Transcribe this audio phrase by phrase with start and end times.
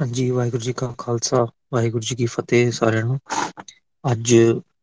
[0.00, 3.18] ਹਾਂਜੀ, ਵਾਹਿਗੁਰੂ ਜੀ ਕਾ ਖਾਲਸਾ, ਵਾਹਿਗੁਰੂ ਜੀ ਕੀ ਫਤਿਹ ਸਾਰਿਆਂ ਨੂੰ।
[4.12, 4.36] ਅੱਜ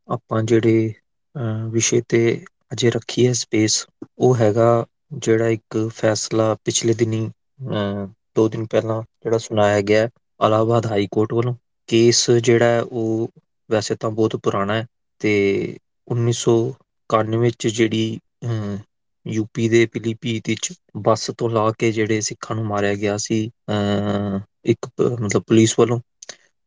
[0.08, 0.94] ਆਪਾਂ ਜਿਹੜੇ,
[1.36, 7.32] ਅਹ, ਵਿਸ਼ੇ ਤੇ ਅਜੇ ਰੱਖੀ ਹੈ ਸਪੇਸ ਉਹ ਹੈਗਾ ਜਿਹੜਾ ਇੱਕ ਫੈਸਲਾ ਪਿਛਲੇ ਦਿਨੀ,
[7.70, 10.10] ਅਹ, ਦੋ ਦਿਨ ਪਹਿਲਾਂ ਜਿਹੜਾ ਸੁਣਾਇਆ ਗਿਆ
[10.46, 11.56] ਇਲਾਹਾਬਾਦ ਹਾਈ ਕੋਰਟ ਵੱਲੋਂ।
[11.88, 13.30] ਕੇਸ ਜਿਹੜਾ ਹੈ, ਉਹ
[13.72, 14.88] ਵੈਸੇ ਤਾਂ ਬਹੁਤ ਪੁਰਾਣਾ ਹੈ
[15.20, 15.78] ਤੇ
[16.08, 18.78] ਉੱਨੀ ਸੌ ਇਕਾਨਵੇਂ ਚ ਜਿਹੜੀ, ਅਹ
[19.26, 24.40] ਯੂਪੀ ਦੇ ਪੀਲੀਭੀਤ ਵਿੱਚ ਬੱਸ ਤੋਂ ਲਾ ਕੇ ਜਿਹੜੇ ਸਿੱਖਾਂ ਨੂੰ ਮਾਰਿਆ ਗਿਆ ਸੀ, ਅਹ
[24.66, 26.00] ਇੱਕ ਮਤਲਬ ਪੁਲਿਸ ਵੱਲੋਂ,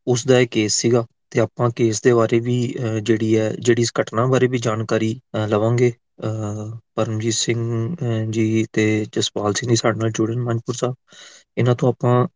[0.07, 3.91] ਉਸਦਾ ਇਹ ਕੇਸ ਸੀਗਾ ਤੇ ਆਪਾਂ ਕੇਸ ਦੇ ਬਾਰੇ ਵੀ, ਅਹ ਜਿਹੜੀ ਹੈ, ਜਿਹੜੀ ਇਸ
[4.01, 5.91] ਘਟਨਾ ਬਾਰੇ ਵੀ ਜਾਣਕਾਰੀ, ਅਹ ਲਵਾਂਗੇ।
[6.23, 10.95] ਅਹ ਪਰਮਜੀਤ ਸਿੰਘ, ਅਹ ਜੀ ਤੇ ਜਸਪਾਲ ਸਿੰਘ ਜੀ ਸਾਡੇ ਨਾਲ ਜੁੜੇ ਮਨਪੁਰ ਸਾਹਿਬ।
[11.57, 12.27] ਇਹਨਾਂ ਤੋਂ ਆਪਾਂ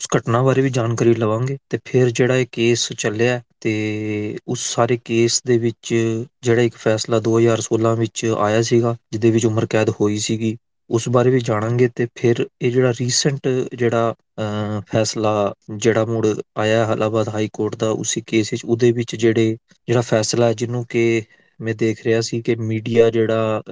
[0.00, 4.96] ਉਸ ਘਟਨਾ ਬਾਰੇ ਵੀ ਜਾਣਕਾਰੀ ਲਵਾਂਗੇ ਤੇ ਫਿਰ ਜਿਹੜਾ ਇਹ ਕੇਸ ਚੱਲਿਆ ਤੇ ਉਸ ਸਾਰੇ
[5.04, 5.94] ਕੇਸ ਦੇ ਵਿੱਚ
[6.42, 10.56] ਜਿਹੜਾ ਇੱਕ ਫੈਸਲਾ ਦੋ ਹਜ਼ਾਰ ਸੋਲਾਂ ਵਿੱਚ ਆਇਆ ਸੀਗਾ, ਜਿਹਦੇ ਵਿੱਚ ਉਮਰ ਕੈਦ ਹੋਈ ਸੀਗੀ,
[10.90, 15.32] ਉਸ ਬਾਰੇ ਵੀ ਜਾਣਾਂਗੇ ਤੇ ਫਿਰ ਇਹ ਜਿਹੜਾ ਰੀਸੈਂਟ ਜਿਹੜਾ ਅ ਫੈਸਲਾ
[15.76, 19.56] ਜਿਹੜਾ ਮੁੜ ਆਇਆ, ਇਲਾਹਾਬਾਦ ਹਾਈ ਕੋਰਟ ਦਾ, ਉਸੇ ਕੇਸ ਵਿੱਚ ਉਹਦੇ ਵਿੱਚ ਜਿਹੜੇ,
[19.88, 21.22] ਜਿਹੜਾ ਫੈਸਲਾ ਹੈ, ਜਿਹਨੂੰ ਕਿ
[21.60, 23.62] ਮੈਂ ਦੇਖ ਰਿਹਾ ਸੀ ਕਿ ਮੀਡੀਆ ਜਿਹੜਾ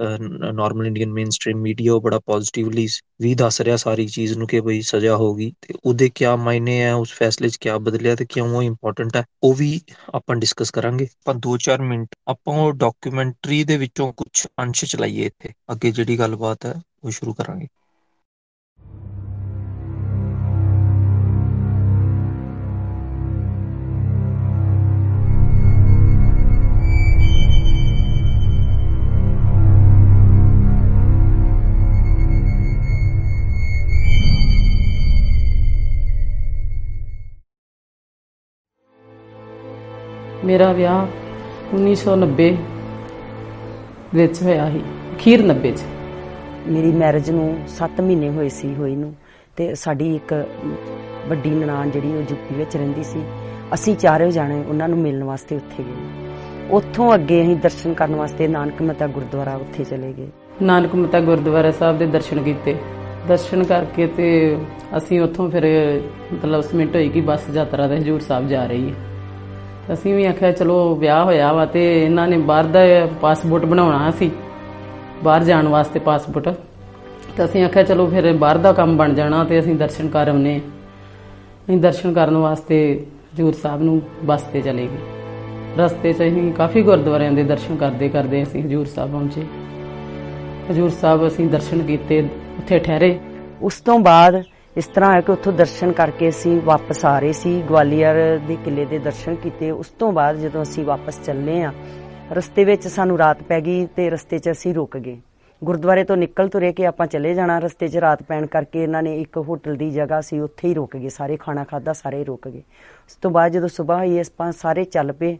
[0.53, 2.87] normal Indian mainstream media ਉਹ ਬੜਾ ਪੋਜ਼ਟਿਵਲੀ
[3.21, 6.93] ਵੀ ਦੱਸ ਰਿਹਾ ਸਾਰੀ ਚੀਜ਼ ਨੂੰ ਕਿ ਬਈ ਸਜ਼ਾ ਹੋਗੀ ਤੇ ਉਹਦੇ ਕਿਆ ਮਾਇਨੇ ਆ,
[6.95, 9.79] ਉਸ ਫੈਸਲੇ 'ਚ ਕਿਆ ਬਦਲਿਆ ਤੇ ਕਿਉਂ ਉਹ ਇੰਪੋਰਟੈਂਟ ਹੈ ਉਹ ਵੀ
[10.15, 15.53] ਆਪਾਂ ਡਿਸਕਸ ਕਰਾਂਗੇ। ਆਪਾਂ 2-4 ਮਿੰਟ, ਆਪਾਂ ਉਹ ਡਾਕੂਮੈਂਟਰੀ ਦੇ ਵਿੱਚੋਂ ਕੁਝ ਅੰਸ਼ ਚਲਾਈਏ ਇੱਥੇ।
[15.71, 17.67] ਅੱਗੇ ਜਿਹੜੀ ਗੱਲਬਾਤ ਹੈ, ਉਹ ਸ਼ੁਰੂ ਕਰਾਂਗੇ।
[40.45, 41.05] ਮੇਰਾ ਵਿਆਹ
[41.75, 42.55] 1990
[44.15, 44.81] ਵਿੱਚ ਹੋਇਆ ਸੀ
[45.15, 45.81] ਅਖੀਰ 90 ਚ।
[46.67, 49.13] ਮੇਰੀ ਮੈਰਿਜ ਨੂੰ 7 ਮਹੀਨੇ ਹੋਏ ਸੀ ਹੋਈ ਨੂੰ
[49.57, 50.33] ਤੇ ਸਾਡੀ ਇੱਕ
[51.27, 53.23] ਵੱਡੀ ਨਨਾਣ ਜਿਹੜੀ ਉਹ ਯੂਪੀ ਵਿੱਚ ਰਹਿੰਦੀ ਸੀ
[53.73, 58.47] ਅਸੀਂ ਚਾਰੇ ਜਾਣੇ ਉਹਨਾਂ ਨੂੰ ਮਿਲਣ ਵਾਸਤੇ ਉੱਥੇ ਗਏ। ਉੱਥੋਂ ਅੱਗੇ ਅਸੀਂ ਦਰਸ਼ਨ ਕਰਨ ਵਾਸਤੇ
[58.47, 60.27] ਨਾਨਕ ਮਤਾ ਗੁਰਦੁਆਰਾ ਉੱਥੇ ਚਲੇ ਗਏ।
[60.61, 62.75] ਨਾਨਕ ਮਤਾ ਗੁਰਦੁਆਰਾ ਸਾਹਿਬ ਦੇ ਦਰਸ਼ਨ ਕੀਤੇ।
[63.27, 64.57] ਦਰਸ਼ਨ ਕਰਕੇ ਤੇ
[64.97, 65.65] ਅਸੀਂ ਉੱਥੋਂ ਫਿਰ
[66.33, 69.14] ਮਤਲਬ ਸਮਿੰਟ ਹੋਈ ਕਿ ਬੱਸ ਯਾਤਰਾ ਤੇ ਹਜੂਰ ਸਾਹਿਬ ਜਾ ਰਹੀ ਹੈ।
[69.93, 72.79] ਅਸੀਂ ਵੀ ਆਖਿਆ ਚਲੋ ਵਿਆਹ ਹੋਇਆ ਵਾ ਤੇ ਇਹਨਾਂ ਨੇ ਬਾਹਰ ਦਾ
[73.21, 74.29] ਪਾਸਪੋਰਟ ਬਣਾਉਣਾ ਸੀ,
[75.23, 76.55] ਬਾਹਰ ਜਾਣ ਵਾਸਤੇ ਪਾਸਪੋਰਟ।
[77.37, 80.57] ਤਾਂ ਅਸੀਂ ਆਖਿਆ ਚਲੋ ਫਿਰ ਬਾਹਰ ਦਾ ਕੰਮ ਬਣ ਜਾਣਾ ਤੇ ਅਸੀਂ ਦਰਸ਼ਨ ਕਰ ਆਉਨੇ
[80.57, 82.77] ਅਸੀਂ ਦਰਸ਼ਨ ਕਰਨ ਵਾਸਤੇ
[83.33, 88.09] ਹਜੂਰ ਸਾਹਿਬ ਨੂੰ ਬੱਸ ਤੇ ਚਲੇ ਗਏ। ਰਸਤੇ 'ਚ ਅਸੀਂ ਕਾਫੀ ਗੁਰਦੁਆਰਿਆਂ ਦੇ ਦਰਸ਼ਨ ਕਰਦੇ
[88.09, 89.43] ਕਰਦੇ ਅਸੀਂ ਹਜੂਰ ਸਾਹਿਬ ਪਹੁੰਚੇ।
[90.71, 92.19] ਹਜੂਰ ਸਾਹਿਬ ਅਸੀਂ ਦਰਸ਼ਨ ਕੀਤੇ,
[92.57, 93.17] ਉੱਥੇ ਠਹਿਰੇ।
[93.61, 94.41] ਉਸ ਤੋਂ ਬਾਅਦ
[94.77, 98.85] ਇਸ ਤਰ੍ਹਾਂ ਹੈ ਕਿ ਉੱਥੋਂ ਦਰਸ਼ਨ ਕਰਕੇ ਅਸੀਂ ਵਾਪਸ ਆ ਰਹੇ ਸੀ। ਗਵਾਲੀਅਰ ਦੇ ਕਿਲੇ
[98.85, 101.73] ਦੇ ਦਰਸ਼ਨ ਕੀਤੇ। ਉਸ ਤੋਂ ਬਾਅਦ ਜਦੋਂ ਅਸੀਂ ਵਾਪਸ ਚੱਲੇ ਆ
[102.31, 105.17] ਰਸਤੇ ਵਿੱਚ ਸਾਨੂੰ ਰਾਤ ਪੈ ਗਈ ਤੇ ਰਸਤੇ 'ਚ ਅਸੀਂ ਰੁਕ ਗਏ।
[105.63, 109.21] ਗੁਰਦੁਆਰੇ ਤੋਂ ਨਿਕਲ ਤੁਰੇ ਕਿ ਆਪਾਂ ਚਲੇ ਜਾਣਾ। ਰਸਤੇ 'ਚ ਰਾਤ ਪੈਣ ਕਰਕੇ ਇਹਨਾਂ ਨੇ
[109.21, 112.63] ਇੱਕ ਹੋਟਲ ਦੀ ਜਗ੍ਹਾ ਸੀ ਉੱਥੇ ਹੀ ਰੁਕ ਗਏ। ਸਾਰੇ ਖਾਣਾ ਖਾਦਾ ਸਾਰੇ ਰੁਕ ਗਏ।
[113.07, 115.37] ਉਸ ਤੋਂ ਬਾਅਦ ਜਦੋਂ ਸਵੇਰ ਹੋਈ ਇਸ ਪਾਂ ਸਾਰੇ ਚੱਲ ਪਏ।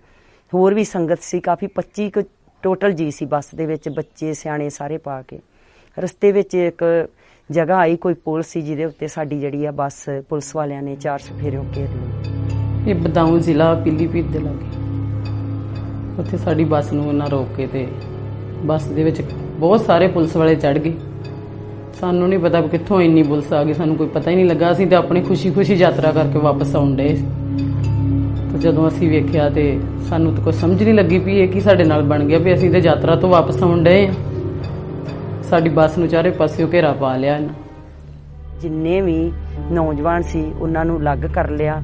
[0.53, 2.21] ਹੋਰ ਵੀ ਸੰਗਤ ਸੀ, ਕਾਫੀ 25 ਕੁ
[2.63, 5.39] ਟੋਟਲ ਜੀ ਸੀ ਬੱਸ ਦੇ ਵਿੱਚ, ਬੱਚੇ, ਸਿਆਣੇ ਸਾਰੇ ਪਾ ਕੇ।
[5.99, 7.09] ਰਸਤੇ ਵਿੱਚ ਇੱਕ
[7.51, 11.19] ਜਗ੍ਹਾ ਆਈ ਕੋਈ ਪੁਲ ਸੀ ਜਿਹਦੇ ਉੱਤੇ ਸਾਡੀ ਜਿਹੜੀ ਆ ਬੱਸ ਪੁਲਿਸ ਵਾਲਿਆਂ ਨੇ ਚਾਰ
[11.19, 14.65] ਸਫੇਰਿਓਂ ਘੇਰ ਲਈ। ਇਹ ਬਦਾਊਂ ਜ਼ਿਲ੍ਹਾ ਪੀਲੀਭੀਤ ਦੇ ਲਾਗੇ।
[16.19, 17.87] ਉੱਥੇ ਸਾਡੀ ਬੱਸ ਨੂੰ ਉਹਨਾਂ ਰੋਕ ਕੇ ਤੇ
[18.65, 19.21] ਬੱਸ ਦੇ ਵਿੱਚ
[19.59, 20.93] ਬਹੁਤ ਸਾਰੇ ਪੁਲਿਸ ਵਾਲੇ ਚੜ ਗਏ।
[21.99, 24.87] ਸਾਨੂੰ ਨਹੀਂ ਪਤਾ ਕਿੱਥੋਂ ਇੰਨੀ ਪੁਲਿਸ ਆ ਗਈ, ਸਾਨੂੰ ਕੋਈ ਪਤਾ ਹੀ ਨਹੀਂ ਲੱਗਾ। ਅਸੀਂ
[24.87, 27.07] ਤੇ ਆਪਣੀ ਖੁਸ਼ੀ-ਖੁਸ਼ੀ ਯਾਤਰਾ ਕਰਕੇ ਵਾਪਸ ਆਉਂਦੇ
[28.51, 29.79] ਤੇ ਜਦੋਂ ਅਸੀਂ ਵੇਖਿਆ ਤੇ
[30.09, 32.71] ਸਾਨੂੰ ਤਾਂ ਕੋਈ ਸਮਝ ਨਹੀਂ ਲੱਗੀ ਵੀ ਇਹ ਕੀ ਸਾਡੇ ਨਾਲ ਬਣ ਗਿਆ, ਵੀ ਅਸੀਂ
[32.71, 34.13] ਤੇ ਯਾਤਰਾ ਤੋਂ ਵਾਪਸ ਆਉਂਦੇ ਆ
[35.49, 37.53] ਸਾਡੀ ਬੱਸ ਨੂੰ ਚਾਰੇ ਪਾਸਿਓਂ ਘੇਰਾ ਪਾ ਲਿਆ ਇਹਨਾਂ।
[38.61, 39.31] ਜਿੰਨੇ ਵੀ
[39.71, 41.81] ਨੌਜਵਾਨ ਸੀ ਉਹਨਾਂ ਨੂੰ ਅਲੱਗ ਕਰ ਲਿਆ।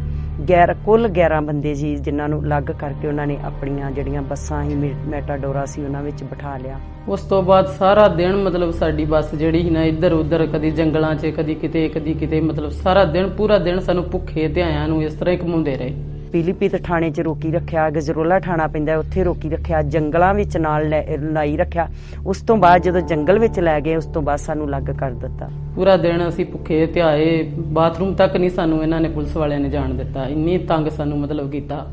[0.49, 4.75] ਗੈਰ ਕੁੱਲ 11 ਬੰਦੇ ਸੀ ਜਿਨ੍ਹਾਂ ਨੂੰ ਅਲੱਗ ਕਰਕੇ ਉਹਨਾਂ ਨੇ ਆਪਣੀਆਂ ਜਿਹੜੀਆਂ ਬੱਸਾਂ ਹੀ
[5.07, 6.79] ਮੈਟਾਡੋਰਾ ਸੀ ਉਹਨਾਂ ਵਿੱਚ ਬਿਠਾ ਲਿਆ।
[7.09, 11.13] ਉਸ ਤੋਂ ਬਾਅਦ ਸਾਰਾ ਦਿਨ ਮਤਲਬ ਸਾਡੀ ਬੱਸ ਜਿਹੜੀ ਸੀ ਨਾ ਇੱਧਰ ਉੱਧਰ ਕਦੀ ਜੰਗਲਾਂ
[11.15, 15.13] 'ਚ ਕਦੀ ਕਿਤੇ ਕਦੀ ਕਿਤੇ ਮਤਲਬ ਸਾਰਾ ਦਿਨ ਪੂਰਾ ਦਿਨ ਸਾਨੂੰ ਭੁੱਖੇ ਧਿਆਇਆਂ ਨੂੰ ਇਸ
[15.13, 15.93] ਤਰ੍ਹਾਂ ਹੀ ਘਮਾਉਂਦੇ ਰਹੇ।
[16.31, 20.89] ਪੀਲੀਪੀਤ ਥਾਣੇ 'ਚ ਰੋਕੀ ਰੱਖਿਆ ਗਜਰੋਲਾ ਥਾਣਾ ਪੈਂਦਾ ਉੱਥੇ ਰੋਕੀ ਰੱਖਿਆ ਜੰਗਲਾਂ ਵਿੱਚ ਨਾਲ
[21.33, 21.87] ਲਾਈ ਰੱਖਿਆ।
[22.25, 25.49] ਉਸ ਤੋਂ ਬਾਅਦ ਜਦੋਂ ਜੰਗਲ ਵਿੱਚ ਲੈ ਗਏ ਉਸ ਤੋਂ ਬਾਅਦ ਸਾਨੂੰ ਅਲੱਗ ਕਰ ਦਿੱਤਾ।
[25.75, 27.41] ਪੂਰਾ ਦਿਨ ਅਸੀਂ ਭੁੱਖੇ ਧਿਆਏ
[27.73, 31.51] ਬਾਥਰੂਮ ਤੱਕ ਨਹੀਂ ਸਾਨੂੰ ਇਹਨਾਂ ਨੇ ਪੁਲਿਸ ਵਾਲਿਆਂ ਨੇ ਜਾਣ ਦਿੱਤਾ। ਇੰਨੀ ਤੰਗ ਸਾਨੂੰ ਮਤਲਬ
[31.51, 31.85] ਕੀਤਾ।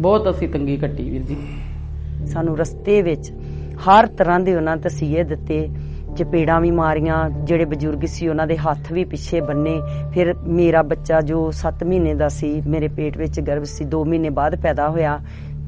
[0.00, 1.36] ਬਹੁਤ ਅਸੀਂ ਤੰਗੀ ਕੱਟੀ ਵੀਰ ਜੀ।
[2.26, 3.32] ਸਾਨੂੰ ਰਸਤੇ ਵਿੱਚ
[3.86, 5.68] ਹਰ ਤਰ੍ਹਾਂ ਦੇ ਉਹਨਾਂ ਤਸੀਹੇ ਦਿੱਤੇ।
[6.16, 9.80] ਚਪੇੜਾਂ ਵੀ ਮਾਰੀਆਂ, ਜਿਹੜੇ ਬਜ਼ੁਰਗ ਸੀ ਉਹਨਾਂ ਦੇ ਹੱਥ ਵੀ ਪਿੱਛੇ ਬੰਨੇ।
[10.14, 14.30] ਫਿਰ ਮੇਰਾ ਬੱਚਾ ਜੋ 7 ਮਹੀਨੇ ਦਾ ਸੀ, ਮੇਰੇ ਪੇਟ ਵਿੱਚ ਗਰਭ ਸੀ 2 ਮਹੀਨੇ
[14.30, 15.20] ਬਾਅਦ ਪੈਦਾ ਹੋਇਆ।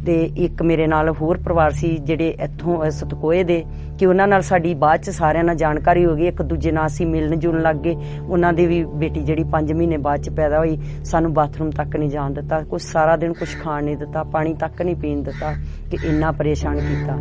[0.06, 3.64] ਤੇ ਇੱਕ ਮੇਰੇ ਨਾਲ ਹੋਰ ਪਰਿਵਾਰ ਸੀ ਜਿਹੜੇ ਇੱਥੋਂ ਸਤਕੋਏ ਦੇ।
[3.98, 7.06] ਕਿ ਉਹਨਾਂ ਨਾਲ ਸਾਡੀ ਬਾਅਦ ਚ ਸਾਰਿਆਂ ਨਾਲ ਜਾਣਕਾਰੀ ਹੋ ਗਈ, ਇੱਕ ਦੂਜੇ ਨਾਲ ਅਸੀਂ
[7.06, 7.96] ਮਿਲਣ ਜੁਲਣ ਲੱਗ ਗਏ।
[8.28, 12.10] ਉਹਨਾਂ ਦੇ ਵੀ ਬੇਟੀ ਜਿਹੜੀ 5 ਮਹੀਨੇ ਬਾਅਦ ਚ ਪੈਦਾ ਹੋਈ, ਸਾਨੂੰ ਬਾਥਰੂਮ ਤੱਕ ਨਹੀਂ
[12.10, 15.54] ਜਾਣ ਦਿੱਤਾ। ਕੁਝ ਸਾਰਾ ਦਿਨ ਕੁਝ ਖਾਣ ਨਹੀਂ ਦਿੱਤਾ, ਪਾਣੀ ਤੱਕ ਨਹੀਂ ਪੀਣ ਦਿੱਤਾ,
[15.90, 17.18] ਕਿ ਇੰਨਾ ਪਰੇਸ਼ਾਨ ਕੀਤਾ।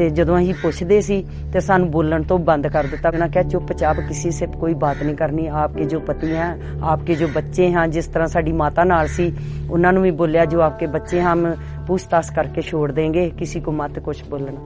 [0.00, 1.16] ਤੇ ਜਦੋਂ ਅਸੀਂ ਪੁੱਛਦੇ ਸੀ
[1.52, 5.16] ਤੇ ਸਾਨੂੰ ਬੋਲਣ ਤੋਂ ਬੰਦ ਕਰ ਦਿੱਤਾ। ਉਹਨਾਂ ਕਿਹਾ ਚੁੱਪਚਾਪ ਕਿਸੇ ਸੇ ਕੋਈ ਬਾਤ ਨਹੀਂ
[5.16, 6.46] ਕਰਨੀ। ਆਪਕੇ ਜੋ ਪਤੀ ਹੈ
[6.82, 9.32] ਆਪਕੇ ਜੋ ਬੱਚੇ ਹਨ ਜਿਸ ਤਰ੍ਹਾਂ ਸਾਡੀ ਮਾਤਾ ਨਾਲ ਸੀ
[9.70, 11.46] ਉਹਨਾਂ ਨੂੰ ਵੀ ਬੋਲਿਆ ਜੋ ਆਪਕੇ ਬੱਚੇ ਹਮ
[11.86, 14.60] ਪੁੱਛਤਾਛ ਕਰਕੇ ਛੋੜ ਦੇਂਗੇ। ਕਿਸੇ ਕੋ ਮਤ ਕੁਝ ਬੋਲਣਾ।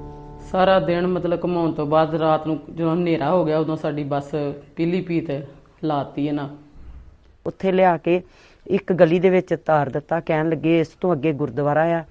[0.51, 4.31] ਸਾਰਾ ਦਿਨ ਮਤਲਬ ਘਮਾਉਣ ਤੋਂ ਬਾਅਦ ਰਾਤ ਨੂੰ ਜਦੋਂ ਹਨੇਰਾ ਹੋ ਗਿਆ ਉਦੋਂ ਸਾਡੀ ਬੱਸ
[4.77, 5.31] ਪੀਲੀ ਪੀਤ
[5.85, 6.49] ਲਾਤੀ ਇਹਨਾਂ।
[7.47, 8.21] ਉੱਥੇ ਲਿਆ ਕੇ
[8.67, 12.03] ਇੱਕ ਗਲੀ ਦੇ ਵਿੱਚ ਤਾਰ ਦਿੱਤਾ। ਕਹਿਣ ਲੱਗੇ ਇਸ ਤੋਂ ਅੱਗੇ ਗੁਰਦੁਆਰਾ ਆ।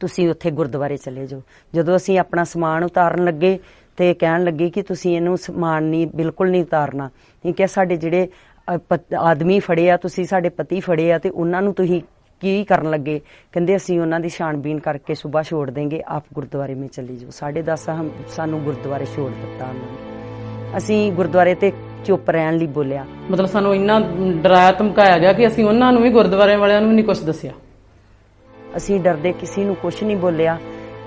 [0.00, 1.42] ਤੁਸੀਂ ਉੱਥੇ ਗੁਰਦੁਆਰੇ ਚਲੇ ਜਾਓ।
[1.74, 3.58] ਜਦੋਂ ਅਸੀਂ ਆਪਣਾ ਸਮਾਨ ਉਤਾਰਨ ਲੱਗੇ
[3.96, 7.10] ਤੇ ਕਹਿਣ ਲੱਗੇ ਕਿ ਤੁਸੀਂ ਇਹਨੂੰ ਸਮਾਨ ਨਹੀਂ ਬਿਲਕੁਲ ਨਹੀਂ ਉਤਾਰਨਾ।
[7.42, 8.28] ਠੀਕ ਹੈ ਸਾਡੇ ਜਿਹੜੇ
[8.74, 12.00] ਅ, ਪ- ਆਦਮੀ ਫੜੇ ਆ ਤੁਸੀਂ ਸਾਡੇ ਪਤੀ ਫੜੇ ਆ ਤੇ ਉਹਨਾਂ ਨੂੰ ਤੁਸੀਂ
[12.40, 13.20] ਕੀ ਕਰਨ ਲੱਗੇ?
[13.52, 17.94] ਕਹਿੰਦੇ ਅਸੀਂ ਉਹਨਾਂ ਦੀ ਛਾਣਬੀਨ ਕਰਕੇ ਸਵੇਰ ਛੋੜ ਦੇਂਗੇ ਆਪ ਗੁਰਦੁਆਰੇ ਵਿੱਚ ਚਲੀ ਜਾਓ। 10:30
[17.94, 20.16] ਹਮ ਸਾਨੂੰ ਗੁਰਦੁਆਰੇ ਛੋੜ ਦਿੱਤਾ ਉਹਨਾਂ ਨੇ।
[20.76, 21.72] ਅਸੀਂ ਗੁਰਦੁਆਰੇ ਤੇ
[22.04, 24.00] ਚੁੱਪ ਰਹਿਣ ਲਈ ਬੋਲਿਆ। ਮਤਲਬ ਸਾਨੂੰ ਇੰਨਾ
[24.36, 27.52] ਡਰਾਇਆ ਧਮਕਾਇਆ ਗਿਆ ਕਿ ਅਸੀਂ ਉਹਨਾਂ ਨੂੰ ਵੀ ਗੁਰਦੁਆਰੇ ਵਾਲਿਆਂ ਨੂੰ ਵੀ ਨਹੀਂ ਕੁਝ ਦੱਸਿਆ।
[28.76, 30.58] ਅਸੀਂ ਡਰਦੇ ਕਿਸੇ ਨੂੰ ਕੁਝ ਨਹੀਂ ਬੋਲਿਆ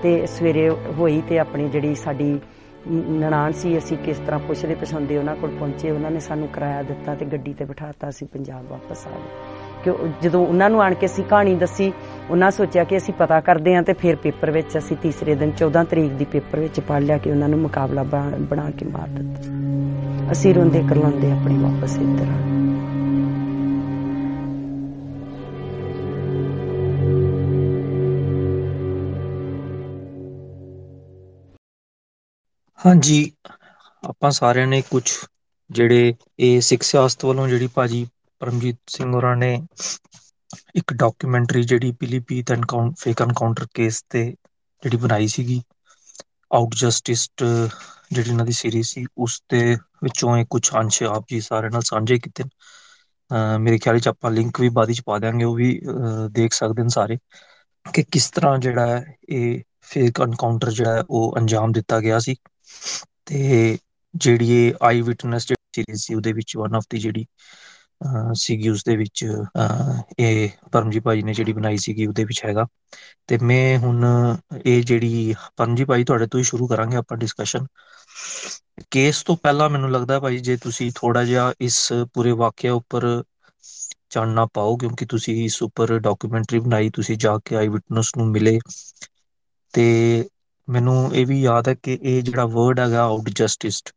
[0.02, 2.40] ਤੇ ਸਵੇਰੇ ਹੋਈ ਤੇ ਆਪਣੀ ਜਿਹੜੀ ਸਾਡੀ
[2.88, 7.14] ਨਨਾਣ ਸੀ, ਅਸੀਂ ਕਿਸ ਤਰ੍ਹਾਂ ਪੁੱਛਦੇ ਪਛਾਣਦੇ ਉਹਨਾਂ ਕੋਲ ਪਹੁੰਚੇ, ਉਹਨਾਂ ਨੇ ਸਾਨੂੰ ਕਿਰਾਇਆ ਦਿੱਤਾ
[7.14, 9.54] ਤੇ ਗੱਡੀ ਤੇ ਬਿਠਾਤਾ, ਅਸੀਂ ਪੰਜਾਬ ਵਾਪਸ ਆ ਗਏ।
[9.84, 11.92] ਕਿ ਉਹ- ਜਦੋਂ ਉਹਨਾਂ ਨੂੰ ਆਣ ਕੇ ਅਸੀਂ ਕਹਾਣੀ ਦੱਸੀ,
[12.30, 15.84] ਉਹਨਾਂ ਸੋਚਿਆ ਕਿ ਅਸੀਂ ਪਤਾ ਕਰਦੇ ਹਾਂ ਤੇ ਫਿਰ ਪੇਪਰ ਵਿੱਚ ਅਸੀਂ ਤੀਸਰੇ ਦਿਨ 14
[15.84, 19.42] ਤਰੀਕ ਦੀ ਪੇਪਰ ਵਿੱਚ ਪੜ੍ਹ ਲਿਆ ਕਿ ਉਹਨਾਂ ਨੂੰ ਮੁਕਾਬਲਾ ਬਣਾ ਬਣਾ ਕੇ ਮਾਰ ਦਿੱਤਾ।
[20.32, 22.36] ਅਸੀਂ ਰੋਂਦੇ ਕਰਲਾਉਂਦੇ ਆਪਣੀ ਵਾਪਸ ਇੱਧਰ ਆ
[32.80, 33.32] ਹਾਂਜੀ,
[34.02, 35.02] ਆਪਾਂ ਸਾਰਿਆਂ ਨੇ ਕੁਝ
[35.70, 38.06] ਜਿਹੜੇ ਇਹ ਸਿੱਖ ਸਿਆਸਤ ਵੱਲੋਂ ਜਿਹੜੀ ਭਾਜੀ
[38.40, 39.54] ਪਰਮਜੀਤ ਸਿੰਘ ਹੋਰਾਂ ਨੇ
[40.76, 44.24] ਇੱਕ ਡਾਕੂਮੈਂਟਰੀ ਜਿਹੜੀ Pilibhit encounter fake encounter case ਤੇ
[44.82, 45.60] ਜਿਹੜੀ ਬਣਾਈ ਸੀਗੀ
[46.50, 47.44] ਆਊਟ ਜਸਟਿਸਟ
[48.10, 51.82] ਜਿਹੜੀ ਇਹਨਾਂ ਦੀ ਸੀਰੀਜ਼ ਸੀ, ਉਸ ਦੇ ਵਿੱਚੋਂ ਇਹ ਕੁਝ ਅੰਸ਼ ਆਪ ਜੀ ਸਾਰਿਆਂ ਨਾਲ
[51.84, 52.50] ਸਾਂਝੇ ਕੀਤੇ ਨੇ।
[53.30, 56.52] ਅਹ ਮੇਰੇ ਖਿਆਲ ਚ ਆਪਾਂ ਲਿੰਕ ਵੀ ਬਾਅਦ ਵਿੱਚ ਪਾ ਦਿਆਂਗੇ, ਉਹ ਵੀ, ਅਹ ਦੇਖ
[56.52, 57.18] ਸਕਦੇ ਨੇ ਸਾਰੇ
[57.86, 62.36] ਕਿ ਕਿਸ ਤਰ੍ਹਾਂ ਜਿਹੜਾ ਹੈ ਇਹ ਫੇਕ ਐਨਕਾਊਂਟਰ ਜਿਹੜਾ ਹੈ ਉਹ ਅੰਜਾਮ ਦਿੱਤਾ ਗਿਆ ਸੀ
[63.26, 63.78] ਤੇ
[64.14, 67.24] ਜਿਹੜੀ ਇਹ ਆਈ ਵਿਟਨੈਸ ਜਿਹੜੀ ਸੀਰੀਜ਼ ਸੀ, ਉਹਦੇ ਵਿੱਚ ਵਨ ਆਫ ਦੀ ਜਿਹੜੀ,
[68.04, 69.24] ਅਹ ਸੀਗੀ ਉਸ ਦੇ ਵਿੱਚ,
[69.58, 72.66] ਅਹ ਇਹ ਪਰਮਜੀਤ ਭਾਈ ਨੇ ਜਿਹੜੀ ਬਣਾਈ ਸੀਗੀ, ਉਹਦੇ ਵਿੱਚ ਹੈਗਾ।
[73.26, 74.04] ਤੇ ਮੈਂ ਹੁਣ
[74.66, 77.66] ਇਹ ਜਿਹੜੀ ਪਰਮਜੀਤ ਭਾਈ, ਤੁਹਾਡੇ ਤੋਂ ਹੀ ਸ਼ੁਰੂ ਕਰਾਂਗੇ ਆਪਾਂ ਡਿਸਕਸ਼ਨ
[78.90, 83.24] ਕੇਸ ਤੋਂ ਪਹਿਲਾਂ ਮੈਨੂੰ ਲੱਗਦਾ ਭਾਈ, ਜੇ ਤੁਸੀਂ ਥੋੜਾ ਜਿਹਾ ਇਸ ਪੂਰੇ ਵਾਕਿਆ ਉੱਪਰ
[84.10, 88.58] ਚਾਨਣਾ ਪਾਓ, ਕਿਉਂਕਿ ਤੁਸੀਂ ਇਸ ਉੱਪਰ ਡਾਕੂਮੈਂਟਰੀ ਬਣਾਈ, ਤੁਸੀਂ ਜਾ ਕੇ ਆਈ ਵਿਟਨੈਸ ਨੂੰ ਮਿਲੇ।
[89.72, 90.28] ਤੇ
[90.70, 93.92] ਮੈਨੂੰ ਇਹ ਵੀ ਯਾਦ ਹੈ ਕਿ ਇਹ ਜਿਹੜਾ ਵਰਡ ਹੈਗਾ ਆਊਟ ਜਸਟਿਸਡ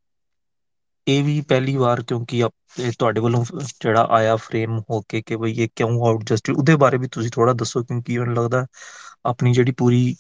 [1.08, 3.44] ਇਹ ਵੀ ਪਹਿਲੀ ਵਾਰ ਕਿਉਂਕਿ ਆਪ- ਇਹ ਤੁਹਾਡੇ ਵੱਲੋਂ
[3.82, 7.32] ਜਿਹੜਾ ਆਇਆ ਫਰੇਮ ਹੋ ਕੇ ਕਿ ਬਈ ਇਹ ਕਿਉਂ ਆਊਟ ਜਸਟਿਸ ਉਹਦੇ ਬਾਰੇ ਵੀ ਤੁਸੀਂ
[7.32, 8.66] ਥੋੜਾ ਦੱਸੋ ਕਿਉਂਕਿ ਮੈਨੂੰ ਲੱਗਦਾ
[9.26, 10.16] ਆਪਣੀ ਜਿਹੜੀ ਪੂਰੀ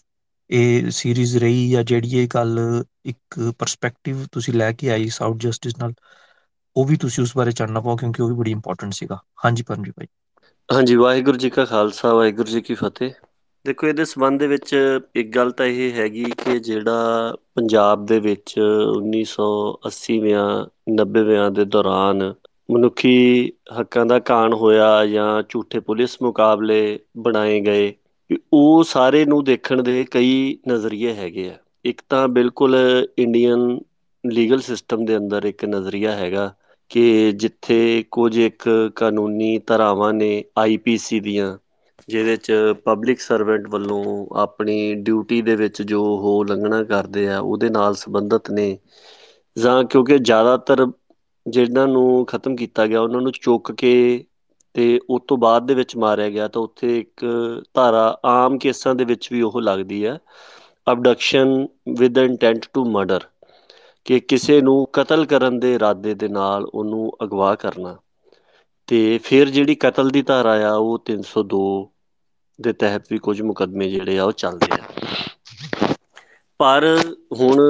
[0.50, 2.59] ਇਹ ਸੀਰੀਜ਼ ਰਹੀ ਜਾਂ ਜਿਹੜੀ ਇਹ ਗੱਲ
[3.05, 5.94] ਇੱਕ ਪਰਸਪੈਕਟਿਵ ਤੁਸੀਂ ਲੈ ਕੇ ਆਈ ਆਊਟ ਜਸਟਿਸ ਨਾਲ,
[6.75, 9.95] ਉਹ ਵੀ ਤੁਸੀਂ ਉਸ ਬਾਰੇ ਜਾਣਨਾ ਪਾਓ ਕਿਉਂਕਿ ਉਹ ਵੀ ਬੜੀ ਇੰਪੋਰਟੈਂਟ ਸੀਗਾ। ਹਾਂਜੀ ਪਰਮਜੀਤ
[9.95, 10.07] ਭਾਈ।
[10.69, 13.11] ਹਾਂਜੀ, ਵਾਹਿਗੁਰੂ ਜੀ ਕਾ ਖਾਲਸਾ, ਵਾਹਿਗੁਰੂ ਜੀ ਕੀ ਫਤਿਹ।
[13.65, 14.74] ਦੇਖੋ, ਇਹਦੇ ਸੰਬੰਧ ਦੇ ਵਿੱਚ
[15.15, 20.45] ਇੱਕ ਗੱਲ ਤਾਂ ਇਹ ਹੈਗੀ ਕਿ ਜਿਹੜਾ ਪੰਜਾਬ ਦੇ ਵਿੱਚ 1980ਵਿਆਂ
[20.94, 22.33] 90ਵਿਆਂ ਦੇ ਦੌਰਾਨ
[22.69, 27.92] ਮਨੁੱਖੀ ਹੱਕਾਂ ਦਾ ਕਾਣ ਹੋਇਆ ਜਾਂ ਝੂਠੇ ਪੁਲਿਸ ਮੁਕਾਬਲੇ ਬਣਾਏ ਗਏ
[28.30, 32.75] ਕਿ ਉਹ ਸਾਰੇ ਨੂੰ ਦੇਖਣ ਦੇ ਕਈ ਨਜ਼ਰੀਏ ਹੈਗੇ ਆ। ਇੱਕ ਤਾਂ ਬਿਲਕੁਲ
[33.18, 33.80] ਇੰਡੀਅਨ
[34.24, 36.54] ਲੀਗਲ ਸਿਸਟਮ ਦੇ ਅੰਦਰ ਇੱਕ ਨਜ਼ਰੀਆ ਹੈਗਾ
[36.89, 41.57] ਕਿ ਜਿੱਥੇ ਕੁਝ ਇੱਕ ਕਾਨੂੰਨੀ ਧਾਰਾਵਾਂ ਨੇ ਆਈਪੀਸੀ ਦੀਆਂ
[42.09, 42.53] ਜਿਹਦੇ ਚ
[42.85, 48.51] ਪਬਲਿਕ ਸਰਵੈਂਟ ਵੱਲੋਂ ਆਪਣੀ ਡਿਊਟੀ ਦੇ ਵਿੱਚ ਜੋ ਉਹ ਉਲੰਘਣਾ ਕਰਦੇ ਆ, ਉਹਦੇ ਨਾਲ ਸੰਬੰਧਿਤ
[48.51, 48.77] ਨੇ।
[49.57, 50.88] ਜਾਂ ਕਿਉਂਕਿ ਜ਼ਿਆਦਾਤਰ
[51.45, 54.25] ਜਿਹਨਾਂ ਨੂੰ ਖਤਮ ਕੀਤਾ ਗਿਆ, ਉਹਨਾਂ ਨੂੰ ਚੁੱਕ ਕੇ
[54.75, 57.25] ਤੇ ਉਸ ਤੋਂ ਬਾਅਦ ਦੇ ਵਿੱਚ ਮਾਰਿਆ ਗਿਆ, ਤਾਂ ਉੱਥੇ ਇੱਕ
[57.74, 60.19] ਧਾਰਾ ਆਮ ਕੇਸਾਂ ਦੇ ਵਿੱਚ ਵੀ ਉਹ ਲੱਗਦੀ ਹੈ
[60.88, 61.67] abduction
[62.00, 63.24] with intent to murder
[64.05, 67.98] ਕਿ ਕਿਸੇ ਨੂੰ ਕਤਲ ਕਰਨ ਦੇ ਇਰਾਦੇ ਦੇ ਨਾਲ ਉਹਨੂੰ ਅਗਵਾ ਕਰਨਾ।
[68.88, 71.92] ਤੇ ਫਿਰ ਜਿਹੜੀ ਕਤਲ ਦੀ ਧਾਰਾ ਆ, ਉਹ 302 ਦੇ
[72.72, 74.77] ਤਹਿਤ ਵੀ ਕੁਝ ਮੁਕੱਦਮੇ ਜਿਹੜੇ ਆ ਉਹ ਚੱਲਦੇ ਆ।
[76.60, 77.00] ਪਰ
[77.39, 77.62] ਹੁਣ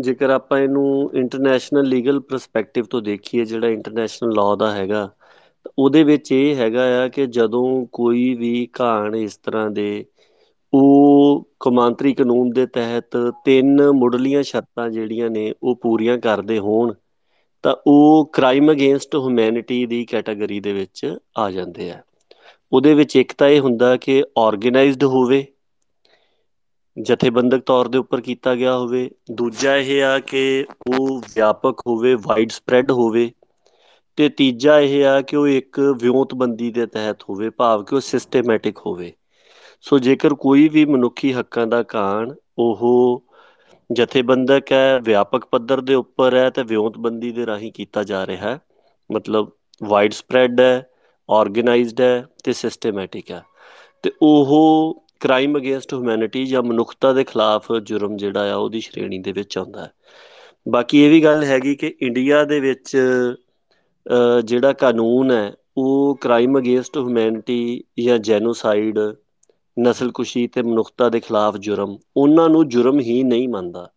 [0.00, 5.10] ਜੇਕਰ ਆਪਾਂ ਇਹਨੂੰ ਇੰਟਰਨੈਸ਼ਨਲ ਲੀਗਲ ਪਰਸਪੈਕਟਿਵ ਤੋਂ ਦੇਖੀਏ, ਜਿਹੜਾ ਇੰਟਰਨੈਸ਼ਨਲ ਲਾਅ ਦਾ ਹੈਗਾ,
[5.64, 10.04] ਤਾਂ ਉਹਦੇ ਵਿੱਚ ਇਹ ਹੈਗਾ ਆ ਕਿ ਜਦੋਂ ਕੋਈ ਵੀ ਘਾਣ ਇਸ ਤਰ੍ਹਾਂ ਦੇ,
[10.74, 16.94] ਉਹ ਕੌਮਾਂਤਰੀ ਕਾਨੂੰਨ ਦੇ ਤਹਿਤ ਤਿੰਨ ਮੁੱਢਲੀਆਂ ਸ਼ਰਤਾਂ ਜਿਹੜੀਆਂ ਨੇ, ਉਹ ਪੂਰੀਆਂ ਕਰਦੇ ਹੋਣ,
[17.62, 22.00] ਤਾਂ ਉਹ ਕ੍ਰਾਈਮ ਅਗੇਂਸਟ ਹਿਊਮੈਨਿਟੀ ਦੀ ਕੈਟਾਗਰੀ ਦੇ ਵਿੱਚ ਆ ਜਾਂਦੇ ਆ।
[22.72, 25.46] ਉਹਦੇ ਵਿੱਚ ਇੱਕ ਤਾਂ ਇਹ ਹੁੰਦਾ ਕਿ ਆਰਗੇਨਾਈਜ਼ਡ ਹੋਵੇ,
[26.96, 32.50] ਜਥੇਬੰਦਕ ਤੌਰ ਦੇ ਉੱਪਰ ਕੀਤਾ ਗਿਆ ਹੋਵੇ, ਦੂਜਾ ਇਹ ਆ ਕਿ ਉਹ ਵਿਆਪਕ ਹੋਵੇ ਵਾਈਡ
[32.50, 33.30] ਸਪਰੈਡ ਹੋਵੇ,
[34.18, 38.78] ਤੇ ਤੀਜਾ ਇਹ ਆ ਕਿ ਉਹ ਇੱਕ ਵਿਉਂਤਬੰਦੀ ਦੇ ਤਹਿਤ ਹੋਵੇ, ਭਾਵ ਕਿ ਉਹ ਸਿਸਟੇਮੈਟਿਕ
[38.86, 39.12] ਹੋਵੇ।
[39.84, 43.24] ਸੋ ਜੇਕਰ ਕੋਈ ਵੀ ਮਨੁੱਖੀ ਹੱਕਾਂ ਦਾ ਕਾਣ ਉਹ
[43.90, 48.58] ਜਥੇਬੰਦਕ ਹੈ, ਵਿਆਪਕ ਪੱਧਰ ਦੇ ਉੱਪਰ ਹੈ ਤੇ ਵਿਉਂਤਬੰਦੀ ਦੇ ਰਾਹੀਂ ਕੀਤਾ ਜਾ ਰਿਹਾ ਹੈ,
[49.10, 49.50] ਮਤਲਬ
[49.80, 50.89] ਵਾਈਡ ਸਪਰੈਡ ਹੈ
[51.30, 53.42] ਆਰਗੇਨਾਈਜ਼ਡ ਹੈ ਤੇ ਸਿਸਟੇਮੈਟਿਕ ਹੈ।
[54.02, 59.32] ਤੇ ਉਹ ਕ੍ਰਾਈਮ ਅਗੇਂਸਟ ਹਿਊਮੈਨਿਟੀ ਜਾਂ ਮਨੁੱਖਤਾ ਦੇ ਖਿਲਾਫ ਜੁਰਮ ਜਿਹੜਾ ਆ, ਉਹਦੀ ਸ਼੍ਰੇਣੀ ਦੇ
[59.32, 59.90] ਵਿੱਚ ਆਉਂਦਾ ਹੈ।
[60.68, 62.96] ਬਾਕੀ ਇਹ ਵੀ ਗੱਲ ਹੈਗੀ ਕਿ ਇੰਡੀਆ ਦੇ ਵਿੱਚ
[64.44, 68.98] ਜਿਹੜਾ ਕਾਨੂੰਨ ਹੈ, ਉਹ ਕ੍ਰਾਈਮ ਅਗੇਂਸਟ ਹਿਊਮੈਨਿਟੀ ਜਾਂ ਜੈਨੋਸਾਈਡ
[69.76, 73.90] ਨਸਲਕੁਸ਼ੀ ਤੇ ਮਨੁੱਖਤਾ ਦੇ ਖਿਲਾਫ ਜੁਰਮ, ਉਹਨਾਂ ਨੂੰ ਜੁਰਮ ਹੀ ਨਹੀਂ ਮੰਨਦਾ।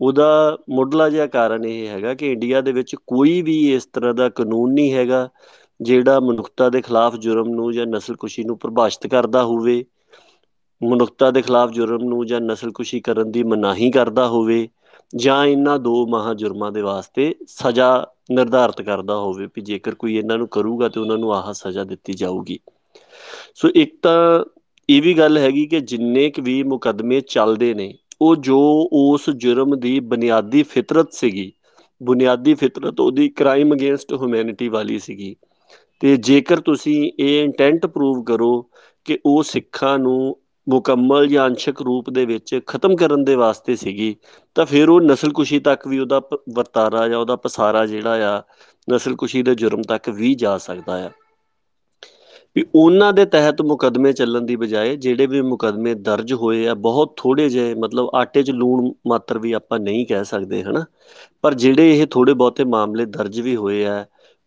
[0.00, 4.28] ਉਹਦਾ ਮੁੱਢਲਾ ਜਿਹਾ ਕਾਰਨ ਇਹ ਹੈਗਾ ਕਿ ਇੰਡੀਆ ਦੇ ਵਿੱਚ ਕੋਈ ਵੀ ਇਸ ਤਰ੍ਹਾਂ ਦਾ
[4.28, 5.28] ਕਾਨੂੰਨ ਨਹੀਂ ਹੈਗਾ
[5.80, 9.84] ਜਿਹੜਾ ਮਨੁੱਖਤਾ ਦੇ ਖਿਲਾਫ ਜੁਰਮ ਨੂੰ ਜਾਂ ਨਸਲਕੁਸ਼ੀ ਨੂੰ ਪ੍ਰਭਾਸ਼ਿਤ ਕਰਦਾ ਹੋਵੇ,
[10.80, 14.68] ਮਨੁੱਖਤਾ ਦੇ ਖਿਲਾਫ ਜੁਰਮ ਨੂੰ ਜਾਂ ਨਸਲਕੁਸ਼ੀ ਕਰਨ ਦੀ ਮਨਾਹੀ ਕਰਦਾ ਹੋਵੇ,
[15.16, 20.38] ਜਾਂ ਇਹਨਾਂ ਦੋ ਮਹਾ ਜੁਰਮਾਂ ਦੇ ਵਾਸਤੇ ਸਜ਼ਾ ਨਿਰਧਾਰਤ ਕਰਦਾ ਹੋਵੇ ਵੀ ਜੇਕਰ ਕੋਈ ਇਹਨਾਂ
[20.38, 22.58] ਨੂੰ ਕਰੂਗਾ ਤੇ ਉਹਨਾਂ ਨੂੰ ਆਹ ਸਜ਼ਾ ਦਿੱਤੀ ਜਾਊਗੀ।
[23.54, 24.44] ਸੋ ਇੱਕ ਤਾਂ
[24.88, 28.58] ਇਹ ਵੀ ਗੱਲ ਹੈਗੀ ਕਿ ਜਿੰਨੇ ਕੁ ਵੀ ਮੁਕਦਮੇ ਚੱਲਦੇ ਨੇ, ਉਹ ਜੋ
[28.92, 31.52] ਉਸ ਜੁਰਮ ਦੀ ਬੁਨਿਆਦੀ ਫਿਤਰਤ ਸੀਗੀ,
[32.02, 35.34] ਬੁਨਿਆਦੀ ਫਿਤਰਤ ਉਹਦੀ ਕ੍ਰਾਈਮ ਅਗੇਂਸਟ ਹਿਊਮੈਨਿਟੀ ਵਾਲੀ ਸੀਗੀ
[36.00, 38.70] ਤੇ ਜੇਕਰ ਤੁਸੀਂ ਇਹ ਇੰਟੈਂਟ ਪ੍ਰੂਵ ਕਰੋ
[39.04, 40.38] ਕਿ ਉਹ ਸਿੱਖਾਂ ਨੂੰ
[40.68, 44.16] ਮੁਕੰਮਲ ਜਾਂ ਅੰਸ਼ਕ ਰੂਪ ਦੇ ਵਿੱਚ ਖਤਮ ਕਰਨ ਦੇ ਵਾਸਤੇ ਸੀਗੀ,
[44.54, 46.22] ਤਾਂ ਫਿਰ ਉਹ ਨਸਲਕੁਸ਼ੀ ਤੱਕ ਵੀ ਉਹਦਾ
[46.54, 48.42] ਵਰਤਾਰਾ ਜਾਂ ਉਹਦਾ ਪਸਾਰਾ ਜਿਹੜਾ ਆ,
[48.92, 51.10] ਨਸਲਕੁਸ਼ੀ ਦੇ ਜੁਰਮ ਤੱਕ ਵੀ ਜਾ ਸਕਦਾ ਆ।
[52.56, 57.12] ਵੀ ਉਹਨਾਂ ਦੇ ਤਹਿਤ ਮੁਕਦਮੇ ਚੱਲਣ ਦੀ ਬਜਾਏ ਜਿਹੜੇ ਵੀ ਮੁਕਦਮੇ ਦਰਜ ਹੋਏ ਆ, ਬਹੁਤ
[57.16, 60.84] ਥੋੜੇ ਜਿਹੇ ਮਤਲਬ ਆਟੇ 'ਚ ਲੂਣ ਮਾਤਰ ਵੀ ਆਪਾਂ ਨਹੀਂ ਕਹਿ ਸਕਦੇ, ਹਨਾ?
[61.42, 64.06] ਪਰ ਜਿਹੜੇ ਇਹ ਥੋੜੇ ਬਹੁਤੇ ਮਾਮਲੇ ਦਰਜ ਵੀ ਹੋਏ ਆ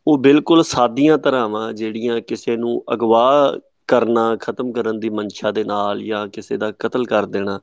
[0.09, 3.57] ਉਹ ਬਿਲਕੁਲ ਸਾਦੀਆਂ ਧਰਾਵਾਂ ਜਿਹੜੀਆਂ ਕਿਸੇ ਨੂੰ ਅਗਵਾ
[3.89, 7.59] ਕਰਨਾ, ਖਤਮ ਕਰਨ ਦੀ ਮਨਸ਼ਾ ਦੇ ਨਾਲ ਜਾਂ ਕਿਸੇ ਦਾ ਕਤਲ ਕਰ ਦੇਣਾ,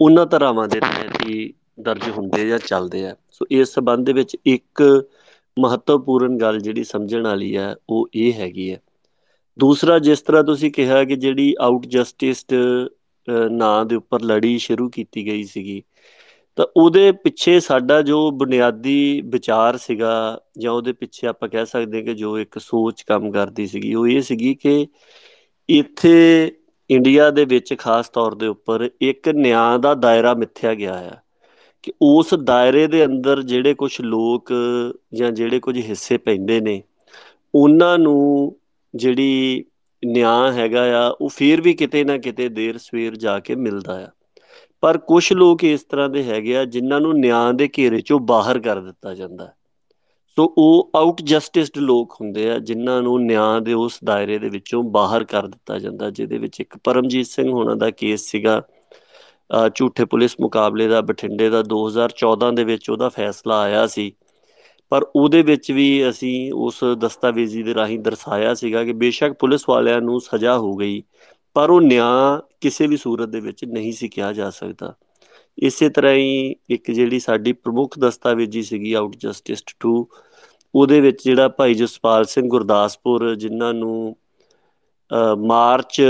[0.00, 4.36] ਉਹਨਾਂ ਧਰਾਵਾਂ ਦੇ ਤਹਿਤ ਹੀ ਦਰਜ ਹੁੰਦੇ ਜਾਂ ਚੱਲਦੇ ਆ। ਸੋ ਇਸ ਸਬੰਧ ਦੇ ਵਿੱਚ
[4.46, 4.82] ਇੱਕ
[5.56, 8.80] ਮਹੱਤਵਪੂਰਨ ਗੱਲ ਜਿਹੜੀ ਸਮਝਣ ਵਾਲੀ ਹੈ ਉਹ ਇਹ ਹੈਗੀ ਹੈ
[9.58, 12.54] ਦੂਸਰਾ, ਜਿਸ ਤਰ੍ਹਾਂ ਤੁਸੀਂ ਕਿਹਾ ਕਿ ਜਿਹੜੀ ਆਊਟ ਜਸਟਿਸਡ
[13.50, 15.82] ਨਾਂ ਦੇ ਉੱਪਰ ਲੜੀ ਸ਼ੁਰੂ ਕੀਤੀ ਗਈ ਸੀਗੀ
[16.60, 22.04] ਤਾਂ ਉਹਦੇ ਪਿੱਛੇ ਸਾਡਾ ਜੋ ਬੁਨਿਆਦੀ ਵਿਚਾਰ ਸੀਗਾ ਜਾਂ ਉਹਦੇ ਪਿੱਛੇ ਆਪਾਂ ਕਹਿ ਸਕਦੇ ਹਾਂ
[22.04, 24.86] ਕਿ ਜੋ ਇੱਕ ਸੋਚ ਕੰਮ ਕਰਦੀ ਸੀਗੀ, ਉਹ ਇਹ ਸੀਗੀ ਕਿ
[25.68, 26.52] ਇੱਥੇ
[26.90, 31.16] ਇੰਡੀਆ ਦੇ ਵਿੱਚ ਖਾਸ ਤੌਰ ਦੇ ਉੱਪਰ ਇੱਕ ਨਿਆਂ ਦਾ ਦਾਇਰਾ ਮਿੱਥਿਆ ਗਿਆ ਆ
[31.82, 34.52] ਕਿ ਉਸ ਦਾਇਰੇ ਦੇ ਅੰਦਰ ਜਿਹੜੇ ਕੁਝ ਲੋਕ
[35.14, 36.82] ਜਾਂ ਜਿਹੜੇ ਕੁਝ ਹਿੱਸੇ ਪੈਂਦੇ ਨੇ,
[37.54, 38.56] ਉਹਨਾਂ ਨੂੰ
[38.94, 39.64] ਜਿਹੜੀ
[40.02, 44.08] ਨਿਆਂ ਹੈਗਾ ਆ, ਉਹ ਫੇਰ ਵੀ ਕਿਤੇ ਨਾ ਕਿਤੇ ਦੇਰ ਸਵੇਰ ਜਾ ਕੇ ਮਿਲਦਾ ਆ।
[44.80, 48.58] ਪਰ ਕੁਝ ਲੋਕ ਇਸ ਤਰ੍ਹਾਂ ਦੇ ਹੈਗੇ ਆ ਜਿਨ੍ਹਾਂ ਨੂੰ ਨਿਆਂ ਦੇ ਘੇਰੇ ਚੋਂ ਬਾਹਰ
[48.58, 49.52] ਕਰ ਦਿੱਤਾ ਜਾਂਦਾ
[50.38, 54.82] ਸੋ ਉਹ ਆਊਟ ਜਸਟਿਸਡ ਲੋਕ ਹੁੰਦੇ ਆ ਜਿਨ੍ਹਾਂ ਨੂੰ ਨਿਆਂ ਦੇ ਉਸ ਦਾਇਰੇ ਦੇ ਵਿੱਚੋਂ
[54.82, 58.62] ਬਾਹਰ ਕਰ ਦਿੱਤਾ ਜਾਂਦਾ, ਜਿਹਦੇ ਵਿੱਚ ਇੱਕ ਪਰਮਜੀਤ ਸਿੰਘ ਹੋਣਾ ਦਾ ਕੇਸ ਸੀਗਾ।
[59.74, 64.12] ਝੂਠੇ ਪੁਲਿਸ ਮੁਕਾਬਲੇ ਦਾ ਬਠਿੰਡੇ ਦਾ 2014 ਦੇ ਵਿੱਚ ਉਹਦਾ ਫੈਸਲਾ ਆਇਆ ਸੀ।
[64.92, 70.00] ਪਰ ਉਹਦੇ ਵਿੱਚ ਵੀ ਅਸੀਂ ਉਸ ਦਸਤਾਵੇਜ਼ੀ ਦੇ ਰਾਹੀਂ ਦਰਸਾਇਆ ਸੀਗਾ ਕਿ ਬੇਸ਼ੱਕ ਪੁਲਿਸ ਵਾਲਿਆਂ
[70.00, 71.02] ਨੂੰ ਸਜ਼ਾ ਹੋ ਗਈ।
[71.56, 74.94] ਪਰ ਉਹ ਨਿਆਂ ਕਿਸੇ ਵੀ ਸੂਰਤ ਦੇ ਵਿੱਚ ਨਹੀਂ ਸੀ ਕਿਹਾ ਜਾ ਸਕਦਾ।
[75.58, 79.94] ਇਸੇ ਤਰ੍ਹਾਂ ਹੀ ਇੱਕ ਜਿਹੜੀ ਸਾਡੀ ਪ੍ਰਮੁੱਖ ਦਸਤਾਵੇਜ਼ੀ ਸੀਗੀ ਆਊਟ ਜਸਟਿਸਟ 2
[80.74, 84.16] ਉਹਦੇ ਵਿੱਚ ਜਿਹੜਾ ਭਾਈ ਜਸਪਾਲ ਸਿੰਘ ਗੁਰਦਾਸਪੁਰ, ਜਿਨ੍ਹਾਂ ਨੂੰ
[85.38, 86.00] ਮਾਰਚ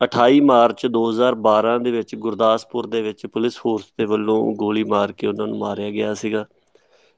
[0.00, 5.26] 28 ਮਾਰਚ 2012 ਦੇ ਵਿੱਚ ਗੁਰਦਾਸਪੁਰ ਦੇ ਵਿੱਚ ਪੁਲਿਸ ਫੋਰਸ ਦੇ ਵੱਲੋਂ ਗੋਲੀ ਮਾਰ ਕੇ
[5.26, 6.44] ਉਹਨਾਂ ਨੂੰ ਮਾਰਿਆ ਗਿਆ ਸੀਗਾ।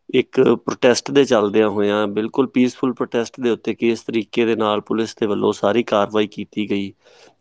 [0.09, 5.15] ਇੱਕ ਪ੍ਰੋਟੈਸਟ ਦੇ ਚੱਲਦਿਆਂ ਹੋਇਆਂ ਬਿਲਕੁਲ ਪੀਸਫੁਲ ਪ੍ਰੋਟੈਸਟ ਦੇ ਉੱਤੇ ਕਿਸ ਤਰੀਕੇ ਦੇ ਨਾਲ ਪੁਲਿਸ
[5.21, 6.93] ਦੇ ਵੱਲੋਂ ਸਾਰੀ ਕਾਰਵਾਈ ਕੀਤੀ ਗਈ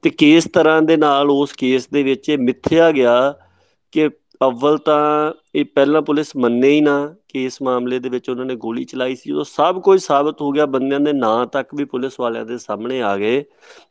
[0.03, 3.33] ਤੇ ਕਿਸ ਤਰ੍ਹਾਂ ਦੇ ਨਾਲ ਉਸ ਕੇਸ ਦੇ ਵਿੱਚ ਇਹ ਮਿੱਥਿਆ ਗਿਆ
[3.93, 4.09] ਕਿ
[4.41, 8.55] ਅਵਲ ਤਾਂ ਇਹ ਪਹਿਲਾਂ ਪੁਲਿਸ ਮੰਨੇ ਹੀ ਨਾ ਕਿ ਇਸ ਮਾਮਲੇ ਦੇ ਵਿੱਚ ਉਹਨਾਂ ਨੇ
[8.55, 12.19] ਗੋਲੀ ਚਲਾਈ ਸੀ ਉਹ ਸਭ ਕੁਝ ਸਾਬਤ ਹੋ ਗਿਆ, ਬੰਦਿਆਂ ਦੇ ਨਾਂ ਤੱਕ ਵੀ ਪੁਲਿਸ
[12.19, 13.43] ਵਾਲਿਆਂ ਦੇ ਸਾਹਮਣੇ ਆ ਗਏ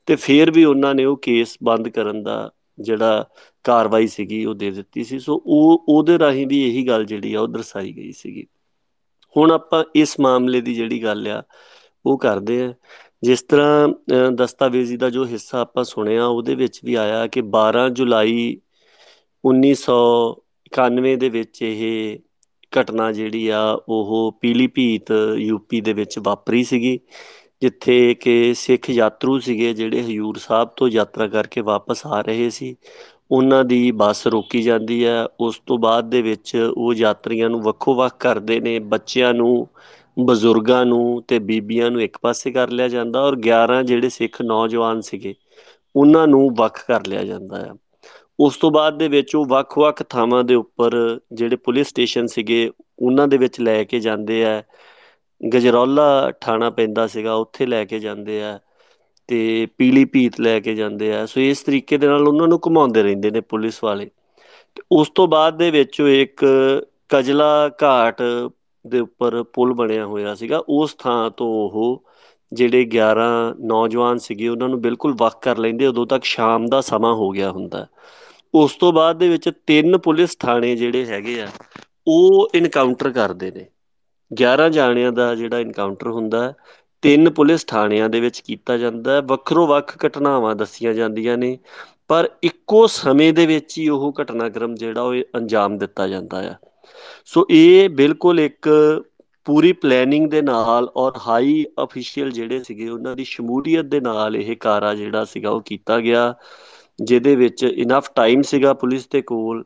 [0.06, 2.50] ਤੇ ਫਿਰ ਵੀ ਉਹਨਾਂ ਨੇ ਉਹ ਕੇਸ ਬੰਦ ਕਰਨ ਦਾ
[2.80, 3.24] ਜਿਹੜਾ
[3.64, 7.40] ਕਾਰਵਾਈ ਸੀਗੀ ਉਹ ਦੇ ਦਿੱਤੀ ਸੀ, ਸੋ ਉਹ, ਉਹਦੇ ਰਾਹੀਂ ਵੀ ਇਹੀ ਗੱਲ ਜਿਹੜੀ ਆ
[7.40, 8.46] ਉਹ ਦਰਸਾਈ ਗਈ ਸੀਗੀ।
[9.36, 11.42] ਹੁਣ ਆਪਾਂ ਇਸ ਮਾਮਲੇ ਦੀ ਜਿਹੜੀ ਗੱਲ ਆ,
[12.06, 12.72] ਉਹ ਕਰਦੇ ਆ।
[13.22, 18.56] ਜਿਸ ਤਰ੍ਹਾਂ ਦਸਤਾਵੇਜ਼ੀ ਦਾ ਜੋ ਹਿੱਸਾ ਆਪਾਂ ਸੁਣਿਆ, ਉਹਦੇ ਵਿੱਚ ਵੀ ਆਇਆ ਕਿ 12 ਜੁਲਾਈ
[19.44, 22.18] 1991 ਦੇ ਵਿੱਚ ਇਹ
[22.72, 26.98] ਘਟਨਾ ਜਿਹੜੀ ਆ, ਉਹ ਪੀਲੀਭੀਤ ਯੂਪੀ ਦੇ ਵਿੱਚ ਵਾਪਰੀ ਸੀਗੀ,
[27.62, 32.74] ਜਿੱਥੇ ਕਿ ਸਿੱਖ ਯਾਤਰੂ ਸੀਗੇ ਜਿਹੜੇ ਹਯੂਰ ਸਾਹਿਬ ਤੋਂ ਯਾਤਰਾ ਕਰਕੇ ਵਾਪਸ ਆ ਰਹੇ ਸੀ।
[33.32, 38.16] ਉਹਨਾਂ ਦੀ ਬੱਸ ਰੋਕੀ ਜਾਂਦੀ ਹੈ। ਉਸ ਤੋਂ ਬਾਅਦ ਦੇ ਵਿੱਚ ਉਹ ਯਾਤਰੀਆਂ ਨੂੰ ਵੱਖੋ-ਵੱਖ
[38.18, 39.68] ਕਰਦੇ ਨੇ। ਬੱਚਿਆਂ ਨੂੰ,
[40.24, 45.00] ਬਜ਼ੁਰਗਾਂ ਨੂੰ ਤੇ ਬੀਬੀਆਂ ਨੂੰ ਇੱਕ ਪਾਸੇ ਕਰ ਲਿਆ ਜਾਂਦਾ ਔਰ 11 ਜਿਹੜੇ ਸਿੱਖ ਨੌਜਵਾਨ
[45.00, 45.34] ਸੀਗੇ,
[45.96, 47.70] ਉਹਨਾਂ ਨੂੰ ਵੱਖ ਕਰ ਲਿਆ ਜਾਂਦਾ ਹੈ
[48.40, 53.28] ਉਸ ਤੋਂ ਬਾਅਦ ਦੇ ਵਿੱਚ ਉਹ ਵੱਖ-ਵੱਖ ਥਾਵਾਂ ਦੇ ਉੱਪਰ ਜਿਹੜੇ ਪੁਲਿਸ ਸਟੇਸ਼ਨ ਸੀਗੇ, ਉਹਨਾਂ
[53.28, 54.62] ਦੇ ਵਿੱਚ ਲੈ ਕੇ ਜਾਂਦੇ ਆ।
[55.54, 58.58] ਗਜਰੌਲਾ ਥਾਣਾ ਪੈਂਦਾ ਸੀਗਾ, ਉੱਥੇ ਲੈ ਕੇ ਜਾਂਦੇ ਆ।
[59.32, 63.02] ਤੇ ਪੀਲੀ ਭੀਤ ਲੈ ਕੇ ਜਾਂਦੇ ਆ। ਸੋ ਇਸ ਤਰੀਕੇ ਦੇ ਨਾਲ ਉਹਨਾਂ ਨੂੰ ਘੁਮਾਉਂਦੇ
[63.02, 64.10] ਰਹਿੰਦੇ ਨੇ ਪੁਲਿਸ ਵਾਲੇ।
[64.76, 66.44] ਤੇ ਉਸ ਤੋਂ ਬਾਅਦ ਦੇ ਵਿੱਚ ਇੱਕ
[67.08, 67.48] ਕਜਲਾ
[67.82, 68.22] ਘਾਟ
[68.84, 72.02] ਦੇ ਉੱਪਰ ਪੁਲ ਬਣਿਆ ਹੋਇਆ ਸੀਗਾ। ਉਸ ਥਾਂ ਤੋਂ ਉਹ
[72.52, 73.26] ਜਿਹੜੇ 11
[73.66, 77.50] ਨੌਜਵਾਨ ਸੀਗੇ, ਉਹਨਾਂ ਨੂੰ ਬਿਲਕੁਲ ਵੱਖ ਕਰ ਲੈਂਦੇ। ਉਦੋਂ ਤੱਕ ਸ਼ਾਮ ਦਾ ਸਮਾਂ ਹੋ ਗਿਆ
[77.50, 77.86] ਹੁੰਦਾ।
[78.54, 81.48] ਉਸ ਤੋਂ ਬਾਅਦ ਦੇ ਵਿੱਚ ਤਿੰਨ ਪੁਲਿਸ ਥਾਣੇ ਜਿਹੜੇ ਹੈਗੇ ਆ,
[82.08, 83.66] ਉਹ ਇਨਕਾਊਂਟਰ ਕਰਦੇ ਨੇ।
[84.30, 86.52] 11 ਜਾਣਿਆਂ ਦਾ ਜਿਹੜਾ ਇਨਕਾਊਂਟਰ ਹੁੰਦਾ
[87.02, 91.58] ਤਿੰਨ ਪੁਲਿਸ ਥਾਣਿਆਂ ਦੇ ਵਿੱਚ ਕੀਤਾ ਜਾਂਦਾ ਹੈ। ਵੱਖਰੋ ਵੱਖ ਘਟਨਾਵਾਂ ਦੱਸੀਆਂ ਜਾਂਦੀਆਂ ਨੇ,
[92.08, 96.54] ਪਰ ਇੱਕੋ ਸਮੇਂ ਦੇ ਵਿੱਚ ਹੀ ਉਹ ਘਟਨਾਕ੍ਰਮ ਜਿਹੜਾ ਉਹ ਅੰਜਾਮ ਦਿੱਤਾ ਜਾਂਦਾ ਆ।
[97.24, 98.68] ਸੋ ਇਹ ਬਿਲਕੁਲ ਇੱਕ
[99.46, 104.56] ਪੂਰੀ ਪਲੈਨਿੰਗ ਦੇ ਨਾਲ ਔਰ ਹਾਈ ਅਫੀਸ਼ੀਅਲ ਜਿਹੜੇ ਸੀਗੇ ਉਹਨਾਂ ਦੀ ਸ਼ਮੂਲੀਅਤ ਦੇ ਨਾਲ ਇਹ
[104.56, 106.34] ਕਾਰਾ ਜਿਹੜਾ ਸੀਗਾ ਉਹ ਕੀਤਾ ਗਿਆ,
[107.02, 109.64] ਜਿਹਦੇ ਵਿੱਚ ਇਨਫ ਟਾਈਮ ਸੀਗਾ ਪੁਲਿਸ ਦੇ ਕੋਲ।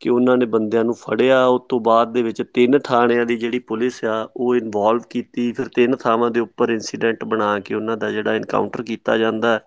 [0.00, 3.58] ਕਿ ਉਹਨਾਂ ਨੇ ਬੰਦਿਆਂ ਨੂੰ ਫੜਿਆ, ਉਸ ਤੋਂ ਬਾਅਦ ਦੇ ਵਿੱਚ ਤਿੰਨ ਥਾਣਿਆਂ ਦੀ ਜਿਹੜੀ
[3.68, 8.10] ਪੁਲਿਸ ਆ, ਉਹ ਇਨਵੋਲਵ ਕੀਤੀ, ਫਿਰ ਤਿੰਨ ਥਾਵਾਂ ਦੇ ਉੱਪਰ ਇਨਸੀਡੈਂਟ ਬਣਾ ਕੇ ਉਹਨਾਂ ਦਾ
[8.10, 9.58] ਜਿਹੜਾ ਐਨਕਾਊਂਟਰ ਕੀਤਾ ਜਾਂਦਾ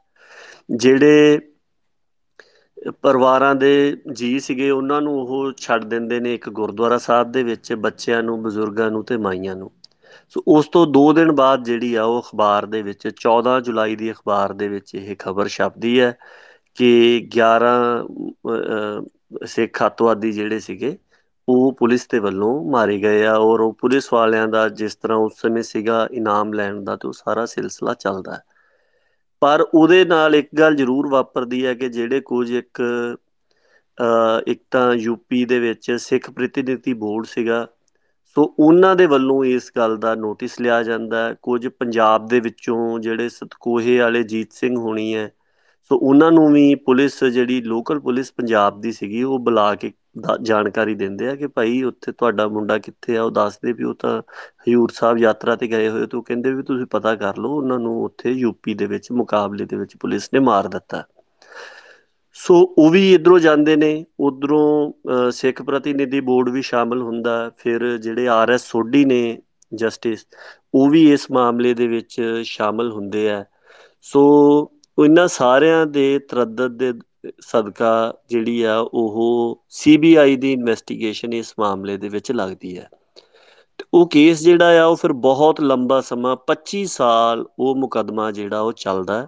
[0.73, 1.39] ਜਿਹੜੇ
[3.01, 3.71] ਪਰਿਵਾਰਾਂ ਦੇ
[4.13, 8.41] ਜੀ ਸੀਗੇ, ਉਹਨਾਂ ਨੂੰ ਉਹ ਛੱਡ ਦਿੰਦੇ ਨੇ ਇੱਕ ਗੁਰਦੁਆਰਾ ਸਾਹਿਬ ਦੇ ਵਿੱਚ, ਬੱਚਿਆਂ ਨੂੰ,
[8.43, 9.71] ਬਜ਼ੁਰਗਾਂ ਨੂੰ ਤੇ ਮਾਈਆਂ ਨੂੰ।
[10.35, 14.11] ਸੋ ਉਸ ਤੋਂ 2 ਦਿਨ ਬਾਅਦ ਜਿਹੜੀ ਆ, ਉਹ ਅਖਬਾਰ ਦੇ ਵਿੱਚ 14 ਜੁਲਾਈ ਦੀ
[14.11, 16.15] ਅਖਬਾਰ ਦੇ ਵਿੱਚ ਇਹ ਖਬਰ ਛਪਦੀ ਹੈ
[16.77, 16.89] ਕਿ
[17.29, 17.71] 11
[19.45, 20.97] ਸਿੱਖ ਅੱਤਵਾਦੀ ਜਿਹੜੇ ਸੀਗੇ,
[21.47, 25.41] ਉਹ ਪੁਲਿਸ ਦੇ ਵੱਲੋਂ ਮਾਰੇ ਗਏ ਆ ਔਰ ਉਹ ਪੁਲਿਸ ਵਾਲਿਆਂ ਦਾ ਜਿਸ ਤਰ੍ਹਾਂ ਉਸ
[25.41, 28.41] ਸਮੇਂ ਸੀਗਾ ਇਨਾਮ ਲੈਣ ਦਾ ਤੇ ਉਹ ਸਾਰਾ ਸਿਲਸਿਲਾ ਚੱਲਦਾ ਹੈ।
[29.41, 32.81] ਪਰ ਉਹਦੇ ਨਾਲ ਇੱਕ ਗੱਲ ਜ਼ਰੂਰ ਵਾਪਰਦੀ ਹੈ ਕਿ ਜਿਹੜੇ ਕੁਝ ਇੱਕ
[34.47, 37.67] ਇੱਕ ਤਾਂ ਯੂਪੀ ਦੇ ਵਿੱਚ ਸਿੱਖ ਪ੍ਰਤੀਨਿਧੀ ਬੋਰਡ ਸੀਗਾ,
[38.37, 43.29] ਸੋ ਉਹਨਾਂ ਦੇ ਵੱਲੋਂ ਇਸ ਗੱਲ ਦਾ ਨੋਟਿਸ ਲਿਆ ਜਾਂਦਾ ਕੁਝ ਪੰਜਾਬ ਦੇ ਵਿੱਚੋਂ ਜਿਹੜੇ
[43.29, 45.29] ਸਤਕੋਹੇ ਵਾਲੇ ਜੀਤ ਸਿੰਘ ਹੋਣੀ ਹੈ
[45.89, 49.91] ਸੋ ਉਹਨਾਂ ਨੂੰ ਵੀ ਪੁਲਿਸ ਜਿਹੜੀ ਲੋਕਲ ਪੁਲਿਸ ਪੰਜਾਬ ਦੀ ਸੀਗੀ, ਉਹ ਬੁਲਾ ਕੇ
[50.41, 54.21] ਜਾਣਕਾਰੀ ਦਿੰਦੇ ਆ ਕਿ ਭਾਈ ਉੱਥੇ ਤੁਹਾਡਾ ਮੁੰਡਾ ਕਿੱਥੇ ਆ, ਉਹ ਦੱਸਦੇ ਵੀ ਉਹ ਤਾਂ
[54.67, 58.03] ਹਯੂਰ ਸਾਹਿਬ ਯਾਤਰਾ ਤੇ ਗਏ ਹੋਏ ਤੋਂ ਕਹਿੰਦੇ ਵੀ ਤੁਸੀਂ ਪਤਾ ਕਰ ਲਓ, ਉਹਨਾਂ ਨੂੰ
[58.03, 61.03] ਉੱਥੇ ਯੂਪੀ ਦੇ ਵਿੱਚ ਮੁਕਾਬਲੇ ਦੇ ਵਿੱਚ ਪੁਲਿਸ ਨੇ ਮਾਰ ਦਿੱਤਾ।
[62.35, 68.27] ਸੋ ਉਹ ਵੀ ਇਧਰੋਂ ਜਾਂਦੇ ਨੇ, ਉਧਰੋਂ ਸਿੱਖ ਪ੍ਰਤੀਨਿਧੀ ਬੋਰਡ ਵੀ ਸ਼ਾਮਲ ਹੁੰਦਾ, ਫਿਰ ਜਿਹੜੇ
[68.29, 69.37] ਆਰਐਸ ਸੋਢੀ ਨੇ
[69.71, 70.25] ਜਸਟਿਸ,
[70.73, 73.43] ਉਹ ਵੀ ਇਸ ਮਾਮਲੇ ਦੇ ਵਿੱਚ ਸ਼ਾਮਲ ਹੁੰਦੇ ਆ।
[74.01, 74.21] ਸੋ
[75.03, 76.93] ਇਹਨਾਂ ਸਾਰਿਆਂ ਦੇ ਤਰਦਦ ਦੇ
[77.39, 82.89] ਸਦਕਾ ਜਿਹੜੀ ਆ, ਉਹ ਸੀਬੀਆਈ ਦੀ ਇਨਵੈਸਟੀਗੇਸ਼ਨ ਇਸ ਮਾਮਲੇ ਦੇ ਵਿੱਚ ਲੱਗਦੀ ਹੈ।
[83.77, 88.61] ਤੇ ਉਹ ਕੇਸ ਜਿਹੜਾ ਆ, ਉਹ ਫਿਰ ਬਹੁਤ ਲੰਬਾ ਸਮਾਂ 25 ਸਾਲ ਉਹ ਮੁਕਦਮਾ ਜਿਹੜਾ,
[88.61, 89.27] ਉਹ ਚੱਲਦਾ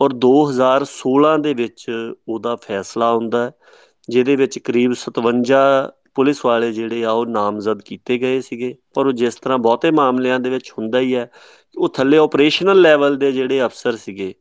[0.00, 1.90] ਔਰ 2016 ਦੇ ਵਿੱਚ
[2.28, 3.52] ਉਹਦਾ ਫੈਸਲਾ ਹੁੰਦਾ
[4.08, 9.12] ਜਿਹਦੇ ਵਿੱਚ ਕਰੀਬ 57 ਪੁਲਿਸ ਵਾਲੇ ਜਿਹੜੇ ਆ, ਉਹ ਨਾਮਜ਼ਦ ਕੀਤੇ ਗਏ ਸੀਗੇ। ਪਰ ਉਹ
[9.12, 11.30] ਜਿਸ ਤਰ੍ਹਾਂ ਬਹੁਤੇ ਮਾਮਲਿਆਂ ਦੇ ਵਿੱਚ ਹੁੰਦਾ ਹੀ ਹੈ,
[11.78, 14.34] ਉਹ ਥੱਲੇ ਆਪਰੇਸ਼ਨਲ ਲੈਵਲ ਦੇ ਜਿਹੜੇ ਅਫਸਰ ਸੀਗੇ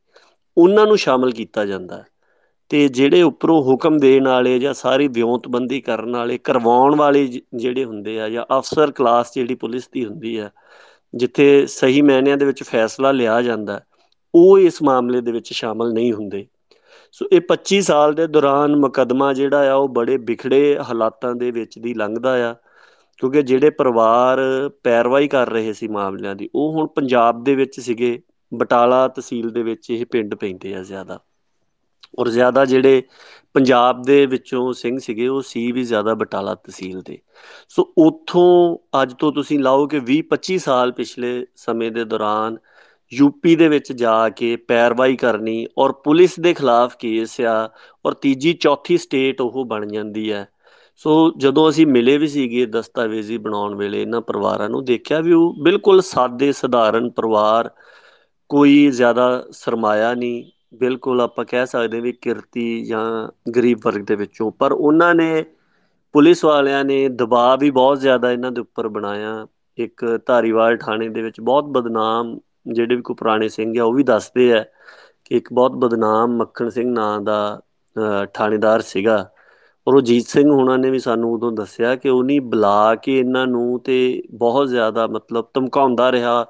[0.58, 2.04] ਉਹਨਾਂ ਨੂੰ ਸ਼ਾਮਲ ਕੀਤਾ ਜਾਂਦਾ
[2.70, 8.20] ਤੇ ਜਿਹੜੇ ਉੱਪਰੋਂ ਹੁਕਮ ਦੇਣ ਵਾਲੇ ਜਾਂ ਸਾਰੀ ਵਿਉਂਤਬੰਦੀ ਕਰਨ ਵਾਲੇ, ਕਰਵਾਉਣ ਵਾਲੇ ਜਿਹੜੇ ਹੁੰਦੇ
[8.22, 10.50] ਆ ਜਾਂ ਅਫਸਰ ਕਲਾਸ ਜਿਹੜੀ ਪੁਲਿਸ ਦੀ ਹੁੰਦੀ ਆ,
[11.16, 13.82] ਜਿੱਥੇ ਸਹੀ ਮਾਇਨਿਆਂ ਦੇ ਵਿੱਚ ਫੈਸਲਾ ਲਿਆ ਜਾਂਦਾ,
[14.36, 16.46] ਉਹ ਇਸ ਮਾਮਲੇ ਦੇ ਵਿੱਚ ਸ਼ਾਮਲ ਨਹੀਂ ਹੁੰਦੇ।
[17.12, 21.80] ਸੋ ਇਹ 25 ਸਾਲ ਦੇ ਦੌਰਾਨ ਮੁਕਦਮਾ ਜਿਹੜਾ ਆ, ਉਹ ਬੜੇ ਵਿਖੜੇ ਹਾਲਾਤਾਂ ਦੇ ਵਿੱਚ
[21.80, 22.56] ਦੀ ਲੰਘਦਾ ਆ,
[23.18, 24.40] ਕਿਉਂਕਿ ਜਿਹੜੇ ਪਰਿਵਾਰ
[24.84, 28.22] ਪੈਰਵਾਈ ਕਰ ਰਹੇ ਸੀ ਮਾਮਲਿਆਂ ਦੀ, ਉਹ ਹੁਣ ਪੰਜਾਬ ਦੇ ਵਿੱਚ ਸੀਗੇ।
[28.54, 31.20] ਬਟਾਲਾ ਤਹਿਸੀਲ ਦੇ ਵਿੱਚ ਇਹ ਪਿੰਡ ਪੈਂਦੇ ਆ ਜ਼ਿਆਦਾ।
[32.20, 33.02] ਔਰ ਜ਼ਿਆਦਾ ਜਿਹੜੇ
[33.56, 37.18] ਪੰਜਾਬ ਦੇ ਵਿੱਚੋਂ ਸਿੰਘ ਸੀਗੇ, ਉਹ ਸੀ ਵੀ ਜ਼ਿਆਦਾ ਬਟਾਲਾ ਤਹਿਸੀਲ ਦੇ।
[37.70, 42.58] ਸੋ ਉੱਥੋਂ ਅੱਜ ਤੋਂ ਤੁਸੀਂ ਲਾਓ ਕਿ 20 25 ਸਾਲ ਪਿਛਲੇ ਸਮੇਂ ਦੇ ਦੌਰਾਨ
[43.12, 47.58] ਯੂਪੀ ਦੇ ਵਿੱਚ ਜਾ ਕੇ ਪੈਰਵਾਈ ਕਰਨੀ ਔਰ ਪੁਲਿਸ ਦੇ ਖਿਲਾਫ ਕੇਸ ਆ
[48.06, 50.48] ਔਰ ਤੀਜੀ, ਚੌਥੀ ਸਟੇਟ ਉਹ ਬਣ ਜਾਂਦੀ ਹੈ
[51.02, 55.54] ਸੋ ਜਦੋਂ ਅਸੀਂ ਮਿਲੇ ਵੀ ਸੀਗੇ ਦਸਤਾਵੇਜ਼ੀ ਬਣਾਉਣ ਵੇਲੇ, ਇਹਨਾਂ ਪਰਿਵਾਰਾਂ ਨੂੰ ਦੇਖਿਆ ਵੀ ਉਹ
[55.64, 57.70] ਬਿਲਕੁਲ ਸਾਦੇ, ਸਧਾਰਨ ਪਰਿਵਾਰ
[58.50, 60.44] ਕੋਈ ਜ਼ਿਆਦਾ ਸਰਮਾਇਆ ਨਹੀਂ।
[60.78, 63.06] ਬਿਲਕੁਲ ਆਪਾਂ ਕਹਿ ਸਕਦੇ ਵੀ ਕਿਰਤੀ ਜਾਂ
[63.52, 65.44] ਗਰੀਬ ਵਰਗ ਦੇ ਵਿੱਚੋਂ। ਪਰ ਉਹਨਾਂ ਨੇ,
[66.16, 69.46] ਪੁਲਿਸ ਵਾਲਿਆਂ ਨੇ ਦਬਾਅ ਵੀ ਬਹੁਤ ਜ਼ਿਆਦਾ ਇਹਨਾਂ ਦੇ ਉੱਪਰ ਬਣਾਇਆ।
[69.78, 74.04] ਇੱਕ ਧਾਰੀਵਾਲ ਥਾਣੇ ਦੇ ਵਿੱਚ ਬਹੁਤ ਬਦਨਾਮ ਜਿਹੜੇ ਵੀ ਕੋ ਪੁਰਾਣੇ ਸਿੰਘ ਆ, ਉਹ ਵੀ
[74.04, 74.64] ਦੱਸਦੇ ਆ
[75.26, 77.62] ਕਿ ਇੱਕ ਬਹੁਤ ਬਦਨਾਮ ਮੱਖਣ ਸਿੰਘ ਨਾਂ ਦਾ
[78.34, 79.18] ਥਾਣੇਦਾਰ ਸੀਗਾ।
[79.88, 83.46] ਔਰ ਉਹ ਜੀਤ ਸਿੰਘ ਹੁਣਾਂ ਨੇ ਵੀ ਸਾਨੂੰ ਉਦੋਂ ਦੱਸਿਆ ਕਿ ਉਹਨੀ ਬੁਲਾ ਕੇ ਇਹਨਾਂ
[83.48, 83.98] ਨੂੰ ਤੇ
[84.34, 86.46] ਬਹੁਤ ਜ਼ਿਆਦਾ ਮਤਲਬ ਧਮਕਾਉਂਦਾ ਰਿਹਾ।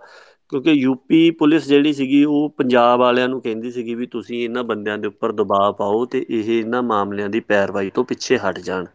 [0.53, 4.97] ਕਿਉਂਕਿ ਯੂਪੀ ਪੁਲਿਸ ਜਿਹੜੀ ਸੀਗੀ, ਉਹ ਪੰਜਾਬ ਵਾਲਿਆਂ ਨੂੰ ਕਹਿੰਦੀ ਸੀਗੀ ਵੀ ਤੁਸੀਂ ਇਹਨਾਂ ਬੰਦਿਆਂ
[4.97, 8.85] ਦੇ ਉੱਪਰ ਦਬਾਅ ਪਾਓ ਤੇ ਇਹ ਇਹਨਾਂ ਮਾਮਲਿਆਂ ਦੀ ਪੈਰਵਾਈ ਤੋਂ ਪਿੱਛੇ ਹਟ ਜਾਣ।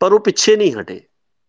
[0.00, 1.00] ਪਰ ਉਹ ਪਿੱਛੇ ਨਹੀਂ ਹਟੇ।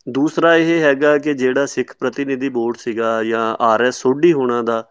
[0.07, 4.83] ਦੂਸਰਾ ਇਹ ਹੈਗਾ ਕਿ ਜਿਹੜਾ ਸਿੱਖ ਪ੍ਰਤੀਨਿਧੀ ਬੋਰਡ ਸੀਗਾ ਜਾਂ ਆਰਐਸ ਸੋਢੀ ਹੋਣਾ ਦਾ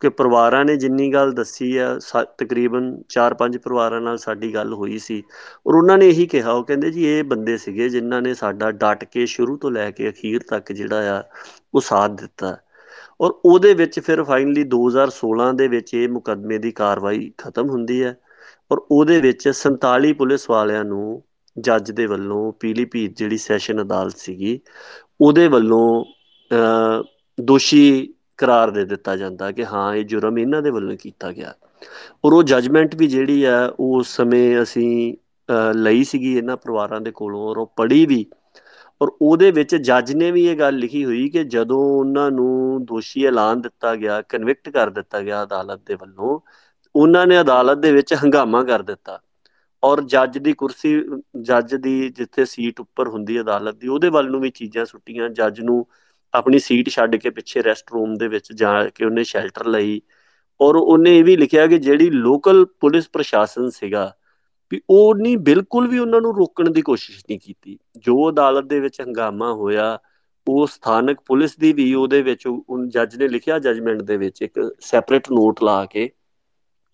[0.00, 1.88] ਕਿ ਪਰਿਵਾਰਾਂ ਨੇ ਜਿੰਨੀ ਗੱਲ ਦੱਸੀ ਆ
[2.38, 5.22] ਤਕਰੀਬਨ 4-5 ਪਰਿਵਾਰਾਂ ਨਾਲ ਸਾਡੀ ਗੱਲ ਹੋਈ ਸੀ।
[5.66, 9.04] ਔਰ ਉਹਨਾਂ ਨੇ ਇਹੀ ਕਿਹਾ, ਉਹ ਕਹਿੰਦੇ ਜੀ ਇਹ ਬੰਦੇ ਸੀਗੇ ਜਿਨ੍ਹਾਂ ਨੇ ਸਾਡਾ ਡਟ
[9.04, 11.22] ਕੇ ਸ਼ੁਰੂ ਤੋਂ ਲੈ ਕੇ ਅਖੀਰ ਤੱਕ ਜਿਹੜਾ ਆ,
[11.74, 12.56] ਉਹ ਸਾਥ ਦਿੱਤਾ।
[13.20, 18.16] ਔਰ ਉਹਦੇ ਵਿੱਚ ਫਿਰ ਫਾਈਨਲੀ 2016 ਦੇ ਵਿੱਚ ਇਹ ਮੁਕਦਮੇ ਦੀ ਕਾਰਵਾਈ ਖਤਮ ਹੁੰਦੀ ਹੈ
[18.70, 21.22] ਔਰ ਉਹਦੇ ਵਿੱਚ 47 ਪੁਲਿਸ ਵਾਲਿਆਂ ਨੂੰ
[21.56, 24.60] ਜੱਜ ਦੇ ਵੱਲੋਂ ਪੀਲੀਭੀਤ ਜਿਹੜੀ ਸੈਸ਼ਨ ਅਦਾਲਤ ਸੀਗੀ,
[25.20, 26.04] ਉਹਦੇ ਵੱਲੋਂ
[27.38, 31.54] ਦੋਸ਼ੀ ਕਰਾਰ ਦੇ ਦਿੱਤਾ ਜਾਂਦਾ ਕਿ ਹਾਂ, ਇਹ ਜੁਰਮ ਇਹਨਾਂ ਦੇ ਵੱਲੋਂ ਕੀਤਾ ਗਿਆ।
[32.24, 35.14] ਔਰ ਉਹ ਜਜਮੈਂਟ ਵੀ ਜਿਹੜੀ ਆ ਉਸ ਸਮੇਂ ਅਸੀਂ
[35.74, 38.24] ਲਈ ਸੀਗੀ ਇਹਨਾਂ ਪਰਿਵਾਰਾਂ ਦੇ ਕੋਲੋਂ ਔਰ ਉਹ ਪੜ੍ਹੀ ਵੀ
[39.00, 43.24] ਔਰ ਉਹਦੇ ਵਿੱਚ ਜੱਜ ਨੇ ਵੀ ਇਹ ਗੱਲ ਲਿਖੀ ਹੋਈ ਕਿ ਜਦੋਂ ਉਹਨਾਂ ਨੂੰ ਦੋਸ਼ੀ
[43.26, 46.40] ਐਲਾਨ ਦਿੱਤਾ ਗਿਆ ਕਨਵਿਕਟ ਕਰ ਦਿੱਤਾ ਗਿਆ ਅਦਾਲਤ ਦੇ ਵੱਲੋਂ,
[46.94, 49.20] ਉਹਨਾਂ ਨੇ ਅਦਾਲਤ ਦੇ ਵਿੱਚ ਹੰਗਾਮਾ ਕਰ ਦਿੱਤਾ।
[49.82, 50.94] ਔਰ ਜੱਜ ਦੀ ਕੁਰਸੀ,
[51.42, 55.60] ਜੱਜ ਦੀ ਜਿੱਥੇ ਸੀਟ ਉੱਪਰ ਹੁੰਦੀ ਅਦਾਲਤ ਦੀ, ਉਹਦੇ ਵੱਲ ਨੂੰ ਵੀ ਚੀਜ਼ਾਂ ਸੁੱਟੀਆਂ। ਜੱਜ
[55.60, 55.86] ਨੂੰ
[56.34, 60.00] ਆਪਣੀ ਸੀਟ ਛੱਡ ਕੇ ਪਿੱਛੇ ਰੈਸਟ ਰੂਮ ਦੇ ਵਿੱਚ ਜਾ ਕੇ ਉਹਨੇ ਸ਼ੈਲਟਰ ਲਈ।
[60.60, 64.12] ਔਰ ਉਹਨੇ ਇਹ ਵੀ ਲਿਖਿਆ ਕਿ ਜਿਹੜੀ ਲੋਕਲ ਪੁਲਿਸ ਪ੍ਰਸ਼ਾਸਨ ਸੀਗਾ
[64.72, 68.80] ਵੀ ਉਹ ਨਹੀਂ, ਬਿਲਕੁਲ ਵੀ ਉਹਨਾਂ ਨੂੰ ਰੋਕਣ ਦੀ ਕੋਸ਼ਿਸ਼ ਨਹੀਂ ਕੀਤੀ। ਜੋ ਅਦਾਲਤ ਦੇ
[68.80, 69.98] ਵਿੱਚ ਹੰਗਾਮਾ ਹੋਇਆ,
[70.48, 74.76] ਉਹ ਸਥਾਨਕ ਪੁਲਿਸ ਦੀ ਵੀ ਉਹਦੇ ਵਿੱਚ ਉਹ ਜੱਜ ਨੇ ਲਿਖਿਆ ਜਜਮੈਂਟ ਦੇ ਵਿੱਚ ਇੱਕ
[74.80, 76.10] ਸੈਪਰੇਟ ਨੋਟ ਲਾ ਕੇ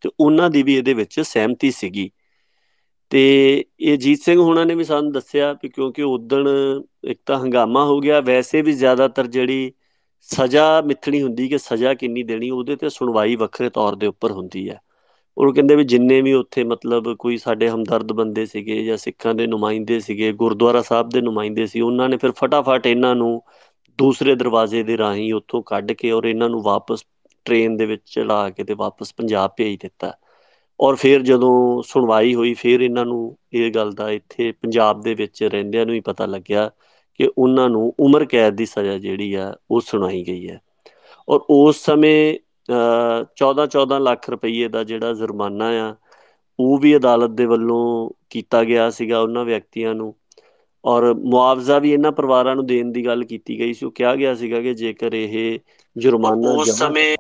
[0.01, 2.11] ਤੇ ਉਹਨਾਂ ਦੀ ਵੀ ਇਹਦੇ ਵਿੱਚ ਸਹਿਮਤੀ ਸੀਗੀ।
[3.11, 6.49] ਤੇ ਇਹ ਜੀਤ ਸਿੰਘ ਹੋਣਾ ਨੇ ਵੀ ਸਾਨੂੰ ਦੱਸਿਆ ਵੀ ਕਿਉਂਕਿ ਉਦਣ
[7.05, 9.73] ਇੱਕ ਤਾਂ ਹੰਗਾਮਾ ਹੋ ਗਿਆ, ਵੈਸੇ ਵੀ ਜ਼ਿਆਦਾਤਰ ਜਿਹੜੀ
[10.21, 14.71] ਸਜ਼ਾ ਮਿੱਥਣੀ ਹੁੰਦੀ ਕਿ ਸਜ਼ਾ ਕਿੰਨੀ ਦੇਣੀ, ਉਹਦੇ ਤੇ ਸੁਣਵਾਈ ਵੱਖਰੇ ਤੌਰ ਦੇ ਉੱਪਰ ਹੁੰਦੀ
[14.71, 14.81] ਹੈ।
[15.37, 19.47] ਉਹ ਕਹਿੰਦੇ ਵੀ ਜਿੰਨੇ ਵੀ ਉੱਥੇ ਮਤਲਬ ਕੋਈ ਸਾਡੇ ਹਮਦਰਦ ਬੰਦੇ ਸੀਗੇ ਜਾਂ ਸਿੱਖਾਂ ਦੇ
[19.47, 23.43] ਨੁਮਾਇੰਦੇ ਸੀਗੇ, ਗੁਰਦੁਆਰਾ ਸਾਹਿਬ ਦੇ ਨੁਮਾਇੰਦੇ ਸੀ, ਉਹਨਾਂ ਨੇ ਫਿਰ ਫਟਾਫਟ ਇਹਨਾਂ ਨੂੰ
[23.99, 27.05] ਦੂਸਰੇ ਦਰਵਾਜ਼ੇ ਦੇ ਰਾਹੀਂ ਉੱਥੋਂ ਕੱਢ ਕੇ ਔਰ ਇਹਨਾਂ ਨੂੰ ਵਾਪਸ
[27.45, 30.13] ਟ੍ਰੇਨ ਦੇ ਵਿੱਚ ਚੜਾ ਕੇ ਤੇ ਵਾਪਸ ਪੰਜਾਬ ਭੇਜ ਦਿੱਤਾ।
[30.81, 35.43] ਔਰ ਫਿਰ ਜਦੋਂ ਸੁਣਵਾਈ ਹੋਈ, ਫਿਰ ਇਹਨਾਂ ਨੂੰ ਇਹ ਗੱਲ ਦਾ ਇੱਥੇ ਪੰਜਾਬ ਦੇ ਵਿੱਚ
[35.43, 36.71] ਰਹਿੰਦਿਆਂ ਨੂੰ ਹੀ ਪਤਾ ਲੱਗਿਆ
[37.21, 40.61] ਕਿ ਉਹਨਾਂ ਨੂੰ ਉਮਰ ਕੈਦ ਦੀ ਸਜ਼ਾ ਜਿਹੜੀ ਆ, ਉਹ ਸੁਣਾਈ ਗਈ ਹੈ।
[41.29, 45.95] ਔਰ ਉਸ ਸਮੇਂ 14-14 ਲੱਖ ਰੁਪਏ ਦਾ ਜਿਹੜਾ ਜੁਰਮਾਨਾ ਆ
[46.59, 50.15] ਉਹ ਵੀ ਅਦਾਲਤ ਦੇ ਵੱਲੋਂ ਕੀਤਾ ਗਿਆ ਸੀਗਾ ਉਹਨਾਂ ਵਿਅਕਤੀਆਂ ਨੂੰ।
[50.85, 54.35] ਔਰ ਮੁਆਵਜ਼ਾ ਵੀ ਇਹਨਾਂ ਪਰਿਵਾਰਾਂ ਨੂੰ ਦੇਣ ਦੀ ਗੱਲ ਕੀਤੀ ਗਈ ਸੀ। ਉਹ ਕਿਹਾ ਗਿਆ
[54.35, 55.59] ਸੀਗਾ ਕਿ ਜੇਕਰ ਇਹ
[55.97, 57.17] ਜੁਰਮਾਨਾ ਉਸ ਸਮੇਂ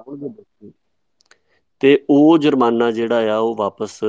[1.80, 4.00] ਤੇ ਉਹ ਜੁਰਮਾਨਾ ਜਿਹੜਾ ਆ ਉਹ ਵਾਪਸ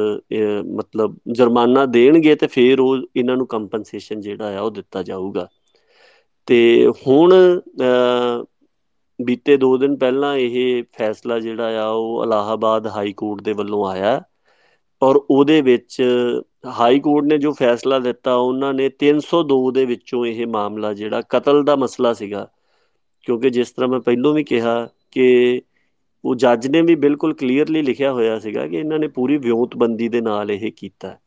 [0.75, 5.47] ਮਤਲਬ ਜੁਰਮਾਨਾ ਦੇਣਗੇ ਤੇ ਫਿਰ ਉਹ ਇਹਨਾਂ ਨੂੰ ਕੰਪਨਸੇਸ਼ਨ ਜਿਹੜਾ ਆ ਉਹ ਦਿੱਤਾ ਜਾਊਗਾ।
[6.47, 7.33] ਤੇ ਹੁਣ
[9.21, 14.21] ਬੀਤੇ 2 ਦਿਨ ਪਹਿਲਾਂ ਇਹ ਫੈਸਲਾ ਜਿਹੜਾ ਆ, ਉਹ ਅਲਾਹਾਬਾਦ ਹਾਈ ਕੋਰਟ ਦੇ ਵੱਲੋਂ ਆਇਆ।
[15.01, 16.03] ਔਰ ਉਹਦੇ ਵਿੱਚ
[16.67, 21.63] ਹਾਈ ਕੋਰਟ ਨੇ ਜੋ ਫੈਸਲਾ ਦਿੱਤਾ, ਉਹਨਾਂ ਨੇ 302 ਦੇ ਵਿੱਚੋਂ ਇਹ ਮਾਮਲਾ ਜਿਹੜਾ ਕਤਲ
[21.63, 22.47] ਦਾ ਮਸਲਾ ਸੀਗਾ।
[23.21, 25.61] ਕਿਉਂਕਿ ਜਿਸ ਤਰ੍ਹਾਂ ਮੈਂ ਪਹਿਲਾਂ ਵੀ ਕਿਹਾ ਕਿ
[26.23, 30.21] ਉਹ ਜੱਜ ਨੇ ਵੀ ਬਿਲਕੁਲ ਕਲੀਅਰਲੀ ਲਿਖਿਆ ਹੋਇਆ ਸੀਗਾ ਕਿ ਇਹਨਾਂ ਨੇ ਪੂਰੀ ਵਿਉਂਤਬੰਦੀ ਦੇ
[30.21, 31.17] ਨਾਲ ਇਹ ਕੀਤਾ।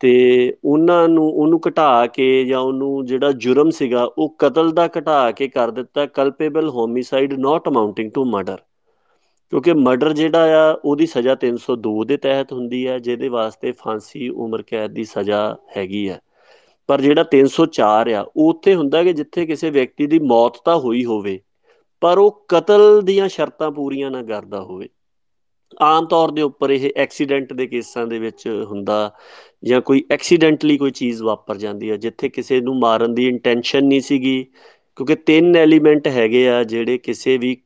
[0.00, 5.30] ਤੇ ਉਹਨਾਂ ਨੂੰ, ਉਹਨੂੰ ਘਟਾ ਕੇ ਜਾਂ ਉਹਨੂੰ ਜਿਹੜਾ ਜੁਰਮ ਸੀਗਾ, ਉਹ ਕਤਲ ਦਾ ਘਟਾ
[5.30, 8.58] ਕੇ ਕਰ ਦਿੱਤਾ culpable homicide not amounting to murder
[9.52, 14.62] ਕਿਉਂਕਿ ਮਰਡਰ ਜਿਹੜਾ ਆ, ਉਹਦੀ ਸਜ਼ਾ 302 ਦੇ ਤਹਿਤ ਹੁੰਦੀ ਹੈ, ਜਿਹਦੇ ਵਾਸਤੇ ਫਾਂਸੀ, ਉਮਰ
[14.62, 16.20] ਕੈਦ ਦੀ ਸਜ਼ਾ ਹੈਗੀ ਹੈ।
[16.88, 21.04] ਪਰ ਜਿਹੜਾ 304 ਆ, ਉਹ ਉੱਥੇ ਹੁੰਦਾ ਕਿ ਜਿੱਥੇ ਕਿਸੇ ਵਿਅਕਤੀ ਦੀ ਮੌਤ ਤਾਂ ਹੋਈ
[21.04, 21.40] ਹੋਵੇ,
[22.00, 24.88] ਪਰ ਉਹ ਕਤਲ ਦੀਆਂ ਸ਼ਰਤਾਂ ਪੂਰੀਆਂ ਨਾ ਕਰਦਾ ਹੋਵੇ।
[25.80, 29.10] ਆਮ ਤੌਰ ਦੇ ਉੱਪਰ ਇਹ ਐਕਸੀਡੈਂਟ ਦੇ ਕੇਸਾਂ ਦੇ ਵਿੱਚ ਹੁੰਦਾ
[29.64, 34.00] ਜਾਂ ਕੋਈ ਐਕਸੀਡੈਂਟਲੀ ਕੋਈ ਚੀਜ਼ ਵਾਪਰ ਜਾਂਦੀ ਹੈ, ਜਿੱਥੇ ਕਿਸੇ ਨੂੰ ਮਾਰਨ ਦੀ ਇੰਟੈਂਸ਼ਨ ਨਹੀਂ
[34.00, 34.42] ਸੀਗੀ,
[34.98, 37.56] ਕਿਉਂਕਿ ਤਿੰਨ ਐਲੀਮੈਂਟ ਹੈਗੇ ਆ ਜਿਹੜੇ ਕਿਸੇ ਵੀ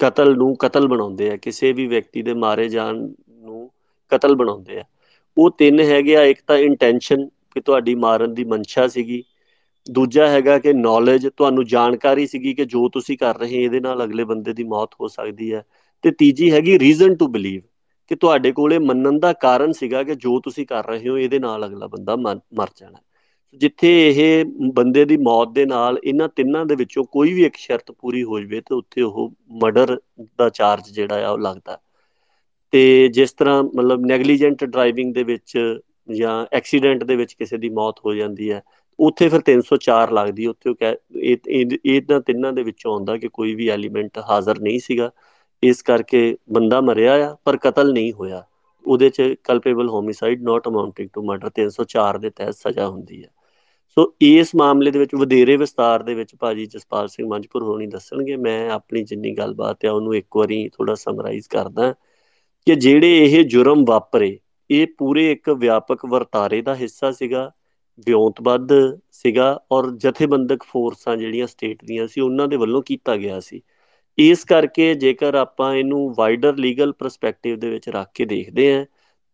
[0.00, 3.70] ਕਤਲ ਨੂੰ ਕਤਲ ਬਣਾਉਂਦੇ ਆ, ਕਿਸੇ ਵੀ ਵਿਅਕਤੀ ਦੇ ਮਾਰੇ ਜਾਣ ਨੂੰ
[4.12, 4.84] ਕਤਲ ਬਣਾਉਂਦੇ ਆ।
[5.36, 9.22] ਉਹ ਤਿੰਨ ਹੈਗੇ ਆ, ਇੱਕ ਤਾਂ ਇੰਟੈਂਸ਼ਨ ਕਿ ਤੁਹਾਡੀ ਮਾਰਨ ਦੀ ਮਨਸ਼ਾ ਸੀਗੀ,
[9.86, 14.24] ਦੂਜਾ ਹੈਗਾ ਕਿ ਨੌਲੇਜ ਤੁਹਾਨੂੰ ਜਾਣਕਾਰੀ ਸੀਗੀ ਕਿ ਜੋ ਤੁਸੀਂ ਕਰ ਰਹੇ ਇਹਦੇ ਨਾਲ ਅਗਲੇ
[14.24, 15.62] ਬੰਦੇ ਦੀ ਮੌਤ ਹੋ ਸਕਦੀ ਹੈ।
[16.04, 17.60] ਤੇ ਤੀਜੀ ਹੈਗੀ ਰੀਜ਼ਨ ਟੂ ਬਲੀਵ
[18.10, 21.66] ਕਿ ਤੁਹਾਡੇ ਕੋਲੇ ਮੰਨਣ ਦਾ ਕਾਰਨ ਸੀਗਾ ਕਿ ਜੋ ਤੁਸੀਂ ਕਰ ਰਹੇ ਹੋ, ਇਹਦੇ ਨਾਲ
[21.66, 22.98] ਅਗਲਾ ਬੰਦਾ ਮਰ ਜਾਣਾ।
[23.60, 27.90] ਜਿੱਥੇ ਇਹ ਬੰਦੇ ਦੀ ਮੌਤ ਦੇ ਨਾਲ ਇਹਨਾਂ ਤਿੰਨਾਂ ਦੇ ਵਿੱਚੋਂ ਕੋਈ ਵੀ ਇੱਕ ਸ਼ਰਤ
[27.92, 29.30] ਪੂਰੀ ਹੋ ਜਵੇ ਤੇ ਉੱਥੇ ਉਹ
[29.62, 29.98] ਮਰਡਰ
[30.38, 31.78] ਦਾ ਚਾਰਜ ਜਿਹੜਾ ਆ ਉਹ ਲੱਗਦਾ।
[32.72, 35.56] ਤੇ ਜਿਸ ਤਰ੍ਹਾਂ ਮਤਲਬ ਨੈਗਲੀਜੈਂਟ ਡਰਾਈਵਿੰਗ ਦੇ ਵਿੱਚ
[36.12, 38.62] ਜਾਂ ਐਕਸੀਡੈਂਟ ਦੇ ਵਿੱਚ ਕਿਸੇ ਦੀ ਮੌਤ ਹੋ ਜਾਂਦੀ ਹੈ,
[38.98, 40.76] ਉੱਥੇ ਫਿਰ 304 ਲੱਗਦੀ ਉੱਥੇ ਉਹ
[41.16, 41.36] ਇਹ
[41.84, 45.10] ਇਹਨਾਂ ਤਿੰਨਾਂ ਦੇ ਵਿੱਚੋਂ ਆਉਂਦਾ ਕਿ ਕੋਈ ਵੀ ਐਲੀਮੈਂਟ ਹਾਜ਼ਰ ਨਹੀਂ ਸੀਗਾ।
[45.62, 48.44] ਇਸ ਕਰਕੇ ਬੰਦਾ ਮਰਿਆ ਆ, ਪਰ ਕਤਲ ਨਹੀਂ ਹੋਇਆ।
[48.84, 53.28] ਉਹਦੇ ਚ culpable homicide not amounting to murder 304 ਦੇ ਤਹਿਤ ਸਜ਼ਾ ਹੁੰਦੀ ਹੈ
[53.96, 58.36] ਸੋ ਇਸ ਮਾਮਲੇ ਦੇ ਵਿੱਚ ਵਧੇਰੇ ਵਿਸਤਾਰ ਦੇ ਵਿੱਚ ਭਾਜੀ ਜਸਪਾਲ ਸਿੰਘ ਮੰਜਪੁਰ ਹੋਣੀ ਦੱਸਣਗੇ।
[58.36, 61.92] ਮੈਂ ਆਪਣੀ ਜਿੰਨੀ ਗੱਲਬਾਤ ਹੈ ਉਹਨੂੰ ਇੱਕ ਵਾਰੀ ਥੋੜਾ ਸਮਰਾਈਜ਼ ਕਰਦਾ
[62.66, 64.38] ਕਿ ਜਿਹੜੇ ਇਹ ਜੁਰਮ ਵਾਪਰੇ,
[64.70, 67.50] ਇਹ ਪੂਰੇ ਇੱਕ ਵਿਆਪਕ ਵਰਤਾਰੇ ਦਾ ਹਿੱਸਾ ਸੀਗਾ,
[68.06, 68.68] ਵਿਉਂਤਬੱਧ
[69.12, 73.62] ਸੀਗਾ ਔਰ ਜਥੇਬੰਦਕ ਫੋਰਸਾਂ ਜਿਹੜੀਆਂ ਸਟੇਟ ਦੀਆਂ ਸੀ, ਉਹਨਾਂ ਦੇ ਵੱਲੋਂ ਕੀਤਾ ਗਿਆ ਸੀ।
[74.18, 78.84] ਇਸ ਕਰਕੇ ਜੇਕਰ ਆਪਾਂ ਇਹਨੂੰ ਵਾਈਡਰ ਲੀਗਲ ਪਰਸਪੈਕਟਿਵ ਦੇ ਵਿੱਚ ਰੱਖ ਕੇ ਦੇਖਦੇ ਆਂ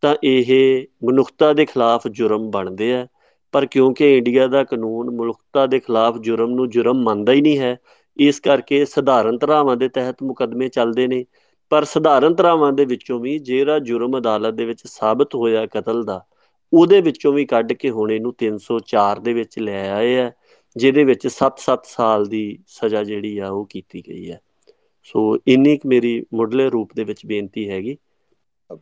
[0.03, 3.07] ਤਾਂ ਇਹ ਮਨੁੱਖਤਾ ਦੇ ਖਿਲਾਫ ਜੁਰਮ ਬਣਦੇ ਆ।
[3.55, 7.77] ਪਰ ਕਿਉਂਕਿ ਇੰਡੀਆ ਦਾ ਕਾਨੂੰਨ ਮਨੁੱਖਤਾ ਦੇ ਖਿਲਾਫ ਜੁਰਮ ਨੂੰ ਜੁਰਮ ਮੰਨਦਾ ਹੀ ਨਹੀਂ ਹੈ,
[8.17, 11.25] ਇਸ ਕਰਕੇ ਸਧਾਰਨ ਧਰਾਵਾਂ ਦੇ ਤਹਿਤ ਮੁਕੱਦਮੇ ਚੱਲਦੇ ਨੇ।
[11.73, 16.21] ਪਰ ਸਧਾਰਨ ਧਰਾਵਾਂ ਦੇ ਵਿੱਚੋਂ ਵੀ ਜਿਹੜਾ ਜੁਰਮ ਅਦਾਲਤ ਦੇ ਵਿੱਚ ਸਾਬਤ ਹੋਇਆ ਕਤਲ ਦਾ,
[16.73, 20.31] ਉਹਦੇ ਵਿੱਚੋਂ ਵੀ ਕੱਢ ਕੇ ਹੁਣ ਇਹਨੂੰ 304 ਦੇ ਵਿੱਚ ਲੈ ਆਏ ਆ,
[20.77, 24.41] ਜਿਹਦੇ ਵਿੱਚ 7-7 ਸਾਲ ਦੀ ਸਜ਼ਾ ਜਿਹੜੀ ਆ ਉਹ ਕੀਤੀ ਗਈ ਹੈ
[25.07, 27.97] ਸੋ ਇੰਨੀ ਕੁ ਮੇਰੀ ਮੁੱਢਲੇ ਰੂਪ ਦੇ ਵਿੱਚ ਬੇਨਤੀ ਹੈਗੀ।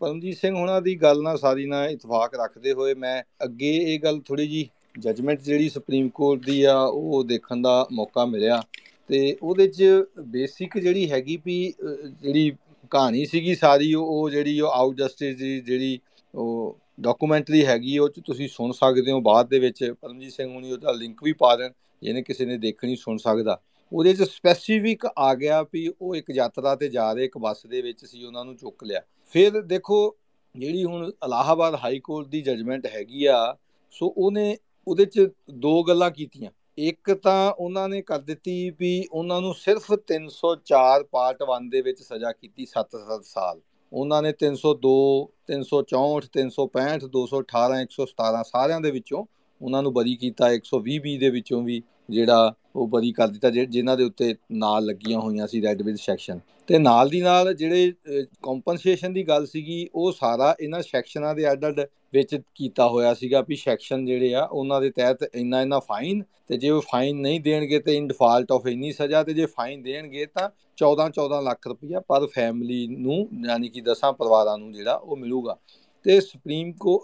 [0.00, 4.20] ਪਰਮਜੀਤ ਸਿੰਘ ਹੁਣਾਂ ਦੀ ਗੱਲ ਨਾਲ ਸਾਰੀ ਨਾਲ ਇਤਫਾਕ ਰੱਖਦੇ ਹੋਏ ਮੈਂ ਅੱਗੇ ਇਹ ਗੱਲ
[4.20, 8.62] ਥੋੜੀ ਜੀ ਜਜਮੈਂਟ ਜਿਹੜੀ ਸੁਪਰੀਮ ਕੋਰਟ ਦੀ ਆ, ਉਹ ਦੇਖਣ ਦਾ ਮੌਕਾ ਮਿਲਿਆ।
[9.08, 9.85] ਤੇ ਉਹਦੇ 'ਚ
[10.26, 11.74] ਬੇਸਿਕ ਜਿਹੜੀ ਹੈਗੀ ਵੀ
[12.22, 12.52] ਜਿਹੜੀ
[12.90, 15.98] ਕਹਾਣੀ ਸੀਗੀ ਸਾਰੀ, ਉਹ ਜਿਹੜੀ ਉਹ ਆਊਟ ਜਸਟਿਸ ਦੀ ਜਿਹੜੀ
[16.35, 20.72] ਉਹ ਡਾਕੂਮੈਂਟਰੀ ਹੈਗੀ, ਉਹ ਚ ਤੁਸੀਂ ਸੁਣ ਸਕਦੇ ਹੋ ਬਾਅਦ ਦੇ ਵਿੱਚ। ਪਰਮਜੀਤ ਸਿੰਘ ਹੁਣੀ
[20.72, 23.61] ਉਹਦਾ ਲਿੰਕ ਵੀ ਪਾ ਦੇਣ, ਜਿਹਨੇ ਕਿਸੇ ਨੇ ਦੇਖਣੀ ਸੁਣ ਸਕਦਾ।
[23.92, 27.83] ਉਹਦੇ 'ਚ ਸਪੈਸੀਫਿਕ ਆ ਗਿਆ ਵੀ ਉਹ ਇੱਕ ਯਾਤਰਾ ਤੇ ਜਾ ਰਹੇ, ਇੱਕ ਬੱਸ ਦੇ
[27.83, 30.16] ਵਿੱਚ ਸੀ, ਉਹਨਾਂ ਨੂੰ ਚੁੱਕ ਲਿਆ। ਫਿਰ ਦੇਖੋ,
[30.57, 33.57] ਜਿਹੜੀ ਹੁਣ ਅਲਾਹਾਬਾਦ ਹਾਈ ਕੋਰਟ ਦੀ ਜਜਮੈਂਟ ਹੈਗੀ ਆ,
[33.90, 39.40] ਸੋ ਉਹਨੇ, ਉਹਦੇ 'ਚ ਦੋ ਗੱਲਾਂ ਕੀਤੀਆਂ। ਇੱਕ ਤਾਂ ਉਹਨਾਂ ਨੇ ਕਰ ਦਿੱਤੀ ਵੀ ਉਹਨਾਂ
[39.40, 43.61] ਨੂੰ ਸਿਰਫ 304 ਪਾਰਟ 1 ਦੇ ਵਿੱਚ ਸਜ਼ਾ ਕੀਤੀ 7-7 ਸਾਲ।
[43.92, 49.24] ਉਹਨਾਂ ਨੇ 302 364 365 218 117 ਸਾਰਿਆਂ ਦੇ ਵਿੱਚੋਂ
[49.62, 53.96] ਉਹਨਾਂ ਨੂੰ ਬਰੀ ਕੀਤਾ 120 ਬੀ ਦੇ ਵਿੱਚੋਂ ਵੀ ਜਿਹੜਾ ਉਹ ਬਰੀ ਕਰ ਦਿੱਤਾ ਜਿਨ੍ਹਾਂ
[53.96, 57.92] ਦੇ ਉੱਤੇ ਨਾਲ ਲੱਗੀਆਂ ਹੋਈਆਂ ਸੀ ਰੈੱਡ ਵਿਦ ਸੈਕਸ਼ਨ ਤੇ ਨਾਲ ਦੀ ਨਾਲ ਜਿਹੜੇ
[58.42, 61.81] ਕੰਪਨਸੇਸ਼ਨ ਦੀ ਗੱਲ ਸੀਗੀ, ਉਹ ਸਾਰਾ ਇਹਨਾਂ ਸੈਕਸ਼ਨਾਂ ਦੇ ਅੱਡ ਅੱਡ
[62.12, 66.57] ਵਿੱਚ ਕੀਤਾ ਹੋਇਆ ਸੀਗਾ ਵੀ ਸੈਕਸ਼ਨ ਜਿਹੜੇ ਆ, ਉਹਨਾਂ ਦੇ ਤਹਿਤ ਇੰਨਾ ਇੰਨਾ ਫਾਈਨ ਤੇ
[66.57, 70.27] ਜੇ ਉਹ ਫਾਈਨ ਨਹੀਂ ਦੇਣਗੇ ਤੇ ਇਨ ਡਿਫਾਲਟ ਆਫ ਇੰਨੀ ਸਜ਼ਾ ਤੇ ਜੇ ਫਾਈਨ ਦੇਣਗੇ
[70.27, 70.48] ਤਾਂ
[70.79, 75.57] 14 14 ਲੱਖ ਰੁਪਇਆ ਪਰ ਫੈਮਿਲੀ ਨੂੰ, ਯਾਨੀ ਕਿ ਦਸਾਂ ਪਰਿਵਾਰਾਂ ਨੂੰ ਜਿਹੜਾ ਉਹ ਮਿਲੂਗਾ।
[76.05, 77.01] ਤੇ ਸੁਪਰੀਮ ਕੋ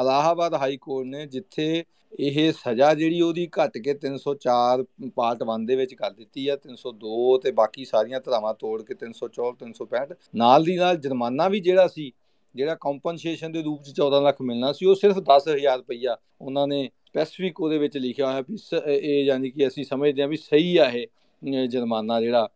[0.00, 4.82] ਅਲਾਹਾਬਾਦ ਹਾਈ ਕੋਰਟ ਨੇ ਜਿੱਥੇ ਇਹ ਸਜ਼ਾ ਜਿਹੜੀ ਉਹਦੀ ਘਟ ਕੇ 304
[5.14, 9.52] ਪਾਰਟ 1 ਦੇ ਵਿੱਚ ਕਰ ਦਿੱਤੀ ਆ 302 ਤੇ ਬਾਕੀ ਸਾਰੀਆਂ ਧਰਾਵਾਂ ਤੋੜ ਕੇ 304
[9.60, 12.12] 365 ਨਾਲ ਦੀ ਨਾਲ ਜੁਰਮਾਨਾ ਵੀ ਜਿਹੜਾ ਸੀ,
[12.54, 16.88] ਜਿਹੜਾ ਕੰਪਨਸੇਸ਼ਨ ਦੇ ਰੂਪ 'ਚ 14 ਲੱਖ ਮਿਲਣਾ ਸੀ, ਉਹ ਸਿਰਫ 10000 ਰੁਪਈਆ ਉਹਨਾਂ ਨੇ
[17.06, 20.90] ਸਪੈਸੀਫਿਕ ਉਹਦੇ ਵਿੱਚ ਲਿਖਿਆ ਹੋਇਆ ਵੀ ਇਹ ਯਾਨੀ ਕਿ ਅਸੀਂ ਸਮਝਦੇ ਹਾਂ ਵੀ ਸਹੀ ਆ
[20.92, 22.48] ਇਹ ਜੁਰਮਾਨਾ ਜਿਹੜਾ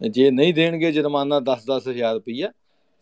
[0.00, 2.52] ਜੇ ਨਹੀਂ ਦੇਣਗੇ ਜੁਰਮਾਨਾ 10-10000 ਰੁਪਈਆ।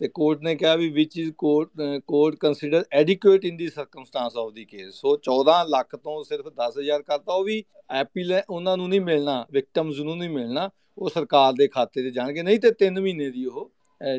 [0.04, 4.52] ਤੇ ਕੋਰਟ ਨੇ ਕਿਹਾ ਵੀ which is court court consider adequate in the circumstances of
[4.54, 7.62] the case so 14 lakh ਤੋਂ ਸਿਰਫ 10000 ਕਰਤਾ, ਉਹ ਵੀ
[8.00, 12.42] ਐਪੀਲ ਉਹਨਾਂ ਨੂੰ ਨਹੀਂ ਮਿਲਣਾ ਵਿਕਟਮਸ ਨੂੰ ਨਹੀਂ ਮਿਲਣਾ, ਉਹ ਸਰਕਾਰ ਦੇ ਖਾਤੇ 'ਚ ਜਾਣਗੇ,
[12.42, 13.70] ਨਹੀਂ ਤੇ 3 ਮਹੀਨੇ ਦੀ ਉਹ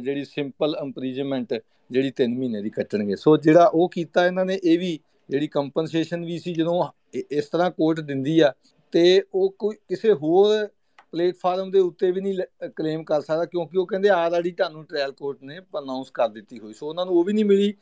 [0.04, 1.54] ਜਿਹੜੀ ਸਿੰਪਲ ਇੰਪ੍ਰੀਜ਼ਨਮੈਂਟ
[1.92, 6.26] ਜਿਹੜੀ 3 ਮਹੀਨੇ ਦੀ ਕੱਟਣਗੇ। ਸੋ ਜਿਹੜਾ ਉਹ ਕੀਤਾ ਇਹਨਾਂ ਨੇ, ਇਹ ਵੀ ਜਿਹੜੀ ਕੰਪਨਸੇਸ਼ਨ
[6.26, 6.84] ਵੀ ਸੀ, ਜਦੋਂ
[7.32, 8.54] ਇਸ ਤਰ੍ਹਾਂ ਕੋਰਟ ਦਿੰਦੀ ਆ,
[8.94, 10.68] ਤੇ ਉਹ ਕੋਈ ਕਿਸੇ ਹੋਰ
[11.16, 15.44] ਪਲੇਟਫਾਰਮ ਦੇ ਉੱਤੇ ਵੀ ਨਹੀਂ ਕਲੇਮ ਕਰ ਸਕਦਾ ਕਿਉਂਕਿ ਉਹ ਕਹਿੰਦੇ ਆਲਰੇਡੀ ਤੁਹਾਨੂੰ ਟ੍ਰਾਇਲ ਕੋਰਟ
[15.44, 17.74] ਨੇ ਅਨਾਉਂਸ ਕਰ ਦਿੱਤੀ ਹੋਈ, ਸੋ ਉਹਨਾਂ ਨੂੰ ਉਹ ਵੀ ਨਹੀਂ ਮਿਲੀ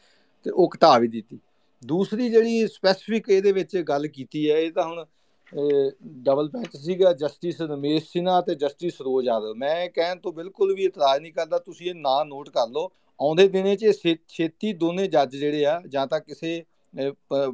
[0.45, 1.39] ਤੇ ਉਹ ਘਟਾ ਵੀ ਦਿੱਤੀ।
[1.83, 5.05] ਦੂਸਰੀ ਜਿਹੜੀ ਸਪੈਸੀਫਿਕ ਇਹਦੇ ਵਿੱਚ ਗੱਲ ਕੀਤੀ ਹੈ, ਇਹ ਤਾਂ ਹੁਣ
[6.23, 10.85] ਡਬਲ ਬੈਂਚ ਸੀਗਾ ਜਸਟਿਸ ਰਮੇਸ਼ ਸਿਨਾ ਤੇ ਜਸਟਿਸ ਰੋਜ ਯਾਦਵ ਮੈਂ ਕਹਿਣ ਤੋਂ ਬਿਲਕੁਲ ਵੀ
[10.85, 13.91] ਇਤਰਾਜ਼ ਨਹੀਂ ਕਰਦਾ, ਤੁਸੀਂ ਇਹ ਨਾਂ ਨੋਟ ਕਰ ਲਓ। ਆਉਂਦੇ ਦਿਨੇ 'ਚ
[14.29, 16.63] ਛੇਤੀ ਦੋਨੇ ਜੱਜ ਜਿਹੜੇ ਆ, ਜਾਂ ਤਾਂ ਕਿਸੇ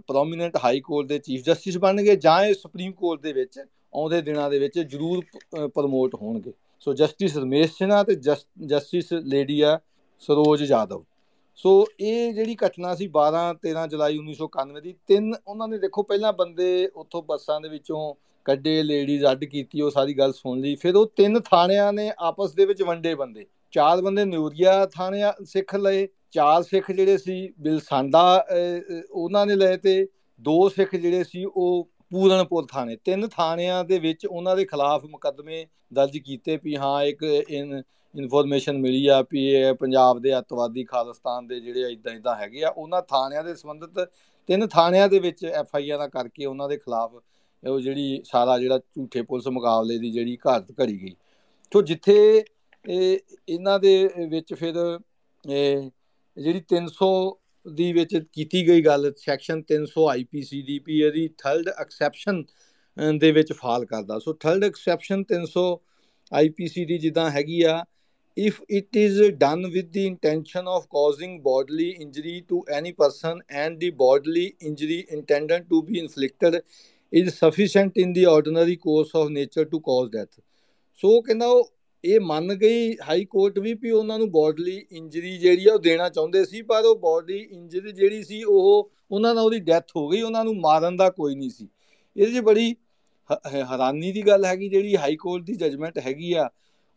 [0.08, 3.60] ਪ੍ਰੋਮਿਨੈਂਟ ਹਾਈ ਕੋਰਟ ਦੇ ਚੀਫ ਜਸਟਿਸ ਬਣਨਗੇ ਜਾਂ ਇਹ ਸੁਪਰੀਮ ਕੋਰਟ ਦੇ ਵਿੱਚ
[3.93, 5.23] ਆਉਂਦੇ ਦਿਨਾਂ ਦੇ ਵਿੱਚ ਜ਼ਰੂਰ
[5.67, 9.80] ਪ੍ਰਮੋਟ ਹੋਣਗੇ। ਸੋ ਜਸਟਿਸ ਰਮੇਸ਼ ਸਿਨਾ ਤੇ ਜਸਟਿਸ ਲੇਡੀਆ
[10.23, 11.04] ਸਰੋਜ ਜਾਦਵ
[11.60, 16.32] ਸੋ ਇਹ ਜਿਹੜੀ ਘਟਨਾ ਸੀ 12 13 ਜੁਲਾਈ 1991 ਦੀ, ਤਿੰਨ ਉਹਨਾਂ ਨੇ ਦੇਖੋ ਪਹਿਲਾਂ
[16.34, 18.13] ਬੰਦੇ ਉੱਥੋਂ ਬੱਸਾਂ ਦੇ ਵਿੱਚੋਂ
[18.45, 22.54] ਕੱਢੇ, ਲੇਡੀਜ਼ ਅੱਡ ਕੀਤੀ, ਉਹ ਸਾਰੀ ਗੱਲ ਸੁਣ ਲਈ। ਫਿਰ ਉਹ ਤਿੰਨ ਥਾਣਿਆਂ ਨੇ ਆਪਸ
[22.54, 28.45] ਦੇ ਵਿੱਚ ਵੰਡੇ ਬੰਦੇ। ਚਾਰ ਬੰਦੇ ਨਿਊਰੀਆ ਥਾਣਿਆਂ ਸਿੱਖ ਲਏ, ਚਾਰ ਸਿੱਖ ਜਿਹੜੇ ਸੀ ਬਿਲਸਾਂਡਾ
[29.12, 30.08] ਉਹਨਾਂ ਨੇ ਲਏ ਤੇ
[30.41, 35.65] ਦੋ ਸਿੱਖ ਜਿਹੜੇ ਸੀ ਉਹ ਪੂਰਨਪੁਰ ਥਾਣੇ। ਤਿੰਨ ਥਾਣਿਆਂ ਦੇ ਵਿੱਚ ਉਹਨਾਂ ਦੇ ਖਿਲਾਫ ਮੁਕੱਦਮੇ
[35.93, 37.24] ਦਰਜ ਕੀਤੇ ਵੀ ਹਾਂ, ਇੱਕ
[38.15, 42.69] ਇਨਫੋਰਮੇਸ਼ਨ ਮਿਲੀ ਆ ਵੀ ਇਹ ਪੰਜਾਬ ਦੇ ਅਤਵਾਦੀ ਖਾਲਿਸਤਾਨ ਦੇ ਜਿਹੜੇ ਇਦਾਂ ਇਦਾਂ ਹੈਗੇ ਆ,
[42.69, 44.10] ਉਹਨਾਂ ਥਾਣਿਆਂ ਦੇ ਸੰਬੰਧਿਤ
[44.50, 47.12] ਤਿੰਨ ਥਾਣਿਆਂ ਦੇ ਵਿੱਚ ਐਫ ਆਈ ਆਰ ਕਰਕੇ ਉਹਨਾਂ ਦੇ ਖਿਲਾਫ
[47.63, 51.15] ਉਹ ਜਿਹੜੀ ਸਾਰਾ ਜਿਹੜਾ ਝੂਠੇ ਪੁਲਿਸ ਮੁਕਾਬਲੇ ਦੀ ਜਿਹੜੀ ਘਾਟ ਘੜੀ ਗਈ।
[51.72, 52.43] ਤੋਂ ਜਿੱਥੇ
[52.86, 53.19] ਇਹ,
[53.50, 54.74] ਇਹਨਾਂ ਦੇ ਵਿੱਚ ਫਿਰ
[56.38, 57.10] ਜਿਹੜੀ 300
[57.75, 62.43] ਦੀ ਵਿੱਚ ਕੀਤੀ ਗਈ ਗੱਲ ਸੈਕਸ਼ਨ 300 ਆਈਪੀਸੀ ਦੀ ਵੀ ਇਹਦੀ ਥਰਡ ਐਕਸੈਪਸ਼ਨ
[63.19, 65.65] ਦੇ ਵਿੱਚ ਫਾਲ ਕਰਦਾ ਸੋ ਥਰਡ ਐਕਸੈਪਸ਼ਨ 300
[66.32, 67.84] ਆਈਪੀਸੀ ਦੀ ਜਿੱਦਾਂ ਹੈਗੀ ਆ
[68.38, 73.79] if it is done with the intention of causing bodily injury to any person and
[73.79, 76.62] the bodily injury intended to be inflicted
[77.13, 80.39] is sufficient in the ordinary course of nature to cause death
[81.01, 81.69] ਸੋ ਕਹਿੰਦਾ ਉਹ
[82.05, 86.09] ਇਹ ਮੰਨ ਗਈ high court ਵੀ ਵੀ ਉਹਨਾਂ ਨੂੰ ਬੋਡਲੀ injury ਜਿਹੜੀ ਆ ਉਹ ਦੇਣਾ
[86.09, 90.22] ਚਾਹੁੰਦੇ ਸੀ ਪਰ ਉਹ ਬੋਡੀ ਇੰਜਰੀ ਜਿਹੜੀ ਸੀ ਉਹ ਉਹਨਾਂ ਨਾਲ ਉਹਦੀ ਡੈਥ ਹੋ ਗਈ
[90.22, 91.68] ਉਹਨਾਂ ਨੂੰ ਮਾਰਨ ਦਾ ਕੋਈ ਨਹੀਂ ਸੀ
[92.16, 92.74] ਇਹਦੇ 'ਚ ਬੜੀ
[93.64, 96.48] ਹੈਰਾਨੀ ਦੀ ਗੱਲ ਹੈਗੀ ਜਿਹੜੀ ਹਾਈ ਕੋਰਟ ਦੀ ਜਜਮੈਂਟ ਹੈਗੀ ਆ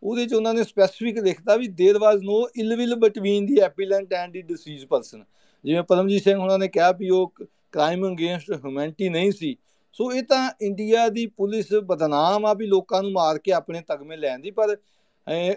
[0.04, 4.14] ਉਹਦੇ 'ਚ ਉਹਨਾਂ ਨੇ ਸਪੈਸੀਫਿਕ ਲਿਖਤਾ ਵੀ there was no ill will between the appellant
[4.14, 5.24] and the deceased person
[5.66, 7.34] ਜਿਵੇਂ ਪਰਮਜੀਤ ਸਿੰਘ ਉਹਨਾਂ ਨੇ ਕਿਹਾ ਵੀ ਉਹ
[7.72, 9.56] ਕ੍ਰਾਈਮ ਅਗੇਂਸਟ ਹਿਊਮੈਨਿਟੀ ਨਹੀਂ ਸੀ
[9.95, 14.17] ਸੋ ਇਹ ਤਾਂ ਇੰਡੀਆ ਦੀ ਪੁਲਿਸ ਬਦਨਾਮ ਆ ਵੀ ਲੋਕਾਂ ਨੂੰ ਮਾਰ ਕੇ ਆਪਣੇ ਤਗਮੇ
[14.17, 14.77] ਲੈਣ ਦੀ, ਪਰ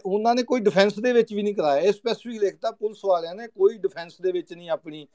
[0.05, 3.47] ਉਹਨਾਂ ਨੇ ਕੋਈ ਡਿਫੈਂਸ ਦੇ ਵਿੱਚ ਵੀ ਨਹੀਂ ਕਰਾਇਆ। ਇਹ ਸਪੈਸੀਫਿਕ ਲਿਖਤਾ ਪੁਲਿਸ ਵਾਲਿਆਂ ਨੇ
[3.49, 5.05] ਕੋਈ ਡਿਫੈਂਸ ਦੇ ਵਿੱਚ ਨਹੀਂ ਆਪਣੀ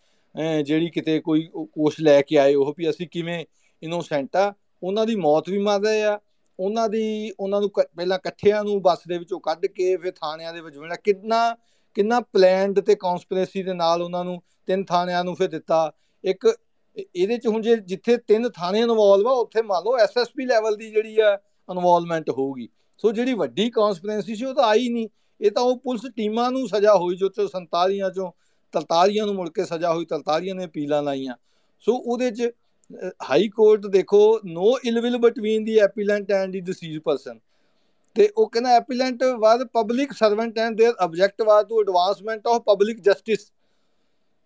[0.65, 3.45] ਜਿਹੜੀ ਕਿਤੇ ਕੋਈ ਕੋਸ਼ ਲੈ ਕੇ ਆਏ, ਉਹ ਵੀ ਅਸੀਂ ਕਿਵੇਂ
[3.83, 4.53] ਇਨੋਸੈਂਟ ਆ।
[4.83, 6.19] ਉਹਨਾਂ ਦੀ ਮੌਤ ਵੀ ਮਰ ਰਹੇ ਆ।
[6.59, 10.61] ਉਹਨਾਂ ਦੀ, ਉਹਨਾਂ ਨੂੰ ਪਹਿਲਾਂ ਇਕੱਠਿਆਂ ਨੂੰ ਬੱਸ ਦੇ ਵਿੱਚੋਂ ਕੱਢ ਕੇ, ਫਿਰ ਥਾਣਿਆਂ ਦੇ
[10.61, 11.57] ਵਿੱਚ ਮਿਲਣਾ ਕਿੰਨਾ
[11.97, 15.93] ਕਿੰਨਾ ਪਲਾਨਡ ਤੇ ਕਨਸਪੀਰੇਸੀ ਦੇ ਨਾਲ ਉਹਨਾਂ ਨੂੰ ਤਿੰਨ ਥਾਣਿਆਂ ਨੂੰ ਫਿਰ ਦਿੱਤਾ।
[16.25, 16.47] ਇੱਕ
[16.98, 20.90] ਇਹਦੇ ਚ ਹੁਣ ਜੇ ਜਿੱਥੇ ਤਿੰਨ ਥਾਣੇ ਇਨਵੋਲਵ ਆ ਉੱਥੇ ਮੰਨ ਲਓ ਐਸਐਸਪੀ ਲੈਵਲ ਦੀ
[20.90, 21.34] ਜਿਹੜੀ ਆ
[21.70, 25.08] ਇਨਵੋਲਵਮੈਂਟ ਹੋਊਗੀ ਸੋ ਜਿਹੜੀ ਵੱਡੀ ਕਨਸਪੀਰੇਸੀ ਸੀ ਉਹ ਤਾਂ ਆਈ ਨਹੀਂ
[25.42, 28.32] ਇਹ ਤਾਂ ਉਹ ਪੁਲਿਸ ਟੀਮਾਂ ਨੂੰ ਸਜ਼ਾ ਹੋਈ ਜੋ ਚੋਂ 47 ਚੋਂ
[28.74, 31.36] 43 ਨੂੰ ਮੁੜ ਕੇ ਸਜ਼ਾ ਹੋਈ 43 ਨੇ ਅਪੀਲਾਂ ਲਾਈਆਂ
[31.80, 32.52] ਸੋ ਉਹਦੇ ਚ
[33.24, 37.40] ਹਾਈ ਕੋਰਟ ਦੇਖੋ no ill will between the appellant and the deceased person
[38.16, 43.02] ਤੇ ਉਹ ਕਹਿੰਦਾ appellant was public servant and their object was to advancement of public
[43.02, 43.52] justice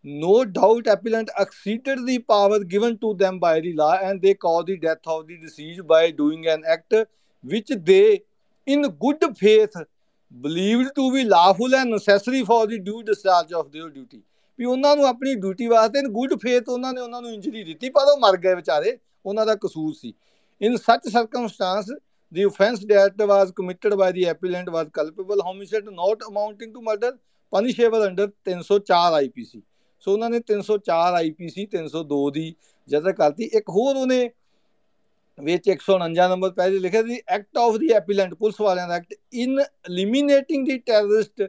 [0.05, 4.67] no doubt appellant exceeded the power given to them by the law and they caused
[4.67, 6.95] the death of the deceased by doing an act
[7.45, 8.23] which they
[8.67, 9.75] in good faith
[10.31, 14.23] believed to be lawful and necessary for the due discharge of their duty
[14.59, 17.89] ਵੀ ਉਹਨਾਂ ਨੂੰ ਆਪਣੀ duty ਵਾਸਤੇ ਇਨ good faith ਉਹਨਾਂ ਨੇ ਉਹਨਾਂ ਨੂੰ injury ਦਿੱਤੀ
[17.91, 20.13] ਪਰ ਉਹ ਮਰ ਗਏ ਵਿਚਾਰੇ ਉਹਨਾਂ ਦਾ ਕਸੂਰ ਸੀ
[20.61, 21.91] in such circumstances
[22.33, 27.11] the offense that was committed by the appellant was culpable homicide not amounting to murder
[27.53, 29.63] punishable under 304 IPC
[30.05, 32.55] so ਉਹਨਾਂ ਨੇ 304 ਆਈਪੀਸੀ 302 ਦੀ
[32.89, 34.19] ਜਜ਼ਾ ਕਰਤੀ ਇੱਕ ਹੋਰ ਉਹਨੇ
[35.39, 39.61] ਵਿੱਚ 149 ਨੰਬਰ ਪੈਜ ਲਿਖਿਆ ਸੀ act of the appellant police ਵਾਲਿਆਂ ਦਾ act in
[39.61, 41.43] eliminating the terrorist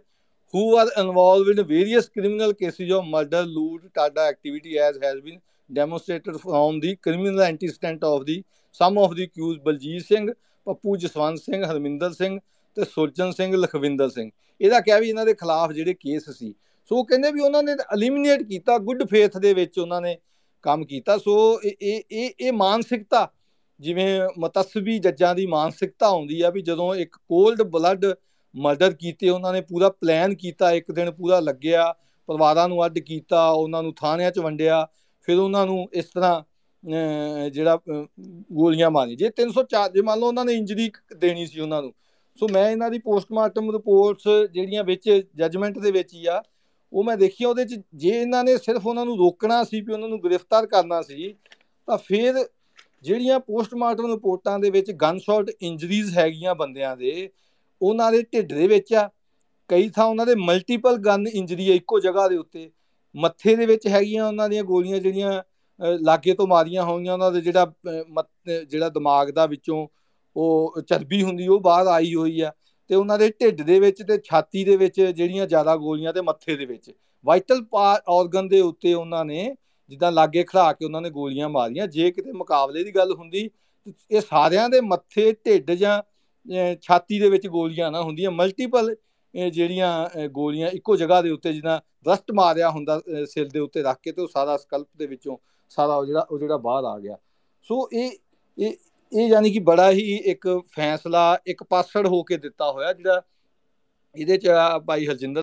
[0.53, 5.39] who are involved in various criminal cases of murder loot TADA activity as has been
[5.69, 8.43] demonstrated from the criminal antecedent of the
[8.79, 10.29] some of the accused Baljit Singh
[10.67, 12.39] Pappu Jaswant Singh Harminder Singh
[12.77, 14.29] ਤੇ ਸੁਰਜਨ ਸਿੰਘ ਲਖਵਿੰਦਰ ਸਿੰਘ
[14.61, 16.53] ਇਹਦਾ ਕਿਹਾ ਵੀ ਇਹਨਾਂ ਦੇ ਖਿਲਾਫ ਜਿਹੜੇ case ਸੀ
[16.89, 20.17] ਸੋ ਕਹਿੰਦੇ ਵੀ ਉਹਨਾਂ ਨੇ ਐਲੀਮੀਨੇਟ ਕੀਤਾ ਗੁੱਡ ਫੇਥ ਦੇ ਵਿੱਚ ਉਹਨਾਂ ਨੇ
[20.63, 23.27] ਕੰਮ ਕੀਤਾ। ਸੋ ਇਹ ਇਹ ਇਹ ਮਾਨਸਿਕਤਾ,
[23.79, 28.05] ਜਿਵੇਂ ਮਤਸਬੀ ਜੱਜਾਂ ਦੀ ਮਾਨਸਿਕਤਾ ਆਉਂਦੀ ਆ ਵੀ ਜਦੋਂ ਇੱਕ ਕੋਲਡ ਬਲੱਡ
[28.55, 31.93] ਮਰਡਰ ਕੀਤੇ, ਉਹਨਾਂ ਨੇ ਪੂਰਾ ਪਲਾਨ ਕੀਤਾ, ਇੱਕ ਦਿਨ ਪੂਰਾ ਲੱਗਿਆ,
[32.29, 34.87] ਪਰਿਵਾਰਾਂ ਨੂੰ ਅੱਡ ਕੀਤਾ, ਉਹਨਾਂ ਨੂੰ ਥਾਣਿਆਂ 'ਚ ਵੰਡਿਆ,
[35.27, 36.43] ਫਿਰ ਉਹਨਾਂ ਨੂੰ ਇਸ ਤਰ੍ਹਾਂ
[37.53, 37.79] ਜਿਹੜਾ
[38.53, 41.93] ਗੋਲੀਆਂ ਮਾਰੀ ਜੇ 304 ਜੇ ਮੰਨ ਲਓ ਉਹਨਾਂ ਨੇ ਇੰਜਰੀ ਦੇਣੀ ਸੀ ਉਹਨਾਂ ਨੂੰ।
[42.39, 46.41] ਸੋ ਮੈਂ ਇਹਨਾਂ ਦੀ ਪੋਸਟਮਾਰਟਮ ਰਿਪੋਰਟਸ ਜਿਹੜੀਆਂ ਵਿੱਚ ਜੱਜਮੈਂਟ ਦੇ ਵਿੱਚ ਹੀ ਆ
[46.95, 50.09] ਉਹ ਮੈਂ ਦੇਖੀ ਉਹਦੇ 'ਚ, ਜੇ ਇਹਨਾਂ ਨੇ ਸਿਰਫ ਉਹਨਾਂ ਨੂੰ ਰੋਕਣਾ ਸੀ ਵੀ ਉਹਨਾਂ
[50.09, 51.33] ਨੂੰ ਗ੍ਰਿਫਤਾਰ ਕਰਨਾ ਸੀ,
[51.87, 52.45] ਤਾਂ ਫਿਰ
[53.03, 57.29] ਜਿਹੜੀਆਂ ਪੋਸਟਮਾਰਟਮ ਰਿਪੋਰਟਾਂ ਦੇ ਵਿੱਚ ਗਨ ਸ਼ਾਟ ਇੰਜਰੀਜ਼ ਹੈਗੀਆਂ ਬੰਦਿਆਂ ਦੇ,
[57.81, 59.09] ਉਹਨਾਂ ਦੇ ਢਿੱਡ ਦੇ ਵਿੱਚ ਆ।
[59.69, 62.69] ਕਈ ਥਾਂ ਉਹਨਾਂ ਦੇ ਮਲਟੀਪਲ ਗਨ ਇੰਜਰੀ ਹੈ ਇੱਕੋ ਜਗ੍ਹਾ ਦੇ ਉੱਤੇ।
[63.15, 65.41] ਮੱਥੇ ਦੇ ਵਿੱਚ ਹੈਗੀਆਂ ਉਹਨਾਂ ਦੀਆਂ ਗੋਲੀਆਂ ਜਿਹੜੀਆਂ
[65.99, 67.73] ਲਾਗੇ ਤੋਂ ਮਾਰੀਆਂ ਹੋਈਆਂ, ਉਹਨਾਂ ਦੇ ਜਿਹੜਾ
[68.69, 69.87] ਜਿਹੜਾ ਦਿਮਾਗ ਦਾ ਵਿੱਚੋਂ
[70.35, 72.51] ਉਹ ਚਰਬੀ ਹੁੰਦੀ, ਉਹ ਬਾਹਰ ਆਈ ਹੋਈ ਆ।
[72.89, 76.55] ਤੇ ਉਹਨਾਂ ਦੇ ਢਿੱਡ ਦੇ ਵਿੱਚ ਤੇ ਛਾਤੀ ਦੇ ਵਿੱਚ ਜਿਹੜੀਆਂ ਜ਼ਿਆਦਾ ਗੋਲੀਆਂ ਤੇ ਮੱਥੇ
[76.55, 76.91] ਦੇ ਵਿੱਚ।
[77.25, 79.55] ਵਾਈਟਲ ਆਰਗਨ ਦੇ ਉੱਤੇ ਉਹਨਾਂ ਨੇ
[79.91, 83.49] ਜਿੱਦਾਂ ਲਾਗੇ ਖੜਾ ਕੇ ਉਹਨਾਂ ਨੇ ਗੋਲੀਆਂ ਮਾਰੀਆਂ। ਜੇ ਕਿਤੇ ਮੁਕਾਬਲੇ ਦੀ ਗੱਲ ਹੁੰਦੀ
[84.11, 86.01] ਇਹ ਸਾਰਿਆਂ ਦੇ ਮੱਥੇ, ਢਿੱਡ ਜਾਂ
[86.81, 88.95] ਛਾਤੀ ਦੇ ਵਿੱਚ ਗੋਲੀਆਂ ਨਾ ਹੁੰਦੀਆਂ। ਮਲਟੀਪਲ
[89.33, 94.11] ਜਿਹੜੀਆਂ ਗੋਲੀਆਂ ਇੱਕੋ ਜਗ੍ਹਾ ਦੇ ਉੱਤੇ ਜਿੱਦਾਂ ਰਸਟ ਮਾਰਿਆ ਹੁੰਦਾ ਸਿਰ ਦੇ ਉੱਤੇ ਰੱਖ ਕੇ
[94.11, 95.37] ਤੇ ਉਹ ਸਾਰਾ ਸਕਲਪ ਦੇ ਵਿੱਚੋਂ
[95.71, 97.17] ਸਾਰਾ ਉਹ ਜਿਹੜਾ ਉਹ ਜਿਹੜਾ ਬਾਹਰ ਆ ਗਿਆ।
[97.69, 98.11] ਸੋ ਇਹ
[98.57, 98.71] ਇਹ
[99.11, 103.21] ਇਹ ਯਾਨੀ ਕਿ ਬੜਾ ਹੀ ਇੱਕ ਫੈਸਲਾ ਇੱਕ ਪਾਸੜ ਹੋ ਕੇ ਦਿੱਤਾ ਹੋਇਆ, ਜਿਹੜਾ
[104.15, 104.51] ਇਹਦੇ ਚ
[104.87, 105.41] ਭਾਈ ਹਰਜਿੰਦਰ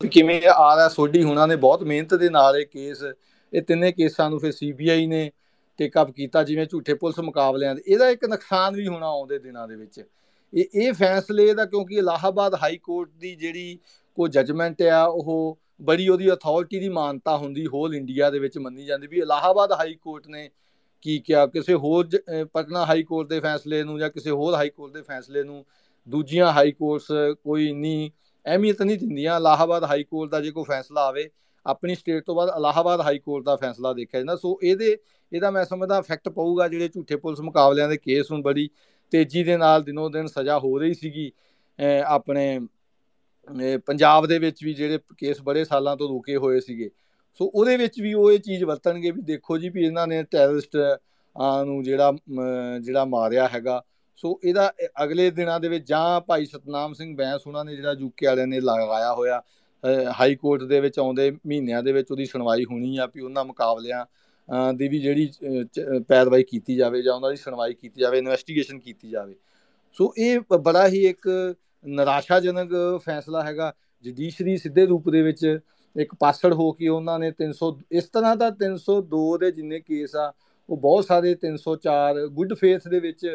[0.00, 3.02] ਕਿਵੇਂ ਆ ਰਿਹਾ, ਸੋਢੀ ਹੁਣਾਂ ਨੇ ਬਹੁਤ ਮਿਹਨਤ ਦੇ ਨਾਲ ਇਹ ਕੇਸ,
[3.52, 5.30] ਇਹ ਤਿੰਨੇ ਕੇਸਾਂ ਨੂੰ ਫਿਰ ਸੀਬੀਆਈ ਨੇ
[5.78, 9.66] ਟੇਕ ਅਪ ਕੀਤਾ, ਜਿਵੇਂ ਝੂਠੇ ਪੁਲਿਸ ਮੁਕਾਬਲਿਆਂ ਦੇ, ਇਹਦਾ ਇੱਕ ਨੁਕਸਾਨ ਵੀ ਹੋਣਾ ਆਉਂਦੇ ਦਿਨਾਂ
[9.68, 10.02] ਦੇ ਵਿੱਚ।
[10.52, 13.78] ਇਹ ਇਹ ਫੈਸਲੇ ਦਾ ਕਿਉਂਕਿ ਇਲਾਹਾਬਾਦ ਹਾਈ ਕੋਰਟ ਦੀ ਜਿਹੜੀ
[14.18, 18.84] ਕੋ ਜਜਮੈਂਟ ਆ, ਉਹ ਬੜੀ ਉਹਦੀ ਅਥਾਰਟੀ ਦੀ ਮਾਨਤਾ ਹੁੰਦੀ ਹੋਲ ਇੰਡੀਆ ਦੇ ਵਿੱਚ ਮੰਨੀ
[18.84, 20.48] ਜਾਂਦੀ ਵੀ ਇਲਾਹਾਬਾਦ ਹਾਈ ਕੋਰਟ ਨੇ
[21.02, 22.08] ਕੀ ਕਿਹਾ, ਕਿਸੇ ਹੋਰ
[22.54, 25.64] ਪਟਨਾ ਹਾਈ ਕੋਰਟ ਦੇ ਫੈਸਲੇ ਨੂੰ ਜਾਂ ਕਿਸੇ ਹੋਰ ਹਾਈ ਕੋਰਟ ਦੇ ਫੈਸਲੇ ਨੂੰ
[26.08, 27.06] ਦੂਜੀਆਂ ਹਾਈ ਕੋਰਟਸ
[27.44, 28.10] ਕੋਈ ਇੰਨੀ
[28.46, 31.28] ਅਹਿਮੀਅਤ ਨਹੀਂ ਦਿੰਦੀਆਂ। ਇਲਾਹਾਬਾਦ ਹਾਈ ਕੋਰਟ ਦਾ ਜੇ ਕੋਈ ਫੈਸਲਾ ਆਵੇ,
[31.66, 34.96] ਆਪਣੀ ਸਟੇਟ ਤੋਂ ਬਾਅਦ ਇਲਾਹਾਬਾਦ ਹਾਈ ਕੋਰਟ ਦਾ ਫੈਸਲਾ ਦੇਖਿਆ ਜਾਂਦਾ। ਸੋ ਇਹਦੇ,
[35.32, 38.68] ਇਹਦਾ ਮੈਂ ਸਮਝਦਾ ਇਫੈਕਟ ਪਊਗਾ ਜਿਹੜੇ ਝੂਠੇ ਪੁਲਿਸ ਮੁਕਾਬਲਿਆਂ ਦੇ ਕੇਸ ਹੁਣ ਬੜੀ
[39.12, 41.30] ਤੇਜ਼ੀ ਦੇ ਨਾਲ ਦਿਨੋ ਦਿਨ ਸਜ਼ਾ ਹੋ ਰਹੀ ਸੀਗੀ।
[42.06, 42.58] ਆਪਣੇ
[43.86, 46.90] ਪੰਜਾਬ ਦੇ ਵਿੱਚ ਵੀ ਜਿਹੜੇ ਕੇਸ ਬੜੇ ਸਾਲਾਂ ਤੋਂ ਰੁਕੇ ਹੋਏ ਸੀਗੇ।
[47.40, 50.76] ਸੋ ਉਹਦੇ ਵਿੱਚ ਵੀ ਉਹ ਇਹ ਚੀਜ਼ ਵਰਤਣਗੇ ਵੀ ਦੇਖੋ ਜੀ ਵੀ ਇਹਨਾਂ ਨੇ ਟੈਰਰਿਸਟ
[51.66, 52.12] ਨੂੰ ਜਿਹੜਾ
[52.80, 53.82] ਜਿਹੜਾ ਮਾਰਿਆ ਹੈਗਾ।
[54.16, 54.72] ਸੋ ਇਹਦਾ
[55.04, 58.60] ਅਗਲੇ ਦਿਨਾਂ ਦੇ ਵਿੱਚ ਜਾਂ ਭਾਈ ਸਤਨਾਮ ਸਿੰਘ ਬੈਂਸ ਉਹਨਾਂ ਨੇ ਜਿਹੜਾ ਯੂਕੇ ਵਾਲਿਆਂ ਨੇ
[58.60, 59.42] ਲਗਾਇਆ ਹੋਇਆ
[60.18, 64.04] ਹਾਈ ਕੋਰਟ ਦੇ ਵਿੱਚ ਆਉਂਦੇ ਮਹੀਨਿਆਂ ਦੇ ਵਿੱਚ ਉਹਦੀ ਸੁਣਵਾਈ ਹੋਣੀ ਆ ਵੀ ਉਹਨਾਂ ਮੁਕਾਬਲਿਆਂ
[64.74, 65.28] ਦੀ ਵੀ ਜਿਹੜੀ
[66.08, 69.34] ਪੈਰਵਾਈ ਕੀਤੀ ਜਾਵੇ ਜਾਂ ਉਹਨਾਂ ਦੀ ਸੁਣਵਾਈ ਕੀਤੀ ਜਾਵੇ ਇਨਵੈਸਟੀਗੇਸ਼ਨ ਕੀਤੀ ਜਾਵੇ।
[69.92, 73.72] ਸੋ ਇਹ ਬੜਾ ਹੀ ਇੱਕ ਨਿਰਾਸ਼ਾਜਨਕ ਫੈਸਲਾ ਹੈਗਾ।
[74.04, 75.58] ਜੁਡੀਸ਼ਰੀ ਸਿੱਧੇ ਰੂਪ ਦੇ ਵਿੱਚ
[75.96, 80.32] ਇੱਕ ਪਾਸੜ ਹੋ ਕੇ ਉਹਨਾਂ ਨੇ 300 ਇਸ ਤਰ੍ਹਾਂ ਦਾ 302 ਦੇ ਜਿੰਨੇ ਕੇਸ ਆ,
[80.68, 83.26] ਉਹ ਬਹੁਤ ਸਾਰੇ 304 ਗੁੱਡ ਫੇਥ ਦੇ ਵਿੱਚ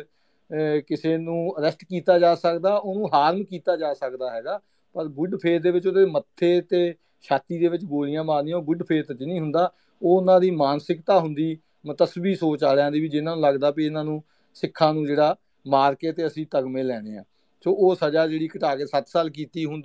[0.88, 4.60] ਕਿਸੇ ਨੂੰ ਅਰੈਸਟ ਕੀਤਾ ਜਾ ਸਕਦਾ, ਉਹਨੂੰ ਹਾਰਮ ਕੀਤਾ ਜਾ ਸਕਦਾ ਹੈਗਾ,
[4.96, 6.94] ਪਰ ਗੁੱਡ ਫੇਥ ਦੇ ਵਿੱਚ ਉਹਦੇ ਮੱਥੇ ਤੇ
[7.26, 11.20] ਛਾਤੀ ਦੇ ਵਿੱਚ ਗੋਲੀਆਂ ਮਾਰਨੀਆਂ, ਉਹ ਗੁੱਡ ਫੇਥ 'ਚ ਨਹੀਂ ਹੁੰਦਾ, ਉਹ ਉਹਨਾਂ ਦੀ ਮਾਨਸਿਕਤਾ
[11.20, 14.22] ਹੁੰਦੀ, ਮਤਸਬੀ ਸੋਚ ਵਾਲਿਆਂ ਦੀ ਵੀ ਜਿਨ੍ਹਾਂ ਨੂੰ ਲੱਗਦਾ ਵੀ ਇਹਨਾਂ ਨੂੰ
[14.56, 17.24] ਸਿੱਖਾਂ ਨੂੰ ਜਿਹੜਾ ਮਾਰ ਕੇ ਤੇ ਅਸੀਂ ਤਗਮੇ ਲੈਣੇ ਆ।
[17.64, 19.82] ਸੋ ਉਹ ਸਜ਼ਾ ਜਿਹੜੀ ਘਟਾ ਕੇ 7 ਸਾਲ ਕੀਤੀ, ਹੁਣ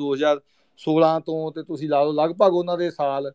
[0.81, 3.33] 2016 ਤੋਂ ਤੇ ਤੁਸੀਂ ਲਾ ਲਓ, ਲਗਭਗ ਉਹਨਾਂ ਦੇ ਸਾਲ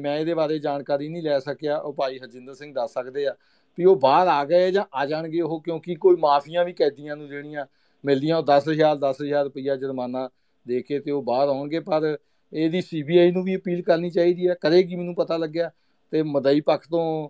[0.00, 3.34] ਮੈਂ ਇਹਦੇ ਬਾਰੇ ਜਾਣਕਾਰੀ ਨਹੀਂ ਲੈ ਸਕਿਆ। ਉਹ ਭਾਈ ਹਰਜਿੰਦਰ ਸਿੰਘ ਦੱਸ ਸਕਦੇ ਆ
[3.78, 7.28] ਵੀ ਉਹ ਬਾਹਰ ਆ ਗਏ ਜਾਂ ਆ ਜਾਣਗੇ ਉਹ, ਕਿਉਂਕਿ ਕੋਈ ਮਾਫੀਆਂ ਵੀ ਕੈਦੀਆਂ ਨੂੰ
[7.28, 7.66] ਜਿਹੜੀਆਂ
[8.04, 10.28] ਮਿਲਦੀਆਂ, ਉਹ 10000 10000 ਰੁਪਇਆ ਜੁਰਮਾਨਾ
[10.66, 12.16] ਦੇ ਕੇ ਤੇ ਉਹ ਬਾਹਰ ਆਉਣਗੇ। ਪਰ
[12.52, 15.70] ਇਹਦੀ ਸੀਬੀਆਈ ਨੂੰ ਵੀ ਅਪੀਲ ਕਰਨੀ ਚਾਹੀਦੀ ਹੈ ਕਰੇਗੀ ਮੈਨੂੰ ਪਤਾ ਲੱਗਿਆ
[16.12, 17.28] ਤੇ ਮਦਈ ਪੱਖ ਤੋਂ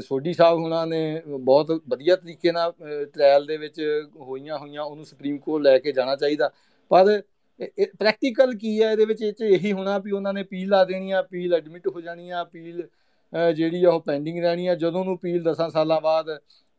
[0.00, 2.72] ਸੋਢੀ ਸਾਹਿਬ ਹੁਣਾਂ ਨੇ ਬਹੁਤ ਵਧੀਆ ਤਰੀਕੇ ਨਾਲ
[3.12, 3.80] ਟ੍ਰਾਇਲ ਦੇ ਵਿੱਚ
[4.16, 6.50] ਹੋਈਆਂ ਹੋਈਆਂ, ਉਹਨੂੰ ਸੁਪਰੀਮ ਕੋਰਟ ਲੈ ਕੇ ਜਾਣਾ ਚਾਹੀਦਾ।
[6.90, 7.20] ਪਰ
[7.98, 11.10] ਪ੍ਰੈਕਟੀਕਲ ਕੀ ਹੈ ਇਹਦੇ ਵਿੱਚ ਇਹ ਚ ਇਹੀ ਹੋਣਾ ਵੀ ਉਹਨਾਂ ਨੇ ਅਪੀਲ ਲਾ ਦੇਣੀ
[11.10, 12.82] ਆ ਅਪੀਲ ਐਡਮਿਟ ਹੋ ਜਾਣੀ ਆ ਅਪੀਲ
[13.56, 16.26] ਜਿਹੜੀ ਉਹ ਪੈਂਡਿੰਗ ਰਹਿਣੀ ਆ। ਜਦੋਂ ਨੂੰ ਅਪੀਲ 10 ਸਾਲਾਂ ਬਾਅਦ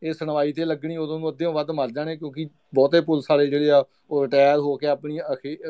[0.02, 3.70] ਇਹ ਸੁਣਵਾਈ ਤੇ ਲੱਗਣੀ, ਉਦੋਂ ਨੂੰ ਅੱਧਿਓਂ ਵੱਧ ਮਰ ਜਾਣੇ ਕਿਉਂਕਿ ਬਹੁਤੇ ਪੁਲਿਸ ਵਾਲੇ ਜਿਹੜੇ
[3.70, 5.18] ਆ, ਉਹ ਰਿਟਾਇਰ ਹੋ ਕੇ ਆਪਣੀ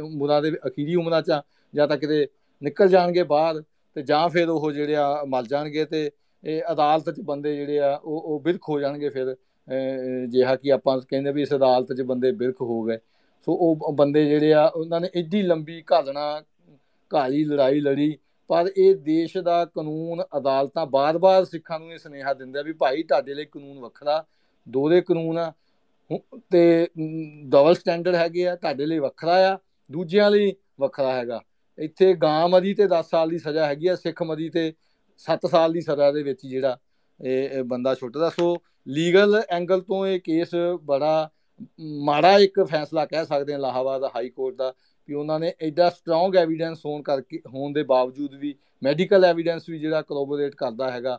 [0.01, 1.41] ਉਮਰਾਂ ਦੇ, ਅਖੀਰੀ ਉਮਰਾਂ 'ਚ
[1.75, 2.27] ਜਾਂ ਤਾਂ ਕਿਤੇ
[2.62, 3.62] ਨਿਕਲ ਜਾਣਗੇ ਬਾਹਰ
[3.97, 6.11] ਤੇ ਜਾਂ ਫਿਰ ਉਹ ਜਿਹੜੇ ਆ, ਮਰ ਜਾਣਗੇ ਤੇ
[6.45, 9.35] ਇਹ ਅਦਾਲਤ 'ਚ ਬੰਦੇ ਜਿਹੜੇ ਆ, ਉਹ ਉਹ ਬਿਰਖ ਹੋ ਜਾਣਗੇ ਫਿਰ
[10.29, 12.99] ਜਿਹਾ ਕਿ ਆਪਾਂ ਕਹਿੰਦੇ ਵੀ ਇਸ ਅਦਾਲਤ 'ਚ ਬੰਦੇ ਬਿਰਖ ਹੋ ਗਏ।
[13.47, 16.43] ਸੋ ਉਹ ਬੰਦੇ ਜਿਹੜੇ ਆ, ਉਹਨਾਂ ਨੇ ਏਡੀ ਲੰਬੀ ਘਾਲਣਾ,
[17.11, 18.17] ਘਾਲੀ ਲੜਾਈ ਲੜੀ,
[18.51, 23.03] ਪਰ ਇਹ ਦੇਸ਼ ਦਾ ਕਾਨੂੰਨ, ਅਦਾਲਤਾਂ ਬਾਰ-ਬਾਰ ਸਿੱਖਾਂ ਨੂੰ ਇਹ ਸੁਨੇਹਾ ਦਿੰਦੇ ਆ ਵੀ ਭਾਈ
[23.03, 24.25] ਤੁਹਾਡੇ ਲਈ ਕਾਨੂੰਨ ਵੱਖਰਾ
[24.67, 25.53] ਦੋਰੇ ਕਾਨੂੰਨ ਆ।
[26.51, 26.89] ਤੇ
[27.49, 29.59] ਡਬਲ ਸਟੈਂਡਰਡ ਹੈਗੇ ਆ, ਤੁਹਾਡੇ ਲਈ ਵੱਖਰਾ ਆ,
[29.91, 31.41] ਦੂਜਿਆਂ ਲਈ ਵੱਖਰਾ ਹੈਗਾ।
[31.79, 34.73] ਇੱਥੇ ਗਾਂ ਮਰੀ ਤੇ 10 ਸਾਲ ਦੀ ਸਜ਼ਾ ਹੈਗੀ ਆ, ਸਿੱਖ ਮਰੀ ਤੇ
[35.27, 36.77] 7 ਸਾਲ ਦੀ ਸਜ਼ਾ ਦੇ ਵਿੱਚ ਜਿਹੜਾ
[37.21, 38.57] ਇਹ ਬੰਦਾ ਛੁੱਟਦਾ। ਸੋ
[38.89, 41.31] ਲੀਗਲ ਐਂਗਲ ਤੋਂ ਇਹ ਕੇਸ ਬੜਾ
[42.05, 44.73] ਮਾੜਾ ਇੱਕ ਫੈਸਲਾ ਕਹਿ ਸਕਦੇ ਹਾਂ ਲਾਹਾਬਾਦ ਹਾਈ ਕੋਰਟ ਦਾ
[45.09, 49.79] ਕਿ ਉਹਨਾਂ ਨੇ ਐਡਾ ਸਟਰੋਂਗ ਐਵੀਡੈਂਸ ਹੋਣ ਕਰਕੇ, ਹੋਣ ਦੇ ਬਾਵਜੂਦ ਵੀ ਮੈਡੀਕਲ ਐਵੀਡੈਂਸ ਵੀ
[49.79, 51.19] ਜਿਹੜਾ ਕਰੋਬੋਰੇਟ ਕਰਦਾ ਹੈਗਾ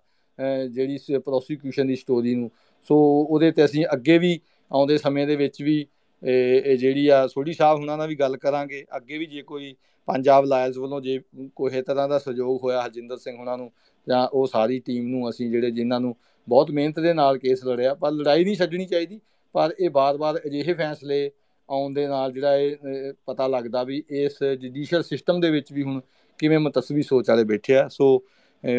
[0.70, 2.50] ਜਿਹੜੀ ਪ੍ਰੋਸੀਕਿਊਸ਼ਨ ਦੀ ਸਟੋਰੀ ਨੂੰ।
[2.90, 2.98] ਸੋ
[3.30, 4.40] ਉਹਦੇ ਤੇ ਅਸੀਂ ਅੱਗੇ ਵੀ
[4.72, 5.86] ਆਉਂਦੇ ਸਮੇਂ ਦੇ ਵਿੱਚ ਵੀ
[6.24, 9.74] ਇਹ ਜਿਹੜੀ ਆ ਸੋਢੀ ਸਾਹਿਬ ਹੁਣਾਂ ਨਾਲ ਵੀ ਗੱਲ ਕਰਾਂਗੇ। ਅੱਗੇ ਵੀ ਜੇ ਕੋਈ
[10.08, 11.20] ਪੰਜਾਬ ਲਾਇਲਸ ਵੱਲੋਂ ਜੇ
[11.56, 13.72] ਕੋਈ ਤਰ੍ਹਾਂ ਦਾ ਸਹਿਯੋਗ ਹੋਇਆ ਹਰਜਿੰਦਰ ਸਿੰਘ ਹੁਣਾਂ ਨੂੰ,
[14.08, 16.16] ਜਾਂ ਉਹ ਸਾਰੀ ਟੀਮ ਨੂੰ ਅਸੀਂ ਜਿਹੜੇ ਜਿਨ੍ਹਾਂ ਨੂੰ
[16.48, 19.20] ਬਹੁਤ ਮਿਹਨਤ ਦੇ ਨਾਲ ਕੇਸ ਲੜਿਆ, ਪਰ ਲੜਾਈ ਨਹੀਂ ਛੱਡਣੀ ਚਾਹੀਦੀ।
[19.56, 21.30] ਪਰ ਇਹ ਬਾਰ-ਬਾਰ ਅਜਿਹੇ ਫੈਸਲੇ
[21.70, 26.00] ਆਉਣ ਦੇ ਨਾਲ ਜਿਹੜਾ ਇਹ ਪਤਾ ਲੱਗਦਾ ਵੀ ਇਸ ਜੁਡੀਸ਼ੀਅਲ ਸਿਸਟਮ ਦੇ ਵਿੱਚ ਵੀ ਹੁਣ
[26.40, 28.08] ਕਿਵੇਂ ਮਤਸਵੀ ਸੋਚ ਵਾਲੇ ਬੈਠੇ ਆ। ਸੋ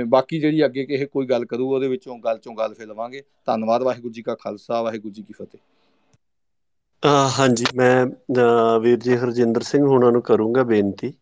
[0.09, 3.83] ਬਾਕੀ ਜਿਹੜੀ ਅੱਗੇ ਕਿਸੇ ਕੋਈ ਗੱਲ ਕਰੂ ਉਹਦੇ ਵਿੱਚੋਂ ਗੱਲ ਚੋਂ ਗੱਲ ਫੇ ਲਵਾਂਗੇ। ਧੰਨਵਾਦ
[3.83, 5.59] ਵਾਹਿਗੁਰੂ ਜੀ ਕਾ ਖਾਲਸਾ ਵਾਹਿਗੁਰੂ ਜੀ ਕੀ ਫਤਿਹ।
[7.37, 8.07] ਹਾਂਜੀ ਮੈਂ
[8.81, 11.13] ਵੀਰ ਜੀ ਹਰਜਿੰਦਰ ਸਿੰਘ ਹੁਣਾਂ ਨੂੰ ਕਰੂੰਗਾ ਬੇਨਤੀ।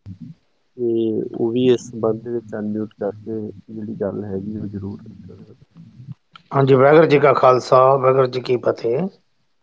[0.76, 3.40] ਕਿ ਉਹ ਵੀ ਇਸ ਸੰਬੰਧ ਦੇ ਵਿੱਚ ਅਨਮਿਊਟ ਕਰਕੇ
[3.70, 4.98] ਜਿਹੜੀ ਗੱਲ ਹੈਗੀ ਉਹ ਜ਼ਰੂਰ
[6.50, 9.07] ਹਾਂਜੀ ਵਾਹਿਗੁਰੂ ਜੀ ਕਾ ਖਾਲਸਾ ਵਾਹਿਗੁਰੂ ਜੀ ਕੀ ਫਤਿਹ।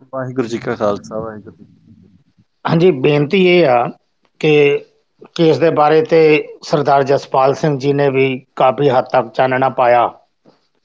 [0.01, 1.65] ਵਾਹਿਗੁਰੂ ਜੀ ਕਾ ਖਾਲਸਾ, ਵਾਹਿਗੁਰੂ ਜੀ
[2.65, 3.87] ਹਾਂਜੀ, ਬੇਨਤੀ ਇਹ ਆ
[4.41, 4.85] ਕਿ
[5.35, 6.19] ਕੇਸ ਦੇ ਬਾਰੇ ਤੇ
[6.63, 10.07] ਸਰਦਾਰ ਜਸਪਾਲ ਸਿੰਘ ਜੀ ਨੇ ਵੀ ਕਾਫੀ ਹੱਦ ਤੱਕ ਚਾਨਣਾ ਪਾਇਆ।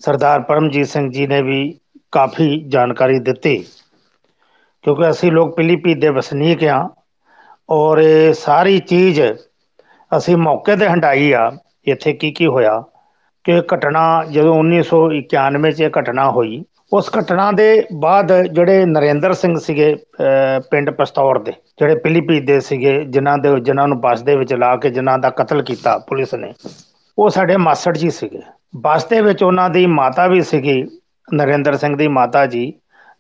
[0.01, 1.79] ਸਰਦਾਰ ਪਰਮਜੀਤ ਸਿੰਘ ਜੀ ਨੇ ਵੀ
[2.13, 3.57] ਕਾਫੀ ਜਾਣਕਾਰੀ ਦਿੱਤੀ।
[4.85, 6.79] ਕਿਉਂਕਿ ਅਸੀਂ ਲੋਕ ਪਿਲੀਪੀਤ ਦੇ ਵਸਨੀਕ ਆ
[7.69, 9.21] ਔਰ ਇਹ ਸਾਰੀ ਚੀਜ਼
[10.13, 11.51] ਅਸੀਂ ਮੌਕੇ ਤੇ ਹੰਡਾਈ ਆ,
[11.87, 12.83] ਇੱਥੇ ਕੀ ਕੀ ਹੋਇਆ
[13.45, 19.55] ਕਿ ਘਟਨਾ ਜਦੋਂ 1991 ਚ ਇਹ ਘਟਨਾ ਹੋਈ ਉਸ ਘਟਨਾ ਦੇ ਬਾਅਦ ਜਿਹੜੇ ਨਰਿੰਦਰ ਸਿੰਘ
[19.59, 19.95] ਸੀਗੇ
[20.71, 24.75] ਪਿੰਡ ਪਸਤੌਰ ਦੇ, ਜਿਹੜੇ ਪਿਲੀਪੀਤ ਦੇ ਸੀਗੇ, ਜਿਨ੍ਹਾਂ ਦੇ, ਜਿਨ੍ਹਾਂ ਨੂੰ ਬੱਸ ਦੇ ਵਿੱਚ ਲਾ
[24.77, 26.53] ਕੇ ਜਿਨ੍ਹਾਂ ਦਾ ਕਤਲ ਕੀਤਾ ਪੁਲਿਸ ਨੇ,
[27.19, 28.43] ਉਹ ਸਾਡੇ ਮਾਸੜ ਜੀ ਸੀਗੇ।
[28.77, 30.83] ਬੱਸ ਦੇ ਵਿੱਚ ਉਹਨਾਂ ਦੀ ਮਾਤਾ ਵੀ ਸੀਗੀ,
[31.29, 32.73] ਨਰਿੰਦਰ ਸਿੰਘ ਦੀ ਮਾਤਾ ਜੀ।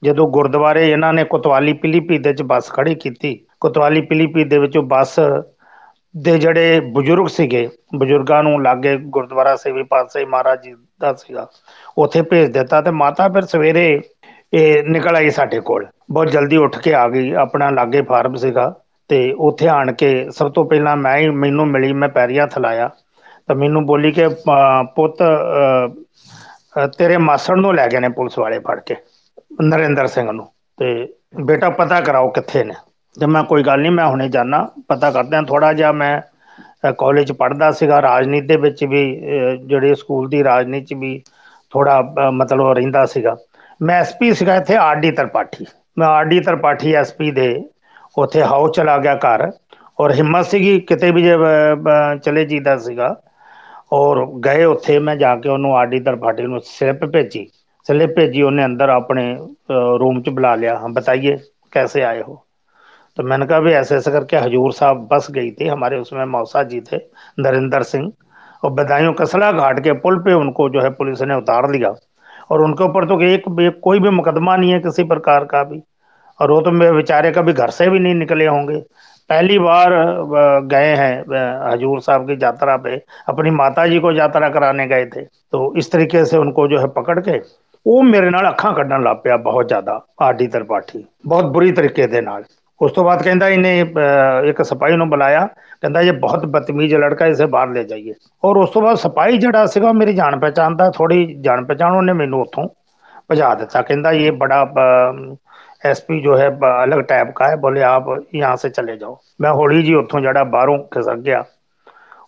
[0.02, 4.82] ਜਦੋਂ ਗੁਰਦੁਆਰੇ ਇਹਨਾਂ ਨੇ ਕੋਤਵਾਲੀ ਪਿਲੀਪੀਤ ਦੇ ਵਿੱਚ ਬੱਸ ਖੜੀ ਕੀਤੀ, ਕੋਤਵਾਲੀ ਪਿਲੀਪੀਤ ਦੇ ਵਿੱਚੋਂ
[4.82, 5.18] ਬੱਸ
[6.14, 11.46] ਦੇ ਜਿਹੜੇ ਬਜ਼ੁਰਗ ਸੀਗੇ, ਬਜ਼ੁਰਗਾਂ ਨੂੰ ਲਾਗੇ ਗੁਰਦੁਆਰਾ ਸੇਵੀ ਪਾਤਸ਼ਾਹੀ ਮਹਾਰਾਜ ਜੀ ਦਾ ਸੀਗਾ।
[11.98, 13.86] ਉੱਥੇ ਭੇਜ ਦਿੱਤਾ ਤੇ ਮਾਤਾ ਫਿਰ ਸਵੇਰੇ
[14.52, 18.72] ਇਹ ਨਿਕਲ ਆਈ ਸਾਡੇ ਕੋਲ। ਬਹੁਤ ਜਲਦੀ ਉੱਠ ਕੇ ਆ ਗਈ। ਆਪਣਾ ਲਾਗੇ ਫਾਰਮ ਸੀਗਾ
[19.10, 22.88] ਤੇ ਉੱਥੇ ਆਣ ਕੇ ਸਭ ਤੋਂ ਪਹਿਲਾਂ ਮੈਂ ਹੀ ਮੈਨੂੰ ਮਿਲੀ, ਮੈਂ ਪੈਰੀਆਂ ਥਲਾਇਆ
[23.48, 24.28] ਤਾਂ ਮੈਨੂੰ ਬੋਲੀ ਕਿ
[24.96, 25.22] ਪੁੱਤ
[26.98, 28.96] ਤੇਰੇ ਮਾਸੜ ਨੂੰ ਲੈ ਗਏ ਨੇ ਪੁਲਿਸ ਵਾਲੇ ਫੜ ਕੇ,
[29.62, 30.46] ਨਰਿੰਦਰ ਸਿੰਘ ਨੂੰ।
[30.78, 30.86] ਤੇ
[31.44, 32.74] ਬੇਟਾ ਪਤਾ ਕਰਾਓ ਕਿੱਥੇ ਨੇ।
[33.16, 36.20] ਤੇ ਮੈਂ ਕੋਈ ਗੱਲ ਨਹੀਂ ਮੈਂ ਹੁਣੇ ਜਾਣਾ ਪਤਾ ਕਰਦੇ ਆ। ਥੋੜਾ ਜਿਹਾ ਮੈਂ
[36.94, 39.04] ਕਾਲਜ ਪੜ੍ਹਦਾ ਸੀਗਾ, ਰਾਜਨੀਤੀ ਦੇ ਵਿੱਚ ਵੀ
[39.60, 41.20] ਜਿਹੜੇ ਸਕੂਲ ਦੀ ਰਾਜਨੀਤੀ ਚ ਵੀ
[41.72, 42.00] ਥੋੜਾ
[42.32, 43.36] ਮਤਲਬ ਰਹਿੰਦਾ ਸੀਗਾ।
[43.80, 45.64] ਮੈਂ ਐਸਪੀ ਸੀਗਾ ਇੱਥੇ ਆਰਡੀ ਤਰਪਾਠੀ।
[45.96, 47.48] ਮੈਂ ਆਰਡੀ ਤਰਪਾਠੀ ਐਸਪੀ ਦੇ
[48.18, 49.50] ਉੱਥੇ ਹਾਊਸ ਚਲਾ ਗਿਆ ਘਰ
[49.98, 51.22] ਔਰ ਹਿੰਮਤ ਸੀਗੀ ਕਿਤੇ ਵੀ
[52.24, 53.14] ਚਲੇ ਜੀਦਾ ਸੀਗਾ।
[53.92, 57.46] ਔਰ ਗਏ ਉੱਥੇ ਮੈਂ ਜਾ ਕੇ ਉਹਨੂੰ ਆਰਡੀ ਤਰਪਾਠੀ ਨੂੰ ਸਲਿੱਪ ਭੇਜੀ।
[57.86, 59.34] ਸਲਿੱਪ ਭੇਜੀ, ਉਹਨੇ ਅੰਦਰ ਆਪਣੇ
[60.00, 61.36] ਰੂਮ ਚ ਬੁਲਾ ਲਿਆ। ਹਾਂ, ਬਤਾਈਏ,
[61.72, 62.38] ਕੈਸੇ ਆਏ ਹੋ
[63.17, 66.63] तो मैंने कहा भी ऐसे ऐसे करके हजूर साहब बस गई थी हमारे उसमें मौसा
[66.63, 66.97] जी थे
[67.39, 68.11] नरेंद्र सिंह
[68.63, 71.93] और बदायूं कसला घाट के पुल पे उनको जो है पुलिस ने उतार लिया
[72.51, 75.81] और उनके ऊपर तो एक भी कोई भी मुकदमा नहीं है किसी प्रकार का भी
[76.39, 78.79] और वो तो मेरे बेचारे कभी घर से भी नहीं निकले होंगे
[79.29, 79.93] पहली बार
[80.65, 81.13] गए हैं
[81.71, 82.95] हजूर साहब की यात्रा पे
[83.29, 86.87] अपनी माता जी को यात्रा कराने गए थे तो इस तरीके से उनको जो है
[86.95, 87.39] पकड़ के
[87.85, 92.21] ਉਹ ਮੇਰੇ ਨਾਲ ਅੱਖਾਂ ਕੱਢਣ ਲੱਗ ਪਿਆ ਬਹੁਤ ਜ਼ਿਆਦਾ ਆਡੀ ਤਰਪਾਠੀ ਬਹੁਤ ਬੁਰੀ ਤਰੀਕੇ ਦੇ
[92.21, 92.43] ਨਾਲ
[92.80, 93.78] ਉਸ ਤੋਂ ਬਾਅਦ ਕਹਿੰਦਾ ਇਹਨੇ
[94.48, 95.46] ਇੱਕ ਸਿਪਾਹੀ ਨੂੰ ਬੁਲਾਇਆ,
[95.82, 99.64] ਕਹਿੰਦਾ ਇਹ ਬਹੁਤ ਬਦਤਮੀਜ਼ ਲੜਕਾ ਇਸੇ ਬਾਹਰ ਲੈ ਜਾਈਏ। ਔਰ ਉਸ ਤੋਂ ਬਾਅਦ ਸਿਪਾਹੀ ਜਿਹੜਾ
[99.66, 102.68] ਸੀਗਾ ਮੇਰੀ ਜਾਣ ਪਛਾਣ ਦਾ ਥੋੜੀ ਜਾਣ ਪਛਾਣ ਉਹਨੇ ਮੈਨੂੰ ਉੱਥੋਂ
[103.30, 104.64] ਭਜਾ ਦਿੱਤਾ। ਕਹਿੰਦਾ ਇਹ ਬੜਾ
[105.84, 106.48] ਐਸਪੀ ਜੋ ਹੈ
[106.84, 108.04] ਅਲੱਗ ਟਾਈਪ ਦਾ ਹੈ, ਬੋਲੇ ਆਪ
[108.34, 111.44] ਯਹਾਂ ਸੇ ਚਲੇ ਜਾਓ। ਮੈਂ ਹੌਲੀ ਜੀ ਉੱਥੋਂ ਜਿਹੜਾ ਬਾਹਰੋਂ ਖਿਸਕ ਗਿਆ।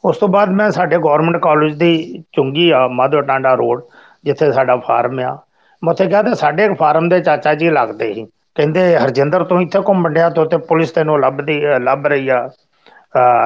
[0.05, 3.82] ਉਸ ਤੋਂ ਬਾਅਦ ਮੈਂ ਸਾਡੇ ਗਵਰਨਮੈਂਟ ਕਾਲਜ ਦੀ ਚੁੰਗੀ ਆ ਮਾਧੋ ਟਾਂਡਾ ਰੋਡ,
[4.24, 5.36] ਜਿੱਥੇ ਸਾਡਾ ਫਾਰਮ ਆ।
[5.82, 8.26] ਮੈਂ ਉੱਥੇ ਗਿਆ ਤੇ ਸਾਡੇ ਫਾਰਮ ਦੇ ਚਾਚਾ ਜੀ ਲੱਗਦੇ ਸੀ।
[8.59, 12.48] ਕਹਿੰਦੇ ਹਰਜਿੰਦਰ ਤੂੰ ਇੱਥੇ ਘੁੰਮਣ ਡਿਆ ਤੋ ਤੇ ਪੁਲਿਸ ਤੈਨੂੰ ਲੱਭਦੀ ਲੱਭ ਰਹੀ ਆ।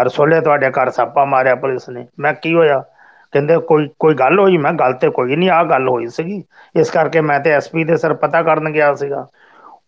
[0.04, 2.82] ਰਸੋਲੇ ਤੁਹਾਡੇ ਘਰ ਸਾਪਾ ਮਾਰਿਆ ਪੁਲਿਸ ਨੇ। ਮੈਂ ਕੀ ਹੋਇਆ?
[3.32, 4.56] ਕਹਿੰਦੇ ਕੋਈ ਕੋਈ ਗੱਲ ਹੋਈ?
[4.56, 6.42] ਮੈਂ ਗੱਲ ਤੇ ਕੋਈ ਨਹੀਂ ਆ ਗੱਲ ਹੋਈ ਸੀਗੀ।
[6.80, 9.26] ਇਸ ਕਰਕੇ ਮੈਂ ਤੇ ਐਸਪੀ ਦੇ ਸਰ ਪਤਾ ਕਰਨ ਗਿਆ ਸੀਗਾ।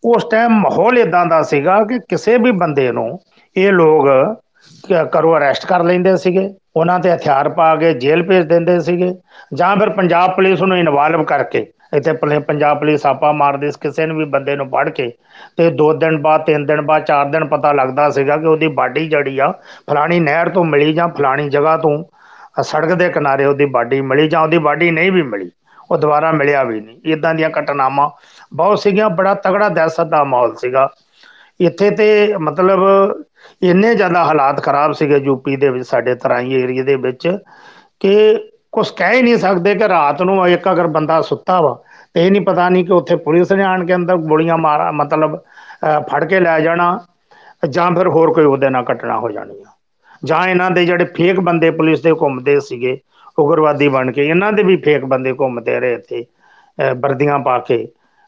[0.07, 3.09] ਉਸ ਟਾਈਮ ਮਾਹੌਲ ਇਦਾਂ ਦਾ ਸੀਗਾ ਕਿ ਕਿਸੇ ਵੀ ਬੰਦੇ ਨੂੰ
[3.57, 4.09] ਇਹ ਲੋਕ
[5.12, 9.12] ਕਰੋ ਅਰੈਸਟ ਕਰ ਲੈਂਦੇ ਸੀਗੇ। ਉਹਨਾਂ ਤੇ ਹਥਿਆਰ ਪਾ ਕੇ ਜੇਲ੍ਹ ਭੇਜ ਦਿੰਦੇ ਸੀਗੇ।
[9.55, 14.25] ਜਾਂ ਫਿਰ ਪੰਜਾਬ ਪੁਲਿਸ ਨੂੰ ਇਨਵੋਲਵ ਕਰਕੇ ਇੱਥੇ ਪੰਜਾਬ ਪੁਲਿਸ ਆਪਾ ਮਾਰਦੀ ਕਿਸੇ ਨੂੰ ਵੀ
[14.27, 15.11] ਬੰਦੇ ਨੂੰ ਫੜ ਕੇ
[15.57, 19.09] ਤੇ 2 ਦਿਨ ਬਾਅਦ 3 ਦਿਨ ਬਾਅਦ 4 ਦਿਨ ਪਤਾ ਲੱਗਦਾ ਸੀਗਾ ਕਿ ਉਹਦੀ ਬਾਡੀ
[19.09, 19.51] ਜੜੀ ਆ
[19.91, 21.97] ਫਲਾਣੀ ਨਹਿਰ ਤੋਂ ਮਿਲੀ ਜਾਂ ਫਲਾਣੀ ਜਗ੍ਹਾ ਤੋਂ
[22.63, 25.51] ਸੜਕ ਦੇ ਕਿਨਾਰੇ ਉਹਦੀ ਬਾਡੀ ਮਿਲੀ ਜਾਂ ਉਹਦੀ ਬਾਡੀ ਨਹੀਂ ਵੀ ਮਿਲੀ,
[25.91, 28.09] ਉਹ ਦੁਬਾਰਾ ਮਿਲਿਆ ਵੀ ਨਹੀਂ। ਇਦਾਂ ਦੀਆਂ ਘਟਨਾਵਾਂ
[28.53, 30.89] ਬਹੁਤ ਸੀਗੀਆਂ, ਬੜਾ ਤਗੜਾ ਦਹਿਸ਼ਤ ਦਾ ਮਾਹੌਲ ਸੀਗਾ।
[31.61, 32.81] ਇੱਥੇ ਤੇ ਮਤਲਬ
[33.63, 37.29] ਇੰਨੇ ਜ਼ਿਆਦਾ ਹਾਲਾਤ ਖਰਾਬ ਸੀਗੇ ਯੂਪੀ ਦੇ ਵਿੱਚ, ਸਾਡੇ ਤਰਾਈ ਏਰੀਆ ਦੇ ਵਿੱਚ
[38.01, 38.15] ਕਿ
[38.75, 41.79] ਕੁਝ ਕਹਿ ਹੀ ਨਹੀਂ ਸਕਦੇ ਕਿ ਰਾਤ ਨੂੰ ਇੱਕ ਅਗਰ ਬੰਦਾ ਸੁੱਤਾ ਵਾ,
[42.14, 45.37] ਤੇ ਇਹ ਨਹੀਂ ਪਤਾ ਨਹੀਂ ਕਿ ਉੱਥੇ ਪੁਲਿਸ ਨੇ ਆਣ ਕੇ ਅੰਦਰ ਗੋਲੀਆਂ ਮਾਰਾ, ਮਤਲਬ
[46.09, 46.99] ਫੜ ਕੇ ਲੈ ਜਾਣਾ,
[47.62, 49.72] ਜਾਂ ਫਿਰ ਹੋਰ ਕੋਈ ਉਹਦੇ ਨਾਲ ਘਟਨਾ ਹੋ ਜਾਣੀ ਆ।
[50.22, 52.99] ਜਾਂ ਇਹਨਾਂ ਦੇ ਜਿਹੜੇ ਫੇਕ ਬੰਦੇ ਪੁਲਿਸ ਦੇ ਘੁੰਮਦੇ ਸੀਗੇ,
[53.39, 56.25] ਉਗਰਵਾਦੀ ਬਣ ਕੇ, ਇਹਨਾਂ ਦੇ ਵੀ ਫੇਕ ਬੰਦੇ ਘੁੰਮਦੇ ਰਹੇ ਇੱਥੇ
[56.99, 57.87] ਵਰਦੀਆਂ ਪਾ ਕੇ,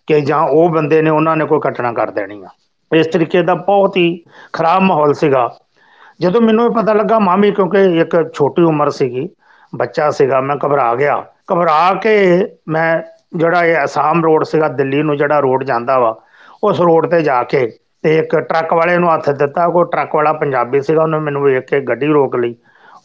[0.08, 2.48] ਕਿ ਜਾਂ ਉਹ ਬੰਦੇ ਨੇ ਉਹਨਾਂ ਨੇ ਕੋਈ ਘਟਨਾ ਕਰ ਦੇਣੀ ਆ।
[2.90, 5.48] ਇਸ ਤਰੀਕੇ ਦਾ ਬਹੁਤ ਹੀ ਖਰਾਬ ਮਾਹੌਲ ਸੀਗਾ।
[6.20, 9.28] ਜਦੋਂ ਮੈਨੂੰ ਇਹ ਪਤਾ ਲੱਗਾ, ਮਾਮੀ ਕਿਉਂਕਿ ਇੱਕ ਛੋਟੀ ਉਮਰ ਸੀਗੀ
[9.72, 12.16] ਬੱਚਾ ਸੀਗਾ, ਮੈਂ ਘਬਰਾ ਗਿਆ। ਘਬਰਾ ਕੇ
[12.68, 13.02] ਮੈਂ
[13.36, 16.14] ਜਿਹੜਾ ਇਹ ਅਸਾਮ ਰੋਡ ਸੀਗਾ, ਦਿੱਲੀ ਨੂੰ ਜਿਹੜਾ ਰੋਡ ਜਾਂਦਾ ਵਾ,
[16.64, 17.66] ਉਸ ਰੋਡ ਤੇ ਜਾ ਕੇ
[18.04, 21.64] ਤੇ ਇੱਕ ਟਰੱਕ ਵਾਲੇ ਨੂੰ ਹੱਥ ਦਿੱਤਾ। ਕੋਈ ਟਰੱਕ ਵਾਲਾ ਪੰਜਾਬੀ ਸੀਗਾ, ਉਹਨੇ ਮੈਨੂੰ ਵੇਖ
[21.66, 22.54] ਕੇ ਗੱਡੀ ਰੋਕ ਲਈ।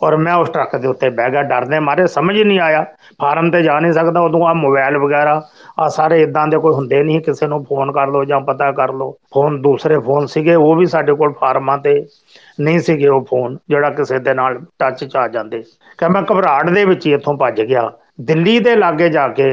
[0.03, 2.85] ਔਰ ਮੈਂ ਉਸ ਟਰੱਕ ਦੇ ਉੱਤੇ ਬਹਿ ਗਿਆ, ਡਰਦੇ ਮਾਰੇ, ਸਮਝ ਹੀ ਨਹੀਂ ਆਇਆ।
[3.21, 5.41] ਫਾਰਮ ਤੇ ਜਾ ਨਹੀਂ ਸਕਦਾ, ਉਦੋਂ ਆ ਮੋਬਾਈਲ ਵਗੈਰਾ
[5.79, 8.93] ਆ ਸਾਰੇ ਇਦਾਂ ਦੇ ਕੋਈ ਹੁੰਦੇ ਨਹੀਂ ਕਿਸੇ ਨੂੰ ਫੋਨ ਕਰ ਲਓ ਜਾਂ ਪਤਾ ਕਰ
[8.93, 12.05] ਲਓ। ਫੋਨ, ਦੂਸਰੇ ਫੋਨ ਸੀਗੇ, ਉਹ ਵੀ ਸਾਡੇ ਕੋਲ ਫਾਰਮਾਂ ਤੇ
[12.59, 15.63] ਨਹੀਂ ਸੀਗੇ ਉਹ ਫੋਨ, ਜਿਹੜਾ ਕਿਸੇ ਦੇ ਨਾਲ ਟੱਚ 'ਚ ਆ ਜਾਂਦੇ।
[15.97, 17.91] ਕਿ ਮੈਂ ਘਬਰਾਹਟ ਦੇ ਵਿੱਚ ਹੀ ਇੱਥੋਂ ਭੱਜ ਗਿਆ।
[18.26, 19.45] ਦਿੱਲੀ ਦੇ ਲਾਗੇ ਜਾ ਕੇ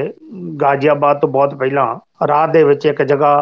[0.63, 1.87] ਗਾਜ਼ੀਆਬਾਦ ਤੋਂ ਬਹੁਤ ਪਹਿਲਾਂ
[2.29, 3.35] ਰਾਹ ਦੇ ਵਿੱਚ ਇੱਕ ਜਗ੍ਹਾ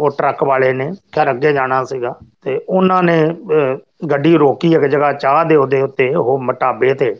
[0.00, 2.14] ਉਹ ਟਰੱਕ ਵਾਲੇ ਨੇ ਘਰ ਅੱਗੇ ਜਾਣਾ ਸੀਗਾ
[2.44, 3.16] ਤੇ ਉਹਨਾਂ ਨੇ
[4.10, 7.14] ਗੱਡੀ ਰੋਕੀ ਇੱਕ ਜਗ੍ਹਾ ਚਾਹ ਦੇ ਉਹਦੇ ਉੱਤੇ, ਉਹ ਮਟਾਬੇ ਤੇ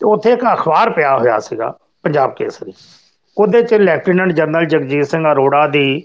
[0.00, 1.72] ਤੇ ਉੱਥੇ ਇੱਕ ਅਖਬਾਰ ਪਿਆ ਹੋਇਆ ਸੀਗਾ
[2.04, 2.72] ਪੰਜਾਬ ਕੇਸਰੀ।
[3.36, 6.02] ਉਹਦੇ 'ਚ ਲੈਫਟੀਨੈਂਟ ਜਨਰਲ ਜਗਜੀਤ ਸਿੰਘ ਅਰੋੜਾ ਦੀ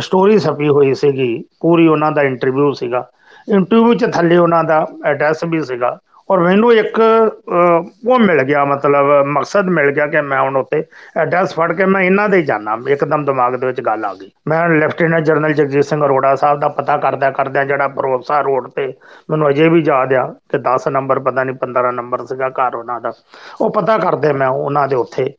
[0.00, 3.04] ਸਟੋਰੀ ਛਪੀ ਹੋਈ ਸੀਗੀ, ਪੂਰੀ ਉਹਨਾਂ ਦਾ ਇੰਟਰਵਿਊ ਸੀਗਾ।
[3.48, 5.98] ਇੰਟਰਵਿਊ 'ਚ ਥੱਲੇ ਉਹਨਾਂ ਦਾ ਐਡਰੈਸ ਵੀ ਸੀਗਾ।
[6.30, 10.82] ਔਰ ਮੈਨੂੰ ਇੱਕ ਉਹ ਮਿਲ ਗਿਆ, ਮਤਲਬ ਮਕਸਦ ਮਿਲ ਗਿਆ ਕਿ ਮੈਂ ਹੁਣ ਉੱਤੇ
[11.20, 14.30] ਐਡਰੈਸ ਫੜ ਕੇ ਮੈਂ ਇਹਨਾਂ ਦੇ ਹੀ ਜਾਣਾ ਇੱਕਦਮ ਦਿਮਾਗ ਦੇ ਵਿੱਚ ਗੱਲ ਆ ਗਈ।
[14.48, 18.86] ਮੈਂ ਲੈਫਟੀਨੈਂਟ ਜਨਰਲ ਜਗਜੀਤ ਸਿੰਘ ਅਰੋੜਾ ਸਾਹਿਬ ਦਾ ਪਤਾ ਕਰਦਾ ਕਰਦਾ ਜਿਹੜਾ ਭਰੋਸਾ ਰੋਡ ਤੇ
[19.30, 23.00] ਮੈਨੂੰ ਅਜੇ ਵੀ ਯਾਦ ਆ ਕਿ 10 ਨੰਬਰ, ਪਤਾ ਨਹੀਂ 15 ਨੰਬਰ ਸੀਗਾ ਘਰ ਉਹਨਾਂ
[23.00, 23.12] ਦਾ।
[23.60, 25.32] ਉਹ ਪਤਾ ਕਰਦੇ ਮੈਂ ਉਹਨਾਂ ਦੇ ਉੱਥੇ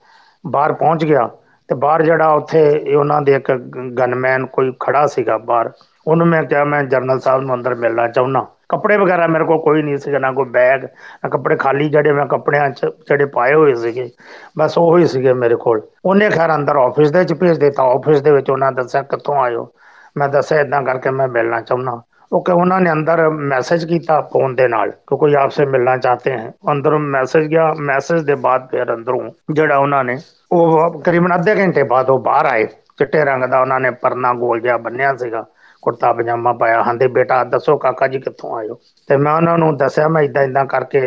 [0.43, 1.29] ਬਾਹਰ ਪਹੁੰਚ ਗਿਆ
[1.69, 2.61] ਤੇ ਬਾਹਰ ਜਿਹੜਾ ਉੱਥੇ
[2.95, 3.51] ਉਹਨਾਂ ਦੇ ਇੱਕ
[3.99, 5.71] ਗਨਮੈਨ ਕੋਈ ਖੜਾ ਸੀਗਾ ਬਾਹਰ।
[6.07, 9.81] ਉਹਨੂੰ ਮੈਂ ਕਿਹਾ ਮੈਂ ਜਰਨਲ ਸਾਹਿਬ ਨੂੰ ਅੰਦਰ ਮਿਲਣਾ ਚਾਹੁੰਦਾ। ਕੱਪੜੇ ਵਗੈਰਾ ਮੇਰੇ ਕੋਲ ਕੋਈ
[9.81, 13.73] ਨਹੀਂ ਸੀਗਾ, ਨਾ ਕੋਈ ਬੈਗ ਨਾ ਕੱਪੜੇ ਖਾਲੀ ਜਿਹੜੇ ਮੈਂ ਕੱਪੜਿਆਂ 'ਚ ਜਿਹੜੇ ਪਾਏ ਹੋਏ
[13.75, 14.09] ਸੀਗੇ,
[14.57, 18.21] ਬਸ ਉਹ ਹੀ ਸੀਗੇ ਮੇਰੇ ਕੋਲ। ਉਹਨੇ ਖੈਰ ਅੰਦਰ ਆਫਿਸ ਦੇ ਵਿੱਚ ਭੇਜ ਦਿੱਤਾ। ਆਫਿਸ
[18.21, 19.67] ਦੇ ਵਿੱਚ ਉਹਨਾਂ ਦੱਸਿਆ, ਕਿੱਥੋਂ ਆਇਓ
[20.17, 22.01] ਮੈਂ ਦੱਸਿਆ ਇਦਾਂ ਕਰਕੇ ਮੈਂ ਮਿਲਣਾ ਚਾਹੁੰਦਾ।
[22.31, 26.31] ਉਹ ਕਿ ਉਹਨਾਂ ਨੇ ਅੰਦਰ ਮੈਸੇਜ ਕੀਤਾ ਫੋਨ ਦੇ ਨਾਲ, ਕਿ ਕੋਈ ਆਪਸੇ ਮਿਲਣਾ ਚਾਹਤੇ
[26.31, 29.19] ਹੈ। ਅੰਦਰੋਂ ਮੈਸੇਜ ਗਿਆ। ਮੈਸੇਜ ਦੇ ਬਾਅਦ ਫਿਰ ਅੰਦਰੋਂ
[29.53, 30.17] ਜਿਹੜਾ ਉਹਨਾਂ ਨੇ,
[30.51, 32.65] ਉਹ ਕਰੀਬਨ ਅੱਧੇ ਘੰਟੇ ਬਾਅਦ ਉਹ ਬਾਹਰ ਆਏ।
[32.97, 35.45] ਚਿੱਟੇ ਰੰਗ ਦਾ ਉਹਨਾਂ ਨੇ ਪਰਨਾ ਗੋਲ ਜਿਹਾ ਬੰਨਿਆ ਸੀਗਾ।
[35.83, 38.77] ਕੁੜਤਾ ਪਜਾਮਾ ਪਾਇਆ। ਹਾਂਦੇ ਬੇਟਾ, ਦੱਸੋ ਕਾਕਾ ਜੀ ਕਿੱਥੋਂ ਆਇਓ?
[39.09, 41.01] ਤੇ ਮੈਂ ਉਹਨਾਂ ਨੂੰ ਦੱਸਿਆ, ਮੈਂ ਇਦਾਂ ਇਦਾਂ ਕਰਕੇ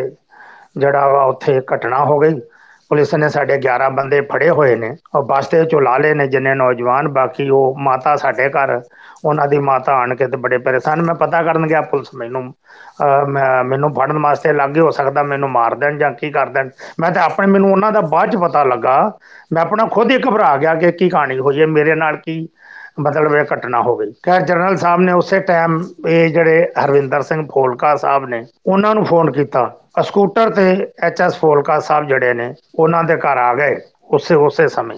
[0.79, 2.41] ਜਿਹੜਾ ਵਾ ਉੱਥੇ ਘਟਨਾ ਹੋ ਗਈ।
[2.91, 6.55] ਪੁਲਿਸ ਨੇ ਸਾਡੇ 11 ਬੰਦੇ ਫੜੇ ਹੋਏ ਨੇ। ਔਰ ਬੱਸ ਤੇ ਚੁਲਾ ਲਏ ਨੇ ਜਿੰਨੇ
[6.55, 8.81] ਨੌਜਵਾਨ, ਬਾਕੀ ਉਹ ਮਾਤਾ ਸਾਡੇ ਘਰ,
[9.25, 12.43] ਉਹਨਾਂ ਦੀ ਮਾਤਾ ਆਣ ਕੇ ਤੇ ਬੜੇ ਪਰੇਸ਼ਾਨ। ਮੈਂ ਪਤਾ ਕਰਨ ਗਿਆ, ਪੁਲਿਸ ਮੈਨੂੰ
[13.67, 16.71] ਮੈਨੂੰ ਫੜਨ ਵਾਸਤੇ ਲੱਗੇ ਹੋ ਸਕਦਾ ਮੈਨੂੰ ਮਾਰ ਦੇਣ ਜਾਂ ਕੀ ਕਰ ਦੇਣ।
[17.01, 18.97] ਮੈਂ ਤਾਂ ਆਪਣੇ, ਮੈਨੂੰ ਉਹਨਾਂ ਦਾ ਬਾਅਦ ਚ ਪਤਾ ਲੱਗਾ।
[19.53, 22.47] ਮੈਂ ਆਪਣਾ ਖੁਦ ਹੀ ਘਬਰਾ ਗਿਆ ਕਿ ਕੀ ਕਹਾਣੀ ਹੋਈ ਹੈ। ਮੇਰੇ ਨਾਲ ਕੀ
[23.01, 25.79] ਮਤਲਬ ਇਹ ਘਟਨਾ ਹੋ ਗਈ। ਖੈਰ ਜਨਰਲ ਸਾਹਿਬ ਨੇ ਉਸੇ ਟਾਈਮ
[26.09, 29.71] ਇਹ ਜਿਹੜੇ ਹਰਵਿੰਦਰ ਸਿੰਘ ਫੋਲਕਾ ਸਾਹਿਬ ਨੇ, ਉਹਨਾਂ ਨੂੰ ਫੋਨ ਕੀਤਾ।
[30.03, 33.77] ਸਕੂਟਰ ਤੇ ਐਚਐਸ ਫੋਲਕਾ ਸਾਹਿਬ ਜਿਹੜੇ ਨੇ, ਉਹਨਾਂ ਦੇ ਘਰ ਆ ਗਏ
[34.11, 34.97] ਉਸੇ ਉਸੇ ਸਮੇਂ।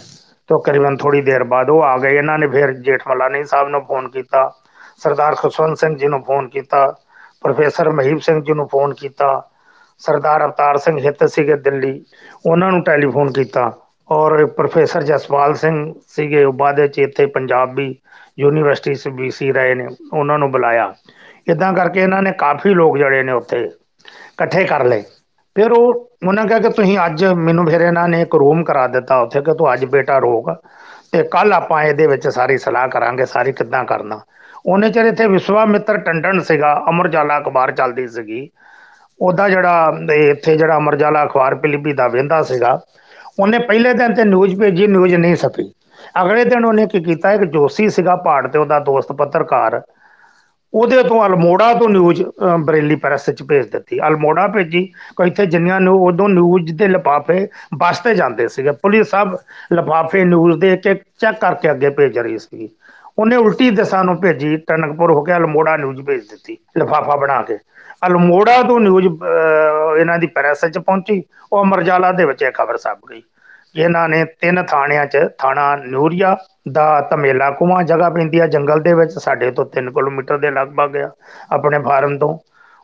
[0.48, 4.08] ਤੋਂ ਕਰੀਬਨ ਥੋੜੀ ਦੇਰ ਬਾਅਦ ਉਹ ਆ ਗਏ। ਇਹਨਾਂ ਨੇ ਫਿਰ ਜੇਠਮਲਾਨੀ ਸਾਹਿਬ ਨੂੰ ਫੋਨ
[4.08, 4.50] ਕੀਤਾ,
[4.96, 6.86] ਸਰਦਾਰ ਖੁਸ਼ਵੰਤ ਸਿੰਘ ਜੀ ਨੂੰ ਫੋਨ ਕੀਤਾ,
[7.42, 9.48] ਪ੍ਰੋਫੈਸਰ ਮਹੀਪ ਸਿੰਘ ਜੀ ਨੂੰ ਫੋਨ ਕੀਤਾ,
[9.98, 12.04] ਸਰਦਾਰ ਅਵਤਾਰ ਸਿੰਘ ਹਿੱਤ ਸੀਗੇ ਦਿੱਲੀ,
[12.46, 13.70] ਉਹਨਾਂ ਨੂੰ ਟੈਲੀਫੋਨ ਕੀਤਾ।
[14.08, 17.94] ਔਰ ਪ੍ਰੋਫੈਸਰ ਜਸਪਾਲ ਸਿੰਘ ਸੀਗੇ, ਉਹ ਬਾਅਦ ਵਿੱਚ ਇੱਥੇ ਪੰਜਾਬੀ
[18.38, 20.92] ਯੂਨੀਵਰਸਿਟੀ ਸੇ ਬੀਸੀ ਰਹੇ ਨੇ, ਉਹਨਾਂ ਨੂੰ ਬੁਲਾਇਆ।
[21.48, 25.02] ਇਦਾਂ ਕਰਕੇ ਇਹਨਾਂ ਨੇ ਕਾਫੀ ਲੋਕ ਜਿਹੜੇ ਨੇ ਉੱਥੇ ਇਕੱਠੇ ਕਰ ਲਏ।
[25.56, 29.18] ਫਿਰ ਉਹ, ਉਹਨਾਂ ਕਿਹਾ ਕਿ ਤੁਸੀਂ ਅੱਜ ਮੈਨੂੰ ਫਿਰ ਇਹਨਾਂ ਨੇ ਇੱਕ ਰੂਮ ਕਰਾ ਦਿੱਤਾ
[29.20, 30.50] ਉੱਥੇ ਕਿ ਤੂੰ ਅੱਜ ਬੇਟਾ ਰੋਕ
[31.12, 34.20] ਤੇ ਕੱਲ ਆਪਾਂ ਇਹਦੇ ਵਿੱਚ ਸਾਰੀ ਸਲਾਹ ਕਰਾਂਗੇ, ਸਾਰੀ ਕਿੱਦਾਂ ਕਰਨਾ।
[34.66, 38.48] ਉਹਨੇ ਚਿਰ ਇੱਥੇ ਵਿਸ਼ਵਾਮਿੱਤਰ ਟੰਡਨ ਸੀਗਾ ਅਮਰਜਾਲਾ ਅਖਬਾਰ ਚੱਲਦੀ ਸੀਗੀ।
[39.20, 42.80] ਉਹਦਾ ਜਿਹੜਾ ਇੱਥੇ ਜਿਹੜਾ ਅਮਰਜਾਲਾ ਅਖਬਾਰ, ਪਿਲੀਪੀ ਦਾ ਵੇਂਦਾ ਸੀਗਾ
[43.38, 45.70] ਉਹਨੇ ਪਹਿਲੇ ਦਿਨ ਤੇ ਨਿਊਜ਼ ਭੇਜੀ ਨਿਊਜ਼ ਨਹੀਂ ਛਪੀ।
[46.20, 49.80] ਅਗਲੇ ਦਿਨ ਉਹਨੇ ਕੀ ਕੀਤਾ, ਇੱਕ ਜੋਸੀ ਸੀਗਾ ਪਹਾੜ ਤੇ, ਉਹਦਾ ਦੋਸਤ ਪੱਤਰਕਾਰ।
[50.72, 52.22] ਉਹਦੇ ਤੋਂ ਅਲਮੋੜਾ ਤੋਂ ਨਿਊਜ਼
[52.64, 54.84] ਬਰੇਲੀ ਪ੍ਰੈਸ ਚ ਭੇਜ ਦਿੱਤੀ। ਅਲਮੋੜਾ ਭੇਜੀ
[55.16, 59.36] ਕੋਈ ਇੱਥੇ ਜਿੰਨੀਆਂ ਨੂੰ ਉਦੋਂ ਨਿਊਜ਼ ਦੇ ਲਫਾਫੇ ਬੱਸ ਤੇ ਜਾਂਦੇ ਸੀਗੇ। ਪੁਲਿਸ ਸਭ
[59.72, 62.68] ਲਫਾਫੇ ਨਿਊਜ਼ ਦੇ ਇੱਕ ਚੈੱਕ ਕਰਕੇ ਅੱਗੇ ਭੇਜ ਰਹੀ ਸੀ
[63.18, 67.56] ਉਹਨੇ ਉਲਟੀ ਦਿਸ਼ਾ ਨੂੰ ਭੇਜੀ, ਟਨਕਪੁਰ ਹੋ ਕੇ ਅਲਮੋੜਾ ਨਿਊਜ਼ ਭੇਜ ਦਿੱਤੀ, ਲਫਾਫਾ ਬਣਾ ਕੇ।
[68.02, 71.22] ਅਲਮੋੜਾ ਤੋਂ ਨਿਊਜ਼ ਇਹਨਾਂ ਦੀ ਪ੍ਰੈਸ 'ਚ ਪਹੁੰਚੀ।
[71.52, 73.22] ਉਹ ਅਮਰਜਾਲਾ ਦੇ ਵਿੱਚ ਇਹ ਖਬਰ ਛਪ ਗਈ।
[73.74, 76.36] ਇਹਨਾਂ ਨੇ ਤਿੰਨ ਥਾਣਿਆਂ 'ਚ, ਥਾਣਾ ਨੂਰੀਆ
[76.72, 80.96] ਦਾ ਤਮੇਲਾ ਕੁਮਾ ਜਗ੍ਹਾ ਪੈਂਦੀ ਆ ਜੰਗਲ ਦੇ ਵਿੱਚ, ਸਾਡੇ ਤੋਂ 3 ਕਿਲੋਮੀਟਰ ਦੇ ਲਗਭਗ
[80.96, 81.10] ਆ,
[81.52, 82.38] ਆਪਣੇ ਫਾਰਮ ਤੋਂ।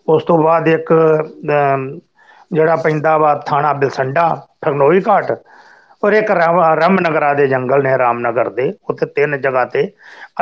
[0.09, 0.93] ਉਸ ਤੋਂ ਬਾਅਦ ਇੱਕ
[2.51, 4.29] ਜਿਹੜਾ ਪੈਂਦਾ ਵਾ ਥਾਣਾ ਬਿਲਸੰਡਾ
[4.63, 5.33] ਠਗਨੋਈ ਘਾਟ,
[6.03, 9.91] ਔਰ ਇੱਕ ਰਮਨਗਰਾ ਦੇ ਜੰਗਲ ਨੇ ਰਾਮਨਗਰ ਦੇ। ਉੱਥੇ ਤਿੰਨ ਜਗ੍ਹਾ ਤੇ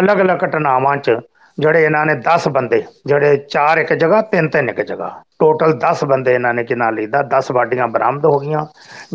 [0.01, 1.17] ਅਲੱਗ-ਅਲੱਗ ਘਟਨਾਵਾਂ 'ਚ
[1.59, 6.05] ਜਿਹੜੇ ਇਹਨਾਂ ਨੇ 10 ਬੰਦੇ, ਜਿਹੜੇ ਚਾਰ ਇੱਕ ਜਗ੍ਹਾ, ਤਿੰਨ ਤਿੰਨ ਇੱਕ ਜਗ੍ਹਾ। ਟੋਟਲ 10
[6.05, 8.65] ਬੰਦੇ ਇਹਨਾਂ ਨੇ ਕਿਨਾਂ ਲਈਦਾ 10 ਬਾਡੀਆਂ ਬਰਾਮਦ ਹੋ ਗਈਆਂ।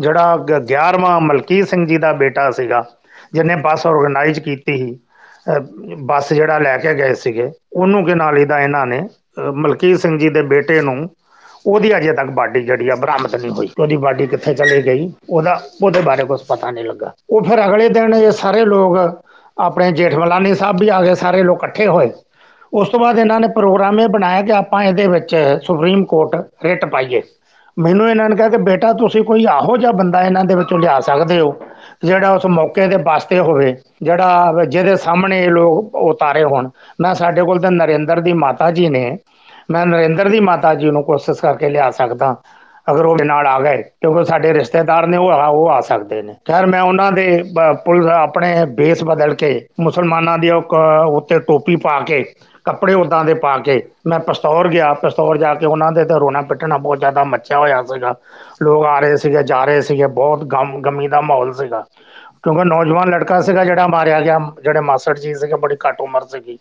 [0.00, 0.36] ਜਿਹੜਾ
[0.66, 2.84] 11ਵਾਂ ਮਲਕੀਤ ਸਿੰਘ ਜੀ ਦਾ ਬੇਟਾ ਸੀਗਾ,
[3.32, 4.98] ਜਿਹਨੇ ਬੱਸ ਆਰਗੇਨਾਈਜ਼ ਕੀਤੀ ਸੀ
[5.98, 9.02] ਬੱਸ ਜਿਹੜਾ ਲੈ ਕੇ ਗਏ ਸੀਗੇ, ਉਹਨੂੰ ਕਿਨਾਂ ਲਈਦਾ ਇਹਨਾਂ ਨੇ
[9.38, 11.08] ਮਲਕੀਤ ਸਿੰਘ ਜੀ ਦੇ ਬੇਟੇ ਨੂੰ
[11.66, 15.60] ਉਹਦੀ ਅਜੇ ਤੱਕ ਬਾਡੀ ਜਿਹੜੀ ਆ ਬਰਾਮਦ ਨਹੀਂ ਹੋਈ। ਉਹਦੀ ਬਾਡੀ ਕਿੱਥੇ ਚਲੀ ਗਈ, ਉਹਦਾ,
[15.82, 18.96] ਉਹਦੇ ਬਾਰੇ ਕੁਝ ਪਤਾ ਨਹੀਂ ਲੱਗਾ। ਉਹ ਫਿਰ ਅਗਲੇ ਦਿਨ ਇਹ ਸਾਰੇ ਲੋਕ
[19.58, 22.10] ਆਪਣੇ ਜੇਠਮਲਾਨੀ ਸਾਹਿਬ ਵੀ ਆ ਗਏ, ਸਾਰੇ ਲੋਕ ਇਕੱਠੇ ਹੋਏ।
[22.74, 26.84] ਉਸ ਤੋਂ ਬਾਅਦ ਇਹਨਾਂ ਨੇ ਪ੍ਰੋਗਰਾਮ ਇਹ ਬਣਾਇਆ ਕਿ ਆਪਾਂ ਇਹਦੇ ਵਿੱਚ ਸੁਪਰੀਮ ਕੋਰਟ ਰਿਟ
[26.84, 27.22] ਪਾਈਏ।
[27.78, 31.00] ਮੈਨੂੰ ਇਹਨਾਂ ਨੇ ਕਿਹਾ ਕਿ ਬੇਟਾ ਤੁਸੀਂ ਕੋਈ ਆਹੋ ਜਿਹਾ ਬੰਦਾ ਇਹਨਾਂ ਦੇ ਵਿੱਚੋਂ ਲਿਆ
[31.00, 31.56] ਸਕਦੇ ਹੋ,
[32.04, 36.68] ਜਿਹੜਾ ਉਸ ਮੌਕੇ ਦੇ ਵਾਸਤੇ ਹੋਵੇ, ਜਿਹੜਾ ਜਿਹਦੇ ਸਾਹਮਣੇ ਇਹ ਲੋਕ ਉਤਾਰੇ ਹੋਣ।
[37.00, 39.18] ਮੈਂ ਸਾਡੇ ਕੋਲ ਤਾਂ ਨਰਿੰਦਰ ਦੀ ਮਾਤਾ ਜੀ ਨੇ,
[39.70, 42.36] ਮੈਂ ਨਰਿੰਦਰ ਦੀ ਮਾਤਾ ਜੀ ਨੂੰ ਕੋਸ਼ਿਸ਼ ਕਰਕੇ ਲਿਆ ਸਕਦਾ,
[42.90, 46.22] ਅਗਰ ਉਹ ਮੇਰੇ ਨਾਲ ਆ ਗਏ, ਕਿਉਂਕਿ ਸਾਡੇ ਰਿਸ਼ਤੇਦਾਰ ਨੇ ਉਹ ਆ- ਉਹ ਆ ਸਕਦੇ
[46.22, 51.08] ਨੇ। ਖੈਰ, ਮੈਂ ਉਹਨਾਂ ਦੇ ਬ- ਪੁਲਿਸ ਆਪਣੇ ਬੇਸ ਬਦਲ ਕੇ ਮੁਸਲਮਾਨਾਂ ਦੀ ਉਹ ਕ-
[51.08, 52.24] ਉੱਤੇ ਟੋਪੀ ਪਾ ਕੇ
[52.68, 56.42] ਕੱਪੜੇ ਉਦਾਂ ਦੇ ਪਾ ਕੇ ਮੈਂ ਪਸਤੌਰ ਗਿਆ ਪਸਤੌਰ ਜਾ ਕੇ ਉਹਨਾਂ ਦੇ ਤੇ ਰੋਣਾ
[56.42, 58.14] ਪਿੱਟਣਾ ਬਹੁਤ ਜ਼ਿਆਦਾ ਮੱਚਿਆ ਹੋਇਆ ਸੀਗਾ।
[58.62, 61.84] ਲੋਕ ਆ ਰਹੇ ਸੀਗੇ ਜਾ ਰਹੇ ਸੀਗੇ ਬਹੁਤ ਗਮ ਗਮੀ ਦਾ ਮਾਹੌਲ ਸੀਗਾ।
[62.42, 66.58] ਕਿਉਂਕਿ ਨੌਜਵਾਨ ਲੜਕਾ ਸੀਗਾ ਜਿਹੜਾ ਮਾਰਿਆ ਗਿਆ ਜਿਹੜੇ ਮਾਸਟਰ ਜੀ ਸੀਗੇ ਬੜੀ ਘੱਟ ਉਮਰ ਸੀਗੀ।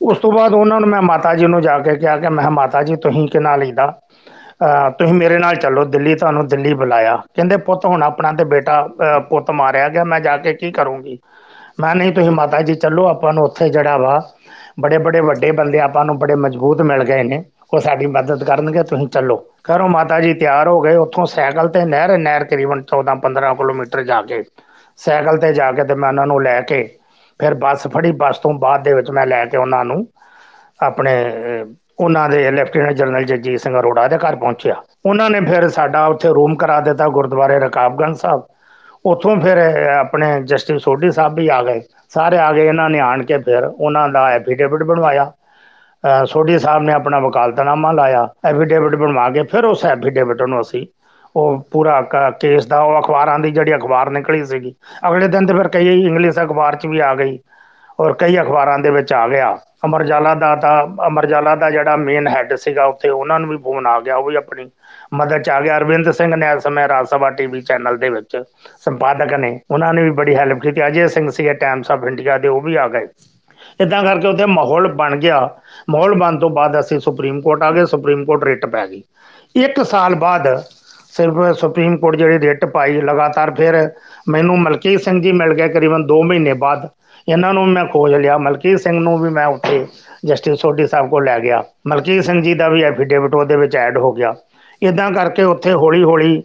[0.00, 2.50] ਉਸ ਤੋਂ ਬਾਅਦ ਉਹਨਾਂ ਨੂੰ ਮੈਂ ਮਾਤਾ ਜੀ ਨੂੰ ਜਾ ਕੇ ਕਿਹਾ ਕਿ ਮੈਂ ਕਿਹਾ,
[2.50, 3.92] ਮਾਤਾ ਜੀ ਤੁਸੀਂ ਕਿਹਨਾਂ ਲਈਦਾ
[4.60, 8.80] ਅਹ ਤੁਸੀਂ ਮੇਰੇ ਨਾਲ ਚੱਲੋ ਦਿੱਲੀ ਤੁਹਾਨੂੰ ਦਿੱਲੀ ਬੁਲਾਇਆ। ਕਹਿੰਦੇ ਪੁੱਤ ਹੁਣ ਆਪਣਾ ਤੇ ਬੇਟਾ
[9.02, 11.18] ਅਹ ਪੁੱਤ ਮਾਰਿਆ ਗਿਆ ਮੈਂ ਜਾ ਕੇ ਕੀ ਕਰੂੰਗੀ?
[11.80, 14.20] ਮੈਂ ਨਹੀਂ ਤੁਸੀਂ ਮਾਤਾ ਜੀ ਚੱਲੋ ਆਪਾਂ ਨੂੰ ਉੱਥੇ ਜਿਹੜਾ ਵਾ
[14.80, 18.82] ਬੜੇ ਬੜੇ ਵੱਡੇ ਬੰਦੇ ਆਪਾਂ ਨੂੰ ਬੜੇ ਮਜ਼ਬੂਤ ਮਿਲ ਗਏ ਨੇ। ਉਹ ਸਾਡੀ ਮਦਦ ਕਰਨਗੇ
[18.82, 23.14] ਤੁਸੀਂ ਚੱਲੋ। ਘਰੋਂ ਮਾਤਾ ਜੀ ਤਿਆਰ ਹੋ ਗਏ ਉੱਥੋਂ ਸਾਈਕਲ ਤੇ ਨਹਿਰ ਨਹਿਰ ਤਕਰੀਬਨ 14
[23.14, 24.42] 15 ਕਿਲੋਮੀਟਰ ਜਾ ਕੇ
[24.96, 26.98] ਸਾਈਕਲ ਤੇ ਜਾ ਕੇ ਤੇ ਮੈਂ ਉਹਨਾਂ ਨੂੰ ਲੈ ਕੇ
[27.38, 30.06] ਫਿਰ ਬੱਸ ਫੜੀ ਬੱਸ ਤੋਂ ਬਾਅਦ ਦੇ ਵਿੱਚ ਮੈਂ ਲੈ ਕੇ ਉਹਨਾਂ ਨੂੰ
[30.82, 31.64] ਆਪਣੇ ਅਹ,
[32.00, 34.74] ਉਹਨਾਂ ਦੇ ਲੈਫਟੀਨੈਂਟ ਜਨਰਲ ਜਗਜੀਤ ਸਿੰਘ ਅਰੋੜਾ ਦੇ ਘਰ ਪਹੁੰਚਿਆ।
[35.06, 38.42] ਉਹਨਾਂ ਨੇ ਫਿਰ ਸਾਡਾ ਉੱਥੇ ਰੂਮ ਕਰਾ ਦਿੱਤਾ ਗੁਰਦੁਆਰੇ ਰਕਾਬਗੰਜ ਸਾਹਿਬ।
[39.06, 41.80] ਉੱਥੋਂ ਫਿਰ ਅਹ, ਆਪਣੇ ਜਸਟਿਸ ਸੋਢੀ ਸਾਹਿਬ ਵੀ ਆ ਗਏ।
[42.16, 45.32] ਸਾਰੇ ਆ ਗਏ ਇਹਨਾਂ ਨੇ ਆਣ ਕੇ ਫਿਰ ਉਹਨਾਂ ਦਾ ਐਫੀਡੇਵਿਟ ਬਣਵਾਇਆ।
[46.04, 50.86] ਅਹ, ਸੋਢੀ ਸਾਹਿਬ ਨੇ ਆਪਣਾ ਵਕਾਲਤਨਾਮਾ ਲਾਇਆ ਐਫੀਡੇਵਿਟ ਬਣਵਾ ਕੇ ਫਿਰ ਉਸ ਐਫੀਡੇਵਿਟ ਨੂੰ ਅਸੀਂ
[51.36, 54.74] ਉਹ ਪੂਰਾ ਕ- ਕੇਸ ਦਾ ਉਹ ਅਖਬਾਰਾਂ ਦੀ ਜਿਹੜੀ ਅਖਬਾਰ ਨਿਕਲੀ ਸੀਗੀ
[55.08, 57.38] ਅਗਲੇ ਦਿਨ ਤੇ ਫਿਰ ਕਈ ਇੰਗਲਿਸ਼ ਅਖਬਾਰ 'ਚ ਵੀ ਆ ਗਈ
[58.00, 62.54] ਔਰ ਕਈ ਅਖਬਾਰਾਂ ਦੇ ਵਿੱਚ ਆ ਗਿਆ। ਅਮਰਜਾਲਾ ਦਾ ਤਾਂ ਅਮਰਜਾਲਾ ਦਾ ਜਿਹੜਾ ਮੇਨ ਹੈੱਡ
[62.54, 64.70] ਸੀਗਾ ਉੱਥੇ ਉਹਨਾਂ ਨੂੰ ਵੀ ਫੋਨ ਆ ਗਿਆ ਉਹ ਵੀ ਆਪਣੀ
[65.14, 68.42] ਮਦਦ ਚ ਆ ਗਿਆ ਅਰਵਿੰਦ ਸਿੰਘ ਨੇ ਇਸ ਸਮੇਂ ਰਾਜ ਸਭਾ ਟੀਵੀ ਚੈਨਲ ਦੇ ਵਿੱਚ
[68.84, 72.48] ਸੰਪਾਦਕ ਨੇ। ਉਹਨਾਂ ਨੇ ਵੀ ਬੜੀ ਹੈਲਪ ਕੀਤੀ। ਅਜੇ ਸਿੰਘ ਸੀਗੇ ਟਾਈਮਸ ਆਫ ਇੰਡੀਆ ਦੇ
[72.48, 73.06] ਉਹ ਵੀ ਆ ਗਏ।
[73.80, 75.56] ਇਦਾਂ ਕਰਕੇ ਉੱਥੇ ਮਾਹੌਲ ਬਣ ਗਿਆ।
[75.90, 79.02] ਮਾਹੌਲ ਬਣ ਤੋਂ ਬਾਅਦ ਅਸੀਂ ਸੁਪਰੀਮ ਕੋਰਟ ਆ ਗਏ। ਸੁਪਰੀਮ ਕੋਰਟ ਰਿਟ ਪੈ ਗਈ।
[79.56, 80.62] ਇੱਕ ਸਾਲ ਬਾਅਦ
[81.12, 83.90] ਸਿਰਫ ਸੁਪਰੀਮ ਕੋਰਟ ਜਿਹੜੀ ਰਿਟ ਪਾਈ, ਲਗਾਤਾਰ ਫਿਰ
[84.28, 86.88] ਮੈਨੂੰ ਮਲਕੀਤ ਸਿੰਘ ਜੀ ਮਿਲ ਗਏ ਕਰੀਬਨ 2 ਮਹੀਨੇ ਬਾਅਦ।
[87.28, 89.86] ਇਹਨਾਂ ਨੂੰ ਮੈਂ ਖੋਜ ਲਿਆ। ਮਲਕੀਤ ਸਿੰਘ ਨੂੰ ਵੀ ਮੈਂ ਉੱਥੇ
[90.26, 93.98] ਜਸਟਿਸ ਸੋਢੀ ਸਾਹਿਬ ਕੋਲ ਲੈ ਗਿਆ। ਮਲਕੀਤ ਸਿੰਘ ਜੀ ਦਾ ਵੀ ਐਫੀਡੇਵਿਟ ਉਹਦੇ ਵਿੱਚ ਐਡ
[93.98, 94.34] ਹੋ ਗਿਆ।
[94.82, 96.42] ਇਦਾਂ ਕਰਕੇ ਉੱਥੇ ਹੌਲੀ ਹੌਲੀ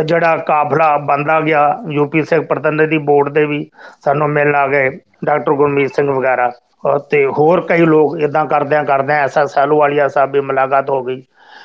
[0.00, 3.70] ਅ, ਜਿਹੜਾ ਕਾਫਲਾ ਬੰਦਾ ਗਿਆ ਯੂਪੀ ਸਿੱਖ ਪ੍ਰਤੀਨਿਧੀ ਬੋਰਡ ਦੇ ਵੀ
[4.04, 4.90] ਸਾਨੂੰ ਮਿਲਣ ਆ ਗਏ
[5.24, 6.50] ਡਾਕਟਰ ਗੁਰਮੀਤ ਸਿੰਘ ਵਗੈਰਾ।
[6.86, 11.20] ਅ, ਤੇ ਹੋਰ ਕਈ ਲੋਕ ਇਦਾਂ ਕਰਦਿਆਂ ਕਰਦਿਆਂ ਐਸਾ ਸੈਲੋਵਾਲੀਆ ਸਾਹਿਬ ਵੀ ਮੁਲਾਕਾਤ ਹੋ ਗਈ।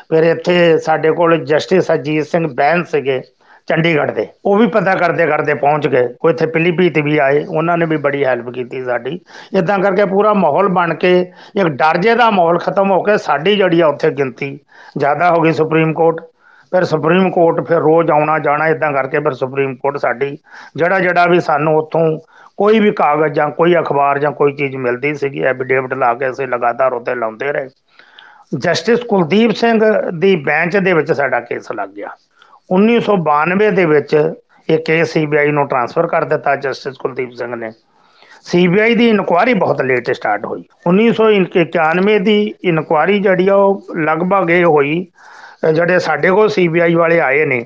[0.09, 3.21] ਫਿਰ ਇੱਥੇ ਸਾਡੇ ਕੋਲ ਜਸਟਿਸ ਅਜੀਤ ਸਿੰਘ ਬੈਂਸ ਸੀਗੇ।
[3.67, 7.77] ਚੰਡੀਗੜ੍ਹ ਦੇ। ਉਹ ਵੀ ਪਤਾ ਕਰਦੇ ਕਰਦੇ ਪਹੁੰਚ ਗਏ। ਕੋਈ ਇੱਥੇ ਪਿਲੀਭੀਤ ਵੀ ਆਏ। ਉਹਨਾਂ
[7.77, 9.19] ਨੇ ਵੀ ਬੜੀ ਹੈਲਪ ਕੀਤੀ ਸਾਡੀ।
[9.53, 11.19] ਇਦਾਂ ਕਰਕੇ ਪੂਰਾ ਮਾਹੌਲ ਬਣ ਕੇ,
[11.55, 14.57] ਇੱਕ ਡਰ ਜੇ ਦਾ ਮਾਹੌਲ ਖਤਮ ਹੋ ਕੇ ਸਾਡੀ ਜਿਹੜੀ ਆ ਉੱਥੇ ਗਿਣਤੀ
[14.97, 16.21] ਜ਼ਿਆਦਾ ਹੋ ਗਈ ਸੁਪਰੀਮ ਕੋਰਟ।
[16.71, 20.37] ਫਿਰ ਸੁਪਰੀਮ ਕੋਰਟ ਫਿਰ ਰੋਜ਼ ਆਉਣਾ ਜਾਣਾ ਇਦਾਂ ਕਰਕੇ ਫਿਰ ਸੁਪਰੀਮ ਕੋਰਟ ਸਾਡੀ।
[20.75, 22.05] ਜਿਹੜਾ ਜਿਹੜਾ ਵੀ ਸਾਨੂੰ ਉੱਥੋਂ
[22.57, 26.47] ਕੋਈ ਵੀ ਕਾਗਜ਼ ਜਾਂ ਕੋਈ ਅਖਬਾਰ ਜਾਂ ਕੋਈ ਚੀਜ਼ ਮਿਲਦੀ ਸੀਗੀ ਐਫੀਡੇਵਿਟ ਲਾ ਕੇ ਅਸੀਂ
[26.47, 27.69] ਲਗਾਤਾਰ ਉੱਤੇ ਲਾਉਂਦੇ ਰਹੇ।
[28.57, 29.79] ਜਸਟਿਸ ਕੁਲਦੀਪ ਸਿੰਘ
[30.19, 32.09] ਦੀ ਬੈਂਚ ਦੇ ਵਿੱਚ ਸਾਡਾ ਕੇਸ ਲੱਗ ਗਿਆ।
[32.69, 34.13] 1992 ਦੇ ਵਿੱਚ
[34.69, 37.71] ਇਹ ਕੇਸ ਸੀਬੀਆਈ ਨੂੰ ਟ੍ਰਾਂਸਫਰ ਕਰ ਦਿੱਤਾ ਜਸਟਿਸ ਕੁਲਦੀਪ ਸਿੰਘ ਨੇ।
[38.41, 44.65] ਸੀਬੀਆਈ ਦੀ ਇਨਕੁਆਇਰੀ ਬਹੁਤ ਲੇਟ ਸਟਾਰਟ ਹੋਈ। 1991 ਦੀ ਇਨਕੁਆਇਰੀ ਜਿਹੜੀ ਆ ਉਹ ਲਗਭਗ ਇਹ
[44.65, 45.05] ਹੋਈ
[45.65, 47.65] ਅ, ਜਿਹੜੇ ਸਾਡੇ ਕੋਲ ਸੀਬੀਆਈ ਵਾਲੇ ਆਏ ਨੇ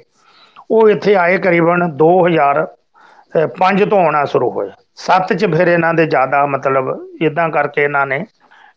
[0.72, 4.70] ਉਹ ਇੱਥੇ ਆਏ ਕਰੀਬਨ 2005 ਤੋਂ ਆਉਣਾ ਸ਼ੁਰੂ ਹੋਏ
[5.02, 6.89] 7 ਚ ਫਿਰ ਇਹਨਾਂ ਦੇ ਜ਼ਿਆਦਾ ਮਤਲਬ
[7.22, 8.26] ਇਦਾਂ ਕਰਕੇ ਇਹਨਾਂ ਨੇ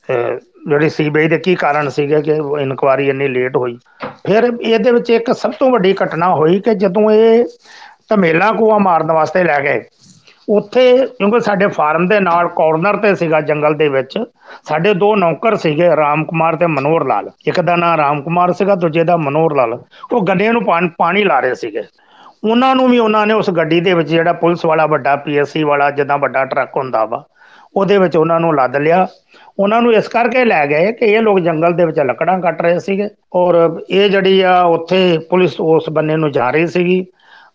[0.08, 0.38] ਅਹ
[0.68, 3.78] ਜਿਹੜੀ ਸੀਬੀਆਈ ਦੇ ਕੀ ਕਾਰਨ ਸੀਗੇ ਕਿ ਇਨਕੁਆਰੀ ਇੰਨੀ ਲੇਟ ਹੋਈ?
[4.04, 7.44] ਫਿਰ ਇਹਦੇ ਵਿੱਚ ਇੱਕ ਸਭ ਤੋਂ ਵੱਡੀ ਘਟਨਾ ਹੋਈ ਕਿ ਜਦੋਂ ਇਹ
[8.08, 9.84] ਧਮੇਲਾ ਕੂਆ ਮਾਰਨ ਵਾਸਤੇ ਲੈ ਗਏ,
[10.48, 14.18] ਉੱਥੇ ਕਿਉਂਕਿ ਸਾਡੇ ਫਾਰਮ ਦੇ ਨਾਲ ਕਾਰਨਰ ਤੇ ਸੀਗਾ ਜੰਗਲ ਦੇ ਵਿੱਚ,
[14.64, 18.74] ਸਾਡੇ ਦੋ ਨੌਕਰ ਸੀਗੇ, ਰਾਮ ਕੁਮਾਰ ਤੇ ਮਨੋਹਰ ਲਾਲ। ਇੱਕ ਦਾ ਨਾਮ ਰਾਮ ਕੁਮਾਰ ਸੀਗਾ,
[18.74, 19.82] ਦੂਜੇ ਦਾ ਮਨੋਹਰ ਲਾਲ।
[20.12, 21.82] ਉਹ ਗੰਨੇ ਨੂੰ ਪਾਣ- ਪਾਣੀ ਲਾ ਰਹੇ ਸੀਗੇ।
[22.50, 25.90] ਉਹਨਾਂ ਨੂੰ ਵੀ ਉਹਨਾਂ ਨੇ ਉਸ ਗੱਡੀ ਦੇ ਵਿੱਚ ਜਿਹੜਾ ਪੁਲਿਸ ਵਾਲਾ ਵੱਡਾ ਪੀਐਸਸੀ ਵਾਲਾ,
[25.90, 27.24] ਜਿੱਦਾਂ ਵੱਡਾ ਟਰੱਕ ਹੁੰਦਾ ਵਾ,
[27.76, 29.06] ਉਹਦੇ ਵਿੱਚ ਉਹਨਾਂ ਨੂੰ ਲੱਦ ਲਿਆ।
[29.58, 32.78] ਉਹਨਾਂ ਨੂੰ ਇਸ ਕਰਕੇ ਲੈ ਗਏ ਕਿ ਇਹ ਲੋਕ ਜੰਗਲ ਦੇ ਵਿੱਚ ਲੱਕੜਾਂ ਕੱਟ ਰਹੇ
[32.78, 33.56] ਸੀਗੇ। ਔਰ
[33.90, 37.04] ਇਹ ਜਿਹੜੀ ਆ, ਉੱਥੇ ਪੁਲਿਸ ਉਸ ਬੰਨੇ ਨੂੰ ਜਾ ਰਹੀ ਸੀਗੀ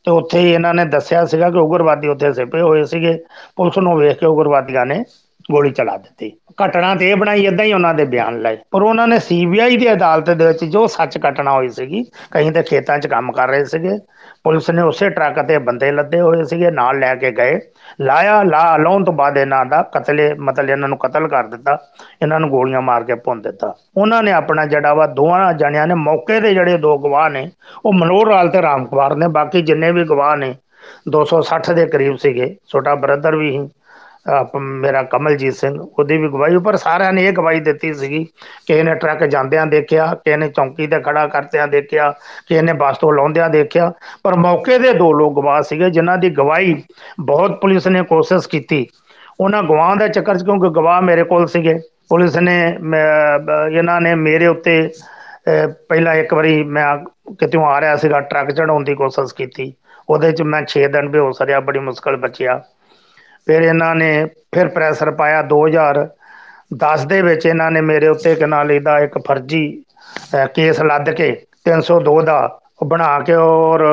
[0.06, 3.18] ਤੇ ਉੱਥੇ ਹੀ ਇਹਨਾਂ ਨੇ ਦੱਸਿਆ ਸੀਗਾ ਕਿ ਉਗਰਵਾਦੀ ਉੱਥੇ ਸਿਪੇ ਹੋਏ ਸੀਗੇ।
[3.56, 5.04] ਪੁਲਿਸ ਨੂੰ ਵੇਖ ਕੇ ਉਗਰਵਾਦੀਆਂ ਨੇ
[5.52, 6.32] ਗੋਲੀ ਚਲਾ ਦਿੱਤੀ।
[6.66, 9.92] ਘਟਨਾ ਤੇ ਇਹ ਬਣਾਈ ਇਦਾਂ ਹੀ ਉਹਨਾਂ ਦੇ ਬਿਆਨ ਲਏ। ਪਰ ਉਹਨਾਂ ਨੇ ਸੀਬੀਆਈ ਦੀ
[9.94, 13.66] ਅਦਾਲਤ ਦੇ ਵਿੱਚ ਜੋ ਸੱਚ ਘਟਨਾ ਹੋਈ ਸੀਗੀ ਕਹੀਂ ਤੇ ਖੇਤਾਂ 'ਚ ਕੰਮ ਕਰ ਰਹੇ
[13.66, 13.98] ਸੀਗੇ।
[14.44, 17.60] ਪੁਲਿਸ ਨੇ ਉਸੇ ਟਰੱਕ ਤੇ ਬੰਦੇ ਲੱਦੇ ਹੋਏ ਸੀਗੇ, ਨਾਲ ਲੈ ਕੇ ਗਏ।
[18.02, 21.78] ਲਾਇਆ, ਲਾ, ਲਾਉਣ ਤੋਂ ਬਾਅਦ ਇਹਨਾਂ ਦਾ ਕਤਲੇ, ਮਤਲਬ ਇਹਨਾਂ ਨੂੰ ਕਤਲ ਕਰ ਦਿੱਤਾ,
[22.22, 25.94] ਇਹਨਾਂ ਨੂੰ ਗੋਲੀਆਂ ਮਾਰ ਕੇ ਭੁੰਨ ਦਿੱਤਾ। ਉਹਨਾਂ ਨੇ ਆਪਣਾ ਜਿਹੜਾ ਵਾ ਦੋਵਾਂ ਜਣਿਆਂ ਨੇ
[25.94, 27.52] ਮੌਕੇ ਦੇ ਜਿਹੜੇ ਦੋ ਗਵਾਹ ਨੇ,
[27.86, 30.56] ਉਹ ਮਨੋਹਰ ਲਾਲ ਤੇ ਰਾਮ ਕੁਮਾਰ ਨੇ, ਬਾਕੀ ਜਿੰਨੇ ਵੀ ਗਵਾਹ ਨੇ
[31.10, 33.87] 260 ਦੇ ਕਰੀਬ ਸੀਗੇ, ਛੋਟਾ ਬ੍ਰਦਰ ਵੀ ਸੀ ਆਪ
[34.56, 38.24] ਮੇਰਾ ਕਮਲਜੀਤ ਸਿੰਘ, ਉਹਦੀ ਵੀ ਗਵਾਹੀ ਉੱਪਰ ਸਾਰਿਆਂ ਨੇ ਇਹ ਗਵਾਹੀ ਦਿੱਤੀ ਸੀਗੀ
[38.68, 42.12] ਕਿ ਇਹਨੇ ਟਰੱਕ ਜਾਂਦਿਆਂ ਦੇਖਿਆ, ਕਿ ਇਹਨੇ ਚੌਂਕੀ ਤੇ ਖੜਾ ਕਰਦਿਆਂ ਦੇਖਿਆ,
[42.48, 43.92] ਕਿ ਇਹਨੇ ਬੱਸ ਤੋਂ ਲਾਉਂਦਿਆਂ ਦੇਖਿਆ।
[44.24, 46.76] ਪਰ ਮੌਕੇ ਦੇ ਦੋ ਲੋਕ ਗਵਾਹ ਸੀਗੇ, ਜਿਨ੍ਹਾਂ ਦੀ ਗਵਾਹੀ
[47.20, 48.86] ਬਹੁਤ ਪੁਲਿਸ ਨੇ ਕੋਸ਼ਿਸ਼ ਕੀਤੀ।
[49.40, 52.58] ਉਹਨਾਂ ਗਵਾਹਾਂ ਦੇ ਚੱਕਰ 'ਚ ਕਿਉਂਕਿ ਗਵਾਹ ਮੇਰੇ ਕੋਲ ਸੀਗੇ, ਪੁਲਿਸ ਨੇ
[53.72, 54.90] ਇਹਨਾਂ ਨੇ ਮੇਰੇ ਉੱਤੇ
[55.90, 56.86] ਪਹਿਲਾਂ ਇੱਕ ਵਾਰੀ ਮੈਂ
[57.40, 59.74] ਕਿਤੇੋਂ ਆ ਰਿਹਾ ਸੀਗਾ, ਟਰੱਕ ਚੜਾਉਣ ਦੀ ਕੋਸ਼ਿਸ਼ ਕੀਤੀ।
[60.10, 62.62] ਉਹਦੇ ਚ ਮੈਂ 6 ਦਿਨ ਬੇਹੋਸ ਰਿਹਾ ਬੜੀ ਮੁਸ਼ਕਲ ਬਚਿਆ।
[63.48, 64.10] ਫਿਰ ਇਹਨਾਂ ਨੇ
[64.54, 69.66] ਫਿਰ ਪ੍ਰੈਸ਼ਰ ਪਾਇਆ 2010 ਦੇ ਵਿੱਚ ਇਹਨਾਂ ਨੇ ਮੇਰੇ ਉੱਤੇ ਇੱਕ ਨਾਲ ਇਹਦਾ ਇੱਕ ਫਰਜ਼ੀ
[70.56, 71.30] ਕੇਸ ਲੱਦ ਕੇ
[71.66, 72.38] 302 ਦਾ
[72.84, 73.86] ਬਣਾ ਕੇ ਔਰ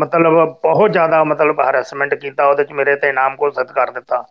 [0.00, 4.24] ਮਤਲਬ ਬਹੁਤ ਜ਼ਿਆਦਾ ਮਤਲਬ ਹਰੈਸਮੈਂਟ ਕੀਤਾ, ਉਹਦੇ ਚ ਮੇਰੇ ਤੇ ਇਨਾਮ ਘੋਸ਼ਿਤ ਕਰ ਦਿੱਤਾ।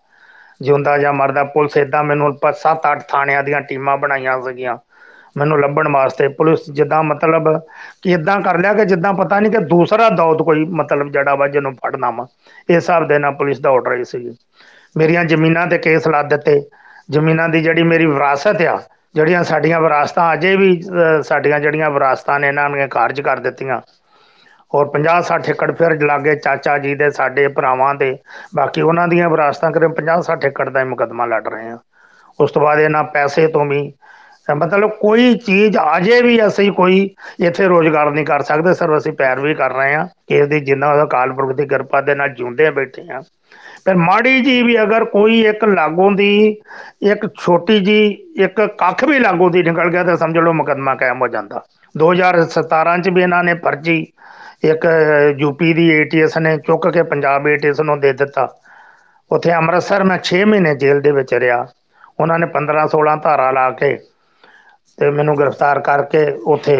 [0.62, 4.78] ਜਿਉਂਦਾ ਜਾਂ ਮਰਦਾ ਪੁਲਿਸ ਇਦਾਂ ਮੈਨੂੰ 7-8 ਥਾਣਿਆਂ ਦੀਆਂ ਟੀਮਾਂ ਬਣਾਈਆਂ ਸੀਗੀਆਂ।
[5.36, 7.48] ਮੈਨੂੰ ਲੱਭਣ ਵਾਸਤੇ ਪੁਲਿਸ ਜਿੱਦਾਂ ਮਤਲਬ
[8.02, 11.48] ਕਿ ਇਦਾਂ ਕਰ ਲਿਆ ਕਿ ਜਿੱਦਾਂ ਪਤਾ ਨਹੀਂ ਕਿ ਦੂਸਰਾ ਦੌਤ ਕੋਈ ਮਤਲਬ ਜੜਾ ਵਾ
[11.48, 12.26] ਜਿਹਨੂੰ ਫੜਨਾ ਵਾ।
[12.70, 14.30] ਇਸ ਹਿਸਾਬ ਦੇ ਨਾਲ ਪੁਲਿਸ ਦਾ ਆਰਡਰ ਹੀ ਸੀ
[14.96, 16.62] ਮੇਰੀਆਂ ਜ਼ਮੀਨਾਂ ਤੇ ਕੇਸ ਲਾ ਦਿੱਤੇ।
[17.12, 18.80] ਜ਼ਮੀਨਾਂ ਦੀ ਜਿਹੜੀ ਮੇਰੀ ਵਿਰਾਸਤ ਆ,
[19.16, 20.82] ਜਿਹੜੀਆਂ ਸਾਡੀਆਂ ਵਿਰਾਸਤਾਂ ਅਜੇ ਵੀ
[21.28, 23.82] ਸਾਡੀਆਂ ਜਿਹੜੀਆਂ ਵਿਰਾਸਤਾਂ ਨੇ, ਇਹਨਾਂ ਨੇ ਕਾਰਜ ਕਰ ਦਿੱਤੀਆਂ।
[24.72, 28.18] ਔਰ 50 60 ਏਕੜ ਫਿਰ ਲਾਗੇ ਚਾਚਾ ਜੀ ਦੇ, ਸਾਡੇ ਭਰਾਵਾਂ ਦੇ,
[28.56, 31.78] ਬਾਕੀ ਉਹਨਾਂ ਦੀਆਂ ਵਿਰਾਸਤਾਂ ਕਰੇ 50 60 ਏਕੜ ਦਾ ਹੀ ਮੁਕਦਮਾ ਲੜ ਰਹੇ ਆ
[32.40, 33.82] ਉਸ ਤੋਂ ਬਾਅਦ ਇਹਨਾਂ ਪੈਸੇ ਤੋਂ ਵੀ
[34.48, 37.00] ਮਤਲਬ ਕੋਈ ਚੀਜ਼ ਅਜੇ ਵੀ ਅਸੀਂ ਕੋਈ
[37.40, 40.92] ਇੱਥੇ ਰੋਜ਼ਗਾਰ ਨਹੀਂ ਕਰ ਸਕਦੇ ਸਰ ਅਸੀਂ ਪੈਰ ਵੀ ਕਰ ਰਹੇ ਆ ਕਿ ਇਹਦੀ ਜਿੰਨਾ
[40.92, 43.22] ਉਹਦਾ ਕਾਲਪੁਰਖ ਦੀ ਕਿਰਪਾ ਦੇ ਨਾਲ ਜਿਉਂਦੇ ਬੈਠੇ ਆ
[43.90, 46.58] ਪਰ ਮਾੜੀ ਜੀ ਵੀ ਅਗਰ ਕੋਈ ਇੱਕ ਲਾਗੋਂ ਦੀ,
[47.04, 48.02] ਇੱਕ ਛੋਟੀ ਜੀ,
[48.38, 51.62] ਇੱਕ ਕੱਖ ਵੀ ਲਾਗੋਂ ਦੀ ਨਿਕਲ ਗਿਆ ਤਾਂ ਸਮਝ ਲਓ ਮੁਕਦਮਾ ਕਾਇਮ ਹੋ ਜਾਂਦਾ।
[51.96, 53.98] 2017 ਚ ਵੀ ਇਹਨਾਂ ਨੇ ਫਰਜੀ
[54.66, 54.86] ਇੱਕ
[55.40, 58.48] ਯੂਪੀ ਦੀ ਏਟੀਐਸ ਨੇ ਚੁੱਕ ਕੇ ਪੰਜਾਬ ਏਟੀਐਸ ਨੂੰ ਦੇ ਦਿੱਤਾ।
[59.32, 61.66] ਉੱਥੇ ਅੰਮ੍ਰਿਤਸਰ ਮੈਂ 6 ਮਹੀਨੇ ਜੇਲ੍ਹ ਦੇ ਵਿੱਚ ਰਿਹਾ।
[62.20, 63.92] ਉਹਨਾਂ ਨੇ 15 16 ਧਾਰਾ ਲਾ ਕੇ
[64.98, 66.76] ਤੇ ਮੈਨੂੰ ਗ੍ਰਿਫਤਾਰ ਕਰਕੇ ਉੱਥੇ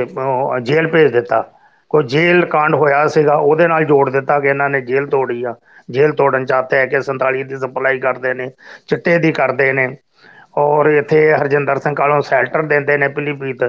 [0.64, 1.44] ਜੇਲ੍ਹ ਭੇਜ ਦਿੱਤਾ।
[1.92, 5.54] ਕੋਈ ਜੇਲ੍ਹ ਕਾਂਡ ਹੋਇਆ ਸੀਗਾ, ਉਹਦੇ ਨਾਲ ਜੋੜ ਦਿੱਤਾ ਕਿ ਇਹਨਾਂ ਨੇ ਜੇਲ੍ਹ ਤੋੜੀ ਆ।
[5.90, 8.50] ਜੇਲ੍ਹ ਤੋੜਨ ਚਾਹਤੇ ਹੈ ਕਿ 47 ਦੀ ਸਪਲਾਈ ਕਰਦੇ ਨੇ,
[8.88, 9.88] ਚਿੱਟੇ ਦੀ ਕਰਦੇ ਨੇ।
[10.58, 13.64] ਔਰ ਇੱਥੇ ਹਰਜਿੰਦਰ ਸਿੰਘ ਕਾਲੋਂ ਸੈਲਟਰ ਦਿੰਦੇ ਨੇ ਪਿਲੀਪੀਤ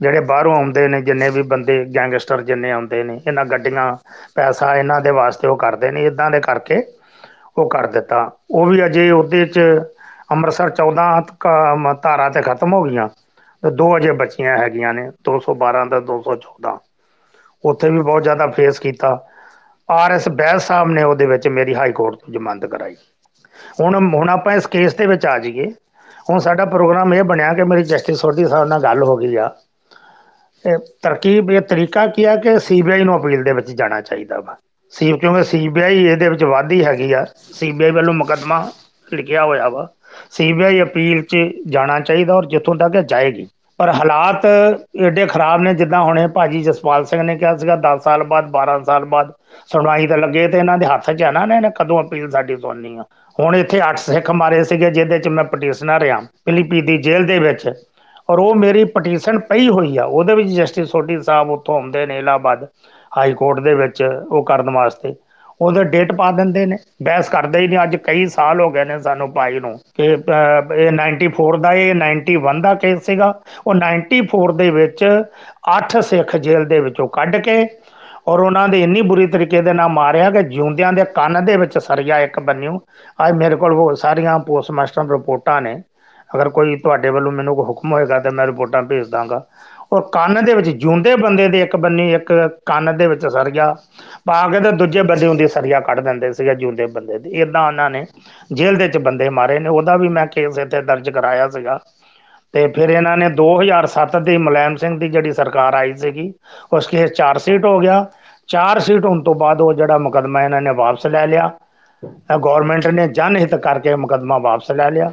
[0.00, 3.96] ਜਿਹੜੇ ਬਾਹਰੋਂ ਆਉਂਦੇ ਨੇ, ਜਿੰਨੇ ਵੀ ਬੰਦੇ, ਗੈਂਗਸਟਰ ਜਿੰਨੇ ਆਉਂਦੇ ਨੇ, ਇਹਨਾਂ ਗੱਡੀਆਂ,
[4.34, 6.82] ਪੈਸਾ ਇਹਨਾਂ ਦੇ ਵਾਸਤੇ ਉਹ ਕਰਦੇ ਨੇ ਇਦਾਂ ਦੇ ਕਰਕੇ
[7.58, 9.60] ਉਹ ਕਰ ਦਿੱਤਾ। ਉਹ ਵੀ ਅਜੇ ਉਹਦੇ ਚ
[10.32, 13.08] ਅੰਮ੍ਰਿਤਸਰ 14 ਧਾਰਾ ਤੇ ਖਤਮ ਹੋ ਗਈਆਂ,
[13.62, 16.78] ਤੇ ਦੋ ਅਜੇ ਬਚੀਆਂ ਹੈਗੀਆਂ ਨੇ 212 ਤੇ 214
[17.64, 19.26] ਉੱਥੇ ਵੀ ਬਹੁਤ ਜ਼ਿਆਦਾ ਫੇਸ ਕੀਤਾ।
[19.90, 22.94] ਆਰ ਐਸ ਬੈਸ ਸਾਹਿਬ ਨੇ ਉਹਦੇ ਵਿੱਚ ਮੇਰੀ ਹਾਈ ਕੋਰਟ ਤੋਂ ਜ਼ਮਾਨਤ ਕਰਾਈ।
[23.80, 25.70] ਹੁਣ ਹੁਣ ਆਪਾਂ ਇਸ ਕੇਸ ਦੇ ਵਿੱਚ ਆ ਜਾਈਏ।
[26.30, 29.50] ਹੁਣ ਸਾਡਾ ਪ੍ਰੋਗਰਾਮ ਇਹ ਬਣਿਆ ਕਿ ਮੇਰੀ ਜਸਟਿਸ ਸੋਢੀ ਸਾਹਿਬ ਨਾਲ ਗੱਲ ਹੋ ਗਈ ਆ।
[30.64, 34.56] ਇਹ ਤਰਕੀਬ, ਇਹ ਤਰੀਕਾ ਕੀ ਆ ਕਿ ਸੀਬੀਆਈ ਨੂੰ ਅਪੀਲ ਦੇ ਵਿੱਚ ਜਾਣਾ ਚਾਹੀਦਾ ਵਾ।
[34.90, 38.70] ਸੀ ਕਿਉਂਕਿ ਸੀਬੀਆਈ ਇਹਦੇ ਵਿੱਚ ਵਾਧੀ ਹੈਗੀ ਆ। ਸੀਬੀਆਈ ਵੱਲੋਂ ਮੁਕਦਮਾ
[39.12, 39.88] ਲਿਖਿਆ ਹੋਇਆ ਵਾ।
[40.30, 41.36] ਸੀਬੀਆਈ ਅਪੀਲ 'ਚ
[41.68, 43.48] ਜਾਣਾ ਚਾਹੀਦਾ ਔਰ ਜਿੱਥੋਂ ਤੱਕ ਜਾਏਗੀ।
[43.78, 44.46] ਪਰ ਹਾਲਾਤ
[44.96, 48.82] ਏਡੇ ਖਰਾਬ ਨੇ, ਜਿੱਦਾਂ ਹੁਣੇ ਭਾਜੀ ਜਸਪਾਲ ਸਿੰਘ ਨੇ ਕਿਹਾ ਸੀਗਾ 10 ਸਾਲ ਬਾਅਦ 12
[48.84, 49.32] ਸਾਲ ਬਾਅਦ
[49.66, 52.96] ਸੁਣਵਾਈ ਤੇ ਲੱਗੇ ਤੇ ਇਹਨਾਂ ਦੇ ਹੱਥ 'ਚ ਆ ਨਾ, ਇਹਨੇ ਕਦੋਂ ਅਪੀਲ ਸਾਡੀ ਸੁਣਨੀ
[52.96, 53.04] ਆ?
[53.40, 57.38] ਹੁਣ ਇੱਥੇ 8 ਸਿੱਖ ਮਾਰੇ ਸੀਗੇ, ਜਿਹਦੇ 'ਚ ਮੈਂ ਪਟੀਸ਼ਨਰ ਆ ਫਿਲੀਪੀ ਦੀ ਜੇਲ੍ਹ ਦੇ
[57.38, 57.70] ਵਿੱਚ।
[58.30, 62.18] ਔਰ ਉਹ ਮੇਰੀ ਪਟੀਸ਼ਨ ਪਈ ਹੋਈ ਆ, ਉਹਦੇ ਵਿੱਚ ਜਸਟਿਸ ਸੋਢੀ ਸਾਹਿਬ ਉੱਥੋਂ ਆਉਂਦੇ ਨੇ
[62.18, 62.64] ਇਲਾਹਾਬਾਦ
[63.18, 65.14] ਹਾਈ ਕੋਰਟ ਦੇ ਵਿੱਚ ਉਹ ਕਰਨ ਵਾਸਤੇ।
[65.60, 68.98] ਉਹਦੇ ਡੇਟ ਪਾ ਦਿੰਦੇ ਨੇ। ਬਹਿਸ ਕਰਦੇ ਹੀ ਨਹੀਂ। ਅੱਜ ਕਈ ਸਾਲ ਹੋ ਗਏ ਨੇ
[68.98, 70.06] ਸਾਨੂੰ ਪਾਈ ਨੂੰ। ਕਿ
[70.76, 73.32] ਇਹ 94 ਦਾ ਇਹ 91 ਦਾ ਕੇਸ ਸੀਗਾ।
[73.66, 75.04] ਉਹ 94 ਦੇ ਵਿੱਚ
[75.70, 77.66] 8 ਸਿੱਖ ਜੇਲ੍ਹ ਦੇ ਵਿੱਚੋਂ ਕੱਢ ਕੇ
[78.26, 81.78] ਔਰ ਉਹਨਾਂ ਦੇ ਇੰਨੀ ਬੁਰੀ ਤਰੀਕੇ ਦੇ ਨਾਲ ਮਾਰਿਆ ਕਿ ਜਿਉਂਦਿਆਂ ਦੇ ਕੰਨ ਦੇ ਵਿੱਚ
[81.78, 82.78] ਸਰੀਆ ਇੱਕ ਬੰਨਿਓ।
[83.18, 85.76] ਅੱਜ ਮੇਰੇ ਕੋਲ ਉਹ ਸਾਰੀਆਂ ਪੋਸਟਮਾਸਟਰ ਰਿਪੋਰਟਾਂ ਨੇ।
[86.30, 89.40] ਅਗਰ ਕੋਈ ਤੁਹਾਡੇ ਵੱਲੋਂ ਮੈਨੂੰ ਕੋਈ ਹੁਕਮ ਹੋਏਗਾ ਤੇ ਮੈਂ ਰਿਪੋਰਟਾਂ ਭੇਜ ਦਾਂਗਾ।
[89.92, 93.74] ਔਰ ਕੰਨ ਦੇ ਵਿੱਚ ਜਿਉਂਦੇ ਬੰਦੇ ਦੇ ਇੱਕ ਬੰਨੀ, ਇੱਕ ਕੰਨ ਦੇ ਵਿੱਚ ਸਰੀਆ।
[94.26, 97.90] ਪਾ ਕੇ ਤੇ ਦੂਜੇ ਬੰਦੇ ਹੁੰਦੀ ਸਰੀਆ ਕੱਢ ਦਿੰਦੇ ਸੀਗੇ ਜਿਉਂਦੇ ਬੰਦੇ ਦੇ। ਇਦਾਂ ਉਹਨਾਂ
[97.90, 98.04] ਨੇ
[98.52, 101.78] ਜੇਲ੍ਹ ਦੇ ਵਿੱਚ ਬੰਦੇ ਮਾਰੇ ਨੇ। ਉਹਦਾ ਵੀ ਮੈਂ ਕੇਸ ਇੱਥੇ ਦਰਜ ਕਰਾਇਆ ਸੀਗਾ।
[102.52, 106.32] ਤੇ ਫਿਰ ਇਹਨਾਂ ਨੇ 2007 ਦੀ ਮੁਲਾਇਮ ਸਿੰਘ ਦੀ ਜਿਹੜੀ ਸਰਕਾਰ ਆਈ ਸੀਗੀ,
[106.72, 108.06] ਉਸ ਕੇਸ ਚਾਰ ਸੀਟ ਹੋ ਗਿਆ।
[108.46, 111.50] ਚਾਰ ਸੀਟ ਹੋਣ ਤੋਂ ਬਾਅਦ ਉਹ ਜਿਹੜਾ ਮੁਕਦਮਾ ਇਹਨਾਂ ਨੇ ਵਾਪਸ ਲੈ ਲਿਆ।
[112.36, 115.12] ਗਵਰਨਮੈਂਟ ਨੇ ਜਨ ਹਿੱਤ ਕਰਕੇ ਮੁਕਦਮਾ ਵਾਪਸ ਲੈ ਲਿਆ।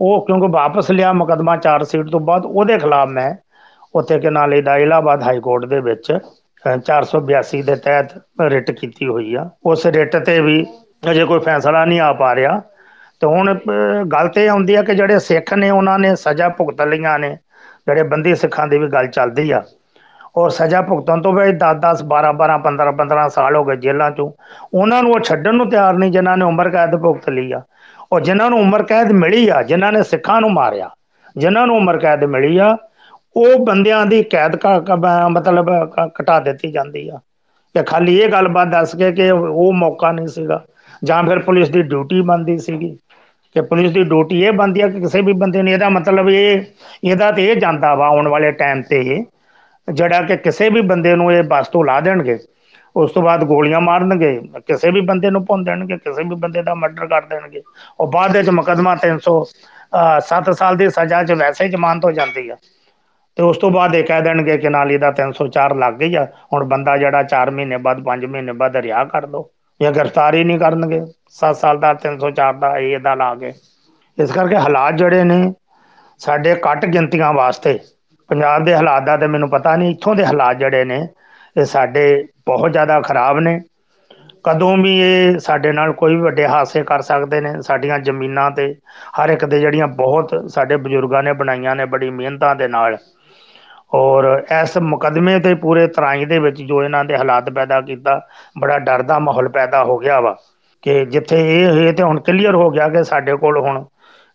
[0.00, 3.34] ਉਹ ਕਿਉਂਕਿ ਵਾਪਸ ਲਿਆ ਮੁਕਦਮਾ ਚਾਰ ਸੀਟ ਤੋਂ ਬਾਅਦ, ਉਹਦੇ ਖਿਲਾਫ ਮੈਂ
[3.94, 6.12] ਉੱਥੇ ਕਿ ਨਾਲੇ ਦਾ ਇਲਾਹਾਬਾਦ ਹਾਈ ਕੋਰਟ ਦੇ ਵਿੱਚ
[6.86, 8.06] 482 ਦੇ ਤਹਿਤ
[8.42, 10.64] ਰਿਟ ਕੀਤੀ ਹੋਈ ਆ। ਉਸ ਰਿਟ ਤੇ ਵੀ
[11.10, 12.60] ਅਜੇ ਕੋਈ ਫੈਸਲਾ ਨਹੀਂ ਆ ਪਾ ਰਿਹਾ।
[13.20, 13.54] ਤੇ ਹੁਣ
[14.12, 17.36] ਗੱਲ ਤੇ ਆਉਂਦੀ ਆ ਕਿ ਜਿਹੜੇ ਸਿੱਖ ਨੇ, ਉਹਨਾਂ ਨੇ ਸਜ਼ਾ ਭੁਗਤ ਲਈਆਂ ਨੇ।
[17.86, 19.62] ਜਿਹੜੇ ਬੰਦੀ ਸਿੱਖਾਂ ਦੀ ਵੀ ਗੱਲ ਚੱਲਦੀ ਆ।
[20.36, 24.10] ਔਰ ਸਜ਼ਾ ਭੁਗਤਣ ਤੋਂ ਬਾਅਦ 10 10 12 12 15 15 ਸਾਲ ਹੋ ਗਏ ਜੇਲ੍ਹਾਂ
[24.10, 24.30] ਚੋਂ।
[24.74, 27.60] ਉਹਨਾਂ ਨੂੰ ਉਹ ਛੱਡਣ ਨੂੰ ਤਿਆਰ ਨਹੀਂ ਜਿਨ੍ਹਾਂ ਨੇ ਉਮਰ ਕੈਦ ਭੁਗਤ ਲਈ ਆ।
[28.12, 30.90] ਔਰ ਜਿਨ੍ਹਾਂ ਨੂੰ ਉਮਰ ਕੈਦ ਮਿਲੀ ਆ, ਜਿਨ੍ਹਾਂ ਨੇ ਸਿੱਖਾਂ ਨੂੰ ਮਾਰਿਆ,
[31.36, 32.76] ਜਿਨ੍ਹਾਂ ਨੂੰ ਉਮਰ ਕੈਦ ਮਿਲੀ ਆ
[33.36, 34.56] ਉਹ ਬੰਦਿਆਂ ਦੀ ਕੈਦ
[35.30, 35.70] ਮਤਲਬ
[36.20, 37.18] ਘਟਾ ਦਿੱਤੀ ਜਾਂਦੀ ਆ।
[37.74, 40.64] ਕਿ ਖਾਲੀ ਇਹ ਗੱਲਬਾਤ ਦੱਸ ਕੇ ਕਿ ਉਹ ਮੌਕਾ ਨਹੀਂ ਸੀਗਾ।
[41.02, 42.96] ਜਾਂ ਫਿਰ ਪੁਲਿਸ ਦੀ ਡਿਊਟੀ ਬੰਦੀ ਸੀਗੀ।
[43.56, 46.60] ਕਿ ਪੁਲਿਸ ਦੀ ਡਿਊਟੀ ਇਹ ਬੰਦੀ ਆ ਕਿ ਕਿਸੇ ਵੀ ਬੰਦੇ ਨੇ ਇਹਦਾ ਮਤਲਬ ਇਹ,
[47.04, 49.24] ਇਹਦਾ ਤੇ ਇਹ ਜਾਂਦਾ ਵਾ ਆਉਣ ਵਾਲੇ ਟਾਈਮ ਤੇ ਇਹ,
[49.88, 52.38] ਜਿਹੜਾ ਕਿ ਕਿਸੇ ਵੀ ਬੰਦੇ ਨੂੰ ਇਹ ਬਸ ਤੋਂ ਲਾ ਦੇਣਗੇ।
[52.96, 54.32] ਉਸ ਤੋਂ ਬਾਅਦ ਗੋਲੀਆਂ ਮਾਰਨਗੇ,
[54.66, 57.62] ਕਿਸੇ ਵੀ ਬੰਦੇ ਨੂੰ ਭੁੰਨ ਦੇਣਗੇ, ਕਿਸੇ ਵੀ ਬੰਦੇ ਦਾ ਮਰਡਰ ਕਰ ਦੇਣਗੇ।
[58.00, 59.42] ਉਹ ਬਾਅਦ ਵਿੱਚ ਮੁਕਦਮਾ 300
[60.20, 62.56] 7 ਸਾਲ ਦੀ ਸਜ਼ਾ 'ਚ ਵੈਸੇ ਹੀ ਜ਼ਮਾਨਤ ਹੋ ਜਾਂਦੀ ਆ।
[63.36, 66.64] ਤੇ ਉਸ ਤੋਂ ਬਾਅਦ ਇਹ ਕਹਿ ਦੇਣਗੇ ਕਿ ਨਾਲ ਇਹਦਾ 304 ਲੱਗ ਗਈ ਆ। ਹੁਣ
[66.64, 69.50] ਬੰਦਾ ਜਿਹੜਾ 4 ਮਹੀਨੇ ਬਾਅਦ 5 ਮਹੀਨੇ ਬਾਅਦ ਰਿਹਾ ਕਰ ਦੋ।
[69.82, 73.52] ਜਾਂ ਗ੍ਰਿਫਤਾਰੀ ਨਹੀਂ ਕਰਨਗੇ। 7 ਸਾਲ ਦਾ 304 ਦਾ ਇਹਦਾ ਲਾ ਕੇ।
[74.18, 75.54] ਇਸ ਕਰਕੇ ਹਾਲਾਤ ਜਿਹੜੇ ਨੇ,
[76.18, 77.78] ਸਾਡੇ ਘੱਟ ਗਿਣਤੀਆਂ ਵਾਸਤੇ,
[78.28, 81.08] ਪੰਜਾਬ ਦੇ ਹਾਲਾਤ ਦਾ ਤੇ ਮੈਨੂੰ ਪਤਾ ਨਹੀਂ, ਇੱਥੋਂ ਦੇ ਹਾਲਾਤ ਜਿਹੜੇ ਨੇ,
[81.56, 83.60] ਇਹ ਸਾਡੇ ਬਹੁਤ ਜ਼ਿਆਦਾ ਖਰਾਬ ਨੇ।
[84.44, 88.74] ਕਦੋਂ ਵੀ ਇਹ ਸਾਡੇ ਨਾਲ ਕੋਈ ਵੀ ਵੱਡੇ ਹਾਦਸੇ ਕਰ ਸਕਦੇ ਨੇ, ਸਾਡੀਆਂ ਜ਼ਮੀਨਾਂ ਤੇ
[89.20, 92.96] ਹਰ ਇੱਕ ਦੇ ਜਿਹੜੀਆਂ ਬਹੁਤ ਸਾਡੇ ਬਜ਼ੁਰਗਾਂ ਨੇ, ਬਣਾਈਆਂ ਨੇ, ਬੜੀ ਮਿਹਨਤਾਂ ਦੇ ਨਾਲ।
[93.94, 94.24] ਔਰ
[94.62, 98.20] ਇਸ ਮੁਕਦਮੇ ਤੇ ਪੂਰੇ ਤਰਾਈ ਦੇ ਵਿੱਚ ਜੋ ਇਹਨਾਂ ਦੇ ਹਾਲਾਤ ਪੈਦਾ ਕੀਤਾ
[98.58, 100.34] ਬੜਾ ਡਰ ਦਾ ਮਾਹੌਲ ਪੈਦਾ ਹੋ ਗਿਆ ਵਾ
[100.84, 103.84] ਕਿ ਜਿੱਥੇ ਇਹ ਇਹ ਤੇ ਹੁਣ ਕਲੀਅਰ ਹੋ ਗਿਆ ਕਿ ਸਾਡੇ ਕੋਲ ਹੁਣ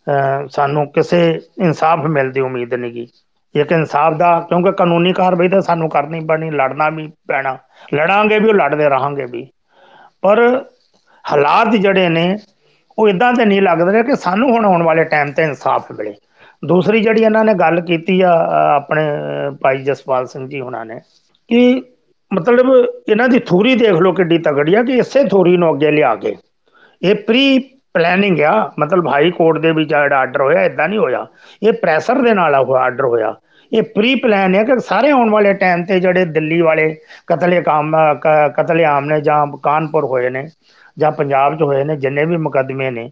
[0.06, 1.20] ਅਹ, ਸਾਨੂੰ ਕਿਸੇ
[1.58, 3.06] ਇਨਸਾਫ ਮਿਲਦੀ ਦੀ ਉਮੀਦ ਨਹੀਂ ਗੀ।
[3.54, 7.56] ਇੱਕ ਇਨਸਾਫ ਦਾ ਕਿਉਂਕਿ ਕਾਨੂੰਨੀ ਕਾਰਵਾਈ ਤਾਂ ਸਾਨੂੰ ਕਰਨੀ ਪੈਣੀ ਲੜਨਾ ਵੀ ਪੈਣਾ
[7.94, 9.46] ਲੜਾਂਗੇ ਵੀ ਉਹ ਲੜਦੇ ਰਹਾਂਗੇ ਵੀ।
[10.22, 10.40] ਪਰ
[11.24, 12.36] ਹਾਲਾਤ ਜਿਹੜੇ ਨੇ
[12.98, 16.14] ਉਹ ਇਦਾਂ ਤੇ ਨਹੀਂ ਲੱਗਦੇ ਨੇ ਕਿ ਸਾਨੂੰ ਹੁਣ ਆਉਣ ਵਾਲੇ ਟਾਈਮ ਤੇ ਇਨਸਾਫ ਮਿਲੇ।
[16.64, 20.84] ਦੂਸਰੀ ਜਿਹੜੀ ਇਹਨਾਂ ਨੇ ਗੱਲ ਕੀਤੀ ਆ ਅ, ਆਪਣੇ ਅ, ਭਾਈ ਜਸਪਾਲ ਸਿੰਘ ਜੀ ਹੁਣਾਂ
[20.86, 21.00] ਨੇ
[21.48, 21.82] ਕਿ
[22.34, 26.14] ਮਤਲਬ ਇਹਨਾਂ ਦੀ ਥੋਰੀ ਦੇਖ ਲਓ ਕਿੱਡੀ ਤਗੜੀ ਆ ਕਿ ਇਸੇ ਥੋਰੀ ਨੂੰ ਅੱਗੇ ਲਿਆ
[26.14, 26.36] ਕੇ।
[27.02, 27.58] ਇਹ ਪ੍ਰੀ
[27.94, 31.26] ਪਲੈਨਿੰਗ ਆ ਮਤਲਬ ਹਾਈ ਕੋਰਟ ਦੇ ਵਿੱਚ ਜਿਹੜਾ ਆਰਡਰ ਹੋਇਆ ਇਦਾਂ ਨਹੀਂ ਹੋਇਆ।
[31.62, 33.34] ਇਹ ਪ੍ਰੈਸ਼ਰ ਦੇ ਨਾਲ ਉਹ ਆਰਡਰ ਹੋਇਆ।
[33.72, 36.96] ਇਹ ਪ੍ਰੀ ਪਲਾਨ ਹੈ ਕਿ ਸਾਰੇ ਆਉਣ ਵਾਲੇ ਟਾਈਮ ਤੇ ਜਿਹੜੇ ਦਿੱਲੀ ਵਾਲੇ
[37.26, 37.96] ਕਤਲੇਆਮ
[38.56, 40.46] ਕਤਲੇਆਮ ਨੇ ਜਾਂ ਕਾਨਪੁਰ ਹੋਏ ਨੇ
[40.98, 43.10] ਜਾਂ ਪੰਜਾਬ 'ਚ ਹੋਏ ਨੇ ਜਿੰਨੇ ਵੀ ਮੁਕੱਦਮੇ ਨੇ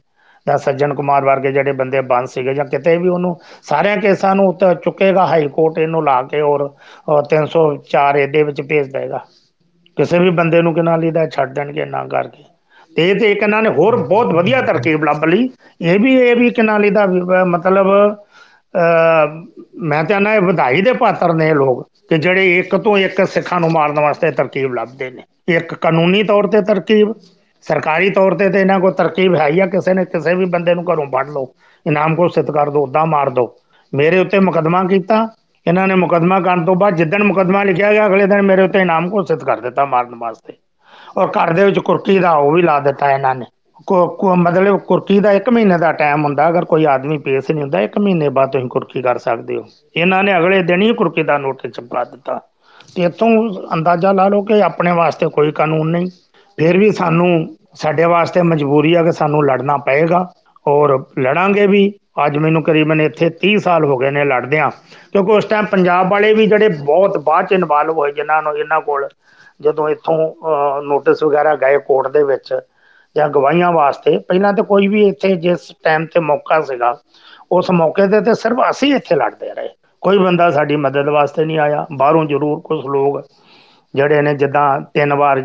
[0.48, 4.46] ਜਾਂ ਸੱਜਣ ਕੁਮਾਰ ਵਰਗੇ ਜਿਹੜੇ ਬੰਦੇ ਬੰਦ ਸੀਗੇ ਜਾਂ ਕਿਤੇ ਵੀ ਉਹਨੂੰ ਸਾਰਿਆਂ ਕੇਸਾਂ ਨੂੰ
[4.48, 9.20] ਉੱਤੇ ਚੁੱਕੇਗਾ ਹਾਈ ਕੋਰਟ ਇਹਨੂੰ ਲਾ ਕੇ ਔਰ ਅ, 304 ਇਹਦੇ ਵਿੱਚ ਭੇਜ ਦੇਗਾ।
[9.96, 12.44] ਕਿਸੇ ਵੀ ਬੰਦੇ ਨੂੰ ਕਿਨਾਂ ਲਈ ਦਾ ਛੱਡ ਦੇਣਗੇ ਨਾ ਕਰਕੇ।
[12.96, 15.48] ਤੇ ਇਹ ਤੇ ਇੱਕ ਇਹਨਾਂ ਨੇ ਹੋਰ ਬਹੁਤ ਵਧੀਆ ਤਰਕੀਬ ਲੱਭ ਲਈ।
[15.80, 17.86] ਇਹ ਵੀ ਇਹ ਵੀ ਕਿਨਾਂ ਲਈ ਦਾ ਵੀ, ਅਹ, ਮਤਲਬ
[18.74, 19.44] ਅਹ,
[19.82, 23.26] ਮੈਂ ਤਾਂ ਨਾ ਇਹ ਵਧਾਈ ਦੇ ਪਾਤਰ ਨੇ ਇਹ ਲੋਕ ਕਿ ਜਿਹੜੇ ਇੱਕ ਤੋਂ ਇੱਕ
[23.26, 27.12] ਸਿੱਖਾਂ ਨੂੰ ਮਾਰਨ ਵਾਸਤੇ ਤਰਕੀਬ ਲੱਭਦੇ ਨੇ। ਇੱਕ ਕਾਨੂੰਨੀ ਤੌਰ ਤੇ ਤਰਕੀਬ
[27.62, 30.74] ਸਰਕਾਰੀ ਤੌਰ ਤੇ ਤੇ ਇਹਨਾਂ ਕੋਲ ਤਰਕੀਬ ਹੈ ਹੀ ਆ, ਕਿਸੇ ਨੇ ਕਿਸੇ ਵੀ ਬੰਦੇ
[30.74, 31.48] ਨੂੰ ਘਰੋਂ ਫੜ ਲਓ,
[31.86, 33.56] ਇਨਾਮ ਘੋਸ਼ਿਤ ਕਰ ਦੋ ਉਦਾਂ ਮਾਰ ਦੋ
[33.94, 35.28] ਮੇਰੇ ਉੱਤੇ ਮੁਕਦਮਾ ਕੀਤਾ,
[35.66, 39.10] ਇਹਨਾਂ ਨੇ ਮੁਕਦਮਾ ਕਰਨ ਤੋਂ ਬਾਅਦ ਜਿੱਦਣ ਮੁਕਦਮਾ ਲਿਖਿਆ ਗਿਆ, ਅਗਲੇ ਦਿਨ ਮੇਰੇ ਉੱਤੇ ਇਨਾਮ
[39.12, 40.52] ਘੋਸ਼ਿਤ ਕਰ ਦਿੱਤਾ ਮਾਰਨ ਵਾਸਤੇ।
[41.16, 43.46] ਔਰ ਘਰ ਦੇ ਵਿੱਚ ਕੁਰਕੀ ਦਾ ਉਹ ਵੀ ਲਾ ਦਿੱਤਾ ਇਹਨਾਂ ਨੇ।
[43.86, 47.62] ਕੋ- ਕੋ- ਮਤਲਬ ਕੁਰਕੀ ਦਾ 1 ਮਹੀਨੇ ਦਾ ਟਾਈਮ ਹੁੰਦਾ, ਅਗਰ ਕੋਈ ਆਦਮੀ ਪੇਸ਼ ਨਹੀਂ
[47.62, 49.62] ਹੁੰਦਾ 1 ਮਹੀਨੇ ਬਾਅਦ ਤੁਸੀਂ ਕੁਰਕੀ ਕਰ ਸਕਦੇ ਹੋ।
[49.96, 52.40] ਇਹਨਾਂ ਨੇ ਅਗਲੇ ਦਿਨ ਹੀ ਕੁਰਕੀ ਦਾ ਨੋਟਿਸ ਚਪਕਾ ਦਿੱਤਾ।
[52.96, 56.10] ਤੇ ਇੱਥੋਂ ਅੰਦਾਜ਼ਾ ਲਾ ਲਓ ਕਿ ਆਪਣੇ ਵਾਸਤੇ ਕੋਈ ਕਾਨੂੰਨ ਨਹੀਂ।
[56.58, 60.26] ਫਿਰ ਵੀ ਸਾਨੂੰ, ਸਾਡੇ ਵਾਸਤੇ ਮਜਬੂਰੀ ਆ ਕਿ ਸਾਨੂੰ ਲੜਨਾ ਪਏਗਾ
[60.66, 61.92] ਔਰ ਲੜਾਂਗੇ ਵੀ।
[62.26, 64.70] ਅੱਜ ਮੈਨੂੰ ਕਰੀਬਨ ਇੱਥੇ 30 ਸਾਲ ਹੋ ਗਏ ਨੇ ਲੜਦਿਆਂ।
[65.12, 68.80] ਕਿਉਂਕਿ ਉਸ ਟਾਈਮ ਪੰਜਾਬ ਵਾਲੇ ਵੀ ਜਿਹੜੇ ਬਹੁਤ ਬਾਅਦ ਚ ਇਨਵੋਲਵ ਹੋਏ ਜਿਨ੍ਹਾਂ ਨੂੰ ਇਹਨਾਂ
[68.80, 69.08] ਕੋਲ
[69.60, 70.16] ਜਦੋਂ ਇੱਥੋਂ
[70.82, 72.54] ਨੋਟਿਸ ਵਗੈਰਾ ਗਏ ਕੋਰਟ ਦੇ ਵਿੱਚ
[73.16, 76.96] ਜਾਂ ਗਵਾਹੀਆਂ ਵਾਸਤੇ, ਪਹਿਲਾਂ ਤਾਂ ਕੋਈ ਵੀ ਇੱਥੇ ਜਿਸ ਟਾਈਮ ਤੇ ਮੌਕਾ ਸੀਗਾ,
[77.52, 79.68] ਉਸ ਮੌਕੇ ਤੇ ਤੇ ਸਿਰਫ ਅਸੀਂ ਇੱਥੇ ਲੜਦੇ ਰਹੇ।
[80.02, 83.22] ਕੋਈ ਬੰਦਾ ਸਾਡੀ ਮਦਦ ਵਾਸਤੇ ਨਹੀਂ ਆਇਆ, ਬਾਹਰੋਂ ਜ਼ਰੂਰ ਕੁਝ ਲੋਕ
[83.94, 85.40] ਜਿਹੜੇ ਨੇ ਜਿੱਦਾਂ ਤਿੰਨ ਵਾਰ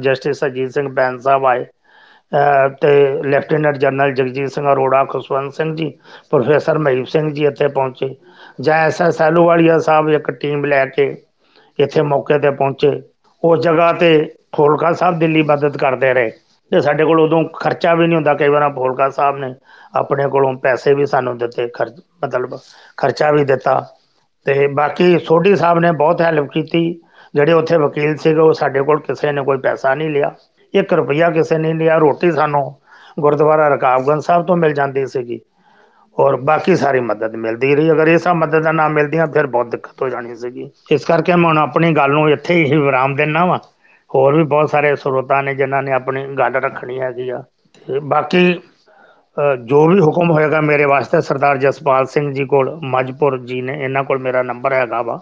[0.00, 5.76] ਜਸਟਿਸ ਅਜੀਤ ਸਿੰਘ ਬੈਂਸ ਸਾਹਿਬ ਆਏ, ਅਹ, ਤੇ lieutenant general Jagjit Singh Arora, Khushwant Singh
[5.76, 5.98] ji,
[6.30, 8.16] professor Mahip Singh ji ਇੱਥੇ ਪਹੁੰਚੇ,
[8.60, 11.22] ਜਾਂ ਐਸਐਸ ਐਲੂਵਾਲੀਆ ਸਾਹਿਬ ਇੱਕ ਟੀਮ ਲੈ ਕੇ
[11.78, 13.02] ਇੱਥੇ ਮੌਕੇ ਤੇ ਪਹੁੰਚੇ,
[13.44, 16.30] ਉਸ ਜਗ੍ਹਾ ਤੇ ਫੋਲਕਾ ਸਾਹਿਬ ਦਿੱਲੀ ਮਦਦ ਕਰਦੇ ਰਹੇ,
[16.70, 19.54] ਤੇ ਸਾਡੇ ਕੋਲ ਉਦੋਂ ਖਰਚਾ ਵੀ ਨਹੀਂ ਹੁੰਦਾ, ਕਈ ਵਾਰ ਫੋਲਕਾ ਸਾਹਿਬ ਨੇ
[19.94, 22.58] ਆਪਣੇ ਕੋਲੋਂ ਪੈਸੇ ਵੀ ਸਾਨੂੰ ਦਿੱਤੇ, ਖਰਚ, ਮਤਲਬ
[22.96, 23.86] ਖਰਚਾ ਵੀ ਦਿੱਤਾ,
[24.44, 27.00] ਤੇ ਬਾਕੀ ਸੋਢੀ ਸਾਹਿਬ ਨੇ ਬਹੁਤ ਹੈਲਪ ਕੀਤੀ
[27.34, 30.34] ਜਿਹੜੇ ਉੱਥੇ ਵਕੀਲ ਸੀਗੇ ਉਹ ਸਾਡੇ ਕੋਲ ਕਿਸੇ ਨੇ ਕੋਈ ਪੈਸਾ ਨਹੀਂ ਲਿਆ।
[30.74, 32.62] 1 ਰੁਪਈਆ ਕਿਸੇ ਨੇ ਨਹੀਂ ਲਿਆ ਰੋਟੀ ਸਾਨੂੰ
[33.20, 35.40] ਗੁਰਦੁਆਰਾ ਰਕਾਬਗੰਜ ਸਾਹਿਬ ਤੋਂ ਮਿਲ ਜਾਂਦੀ ਸੀਗੀ।
[36.16, 40.02] ਔਰ ਬਾਕੀ ਸਾਰੀ ਮਦਦ ਮਿਲਦੀ ਰਹੀ। ਅਗਰ ਇਹ ਸਭ ਮਦਦਾਂ ਨਾ ਮਿਲਦੀਆਂ ਫਿਰ ਬਹੁਤ ਦਿੱਕਤ
[40.02, 43.58] ਹੋ ਜਾਣੀ ਸੀਗੀ। ਇਸ ਕਰਕੇ ਮੈਂ ਹੁਣ ਆਪਣੀ ਗੱਲ ਨੂੰ ਇੱਥੇ ਹੀ ਵਿਰਾਮ ਦਿੰਦਾ ਵਾਂ।
[44.10, 47.42] ਹੋਰ ਵੀ ਬਹੁਤ ਸਾਰੇ ਸਰੋਤਾ ਨੇ ਜਿਨ੍ਹਾਂ ਨੇ ਆਪਣੀ ਗੱਲ ਰੱਖਣੀ ਹੈਗੀ ਆ।
[47.88, 48.58] ਤੇ ਬਾਕੀ
[49.36, 53.72] ਅ, ਜੋ ਵੀ ਹੁਕਮ ਹੋਏਗਾ ਮੇਰੇ ਵਾਸਤੇ ਸਰਦਾਰ ਜਸਪਾਲ ਸਿੰਘ ਜੀ ਕੋਲ ਮਜਪੁਰ ਜੀ ਨੇ
[53.74, 55.18] ਇਹਨਾਂ ਕੋਲ ਮੇਰਾ ਨੰਬਰ ਹੈਗਾ ਵਾ।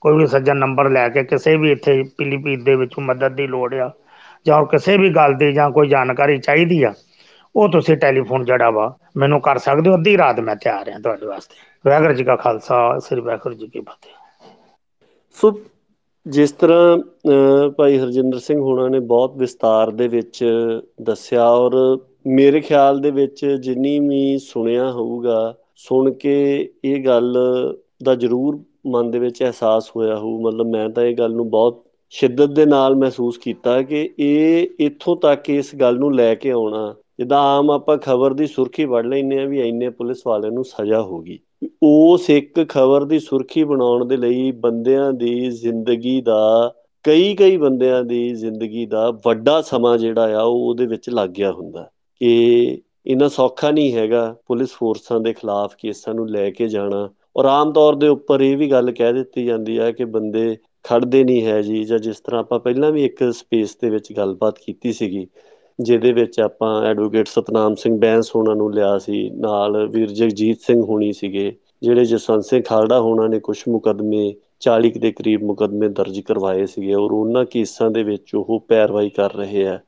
[0.00, 3.74] ਕੋਈ ਵੀ ਸੱਜਣ ਨੰਬਰ ਲੈ ਕੇ ਕਿਸੇ ਵੀ ਇੱਥੇ ਪੀਲੀਭੀਤ ਦੇ ਵਿੱਚੋਂ ਮਦਦ ਦੀ ਲੋੜ
[3.74, 3.90] ਆ
[4.46, 6.94] ਜਾਂ ਕਿਸੇ ਵੀ ਗੱਲ ਦੀ ਜਾਂ ਕੋਈ ਜਾਣਕਾਰੀ ਚਾਹੀਦੀ ਆ
[7.54, 11.26] ਉਹ ਤੁਸੀਂ ਟੈਲੀਫੋਨ ਜਿਹੜਾ ਵਾ ਮੈਨੂੰ ਕਰ ਸਕਦੇ ਹੋ ਅੱਧੀ ਰਾਤ ਮੈਂ ਤਿਆਰ ਹਾਂ ਤੁਹਾਡੇ
[11.26, 14.12] ਵਾਸਤੇ। ਵਾਹਿਗੁਰੂ ਜੀ ਕਾ ਖਾਲਸਾ ਸ੍ਰੀ ਵਾਹਿਗੁਰੂ ਜੀ ਕੀ ਫਤਿਹ।
[15.30, 15.60] ਸੋ
[16.26, 20.44] ਜਿਸ ਤਰ੍ਹਾਂ ਅਹ, ਭਾਈ ਹਰਜਿੰਦਰ ਸਿੰਘ ਹੋਣਾ ਨੇ ਬਹੁਤ ਵਿਸਤਾਰ ਦੇ ਵਿੱਚ
[21.02, 26.34] ਦੱਸਿਆ ਔਰ ਮੇਰੇ ਖਿਆਲ ਦੇ ਵਿੱਚ ਜਿੰਨੀ ਵੀ ਸੁਣਿਆ ਹੋਊਗਾ ਸੁਣ ਕੇ
[26.84, 27.36] ਇਹ ਗੱਲ
[28.04, 31.82] ਦਾ ਜ਼ਰੂਰ ਮਨ ਦੇ ਵਿੱਚ ਅਹਿਸਾਸ ਹੋਇਆ ਹੋਊ, ਮਤਲਬ ਮੈਂ ਤਾਂ ਇਹ ਗੱਲ ਨੂੰ ਬਹੁਤ
[32.10, 36.94] ਸ਼ਿੱਦਤ ਦੇ ਨਾਲ ਮਹਿਸੂਸ ਕੀਤਾ ਕਿ ਇਹ ਇੱਥੋਂ ਤੱਕ ਇਸ ਗੱਲ ਨੂੰ ਲੈ ਕੇ ਆਉਣਾ,
[37.18, 41.02] ਜਿੱਦਾਂ ਆਮ ਆਪਾਂ ਖਬਰ ਦੀ ਸੁਰਖੀ ਪੜ੍ਹ ਲੈਂਦੇ ਆ ਵੀ ਇੰਨੇ ਪੁਲਿਸ ਵਾਲਿਆਂ ਨੂੰ ਸਜ਼ਾ
[41.02, 41.38] ਹੋ ਗਈ।
[41.82, 48.04] ਉਸ ਇੱਕ ਖਬਰ ਦੀ ਸੁਰਖੀ ਬਣਾਉਣ ਦੇ ਲਈ ਬੰਦਿਆਂ ਦੀ ਜ਼ਿੰਦਗੀ ਦਾ, ਕਈ ਕਈ ਬੰਦਿਆਂ
[48.04, 53.28] ਦੀ ਜ਼ਿੰਦਗੀ ਦਾ ਵੱਡਾ ਸਮਾਂ ਜਿਹੜਾ ਆ, ਉਹ ਉਹਦੇ ਵਿੱਚ ਲੱਗ ਗਿਆ ਹੁੰਦਾ। ਕਿ ਇਹਨਾਂ
[53.28, 57.08] ਸੌਖਾ ਨਹੀਂ ਹੈਗਾ ਪੁਲਿਸ ਫੋਰਸਾਂ ਦੇ ਖਿਲਾਫ ਕੇਸਾਂ ਨੂੰ ਲੈ ਕੇ ਜਾਣਾ।
[57.40, 61.24] ਔਰ ਆਮ ਤੌਰ ਦੇ ਉੱਪਰ ਇਹ ਵੀ ਗੱਲ ਕਹਿ ਦਿੱਤੀ ਜਾਂਦੀ ਹੈ ਕਿ ਬੰਦੇ ਖੜਦੇ
[61.24, 64.92] ਨਹੀਂ ਹੈ ਜੀ, ਜਾਂ ਜਿਸ ਤਰ੍ਹਾਂ ਆਪਾਂ ਪਹਿਲਾਂ ਵੀ ਇੱਕ ਸਪੇਸ ਦੇ ਵਿੱਚ ਗੱਲਬਾਤ ਕੀਤੀ
[64.92, 65.26] ਸੀਗੀ,
[65.80, 70.82] ਜਿਹਦੇ ਵਿੱਚ ਆਪਾਂ ਐਡਵੋਕੇਟ ਸਤਨਾਮ ਸਿੰਘ ਬੈਂਸ ਹੋਣਾ ਨੂੰ ਲਿਆ ਸੀ, ਨਾਲ ਵੀਰ ਜਗਜੀਤ ਸਿੰਘ
[70.82, 76.20] ਹੋਣੀ ਸੀਗੇ, ਜਿਹੜੇ ਜਸਵੰਤ ਸਿੰਘ ਖਾਲੜਾ ਹੋਣਾ ਨੇ ਕੁਝ ਮੁਕਦਮੇ 40 ਦੇ ਕਰੀਬ ਮੁਕਦਮੇ ਦਰਜ
[76.20, 79.78] ਕਰਵਾਏ ਸੀਗੇ, ਔਰ ਉਹਨਾਂ ਕੇਸਾਂ ਦੇ ਵਿੱਚ ਉਹ ਪੈਰਵਾਈ ਕਰ ਰਹੇ ਆ।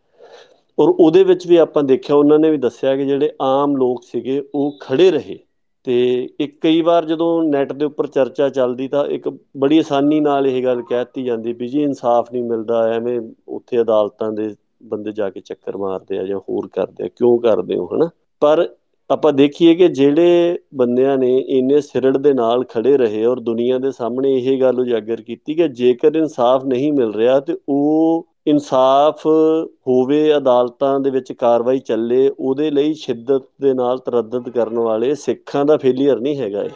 [0.78, 4.42] ਔਰ ਉਹਦੇ ਵਿੱਚ ਵੀ ਆਪਾਂ ਦੇਖਿਆ, ਉਹਨਾਂ ਨੇ ਵੀ ਦੱਸਿਆ ਕਿ ਜਿਹੜੇ ਆਮ ਲੋਕ ਸੀਗੇ,
[4.54, 5.38] ਉਹ ਖੜੇ ਰਹੇ।
[5.84, 10.46] ਤੇ ਇੱਕ ਕਈ ਵਾਰ ਜਦੋਂ ਨੈਟ ਦੇ ਉੱਪਰ ਚਰਚਾ ਚੱਲਦੀ ਤਾਂ ਇੱਕ ਬੜੀ ਆਸਾਨੀ ਨਾਲ
[10.46, 15.30] ਇਹ ਗੱਲ ਕਹਿਤੀ ਜਾਂਦੀ ਵੀ ਜੀ ਇਨਸਾਫ ਨਹੀਂ ਮਿਲਦਾ, ਐਵੇਂ ਉੱਥੇ ਅਦਾਲਤਾਂ ਦੇ ਬੰਦੇ ਜਾ
[15.30, 18.08] ਕੇ ਚੱਕਰ ਮਾਰਦੇ ਆ ਜਾਂ ਹੋਰ ਕਰਦੇ ਆ, ਕਿਉਂ ਕਰਦੇ ਹੋ, ਹਨਾ?
[18.40, 18.68] ਪਰ
[19.10, 23.90] ਆਪਾਂ ਦੇਖੀਏ ਕਿ ਜਿਹੜੇ ਬੰਦਿਆਂ ਨੇ ਇੰਨੇ ਸਿਰੜ ਦੇ ਨਾਲ ਖੜੇ ਰਹੇ ਔਰ ਦੁਨੀਆ ਦੇ
[23.90, 29.26] ਸਾਹਮਣੇ ਇਹ ਗੱਲ ਉਜਾਗਰ ਕੀਤੀ ਕਿ ਜੇਕਰ ਇਨਸਾਫ ਨਹੀਂ ਮਿਲ ਰਿਹਾ ਤੇ ਉਹ ਇਨਸਾਫ
[29.66, 35.64] ਹੋਵੇ, ਅਦਾਲਤਾਂ ਦੇ ਵਿੱਚ ਕਾਰਵਾਈ ਚੱਲੇ, ਉਹਦੇ ਲਈ ਸ਼ਿੱਦਤ ਦੇ ਨਾਲ ਤਰਦਦ ਕਰਨ ਵਾਲੇ ਸਿੱਖਾਂ
[35.64, 36.70] ਦਾ ਫੇਲੀਅਰ ਨਹੀਂ ਹੈਗਾ ਇਹ।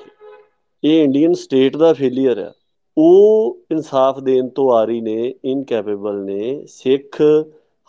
[0.85, 2.53] ਇਹ ਇੰਡੀਅਨ ਸਟੇਟ ਦਾ ਫੇਲੀਅਰ ਆ।
[2.99, 7.23] ਉਹ ਇਨਸਾਫ ਦੇਣ ਤੋਂ ਆਰੀ ਨੇ ਇਨਕੈਪੇਬਲ ਨੇ। ਸਿੱਖ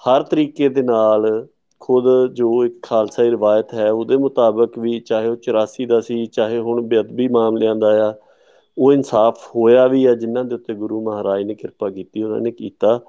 [0.07, 1.47] ਹਰ ਤਰੀਕੇ ਦੇ ਨਾਲ
[1.79, 6.59] ਖੁਦ ਜੋ ਇੱਕ ਖਾਲਸਾਈ ਰਵਾਇਤ ਹੈ, ਉਹਦੇ ਮੁਤਾਬਕ ਵੀ ਚਾਹੇ ਉਹ 84 ਦਾ ਸੀ, ਚਾਹੇ
[6.59, 8.13] ਹੁਣ ਬੇਅਦਬੀ ਮਾਮਲਿਆਂ ਦਾ ਆ,
[8.77, 12.51] ਉਹ ਇਨਸਾਫ ਹੋਇਆ ਵੀ ਆ, ਜਿਨ੍ਹਾਂ ਦੇ ਉੱਤੇ ਗੁਰੂ ਮਹਾਰਾਜ ਨੇ ਕਿਰਪਾ ਕੀਤੀ, ਉਹਨਾਂ ਨੇ
[12.51, 12.99] ਕੀਤਾ।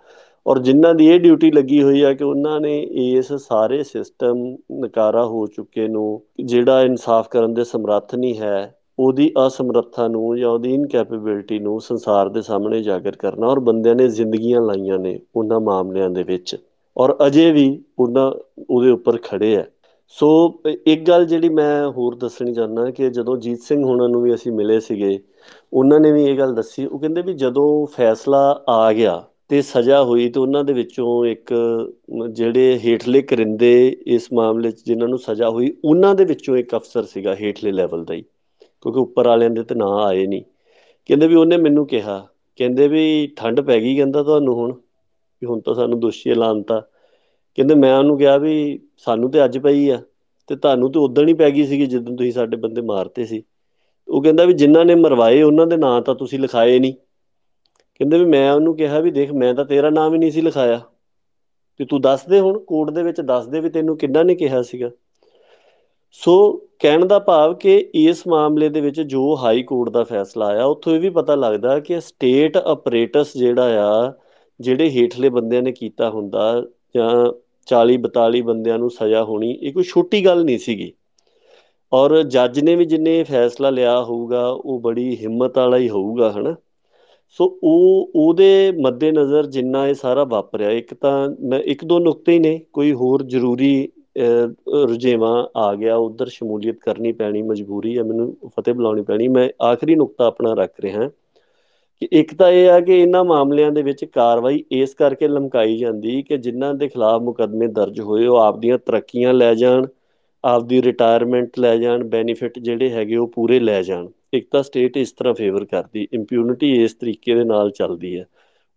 [0.48, 5.24] ਔਰ ਜਿਨ੍ਹਾਂ ਦੀ ਇਹ ਡਿਊਟੀ ਲੱਗੀ ਹੋਈ ਆ ਕਿ ਉਹਨਾਂ ਨੇ ਇਸ ਸਾਰੇ ਸਿਸਟਮ ਨਕਾਰਾ
[5.26, 10.74] ਹੋ ਚੁੱਕੇ ਨੂੰ, ਜਿਹੜਾ ਇਨਸਾਫ ਕਰਨ ਦੇ ਸਮਰੱਥ ਨਹੀਂ ਹੈ, ਉਹਦੀ ਅਸਮਰੱਥਾ ਨੂੰ ਜਾਂ ਉਹਦੀ
[10.74, 16.10] ਇਨਕੈਪੇਬਿਲਿਟੀ ਨੂੰ ਸੰਸਾਰ ਦੇ ਸਾਹਮਣੇ ਜਾਗਰ ਕਰਨਾ ਔਰ ਬੰਦਿਆਂ ਨੇ ਜ਼ਿੰਦਗੀਆਂ ਲਾਈਆਂ ਨੇ ਉਹਨਾਂ ਮਾਮਲਿਆਂ
[16.10, 16.56] ਦੇ ਵਿੱਚ।
[16.96, 18.32] ਔਰ ਅਜੇ ਵੀ ਉਹਨਾਂ
[18.70, 19.64] ਉਹਦੇ ਉੱਪਰ ਖੜੇ ਆ।
[20.08, 24.34] ਸੋ ਇੱਕ ਗੱਲ ਜਿਹੜੀ ਮੈਂ ਹੋਰ ਦੱਸਣੀ ਚਾਹੁੰਦਾ ਕਿ ਜਦੋਂ ਜੀਤ ਸਿੰਘ ਹੁਣਾਂ ਨੂੰ ਵੀ
[24.34, 25.18] ਅਸੀਂ ਮਿਲੇ ਸੀਗੇ,
[25.72, 30.02] ਉਹਨਾਂ ਨੇ ਵੀ ਇਹ ਗੱਲ ਦੱਸੀ, ਉਹ ਕਹਿੰਦੇ ਵੀ ਜਦੋਂ ਫੈਸਲਾ ਆ ਗਿਆ ਤੇ ਸਜ਼ਾ
[30.04, 31.52] ਹੋਈ ਤੇ ਉਹਨਾਂ ਦੇ ਵਿੱਚੋਂ ਇੱਕ
[32.30, 33.70] ਜਿਹੜੇ ਹੇਠਲੇ ਕਰਿੰਦੇ
[34.06, 38.04] ਇਸ ਮਾਮਲੇ 'ਚ ਜਿਨ੍ਹਾਂ ਨੂੰ ਸਜ਼ਾ ਹੋਈ, ਉਹਨਾਂ ਦੇ ਵਿੱਚੋਂ ਇੱਕ ਅਫਸਰ ਸੀਗਾ ਹੇਠਲੇ ਲੈਵਲ
[38.04, 38.22] ਦਾ ਹੀ,
[38.82, 40.42] ਕਿਉਂਕਿ ਉੱਪਰ ਵਾਲਿਆਂ ਦੇ ਤੇ ਨਾਂ ਆਏ ਨਹੀਂ।
[41.08, 42.26] ਕਹਿੰਦੇ ਵੀ ਉਹਨੇ ਮੈਨੂੰ ਕਿਹਾ,
[42.58, 46.80] ਕਹਿੰਦੇ ਵੀ ਠੰਡ ਪੈ ਗਈ ਕਹਿੰਦਾ ਤੁਹਾਨੂੰ ਹੁਣ, ਵੀ ਹੁਣ ਤਾਂ ਸਾਨੂੰ ਦੋਸ਼ੀ ਐਲਾਨਤਾ
[47.58, 50.00] ਕਹਿੰਦੇ ਮੈਂ ਉਹਨੂੰ ਕਿਹਾ ਵੀ ਸਾਨੂੰ ਤੇ ਅੱਜ ਪਈ ਆ,
[50.48, 53.42] ਤੇ ਤੁਹਾਨੂੰ ਤੇ ਉਦੋਂ ਹੀ ਪੈ ਗਈ ਸੀਗੀ ਜਦੋਂ ਤੁਸੀਂ ਸਾਡੇ ਬੰਦੇ ਮਾਰਤੇ ਸੀ।
[54.08, 56.94] ਉਹ ਕਹਿੰਦਾ ਵੀ ਜਿਨ੍ਹਾਂ ਨੇ ਮਰਵਾਏ ਉਹਨਾਂ ਦੇ ਨਾਂ ਤਾਂ ਤੁਸੀਂ ਲਿਖਾਏ ਨਹੀਂ।
[57.98, 60.80] ਕਹਿੰਦੇ ਵੀ ਮੈਂ ਉਹਨੂੰ ਕਿਹਾ ਵੀ ਦੇਖ, ਮੈਂ ਤਾਂ ਤੇਰਾ ਨਾਮ ਹੀ ਨਹੀਂ ਸੀ ਲਿਖਾਇਆ।
[61.76, 64.62] ਤੇ ਤੂੰ ਦੱਸ ਦੇ ਹੁਣ, ਕੋਰਟ ਦੇ ਵਿੱਚ ਦੱਸ ਦੇ ਵੀ ਤੈਨੂੰ ਕਿੰਨਾ ਨੇ ਕਿਹਾ
[64.62, 64.90] ਸੀਗਾ।
[66.12, 70.64] ਸੋ ਕਹਿਣ ਦਾ ਭਾਵ ਕਿ ਇਸ ਮਾਮਲੇ ਦੇ ਵਿੱਚ ਜੋ ਹਾਈ ਕੋਰਟ ਦਾ ਫੈਸਲਾ ਆਇਆ,
[70.64, 74.12] ਉੱਥੋਂ ਇਹ ਵੀ ਪਤਾ ਲੱਗਦਾ ਕਿ ਸਟੇਟ ਆਪਰੇਟਸ ਜਿਹੜਾ ਆ,
[74.60, 77.32] ਜਿਹੜੇ ਹੇਠਲੇ ਬੰਦਿਆਂ ਨੇ ਕੀਤਾ ਹੁੰਦਾ, ਜਾਂ
[77.66, 80.92] 40 42 ਬੰਦਿਆਂ ਨੂੰ ਸਜ਼ਾ ਹੋਣੀ, ਇਹ ਕੋਈ ਛੋਟੀ ਗੱਲ ਨਹੀਂ ਸੀਗੀ।
[81.92, 86.56] ਔਰ ਜੱਜ ਨੇ ਵੀ ਜਿੰਨੇ ਫੈਸਲਾ ਲਿਆ ਹੋਊਗਾ, ਉਹ ਬੜੀ ਹਿੰਮਤ ਵਾਲਾ ਹੀ ਹੋਊਗਾ, ਹਨਾ।
[87.30, 92.32] ਸੋ ਉਹ, ਉਹਦੇ ਮੱਦੇ ਨਜ਼ਰ ਜਿੰਨਾ ਇਹ ਸਾਰਾ ਵਾਪਰਿਆ, ਇੱਕ ਤਾਂ ਮੈਂ, ਇੱਕ ਦੋ ਨੁਕਤੇ
[92.32, 93.88] ਹੀ ਨੇ, ਕੋਈ ਹੋਰ ਜ਼ਰੂਰੀ
[94.84, 99.94] ਰੁਝੇਵਾਂ ਆ ਗਿਆ, ਉਧਰ ਸ਼ਮੂਲੀਅਤ ਕਰਨੀ ਪੈਣੀ, ਮਜਬੂਰੀ ਹੈ, ਮੈਨੂੰ ਫਤਿਹ ਬੁਲਾਉਣੀ ਪੈਣੀ, ਮੈਂ ਆਖਰੀ
[99.94, 101.10] ਨੁਕਤਾ ਆਪਣਾ ਰੱਖ ਰਿਹਾ
[102.02, 106.22] ਕਿ ਇੱਕ ਤਾਂ ਇਹ ਆ ਕਿ ਇਹਨਾਂ ਮਾਮਲਿਆਂ ਦੇ ਵਿੱਚ ਕਾਰਵਾਈ ਇਸ ਕਰਕੇ ਲਮਕਾਈ ਜਾਂਦੀ
[106.22, 109.86] ਕਿ ਜਿਨ੍ਹਾਂ ਦੇ ਖਿਲਾਫ ਮੁਕੱਦਮੇ ਦਰਜ ਹੋਏ, ਉਹ ਆਪਦੀਆਂ ਤਰੱਕੀਆਂ ਲੈ ਜਾਣ,
[110.44, 115.12] ਆਪਦੀ ਰਿਟਾਇਰਮੈਂਟ ਲੈ ਜਾਣ ਬੈਨੀਫਿਟ ਜਿਹੜੇ ਹੈਗੇ ਉਹ ਪੂਰੇ ਲੈ ਜਾਣ। ਇੱਕ ਤਾਂ ਸਟੇਟ ਇਸ
[115.12, 118.24] ਤਰ੍ਹਾਂ ਫੇਵਰ ਕਰਦੀ ਇੰਪਿਊਨਿਟੀ ਇਸ ਤਰੀਕੇ ਦੇ ਨਾਲ ਚੱਲਦੀ ਹੈ।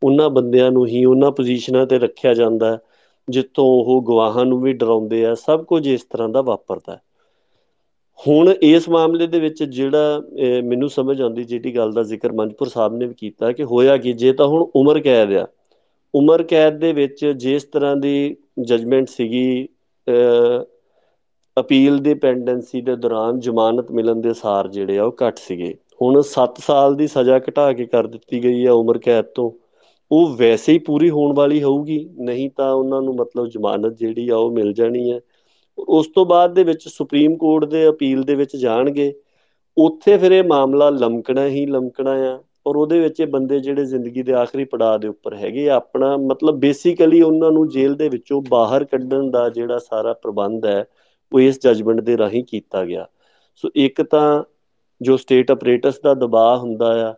[0.02, 2.78] ਉਹਨਾਂ ਬੰਦਿਆਂ ਨੂੰ ਹੀ ਉਹਨਾਂ ਪੋਜੀਸ਼ਨਾਂ ਤੇ ਰੱਖਿਆ ਜਾਂਦਾ
[3.28, 6.98] ਜਿੱਥੋਂ ਉਹ ਗਵਾਹਾਂ ਨੂੰ ਵੀ ਡਰਾਉਂਦੇ ਆ, ਸਭ ਕੁਝ ਇਸ ਤਰ੍ਹਾਂ ਦਾ ਵਾਪਰਦਾ
[8.20, 10.22] ਹੁਣ ਇਸ ਮਾਮਲੇ ਦੇ ਵਿੱਚ ਜਿਹੜਾ
[10.64, 14.14] ਮੈਨੂੰ ਸਮਝ ਆਉਂਦੀ ਜਿਹੜੀ ਗੱਲ ਦਾ ਜ਼ਿਕਰ ਮਨਪੁਰ ਸਾਹਿਬ ਨੇ ਵੀ ਕੀਤਾ ਕਿ ਹੋਇਆ ਕਿ,
[14.14, 15.48] ਜੇ ਤਾਂ ਹੁਣ ਉਮਰ ਕੈਦ ਆ,
[16.14, 19.68] ਉਮਰ ਕੈਦ ਦੇ ਵਿੱਚ ਜਿਸ ਤਰ੍ਹਾਂ ਦੀ ਜਜਮੈਂਟ ਸੀਗੀ
[21.58, 26.22] ਅਪੀਲ ਦੀ ਪੈਂਡੈਂਸੀ ਦੇ ਦੌਰਾਨ ਜ਼ਮਾਨਤ ਮਿਲਣ ਦੇ ਸਾਰ ਜਿਹੜੇ ਆ ਉਹ ਘੱਟ ਸੀਗੇ। ਹੁਣ
[26.28, 29.52] 7 ਸਾਲ ਦੀ ਸਜ਼ਾ ਘਟਾ ਕੇ ਕਰ ਦਿੱਤੀ ਗਈ ਆ ਉਮਰ ਕੈਦ ਤੋਂ।
[30.12, 34.36] ਉਹ ਵੈਸੇ ਹੀ ਪੂਰੀ ਹੋਣ ਵਾਲੀ ਹੋਊਗੀ, ਨਹੀਂ ਤਾਂ ਉਹਨਾਂ ਨੂੰ ਮਤਲਬ ਜ਼ਮਾਨਤ ਜਿਹੜੀ ਆ
[34.36, 35.20] ਉਹ ਮਿਲ ਜਾਣੀ ਹੈ
[35.78, 39.14] ਉਸ ਤੋਂ ਬਾਅਦ ਦੇ ਵਿੱਚ ਸੁਪਰੀਮ ਕੋਰਟ ਦੇ ਅਪੀਲ ਦੇ ਵਿੱਚ ਜਾਣਗੇ,
[39.78, 44.24] ਉੱਥੇ ਫਿਰ ਇਹ ਮਾਮਲਾ ਲਮਕਣਾ ਹੀ ਲਮਕਣਾ ਆ ਔਰ ਉਹਦੇ ਵਿੱਚ ਇਹ ਬੰਦੇ ਜਿਹੜੇ ਜ਼ਿੰਦਗੀ
[44.24, 48.84] ਦੇ ਆਖਰੀ ਪੜਾਅ ਦੇ ਉੱਪਰ ਹੈਗੇ ਆਪਣਾ ਮਤਲਬ ਬੇਸਿਕਲੀ ਉਹਨਾਂ ਨੂੰ ਜੇਲ੍ਹ ਦੇ ਵਿੱਚੋਂ ਬਾਹਰ
[48.84, 50.84] ਕੱਢਣ ਦਾ ਜਿਹੜਾ ਸਾਰਾ ਪ੍ਰਬੰਧ ਹੈ
[51.34, 53.08] ਉਹ ਇਸ ਜਜਮੈਂਟ ਦੇ ਰਾਹੀਂ ਕੀਤਾ ਗਿਆ।
[53.56, 54.44] ਸੋ ਇੱਕ ਤਾਂ
[55.02, 57.14] ਜੋ ਸਟੇਟ ਆਪਰੇਟਸ ਦਾ ਦਬਾਅ ਹੁੰਦਾ ਆ,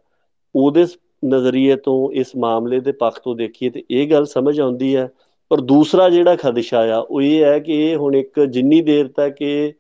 [0.56, 0.86] ਉਹਦੇ
[1.26, 5.10] ਨਜ਼ਰੀਏ ਤੋਂ ਇਸ ਮਾਮਲੇ ਦੇ ਪੱਖ ਤੋਂ ਦੇਖੀਏ ਤੇ ਇਹ ਗੱਲ ਸਮਝ ਆਉਂਦੀ ਹੈ।
[5.52, 9.42] ਪਰ ਦੂਸਰਾ ਜਿਹੜਾ ਖਦਸ਼ਾ ਆ, ਉਹ ਇਹ ਹੈ ਕਿ ਇਹ ਹੁਣ ਇੱਕ ਜਿੰਨੀ ਦੇਰ ਤੱਕ
[9.42, 9.74] ਇਹ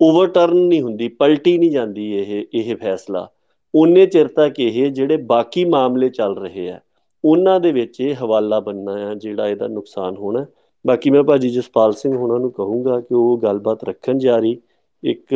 [0.00, 3.28] ਓਵਰਟਰਨ ਨਹੀਂ ਹੁੰਦੀ, ਪਲਟੀ ਨਹੀਂ ਜਾਂਦੀ ਇਹ ਇਹ ਫੈਸਲਾ।
[3.74, 6.78] ਉਹਨੇ ਚਿਰ ਤੱਕ ਇਹ ਜਿਹੜੇ ਬਾਕੀ ਮਾਮਲੇ ਚੱਲ ਰਹੇ ਆ,
[7.24, 10.44] ਉਹਨਾਂ ਦੇ ਵਿੱਚ ਇਹ ਹਵਾਲਾ ਬੰਨਣਾ ਆ ਜਿਹੜਾ ਇਹਦਾ ਨੁਕਸਾਨ ਹੋਣਾ।
[10.84, 14.60] ਬਾਕੀ ਮੈਂ ਭਾਜੀ ਜਸਪਾਲ ਸਿੰਘ ਉਹਨਾਂ ਨੂੰ ਕਹੂੰਗਾ ਕਿ ਉਹ ਗੱਲਬਾਤ ਰੱਖਣ ਜਾਰੀ
[15.02, 15.34] ਇੱਕ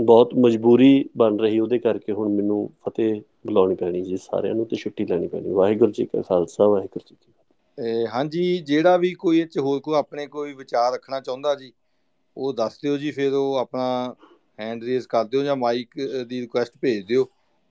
[0.00, 4.76] ਬਹੁਤ ਮਜਬੂਰੀ ਬਣ ਰਹੀ ਉਹਦੇ ਕਰਕੇ ਹੁਣ ਮੈਨੂੰ ਫਤਿਹ ਬੁਲਾਉਣੀ ਪੈਣੀ ਜੀ, ਸਾਰਿਆਂ ਨੂੰ ਤੇ
[4.76, 9.40] ਛੁੱਟੀ ਲੈਣੀ ਪੈਣੀ। ਵਾਹਿਗੁਰੂ ਜੀ ਕਾ ਖਾਲਸਾ, ਵਾਹਿਗੁਰੂ ਜੀ ਕੀ ਫਤਿਹ। ਹਾਂਜੀ, ਜਿਹੜਾ ਵੀ ਕੋਈ
[9.40, 11.72] ਇਹ ਚ ਹੋਰ ਕੋਈ ਆਪਣੇ ਕੋਈ ਵਿਚਾਰ ਰੱਖਣਾ ਚਾਹੁੰਦਾ ਜੀ,
[12.36, 14.14] ਉਹ ਦੱਸ ਦਿਓ ਜੀ, ਫਿਰ ਉਹ ਆਪਣਾ
[14.58, 15.94] ਹੈਂਡ ਰੇਜ਼ ਕਰ ਦਿਓ ਜਾਂ ਮਾਈਕ
[16.28, 17.26] ਦੀ ਰਿਕੁਐਸਟ ਭੇਜ ਦਿਓ,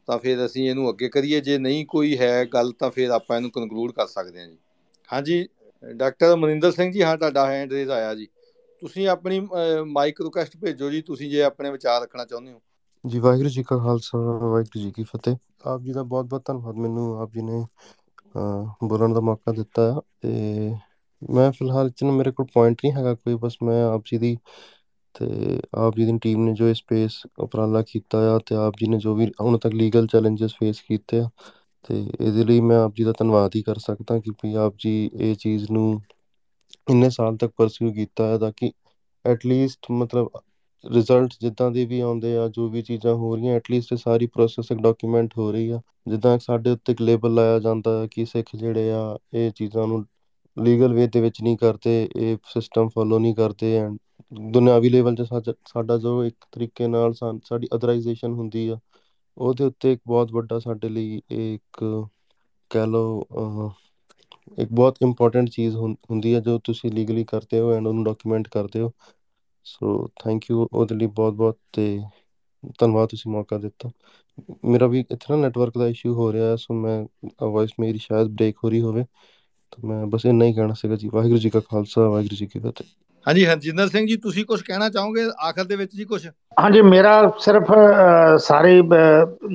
[0.08, 3.52] ਤਾਂ ਫਿਰ ਅਸੀਂ ਇਹਨੂੰ ਅੱਗੇ ਕਰੀਏ। ਜੇ ਨਹੀਂ ਕੋਈ ਹੈ ਗੱਲ, ਤਾਂ ਫਿਰ ਆਪਾਂ ਇਹਨੂੰ
[3.52, 4.58] ਕਨਕਲੂਡ ਕਰ ਸਕਦੇ ਹਾਂ ਜੀ।
[5.10, 5.48] ਹਾਂਜੀ?
[5.94, 8.28] ਡਾਕਟਰ ਮਨਿੰਦਰ ਸਿੰਘ ਜੀ ਹਾਂ ਤੁਹਾਡਾ ਹੈਂਡ ਰੇਜ਼ ਆਇਆ ਜੀ।
[8.82, 9.40] ਤੁਸੀਂ ਆਪਣੀ
[9.86, 12.62] ਮਾਈਕ ਰਿਕੁਐਸਟ ਭੇਜੋ ਜੀ ਤੁਸੀਂ ਜੇ ਆਪਣੇ ਵਿਚਾਰ ਰੱਖਣਾ ਚਾਹੁੰਦੇ ਹੋ।
[13.04, 15.36] ਜੀ ਵਾਹਿਗੁਰੂ ਜੀ ਕਾ ਖਾਲਸਾ ਵਾਹਿਗੁਰੂ ਜੀ ਕੀ ਫਤਿਹ।
[15.68, 17.66] ਆਪ ਜੀ ਦਾ ਬਹੁਤ ਬਹੁਤ ਧੰਨਵਾਦ। ਮੈਨੂੰ ਆਪ ਜੀ ਨੇ
[18.84, 20.30] ਬੋਲਣ ਦਾ ਮੌਕਾ ਦਿੱਤਾ ਤੇ
[21.34, 24.38] ਮੈਂ ਫਿਲਹਾਲ ਚ ਮੇਰੇ ਕੋਲ ਪੁਆਇੰਟ ਨਹੀਂ ਹੈਗਾ ਕੋਈ ਬਸ ਮੈਂ ਆਪ ਜੀ ਦੀ
[25.16, 28.88] ਤੇ ਆਪ ਜੀ ਦੀ ਟੀਮ ਨੇ ਜੋ ਇਹ ਸਪੇਸ ਉਪਰਾਲਾ ਕੀਤਾ ਆ ਤੇ ਆਪ ਜੀ
[28.88, 31.30] ਨੇ ਜੋ ਵੀ ਹੁਣ ਤੱਕ ਲੀਗਲ ਚੈਲੰਜਸ ਫੇਸ ਕੀਤੇ ਆ
[31.86, 35.10] ਤੇ ਇਹਦੇ ਲਈ ਮੈਂ ਆਪ ਜੀ ਦਾ ਧੰਨਵਾਦ ਹੀ ਕਰ ਸਕਦਾ ਕਿ ਵੀ ਆਪ ਜੀ
[35.14, 36.02] ਇਹ ਚੀਜ਼ ਨੂੰ
[36.90, 38.72] ਇੰਨੇ ਸਾਲ ਤੱਕ ਪਰਸਿਊ ਕੀਤਾ ਹੈ ਤਾਂ ਕਿ
[39.26, 40.30] ਐਟਲੀਸਟ ਮਤਲਬ
[40.84, 45.38] ਰਿਜ਼ਲਟ ਜਿੱਦਾਂ ਦੇ ਵੀ ਆਉਂਦੇ ਆ, ਜੋ ਵੀ ਚੀਜ਼ਾਂ ਹੋ ਰਹੀਆਂ ਐਟਲੀਸਟ ਸਾਰੀ ਪ੍ਰੋਸੈਸ ਡਾਕੂਮੈਂਟ
[45.38, 45.80] ਹੋ ਰਹੀ ਆ।
[46.10, 50.06] ਜਿੱਦਾਂ ਸਾਡੇ ਉੱਤੇ ਇੱਕ ਲੇਬਲ ਲਾਇਆ ਜਾਂਦਾ ਹੈ ਕਿ ਸਿੱਖ ਜਿਹੜੇ ਆ, ਇਹ ਚੀਜ਼ਾਂ ਨੂੰ
[50.58, 53.98] ਲੀਗਲ ਵੇ ਦੇ ਵਿੱਚ ਨਹੀਂ ਕਰਦੇ, ਇਹ ਸਿਸਟਮ ਫੋਲੋ ਨਹੀਂ ਕਰਦੇ ਐਂਡ
[54.52, 58.78] ਦੁਨਿਆਵੀ ਲੈਵਲ 'ਤੇ ਸਾਡਾ ਜੋ ਇੱਕ ਤਰੀਕੇ ਨਾਲ ਸਾਡੀ ਅਥਰਾਈਜੇਸ਼ਨ ਹੁੰਦੀ ਆ
[59.38, 61.84] ਉਹਦੇ ਉੱਤੇ ਇੱਕ ਬਹੁਤ ਵੱਡਾ ਸਾਡੇ ਲਈ ਇੱਕ
[62.72, 63.72] ਕਹਿ ਲਓ
[64.58, 68.82] ਇੱਕ ਬਹੁਤ ਇੰਪੋਰਟੈਂਟ ਚੀਜ਼ ਹੁੰਦੀ ਹੈ ਜੋ ਤੁਸੀਂ ਲੀਗਲੀ ਕਰਦੇ ਹੋ ਐਂਡ ਉਹਨੂੰ ਡਾਕੂਮੈਂਟ ਕਰਦੇ
[68.82, 68.92] ਹੋ।
[69.66, 71.88] ਸੋ ਥੈਂਕ ਯੂ ਉਹਦੇ ਲਈ ਬਹੁਤ ਬਹੁਤ ਤੇ
[72.80, 73.90] ਧੰਨਵਾਦ ਤੁਸੀਂ ਮੌਕਾ ਦਿੱਤਾ।
[74.66, 77.00] ਮੇਰਾ ਵੀ ਇੱਥੇ ਨਾ ਨੈਟਵਰਕ ਦਾ ਇਸ਼ੂ ਹੋ ਰਿਹਾ ਸੋ ਮੈਂ
[77.44, 79.04] ਵੌਇਸ ਮੇਰੀ ਸ਼ਾਇਦ ਬ੍ਰੇਕ ਹੋ ਰਹੀ ਹੋਵੇ।
[79.74, 82.60] ਤਾਂ ਮੈਂ ਬਸ ਇੰਨਾ ਹੀ ਕਹਿਣਾ ਸੀਗਾ ਜੀ। ਵਾਹਿਗੁਰੂ ਜੀ ਕਾ ਖਾਲਸਾ, ਵਾਹਿਗੁਰੂ ਜੀ ਕੀ
[82.60, 82.86] ਫਤਿਹ।
[83.26, 86.26] ਹਾਂਜੀ ਹਰਜਿੰਦਰ ਸਿੰਘ ਜੀ, ਤੁਸੀਂ ਕੁਝ ਕਹਿਣਾ ਚਾਹੋਗੇ ਆਖਰ ਦੇ ਵਿੱਚ ਜੀ ਕੁਝ
[86.60, 87.72] ਹਾਂਜੀ, ਮੇਰਾ ਸਿਰਫ
[88.40, 88.82] ਸਾਰੇ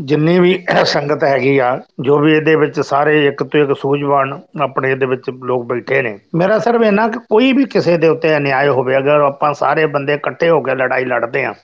[0.04, 1.68] ਜਿੰਨੀ ਵੀ ਸੰਗਤ ਹੈਗੀ ਆ,
[2.00, 6.18] ਜੋ ਵੀ ਇਹਦੇ ਵਿੱਚ ਸਾਰੇ ਇੱਕ ਤੋਂ ਇੱਕ ਸੂਝਵਾਨ ਆਪਣੇ ਇਹਦੇ ਵਿੱਚ ਲੋਕ ਬੈਠੇ ਨੇ,
[6.34, 10.14] ਮੇਰਾ ਸਿਰਫ ਇਹਨਾਂ ਕਿ ਕੋਈ ਵੀ ਕਿਸੇ ਦੇ ਉੱਤੇ ਅਨਿਆਏ ਹੋਵੇ, ਅਗਰ ਆਪਾਂ ਸਾਰੇ ਬੰਦੇ
[10.14, 11.54] ਇਕੱਠੇ ਹੋ ਕੇ ਲੜਾਈ ਲੜਦੇ ਆ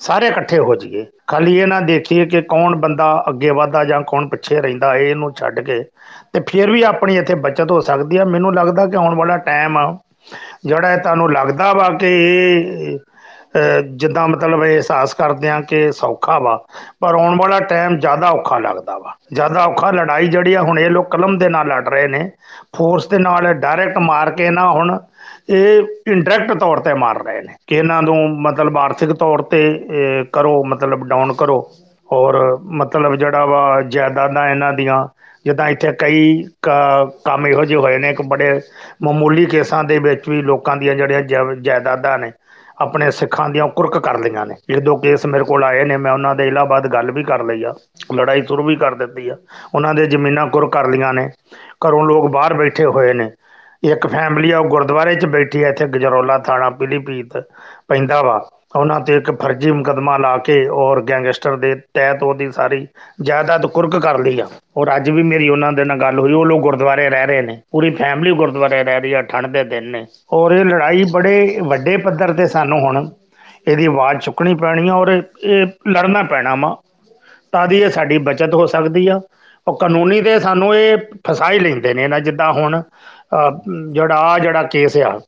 [0.00, 4.28] ਸਾਰੇ ਇਕੱਠੇ ਹੋ ਜਾਈਏ, ਖਾਲੀ ਇਹ ਨਾ ਦੇਖੀਏ ਕਿ ਕੌਣ ਬੰਦਾ ਅੱਗੇ ਵਧਦਾ ਜਾਂ ਕੌਣ
[4.28, 5.82] ਪਿੱਛੇ ਰਹਿੰਦਾ, ਇਹਨੂੰ ਛੱਡ ਕੇ,
[6.32, 9.78] ਤੇ ਫਿਰ ਵੀ ਆਪਣੀ ਇੱਥੇ ਬਚਤ ਹੋ ਸਕਦੀ ਆ, ਮੈਨੂੰ ਲੱਗਦਾ ਕਿ ਆਉਣ ਵਾਲਾ ਟਾਈਮ
[9.78, 9.92] ਆ
[10.66, 12.98] ਜਿਹੜਾ ਤੁਹਾਨੂੰ ਲੱਗਦਾ ਵਾ ਕਿ ਇਹ
[13.96, 16.56] ਜਿੱਦਾਂ ਮਤਲਬ ਅਹਿਸਾਸ ਕਰਦੇ ਆ ਕਿ ਸੌਖਾ ਵਾ,
[17.00, 20.90] ਪਰ ਆਉਣ ਵਾਲਾ ਟਾਈਮ ਜ਼ਿਆਦਾ ਔਖਾ ਲੱਗਦਾ ਵਾ। ਜ਼ਿਆਦਾ ਔਖਾ ਲੜਾਈ ਜਿਹੜੀ ਆ, ਹੁਣ ਇਹ
[20.90, 22.30] ਲੋਕ ਕਲਮ ਦੇ ਨਾਲ ਲੜ ਰਹੇ ਨੇ
[22.76, 24.98] ਫੋਰਸ ਦੇ ਨਾਲ ਡਾਇਰੈਕਟ ਮਾਰ ਕੇ ਨਾ ਹੁਣ
[25.50, 29.62] ਇਹ ਇਨਡਾਇਰੈਕਟ ਤੌਰ ਤੇ ਮਾਰ ਰਹੇ ਨੇ ਕਿ ਇਹਨਾਂ ਨੂੰ ਮਤਲਬ ਆਰਥਿਕ ਤੌਰ ਤੇ
[30.32, 31.58] ਕਰੋ, ਮਤਲਬ ਡਾਊਨ ਕਰੋ।
[32.08, 32.36] ਔਰ
[32.72, 35.06] ਮਤਲਬ ਜਿਹੜਾ ਵਾ, ਜਾਇਦਾਦਾਂ ਇਹਨਾਂ ਦੀਆਂ
[35.44, 36.42] ਜਿੱਦਾਂ ਇੱਥੇ ਕਈ
[37.24, 38.60] ਕੰਮ ਇਹੋ ਜਿਹੇ ਹੋਏ ਨੇ ਇੱਕ ਬੜੇ
[39.02, 42.32] ਮਾਮੂਲੀ ਕੇਸਾਂ ਦੇ ਵਿੱਚ ਵੀ ਲੋਕਾਂ ਦੀਆਂ ਜਿਹੜੀਆਂ ਜਾਇਦਾਦਾਂ ਨੇ,
[42.80, 46.12] ਆਪਣੇ ਸਿੱਖਾਂ ਦੀਆਂ ਕੁਰਕ ਕਰ ਲਈਆਂ ਨੇ। ਇੱਕ ਦੋ ਕੇਸ ਮੇਰੇ ਕੋਲ ਆਏ ਨੇ, ਮੈਂ
[46.12, 47.72] ਉਹਨਾਂ ਦੇ ਇਲਾਹਾਬਾਦ ਗੱਲ ਵੀ ਕਰ ਲਈ ਆ,
[48.14, 49.36] ਲੜਾਈ ਸ਼ੁਰੂ ਵੀ ਕਰ ਦਿੱਤੀ ਆ।
[49.74, 51.28] ਉਹਨਾਂ ਦੇ ਜ਼ਮੀਨਾਂ ਕੁਰਕ ਕਰ ਲੀਆਂ ਨੇ,
[51.86, 53.30] ਘਰੋਂ ਲੋਕ ਬਾਹਰ ਬੈਠੇ ਹੋਏ ਨੇ।
[53.82, 57.36] ਇੱਕ ਫੈਮਿਲੀ ਆ, ਉਹ ਗੁਰਦੁਆਰੇ 'ਚ ਬੈਠੀ ਆ, ਇੱਥੇ ਗਜਰੋਲਾ ਥਾਣਾ ਪੀਲੀਪੀਤ
[57.88, 58.40] ਪੈਂਦਾ ਵਾ।
[58.74, 62.86] ਉਹਨਾਂ ਤੇ ਇੱਕ ਫਰਜ਼ੀ ਮੁਕਦਮਾ ਲਾ ਕੇ ਔਰ ਗੈਂਗਸਟਰ ਦੇ ਤਹਿਤ ਉਹਦੀ ਸਾਰੀ
[63.22, 64.46] ਜਾਇਦਾਦ ਕੁਰਕ ਕਰ ਲਈ ਆ।
[64.76, 67.60] ਔਰ ਅੱਜ ਵੀ ਮੇਰੀ ਉਹਨਾਂ ਦੇ ਨਾਲ ਗੱਲ ਹੋਈ, ਉਹ ਲੋਕ ਗੁਰਦੁਆਰੇ ਰਹਿ ਰਹੇ ਨੇ,
[67.72, 71.96] ਪੂਰੀ ਫੈਮਿਲੀ ਗੁਰਦੁਆਰੇ ਰਹਿ ਰਹੀ ਆ, ਠੰਡ ਦੇ ਦਿਨ ਨੇ। ਔਰ ਇਹ ਲੜਾਈ ਬੜੇ ਵੱਡੇ
[71.96, 73.08] ਪੱਧਰ ਤੇ ਸਾਨੂੰ ਹੁਣ
[73.68, 76.76] ਇਹਦੀ ਆਵਾਜ਼ ਚੁੱਕਣੀ ਪੈਣੀ ਆ ਔਰ ਇਹ ਲੜਨਾ ਪੈਣਾ ਵਾ,
[77.52, 79.20] ਤਾਂ ਦੀ ਇਹ ਸਾਡੀ ਬਚਤ ਹੋ ਸਕਦੀ ਆ।
[79.66, 80.96] ਉਹ ਕਾਨੂੰਨੀ ਤੇ ਸਾਨੂੰ ਇਹ
[81.26, 82.82] ਫਸਾ ਹੀ ਲੈਂਦੇ ਨੇ ਨਾ, ਜਿੱਦਾਂ ਹੁਣ
[83.92, 85.18] ਜਿਹੜਾ ਆ ਜਿਹੜਾ ਕੇਸ ਆ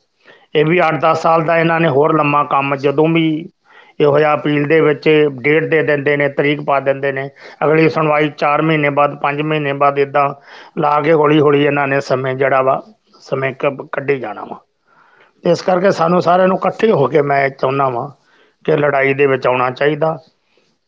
[0.56, 3.26] ਇਹ ਵੀ 8-10 ਸਾਲ ਦਾ ਇਹਨਾਂ ਨੇ ਹੋਰ ਲੰਮਾ ਕੰਮ ਜਦੋਂ ਵੀ
[4.00, 5.08] ਇਹੋ ਜਿਹਾ ਅਪੀਲ ਦੇ ਵਿੱਚ
[5.42, 7.28] ਡੇਟ ਦੇ ਦਿੰਦੇ ਨੇ, ਤਰੀਕ ਪਾ ਦਿੰਦੇ ਨੇ,
[7.64, 10.28] ਅਗਲੀ ਸੁਣਵਾਈ 4 ਮਹੀਨੇ ਬਾਅਦ 5 ਮਹੀਨੇ ਬਾਅਦ ਇਦਾਂ
[10.78, 12.80] ਲਾ ਕੇ ਹੌਲੀ ਹੌਲੀ ਇਹਨਾਂ ਨੇ ਸਮੇਂ ਜਿਹੜਾ ਵਾ,
[13.20, 13.52] ਸਮੇਂ
[13.92, 14.60] ਕੱਢੀ ਜਾਣਾ ਵਾ।
[15.44, 18.08] ਇਸ ਕਰਕੇ ਸਾਨੂੰ ਸਾਰਿਆਂ ਨੂੰ ਇਕੱਠੇ ਹੋ ਕੇ ਮੈਂ ਚਾਹੁੰਦਾ ਵਾਂ
[18.64, 20.16] ਕਿ ਲੜਾਈ ਦੇ ਵਿੱਚ ਆਉਣਾ ਚਾਹੀਦਾ।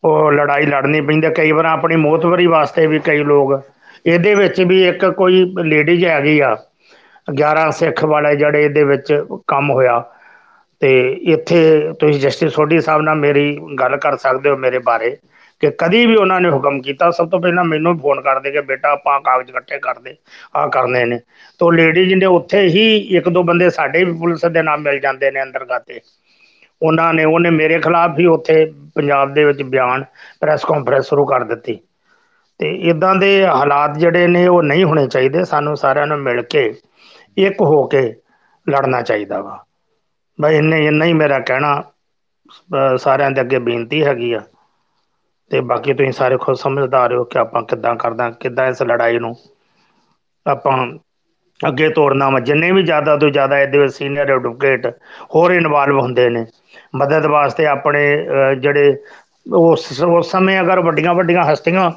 [0.03, 3.61] ਉਹ ਲੜਾਈ ਲੜਨੀ ਪੈਂਦੀ ਕਈ ਵਾਰ ਆਪਣੀ ਮੋਤਵਰੀ ਵਾਸਤੇ ਵੀ ਕਈ ਲੋਕ
[4.05, 6.55] ਇਹਦੇ ਵਿੱਚ ਵੀ ਇੱਕ ਕੋਈ ਲੇਡੀਜ਼ ਹੈਗੀ ਆ
[7.33, 9.13] 11 ਸਿੱਖ ਵਾਲੇ ਜਿਹੜੇ ਇਹਦੇ ਵਿੱਚ
[9.47, 10.03] ਕੰਮ ਹੋਇਆ,
[10.81, 10.91] ਤੇ
[11.27, 15.15] ਇੱਥੇ ਤੁਸੀਂ ਜਸਟਿਸ ਸੋਢੀ ਸਾਹਿਬ ਨਾਲ ਮੇਰੀ ਗੱਲ ਕਰ ਸਕਦੇ ਹੋ ਮੇਰੇ ਬਾਰੇ,
[15.63, 18.91] ਕਿ ਕਦੀ ਵੀ ਉਹਨਾਂ ਨੇ ਹੁਕਮ ਕੀਤਾ, ਸਭ ਤੋਂ ਪਹਿਲਾਂ ਮੈਨੂੰ ਫੋਨ ਕਰਦੇ ਕਿ ਬੇਟਾ
[18.91, 20.15] ਆਪਾਂ ਕਾਗਜ਼ ਇਕੱਠੇ ਕਰਦੇ
[20.55, 21.19] ਆ ਕਰਨੇ ਨੇ।
[21.59, 25.31] ਤੋਂ ਲੇਡੀਜ਼ ਨੇ ਉੱਥੇ ਹੀ ਇੱਕ ਦੋ ਬੰਦੇ ਸਾਡੇ ਵੀ ਪੁਲਿਸ ਦੇ ਨਾਮ ਮਿਲ ਜਾਂਦੇ
[25.31, 25.99] ਨੇ ਅੰਦਰਗਾਤੇ
[26.81, 28.65] ਉਹਨਾਂ ਨੇ, ਉਹਨੇ ਮੇਰੇ ਖਿਲਾਫ ਵੀ ਉੱਥੇ
[28.95, 30.03] ਪੰਜਾਬ ਦੇ ਵਿੱਚ ਬਿਆਨ
[30.41, 31.79] ਪ੍ਰੈਸ ਕਾਨਫਰੰਸ ਸ਼ੁਰੂ ਕਰ ਦਿੱਤੀ।
[32.59, 36.73] ਤੇ ਇਦਾਂ ਦੇ ਹਾਲਾਤ ਜਿਹੜੇ ਨੇ ਉਹ ਨਹੀਂ ਹੋਣੇ ਚਾਹੀਦੇ, ਸਾਨੂੰ ਸਾਰਿਆਂ ਨੂੰ ਮਿਲ ਕੇ
[37.37, 38.01] ਇੱਕ ਹੋ ਕੇ
[38.67, 39.57] ਲੜਨਾ ਚਾਹੀਦਾ ਵਾ।
[40.39, 41.81] ਬਈ ਇੰਨੇ ਇੰਨਾ ਹੀ ਮੇਰਾ ਕਹਿਣਾ
[42.97, 44.41] ਸਾਰਿਆਂ ਦੇ ਅੱਗੇ ਬੇਨਤੀ ਹੈਗੀ ਆ।
[45.51, 49.35] ਤੇ ਬਾਕੀ ਤੁਸੀਂ ਸਾਰੇ ਖੁਦ ਸਮਝਦਾਰ ਹੋ ਕਿ ਆਪਾਂ ਕਿੱਦਾਂ ਕਰਦਾ, ਕਿੱਦਾਂ ਇਸ ਲੜਾਈ ਨੂੰ
[50.45, 50.77] ਆਪਾਂ
[51.59, 54.85] ਅੱਗੇ ਤੋਰਨਾ ਵਾ। ਜਿੰਨੇ ਵੀ ਜ਼ਿਆਦਾ ਤੋਂ ਜ਼ਿਆਦਾ ਇਹਦੇ ਵਿੱਚ ਸੀਨੀਅਰ ਐਡਵੋਕੇਟ
[55.35, 56.45] ਹੋਰ ਇਨਵੋਲਵ ਹੁੰਦੇ ਨੇ,
[56.95, 58.03] ਮਦਦ ਵਾਸਤੇ ਆਪਣੇ
[58.59, 58.95] ਜਿਹੜੇ
[59.57, 61.89] ਉਸ ਉਸ ਸਮੇਂ ਅਗਰ ਵੱਡੀਆਂ ਵੱਡੀਆਂ ਹਸਤੀਆਂ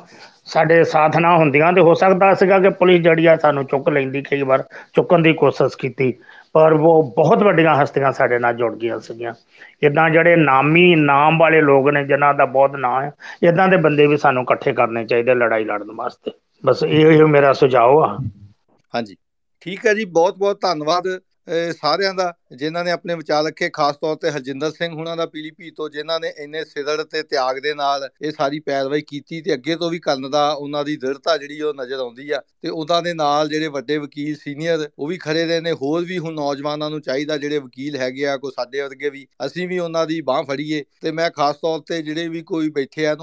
[0.53, 4.23] ਸਾਡੇ ਸਾਥ ਨਾ ਹੁੰਦੀਆਂ ਤੇ ਹੋ ਸਕਦਾ ਸੀਗਾ ਕਿ ਪੁਲਿਸ ਜਿਹੜੀ ਆ ਸਾਨੂੰ ਚੁੱਕ ਲੈਂਦੀ
[4.23, 4.63] ਕਈ ਵਾਰ,
[4.95, 6.13] ਚੁੱਕਣ ਦੀ ਕੋਸ਼ਿਸ਼ ਕੀਤੀ,
[6.55, 9.33] ਪਰ ਉਹ ਬਹੁਤ ਵੱਡੀਆਂ ਹਸਤੀਆਂ ਸਾਡੇ ਨਾਲ ਜੁੜ ਗਈਆਂ ਸੀਗੀਆਂ।
[9.83, 13.11] ਇਦਾਂ ਜਿਹੜੇ ਨਾਮੀ, ਨਾਮ ਵਾਲੇ ਲੋਕ ਨੇ ਜਿਨ੍ਹਾਂ ਦਾ ਬਹੁਤ ਨਾਂ ਹੈ
[13.43, 16.31] ਇਦਾਂ ਦੇ ਬੰਦੇ ਵੀ ਸਾਨੂੰ ਇਕੱਠੇ ਕਰਨੇ ਚਾਹੀਦੇ ਲੜਾਈ ਲੜਨ ਵਾਸਤੇ।
[16.65, 18.17] ਬਸ ਇਹ ਹੀ ਮੇਰਾ ਸੁਝਾਅ ਆ।
[18.95, 19.17] ਹਾਂਜੀ।
[19.63, 21.07] ਠੀਕ ਹੈ ਜੀ ਬਹੁਤ ਬਹੁਤ ਧੰਨਵਾਦ।
[21.73, 25.71] ਸਾਰਿਆਂ ਦਾ, ਜਿਨ੍ਹਾਂ ਨੇ ਆਪਣੇ ਵਿਚਾਰ ਰੱਖੇ, ਖਾਸ ਤੌਰ ਤੇ ਹਰਜਿੰਦਰ ਸਿੰਘ ਹੁਣਾਂ ਦਾ ਪੀਲੀਪੀ
[25.71, 29.77] ਤੋਂ, ਜਿਨ੍ਹਾਂ ਨੇ ਇੰਨੇ ਸਿਰੜ ਤੇ ਤਿਆਗ ਦੇ ਨਾਲ ਇਹ ਸਾਰੀ ਪੈਰਵਾਈ ਕੀਤੀ ਤੇ ਅੱਗੇ
[29.77, 33.15] ਤੋਂ ਵੀ ਕਰਨ ਦਾ ਉਹਨਾਂ ਦੀ ਦ੍ਰਿੜਤਾ ਜਿਹੜੀ ਉਹ ਨਜ਼ਰ ਆਉਂਦੀ ਆ ਤੇ ਉਹਨਾਂ ਦੇ
[33.15, 37.01] ਨਾਲ ਜਿਹੜੇ ਵੱਡੇ ਵਕੀਲ ਸੀਨੀਅਰ, ਉਹ ਵੀ ਖੜੇ ਰਹੇ ਨੇ, ਹੋਰ ਵੀ ਹੁਣ ਨੌਜਵਾਨਾਂ ਨੂੰ
[37.03, 40.83] ਚਾਹੀਦਾ ਜਿਹੜੇ ਵਕੀਲ ਹੈਗੇ ਆ ਕੋ ਸਾਡੇ ਵਰਗੇ ਵੀ, ਅਸੀਂ ਵੀ ਉਹਨਾਂ ਦੀ ਬਾਹ ਫੜੀਏ
[41.01, 43.17] ਤੇ ਮੈਂ ਖਾਸ ਤੌਰ ਤੇ ਜਿਹੜੇ ਵੀ ਕੋਈ ਬੈਠੇ ਆ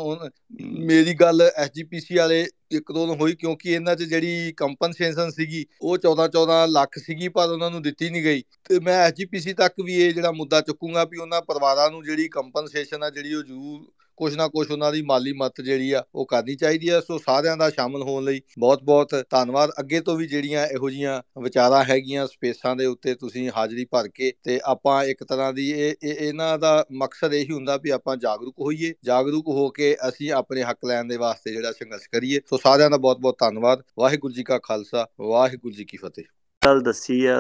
[0.60, 6.28] ਮੇਰੀ ਗੱਲ ਐਸਜੀਪੀਸੀ ਵਾਲੇ ਇੱਕ ਦੋ ਹੋਈ ਕਿਉਂਕਿ ਇਹਨਾਂ 'ਚ ਜਿਹੜੀ ਕੰਪਨਸੇਸ਼ਨ ਸੀਗੀ, ਉਹ 14
[6.28, 10.14] 14 ਲੱਖ ਸੀਗੀ ਪਰ ਉਹਨਾਂ ਨੂੰ ਦਿੱਤੀ ਨਹੀਂ ਗਈ। ਤੇ ਮੈਂ ਐਚਪੀਸੀ ਤੱਕ ਵੀ ਇਹ
[10.14, 14.48] ਜਿਹੜਾ ਮੁੱਦਾ ਚੁੱਕੂਗਾ ਵੀ ਉਹਨਾਂ ਪਰਿਵਾਰਾਂ ਨੂੰ ਜਿਹੜੀ ਕੰਪਨਸੇਸ਼ਨ ਆ ਜਿਹੜੀ ਉਹ ਜ਼ਰੂਰ ਕੁਝ ਨਾ
[14.48, 18.02] ਕੁਝ ਉਹਨਾਂ ਦੀ ਮਾਲੀ ਮਦਦ ਜਿਹੜੀ ਆ ਉਹ ਕਰਨੀ ਚਾਹੀਦੀ ਆ। ਸੋ ਸਾਰਿਆਂ ਦਾ ਸ਼ਾਮਲ
[18.02, 23.16] ਹੋਣ ਲਈ ਬਹੁਤ-ਬਹੁਤ ਧੰਨਵਾਦ। ਅੱਗੇ ਤੋਂ ਵੀ ਜਿਹੜੀਆਂ ਇਹੋ ਜੀਆਂ ਵਿਚਾਰਾਂ ਹੈਗੀਆਂ ਸਪੇਸਾਂ ਦੇ ਉੱਤੇ
[23.16, 27.78] ਤੁਸੀਂ ਹਾਜ਼ਰੀ ਭਰ ਕੇ ਤੇ ਆਪਾਂ ਇੱਕ ਤਰ੍ਹਾਂ ਦੀ ਇਹ ਇਹਨਾਂ ਦਾ ਮਕਸਦ ਇਹੀ ਹੁੰਦਾ
[27.78, 32.10] ਵੀ ਆਪਾਂ ਜਾਗਰੂਕ ਹੋਈਏ। ਜਾਗਰੂਕ ਹੋ ਕੇ ਅਸੀਂ ਆਪਣੇ ਹੱਕ ਲੈਣ ਦੇ ਵਾਸਤੇ ਜਿਹੜਾ ਸੰਘਰਸ਼
[32.10, 36.39] ਕਰੀਏ। ਸੋ ਸਾਰਿਆਂ ਦਾ ਬਹੁਤ-ਬਹੁਤ ਧੰਨਵਾਦ। ਵਾਹਿਗੁਰੂ ਜੀ ਕਾ ਖਾਲਸਾ, ਵਾਹਿਗੁਰੂ ਜੀ ਕੀ ਫਤਿਹ।
[36.70, 37.36] ਗੱਲ ਦੱਸੀ ਆ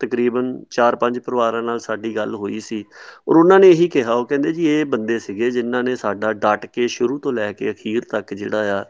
[0.00, 2.84] ਤਕਰੀਬਨ 4-5 ਪਰਿਵਾਰਾਂ ਨਾਲ ਸਾਡੀ ਗੱਲ ਹੋਈ ਸੀ।
[3.28, 6.66] ਔਰ ਉਹਨਾਂ ਨੇ ਇਹੀ ਕਿਹਾ, ਉਹ ਕਹਿੰਦੇ ਜੀ ਇਹ ਬੰਦੇ ਸੀਗੇ ਜਿਨ੍ਹਾਂ ਨੇ ਸਾਡਾ ਡਟ
[6.66, 8.84] ਕੇ ਸ਼ੁਰੂ ਤੋਂ ਲੈ ਕੇ ਅਖੀਰ ਤੱਕ ਜਿਹੜਾ ਆ,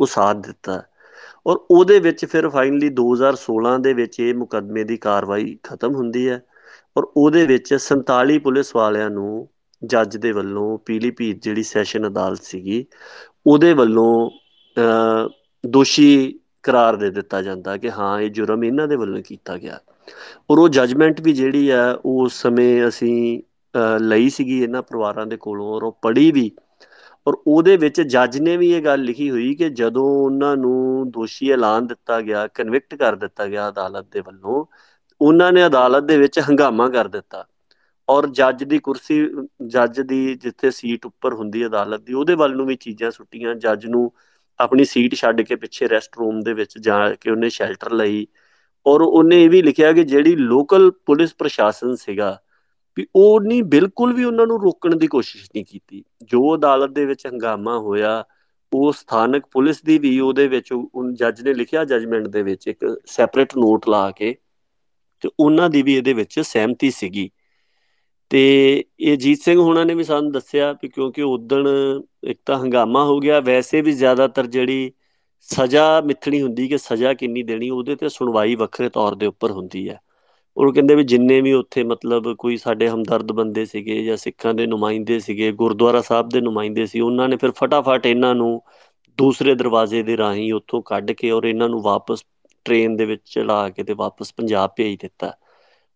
[0.00, 0.82] ਉਹ ਸਾਥ ਦਿੱਤਾ।
[1.46, 6.42] ਔਰ ਉਹਦੇ ਵਿੱਚ ਫਿਰ ਫਾਈਨਲੀ 2016 ਦੇ ਵਿੱਚ ਇਹ ਮੁਕੱਦਮੇ ਦੀ ਕਾਰਵਾਈ ਖਤਮ ਹੁੰਦੀ ਹੈ।
[6.96, 9.48] ਔਰ ਉਹਦੇ ਵਿੱਚ 47 ਪੁਲਿਸ ਵਾਲਿਆਂ ਨੂੰ
[9.82, 12.84] ਜੱਜ ਦੇ ਵੱਲੋਂ ਪੀਲੀਭੀਤ ਜਿਹੜੀ ਸੈਸ਼ਨ ਅਦਾਲਤ ਸੀਗੀ,
[13.46, 14.30] ਉਹਦੇ ਵੱਲੋਂ
[15.64, 19.78] ਦੋਸ਼ੀ ਕਰਾਰ ਦੇ ਦਿੱਤਾ ਜਾਂਦਾ ਕਿ ਹਾਂ, ਇਹ ਜੁਰਮ ਇਹਨਾਂ ਦੇ ਵੱਲੋਂ ਕੀਤਾ ਗਿਆ।
[20.50, 23.40] ਔਰ ਉਹ ਜਜਮੈਂਟ ਵੀ ਜਿਹੜੀ ਆ, ਉਸ ਸਮੇਂ ਅਸੀਂ
[24.00, 26.50] ਲਈ ਸੀਗੀ ਇਹਨਾਂ ਪਰਿਵਾਰਾਂ ਦੇ ਕੋਲੋਂ ਔਰ ਉਹ ਪੜ੍ਹੀ ਵੀ।
[27.26, 31.50] ਔਰ ਉਹਦੇ ਵਿੱਚ ਜੱਜ ਨੇ ਵੀ ਇਹ ਗੱਲ ਲਿਖੀ ਹੋਈ ਕਿ ਜਦੋਂ ਉਹਨਾਂ ਨੂੰ ਦੋਸ਼ੀ
[31.50, 34.64] ਐਲਾਨ ਦਿੱਤਾ ਗਿਆ ਕਨਵਿਕਟ ਕਰ ਦਿੱਤਾ ਗਿਆ ਅਦਾਲਤ ਦੇ ਵੱਲੋਂ,
[35.20, 37.44] ਉਹਨਾਂ ਨੇ ਅਦਾਲਤ ਦੇ ਵਿੱਚ ਹੰਗਾਮਾ ਕਰ ਦਿੱਤਾ।
[38.08, 39.20] ਔਰ ਜੱਜ ਦੀ ਕੁਰਸੀ
[39.66, 43.86] ਜੱਜ ਦੀ ਜਿੱਥੇ ਸੀਟ ਉੱਪਰ ਹੁੰਦੀ ਅਦਾਲਤ ਦੀ, ਉਹਦੇ ਵੱਲ ਨੂੰ ਵੀ ਚੀਜ਼ਾਂ ਸੁੱਟੀਆਂ। ਜੱਜ
[43.86, 44.10] ਨੂੰ
[44.60, 48.26] ਆਪਣੀ ਸੀਟ ਛੱਡ ਕੇ ਪਿੱਛੇ ਰੈਸਟ ਰੂਮ ਦੇ ਵਿੱਚ ਜਾ ਕੇ ਉਹਨੇ ਸ਼ੈਲਟਰ ਲਈ
[48.86, 52.38] ਔਰ ਉਹਨੇ ਇਹ ਵੀ ਲਿਖਿਆ ਕਿ ਜਿਹੜੀ ਲੋਕਲ ਪੁਲਿਸ ਪ੍ਰਸ਼ਾਸਨ ਸੀਗਾ
[52.96, 57.04] ਵੀ ਉਹ ਨਹੀਂ, ਬਿਲਕੁਲ ਵੀ ਉਹਨਾਂ ਨੂੰ ਰੋਕਣ ਦੀ ਕੋਸ਼ਿਸ਼ ਨਹੀਂ ਕੀਤੀ। ਜੋ ਅਦਾਲਤ ਦੇ
[57.06, 58.24] ਵਿੱਚ ਹੰਗਾਮਾ ਹੋਇਆ,
[58.72, 63.00] ਉਹ ਸਥਾਨਕ ਪੁਲਿਸ ਦੀ ਵੀ ਉਹਦੇ ਵਿੱਚ ਉਹ ਜੱਜ ਨੇ ਲਿਖਿਆ ਜਜਮੈਂਟ ਦੇ ਵਿੱਚ ਇੱਕ
[63.06, 64.34] ਸੈਪਰੇਟ ਨੋਟ ਲਾ ਕੇ
[65.20, 67.30] ਤੇ ਉਹਨਾਂ ਦੀ ਵੀ ਇਹਦੇ ਵਿੱਚ ਸਹਿਮਤੀ ਸੀਗੀ।
[68.30, 68.40] ਤੇ
[69.00, 71.66] ਇਹ ਜੀਤ ਸਿੰਘ ਹੋਣਾ ਨੇ ਵੀ ਸਾਨੂੰ ਦੱਸਿਆ ਵੀ ਕਿਉਂਕਿ ਉਦਣ
[72.24, 74.90] ਇੱਕ ਤਾਂ ਹੰਗਾਮਾ ਹੋ ਗਿਆ, ਵੈਸੇ ਵੀ ਜ਼ਿਆਦਾਤਰ ਜਿਹੜੀ
[75.48, 79.88] ਸਜ਼ਾ ਮਿੱਥਣੀ ਹੁੰਦੀ ਕਿ ਸਜ਼ਾ ਕਿੰਨੀ ਦੇਣੀ, ਉਹਦੇ ਤੇ ਸੁਣਵਾਈ ਵੱਖਰੇ ਤੌਰ ਦੇ ਉੱਪਰ ਹੁੰਦੀ
[79.88, 80.00] ਹੈ।
[80.56, 84.66] ਉਹ ਕਹਿੰਦੇ ਵੀ ਜਿੰਨੇ ਵੀ ਉੱਥੇ ਮਤਲਬ ਕੋਈ ਸਾਡੇ ਹਮਦਰਦ ਬੰਦੇ ਸੀਗੇ ਜਾਂ ਸਿੱਖਾਂ ਦੇ
[84.66, 88.60] ਨੁਮਾਇੰਦੇ ਸੀਗੇ, ਗੁਰਦੁਆਰਾ ਸਾਹਿਬ ਦੇ ਨੁਮਾਇੰਦੇ ਸੀ, ਉਹਨਾਂ ਨੇ ਫਿਰ ਫਟਾਫਟ ਇਹਨਾਂ ਨੂੰ
[89.18, 92.24] ਦੂਸਰੇ ਦਰਵਾਜ਼ੇ ਦੇ ਰਾਹੀਂ ਉੱਥੋਂ ਕੱਢ ਕੇ ਔਰ ਇਹਨਾਂ ਨੂੰ ਵਾਪਸ
[92.66, 95.32] ਟ੍ਰੇਨ ਦੇ ਵਿੱਚ ਚੜਾ ਕੇ ਤੇ ਵਾਪਸ ਪੰਜਾਬ ਭੇਜ ਦਿੱਤਾ।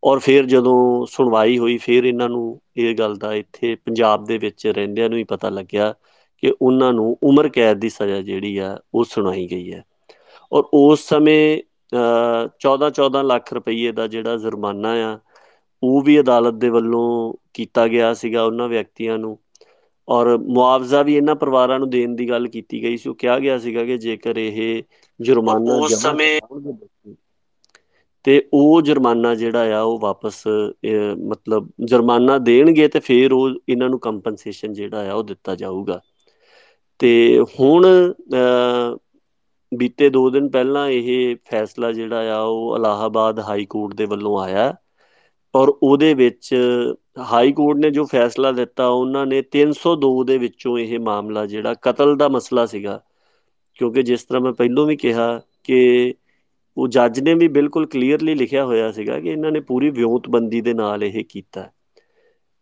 [0.04, 4.66] ਔਰ ਫਿਰ ਜਦੋਂ ਸੁਣਵਾਈ ਹੋਈ ਫਿਰ ਇਹਨਾਂ ਨੂੰ ਇਹ ਗੱਲ ਦਾ ਇੱਥੇ ਪੰਜਾਬ ਦੇ ਵਿੱਚ
[4.66, 5.94] ਰਹਿੰਦਿਆਂ ਨੂੰ ਹੀ ਪਤਾ ਲੱਗਿਆ
[6.38, 9.84] ਕਿ ਉਹਨਾਂ ਨੂੰ ਉਮਰ ਕੈਦ ਦੀ ਸਜ਼ਾ ਜਿਹੜੀ ਆ ਉਹ ਸੁਣਾਈ ਗਈ ਹੈ।
[10.52, 11.62] ਔਰ ਉਸ ਸਮੇਂ
[12.60, 15.18] 14-14 ਲੱਖ ਰੁਪਏ ਦਾ ਜਿਹੜਾ ਜੁਰਮਾਨਾ ਆ
[15.82, 19.38] ਉਹ ਵੀ ਅਦਾਲਤ ਦੇ ਵੱਲੋਂ ਕੀਤਾ ਗਿਆ ਸੀਗਾ ਉਹਨਾਂ ਵਿਅਕਤੀਆਂ ਨੂੰ।
[20.08, 23.58] ਔਰ ਮੁਆਵਜ਼ਾ ਵੀ ਇਹਨਾਂ ਪਰਿਵਾਰਾਂ ਨੂੰ ਦੇਣ ਦੀ ਗੱਲ ਕੀਤੀ ਗਈ ਸੀ। ਉਹ ਕਿਹਾ ਗਿਆ
[23.58, 24.82] ਸੀਗਾ ਕਿ ਜੇਕਰ ਇਹ
[25.20, 26.40] ਜੁਰਮਾਨਾ ਉਸ ਸਮੇਂ
[28.24, 30.42] ਤੇ ਉਹ ਜੁਰਮਾਨਾ ਜਿਹੜਾ ਆ, ਉਹ ਵਾਪਸ
[31.20, 36.00] ਮਤਲਬ ਜੁਰਮਾਨਾ ਦੇਣਗੇ ਤੇ ਫਿਰ ਉਹ ਇਹਨਾਂ ਨੂੰ ਕੰਪਨਸੇਸ਼ਨ ਜਿਹੜਾ ਆ, ਉਹ ਦਿੱਤਾ ਜਾਊਗਾ।
[37.00, 37.86] ਤੇ ਹੁਣ
[39.72, 44.74] ਬੀਤੇ 2 ਦਿਨ ਪਹਿਲਾਂ ਇਹ ਫੈਸਲਾ ਜਿਹੜਾ ਆ, ਉਹ ਅਲਾਹਾਬਾਦ ਹਾਈ ਕੋਰਟ ਦੇ ਵੱਲੋਂ ਆਇਆ।
[45.54, 46.54] ਔਰ ਉਹਦੇ ਵਿੱਚ
[47.30, 52.16] ਹਾਈ ਕੋਰਟ ਨੇ ਜੋ ਫੈਸਲਾ ਦਿੱਤਾ, ਉਹਨਾਂ ਨੇ 302 ਦੇ ਵਿੱਚੋਂ ਇਹ ਮਾਮਲਾ ਜਿਹੜਾ ਕਤਲ
[52.16, 53.00] ਦਾ ਮਸਲਾ ਸੀਗਾ।
[53.78, 56.14] ਕਿਉਂਕਿ ਜਿਸ ਤਰ੍ਹਾਂ ਮੈਂ ਪਹਿਲਾਂ ਵੀ ਕਿਹਾ ਕਿ
[56.76, 60.74] ਉਹ ਜੱਜ ਨੇ ਵੀ ਬਿਲਕੁਲ ਕਲੀਅਰਲੀ ਲਿਖਿਆ ਹੋਇਆ ਸੀਗਾ ਕਿ ਇਹਨਾਂ ਨੇ ਪੂਰੀ ਵਿਉਂਤਬੰਦੀ ਦੇ
[60.74, 61.70] ਨਾਲ ਇਹ ਕੀਤਾ।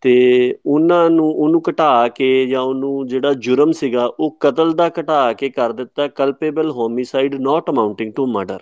[0.00, 5.32] ਤੇ ਉਹਨਾਂ ਨੂੰ, ਉਹਨੂੰ ਘਟਾ ਕੇ ਜਾਂ ਉਹਨੂੰ ਜਿਹੜਾ ਜੁਰਮ ਸੀਗਾ, ਉਹ ਕਤਲ ਦਾ ਘਟਾ
[5.32, 8.58] ਕੇ ਕਰ ਦਿੱਤਾ culpable homicide not amounting to murder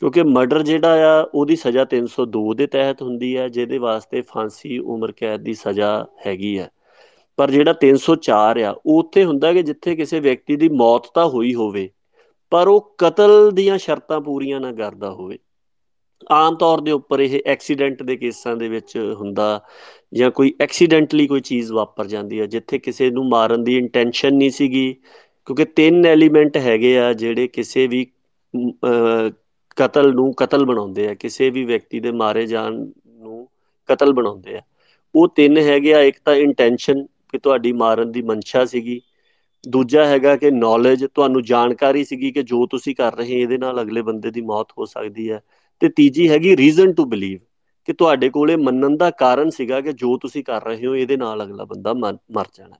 [0.00, 5.12] ਕਿਉਂਕਿ ਮਰਡਰ ਜਿਹੜਾ ਆ, ਉਹਦੀ ਸਜ਼ਾ 302 ਦੇ ਤਹਿਤ ਹੁੰਦੀ ਹੈ, ਜਿਹਦੇ ਵਾਸਤੇ ਫਾਂਸੀ, ਉਮਰ
[5.12, 6.70] ਕੈਦ ਦੀ ਸਜ਼ਾ ਹੈਗੀ ਹੈ।
[7.36, 11.54] ਪਰ ਜਿਹੜਾ 304 ਆ, ਉਹ ਉੱਥੇ ਹੁੰਦਾ ਕਿ ਜਿੱਥੇ ਕਿਸੇ ਵਿਅਕਤੀ ਦੀ ਮੌਤ ਤਾਂ ਹੋਈ
[11.54, 11.90] ਹੋਵੇ
[12.52, 15.38] ਪਰ ਉਹ ਕਤਲ ਦੀਆਂ ਸ਼ਰਤਾਂ ਪੂਰੀਆਂ ਨਾ ਕਰਦਾ ਹੋਵੇ।
[16.30, 19.60] ਆਮ ਤੌਰ ਦੇ ਉੱਪਰ ਇਹ ਐਕਸੀਡੈਂਟ ਦੇ ਕੇਸਾਂ ਦੇ ਵਿੱਚ ਹੁੰਦਾ
[20.12, 24.50] ਜਾਂ ਕੋਈ ਐਕਸੀਡੈਂਟਲੀ ਕੋਈ ਚੀਜ਼ ਵਾਪਰ ਜਾਂਦੀ ਹੈ ਜਿੱਥੇ ਕਿਸੇ ਨੂੰ ਮਾਰਨ ਦੀ ਇੰਟੈਂਸ਼ਨ ਨਹੀਂ
[24.50, 24.92] ਸੀਗੀ,
[25.46, 28.06] ਕਿਉਂਕਿ ਤਿੰਨ ਐਲੀਮੈਂਟ ਹੈਗੇ ਆ ਜਿਹੜੇ ਕਿਸੇ ਵੀ
[29.76, 33.48] ਕਤਲ ਨੂੰ ਕਤਲ ਬਣਾਉਂਦੇ ਆ, ਕਿਸੇ ਵੀ ਵਿਅਕਤੀ ਦੇ ਮਾਰੇ ਜਾਣ ਨੂੰ
[33.88, 34.60] ਕਤਲ ਬਣਾਉਂਦੇ ਆ।
[35.14, 39.00] ਉਹ ਤਿੰਨ ਹੈਗੇ ਆ, ਇੱਕ ਤਾਂ ਇੰਟੈਂਸ਼ਨ ਕਿ ਤੁਹਾਡੀ ਮਾਰਨ ਦੀ ਮਨਸ਼ਾ ਸੀਗੀ
[39.66, 44.02] ਦੂਜਾ ਹੈਗਾ ਕਿ ਨੌਲੇਜ ਤੁਹਾਨੂੰ ਜਾਣਕਾਰੀ ਸੀਗੀ ਕਿ ਜੋ ਤੁਸੀਂ ਕਰ ਰਹੇ ਇਹਦੇ ਨਾਲ ਅਗਲੇ
[44.02, 45.40] ਬੰਦੇ ਦੀ ਮੌਤ ਹੋ ਸਕਦੀ ਹੈ।
[45.82, 47.38] ਤੇ ਤੀਜੀ ਹੈਗੀ ਰੀਜ਼ਨ ਟੂ ਬਲੀਵ
[47.88, 51.42] ਕਿ ਤੁਹਾਡੇ ਕੋਲੇ ਮੰਨਣ ਦਾ ਕਾਰਨ ਸੀਗਾ ਕਿ ਜੋ ਤੁਸੀਂ ਕਰ ਰਹੇ ਹੋ, ਇਹਦੇ ਨਾਲ
[51.44, 52.76] ਅਗਲਾ ਬੰਦਾ ਮਰ ਜਾਣਾ।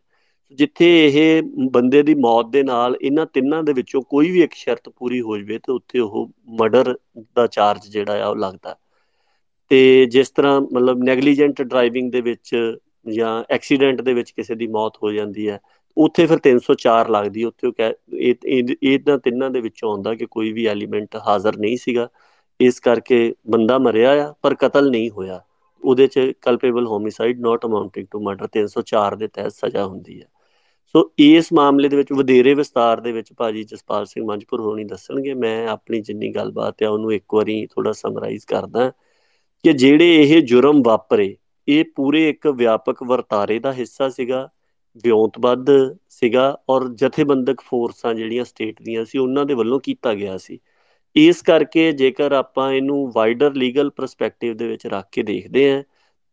[0.59, 4.89] ਜਿੱਥੇ ਇਹ ਬੰਦੇ ਦੀ ਮੌਤ ਦੇ ਨਾਲ ਇਹਨਾਂ ਤਿੰਨਾਂ ਦੇ ਵਿੱਚੋਂ ਕੋਈ ਵੀ ਇੱਕ ਸ਼ਰਤ
[4.89, 6.31] ਪੂਰੀ ਹੋ ਜਵੇ, ਤੇ ਉੱਥੇ ਉਹ
[6.61, 6.97] ਮਰਡਰ
[7.37, 8.77] ਦਾ ਚਾਰਜ ਜਿਹੜਾ ਆ, ਉਹ ਲੱਗਦਾ।
[9.71, 12.55] ਤੇ ਜਿਸ ਤਰ੍ਹਾਂ ਮਤਲਬ ਨੈਗਲੀਜੈਂਟ ਡਰਾਈਵਿੰਗ ਦੇ ਵਿੱਚ
[13.13, 15.59] ਜਾਂ ਐਕਸੀਡੈਂਟ ਦੇ ਵਿੱਚ ਕਿਸੇ ਦੀ ਮੌਤ ਹੋ ਜਾਂਦੀ ਹੈ
[15.97, 17.73] ਉੱਥੇ ਫਿਰ 304 ਲੱਗਦੀ ਉੱਥੇ ਉਹ
[18.15, 18.35] ਇਹ
[18.83, 22.09] ਇਹਨਾਂ ਤਿੰਨਾਂ ਦੇ ਵਿੱਚੋਂ ਆਉਂਦਾ ਕਿ ਕੋਈ ਵੀ ਐਲੀਮੈਂਟ ਹਾਜ਼ਰ ਨਹੀਂ ਸੀਗਾ।
[22.61, 25.41] ਇਸ ਕਰਕੇ ਬੰਦਾ ਮਰਿਆ ਆ, ਪਰ ਕਤਲ ਨਹੀਂ ਹੋਇਆ।
[25.83, 30.27] ਉਹਦੇ ਚ culpable homicide not amounting to murder 304 ਦੇ ਤਹਿਤ ਸਜ਼ਾ ਹੁੰਦੀ ਹੈ
[30.95, 35.35] ਸੋ ਇਸ ਮਾਮਲੇ ਦੇ ਵਿੱਚ ਵਧੇਰੇ ਵਿਸਤਾਰ ਦੇ ਵਿੱਚ ਭਾਜੀ ਜਸਪਾਲ ਸਿੰਘ ਮੰਜਪੁਰ ਹੋਣੀ ਦੱਸਣਗੇ।
[35.35, 38.91] ਮੈਂ ਆਪਣੀ ਜਿੰਨੀ ਗੱਲਬਾਤ ਹੈ ਉਹਨੂੰ ਇੱਕ ਵਾਰੀ ਥੋੜਾ ਸਮਰਾਈਜ਼ ਕਰਦਾ
[39.65, 41.37] ਕਿ ਜਿਹੜੇ ਇਹ ਜੁਰਮ ਵਾਪਰੇ,
[41.69, 44.49] ਇਹ ਪੂਰੇ ਇੱਕ ਵਿਆਪਕ ਵਰਤਾਰੇ ਦਾ ਹਿੱਸਾ ਸੀਗਾ।
[45.05, 45.67] ਵਿਉਂਤਬੱਧ
[46.09, 50.59] ਸੀਗਾ ਔਰ ਜਥੇਬੰਦਕ ਫੋਰਸਾਂ ਜਿਹੜੀਆਂ ਸਟੇਟ ਦੀਆਂ ਸੀ, ਉਹਨਾਂ ਦੇ ਵੱਲੋਂ ਕੀਤਾ ਗਿਆ ਸੀ।
[51.17, 55.83] ਇਸ ਕਰਕੇ ਜੇਕਰ ਆਪਾਂ ਇਹਨੂੰ ਵਾਈਡਰ ਲੀਗਲ ਪਰਸਪੈਕਟਿਵ ਦੇ ਵਿੱਚ ਰੱਖ ਕੇ ਦੇਖਦੇ ਆਂ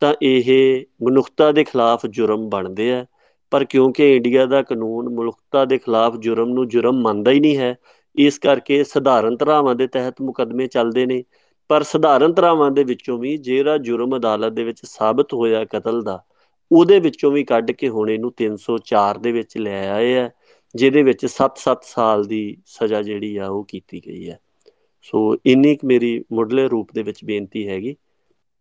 [0.02, 3.06] ਤਾਂ ਇਹ ਮਨੁੱਖਤਾ ਦੇ ਖਿਲਾਫ ਜੁਰਮ ਬਣਦੇ ਆ।
[3.52, 7.76] ਪਰ ਕਿਉਂਕਿ ਇੰਡੀਆ ਦਾ ਕਾਨੂੰਨ ਮਨੁੱਖਤਾ ਦੇ ਖਿਲਾਫ ਜੁਰਮ ਨੂੰ ਜੁਰਮ ਮੰਨਦਾ ਹੀ ਨਹੀਂ ਹੈ,
[8.16, 11.24] ਇਸ ਕਰਕੇ ਸਧਾਰਨ ਧਰਾਵਾਂ ਦੇ ਤਹਿਤ ਮੁਕੱਦਮੇ ਚੱਲਦੇ ਨੇ।
[11.70, 16.24] ਪਰ ਸਧਾਰਨ ਧਰਾਵਾਂ ਦੇ ਵਿੱਚੋਂ ਵੀ ਜਿਹੜਾ ਜੁਰਮ ਅਦਾਲਤ ਦੇ ਵਿੱਚ ਸਾਬਤ ਹੋਇਆ ਕਤਲ ਦਾ
[16.74, 20.30] ਉਹਦੇ ਵਿੱਚੋਂ ਵੀ ਕੱਢ ਕੇ ਹੁਣ ਇਹਨੂੰ 304 ਦੇ ਵਿੱਚ ਲੈ ਆਏ ਆ,
[20.76, 24.40] ਜਿਹਦੇ ਵਿੱਚ 7-7 ਸਾਲ ਦੀ ਸਜ਼ਾ ਜਿਹੜੀ ਆ ਉਹ ਕੀਤੀ ਗਈ ਹੈ
[25.02, 27.96] ਸੋ ਇੰਨੀ ਕੁ ਮੇਰੀ ਮੁੱਢਲੇ ਰੂਪ ਦੇ ਵਿੱਚ ਬੇਨਤੀ ਹੈਗੀ।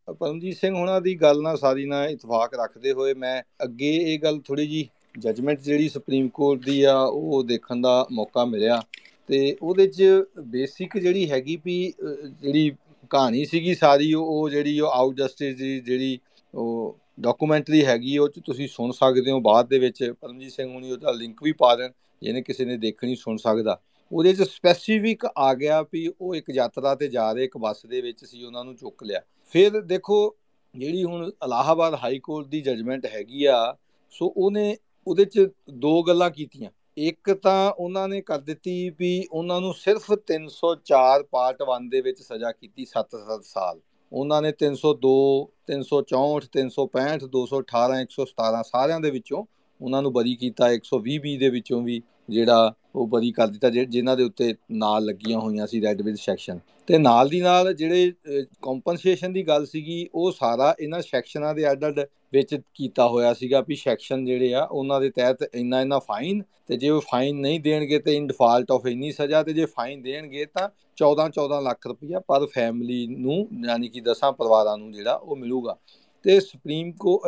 [0.08, 4.40] ਪਰਮਜੀਤ ਸਿੰਘ ਹੁਣਾਂ ਦੀ ਗੱਲ ਨਾਲ ਸਾਰੀ ਨਾਲ ਇਤਫਾਕ ਰੱਖਦੇ ਹੋਏ ਮੈਂ ਅੱਗੇ ਇਹ ਗੱਲ
[4.40, 8.80] ਥੋੜੀ ਜੀ ਜਜਮੈਂਟ ਜਿਹੜੀ ਸੁਪਰੀਮ ਕੋਰਟ ਦੀ ਆ, ਉਹ ਦੇਖਣ ਦਾ ਮੌਕਾ ਮਿਲਿਆ।
[9.28, 10.04] ਤੇ ਉਹਦੇ 'ਚ
[10.46, 11.92] ਬੇਸਿਕ ਜਿਹੜੀ ਹੈਗੀ ਵੀ
[12.42, 12.70] ਜਿਹੜੀ
[13.10, 16.18] ਕਹਾਣੀ ਸੀਗੀ ਸਾਰੀ, ਉਹ ਜਿਹੜੀ ਉਹ ਆਊਟ ਜਸਟਿਸ ਦੀ ਜਿਹੜੀ
[16.54, 20.90] ਉਹ ਡਾਕੂਮੈਂਟਰੀ ਹੈਗੀ ਉਹ 'ਚ ਤੁਸੀਂ ਸੁਣ ਸਕਦੇ ਹੋ ਬਾਅਦ ਦੇ ਵਿੱਚ, ਪਰਮਜੀਤ ਸਿੰਘ ਹੁਣੀ
[20.90, 21.90] ਉਹਦਾ ਲਿੰਕ ਵੀ ਪਾ ਦੇਣ,
[22.22, 23.80] ਜਿਹਨੇ ਕਿਸੇ ਨੇ ਦੇਖਣੀ ਸੁਣ ਸਕਦਾ।
[24.12, 28.00] ਉਹਦੇ 'ਚ ਸਪੈਸੀਫਿਕ ਆ ਗਿਆ ਵੀ ਉਹ ਇੱਕ ਯਾਤਰਾ ਤੇ ਜਾ ਰਹੇ, ਇੱਕ ਬੱਸ ਦੇ
[28.00, 30.36] ਵਿੱਚ ਸੀ, ਉਹਨਾਂ ਨੂੰ ਚੁੱਕ ਲਿਆ। ਫਿਰ ਦੇਖੋ,
[30.76, 33.76] ਜਿਹੜੀ ਹੁਣ ਅਲਾਹਾਬਾਦ ਹਾਈ ਕੋਰਟ ਦੀ ਜਜਮੈਂਟ ਹੈਗੀ ਆ,
[34.10, 34.76] ਸੋ ਉਹਨੇ,
[35.06, 40.12] ਉਹਦੇ 'ਚ ਦੋ ਗੱਲਾਂ ਕੀਤੀਆਂ। ਇੱਕ ਤਾਂ ਉਹਨਾਂ ਨੇ ਕਰ ਦਿੱਤੀ ਵੀ ਉਹਨਾਂ ਨੂੰ ਸਿਰਫ
[40.12, 43.80] 304 ਪਾਰਟ 1 ਦੇ ਵਿੱਚ ਸਜ਼ਾ ਕੀਤੀ 7-7 ਸਾਲ।
[44.12, 45.14] ਉਹਨਾਂ ਨੇ 302
[45.70, 49.44] 364 365 218 117 ਸਾਰਿਆਂ ਦੇ ਵਿੱਚੋਂ
[49.80, 52.02] ਉਹਨਾਂ ਨੂੰ ਬਰੀ ਕੀਤਾ 120 ਬੀ ਦੇ ਵਿੱਚੋਂ ਵੀ।
[52.32, 56.58] ਜਿਹੜਾ ਉਹ ਬਰੀ ਕਰ ਦਿੱਤਾ ਜਿਨ੍ਹਾਂ ਦੇ ਉੱਤੇ ਨਾਲ ਲੱਗੀਆਂ ਹੋਈਆਂ ਸੀ ਰੈੱਡ ਵਿਦ ਸੈਕਸ਼ਨ
[56.88, 58.12] ਤੇ ਨਾਲ ਦੀ ਨਾਲ ਜਿਹੜੇ
[58.62, 62.00] ਕੰਪਨਸੇਸ਼ਨ ਦੀ ਗੱਲ ਸੀਗੀ, ਉਹ ਸਾਰਾ ਇਹਨਾਂ ਸੈਕਸ਼ਨਾਂ ਦੇ ਅੱਡ-ਅੱਡ
[62.32, 66.76] ਵਿੱਚ ਕੀਤਾ ਹੋਇਆ ਸੀਗਾ ਵੀ ਸੈਕਸ਼ਨ ਜਿਹੜੇ ਆ, ਉਹਨਾਂ ਦੇ ਤਹਿਤ ਇੰਨਾ ਇੰਨਾ ਫਾਈਨ ਤੇ
[66.76, 70.44] ਜੇ ਉਹ ਫਾਈਨ ਨਹੀਂ ਦੇਣਗੇ ਤੇ ਇਨ ਡਿਫਾਲਟ ਆਫ ਇੰਨੀ ਸਜ਼ਾ, ਤੇ ਜੇ ਫਾਈਨ ਦੇਣਗੇ
[70.54, 70.68] ਤਾਂ
[70.98, 75.76] 14 14 ਲੱਖ ਰੁਪਇਆ ਪਰ ਫੈਮਿਲੀ ਨੂੰ, ਯਾਨੀ ਕਿ ਦਸਾਂ ਪਰਿਵਾਰਾਂ ਨੂੰ ਜਿਹੜਾ ਉਹ ਮਿਲੂਗਾ।
[76.24, 77.20] ਤੇ ਸੁਪਰੀਮ ਕੋ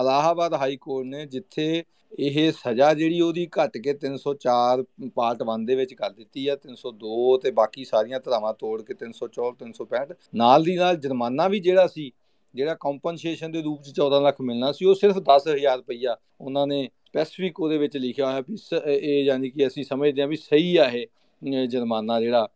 [0.00, 1.82] ਅਲਾਹਾਬਾਦ ਹਾਈ ਕੋਰਟ ਨੇ ਜਿੱਥੇ
[2.18, 4.82] ਇਹ ਸਜ਼ਾ ਜਿਹੜੀ ਉਹਦੀ ਘਟ ਕੇ 304
[5.14, 9.52] ਪਾਰਟ 1 ਦੇ ਵਿੱਚ ਕਰ ਦਿੱਤੀ ਆ 302 ਤੇ ਬਾਕੀ ਸਾਰੀਆਂ ਧਰਾਵਾਂ ਤੋੜ ਕੇ 304
[9.60, 12.10] 365 ਨਾਲ ਦੀ ਨਾਲ ਜੁਰਮਾਨਾ ਵੀ ਜਿਹੜਾ ਸੀ,
[12.54, 16.88] ਜਿਹੜਾ ਕੰਪਨਸੇਸ਼ਨ ਦੇ ਰੂਪ 'ਚ 14 ਲੱਖ ਮਿਲਣਾ ਸੀ, ਉਹ ਸਿਰਫ 10000 ਰੁਪਈਆ ਉਹਨਾਂ ਨੇ
[17.06, 18.56] ਸਪੈਸੀਫਿਕ ਉਹਦੇ ਵਿੱਚ ਲਿਖਿਆ ਹੋਇਆ ਵੀ
[18.86, 22.48] ਇਹ ਯਾਨੀ ਕਿ ਅਸੀਂ ਸਮਝਦੇ ਹਾਂ ਵੀ ਸਹੀ ਆ ਇਹ ਜੁਰਮਾਨਾ ਜਿਹੜਾ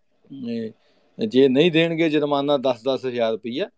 [1.18, 3.68] ਜੇ ਨਹੀਂ ਦੇਣਗੇ ਜੁਰਮਾਨਾ 10-10000 ਰੁਪਈਆ।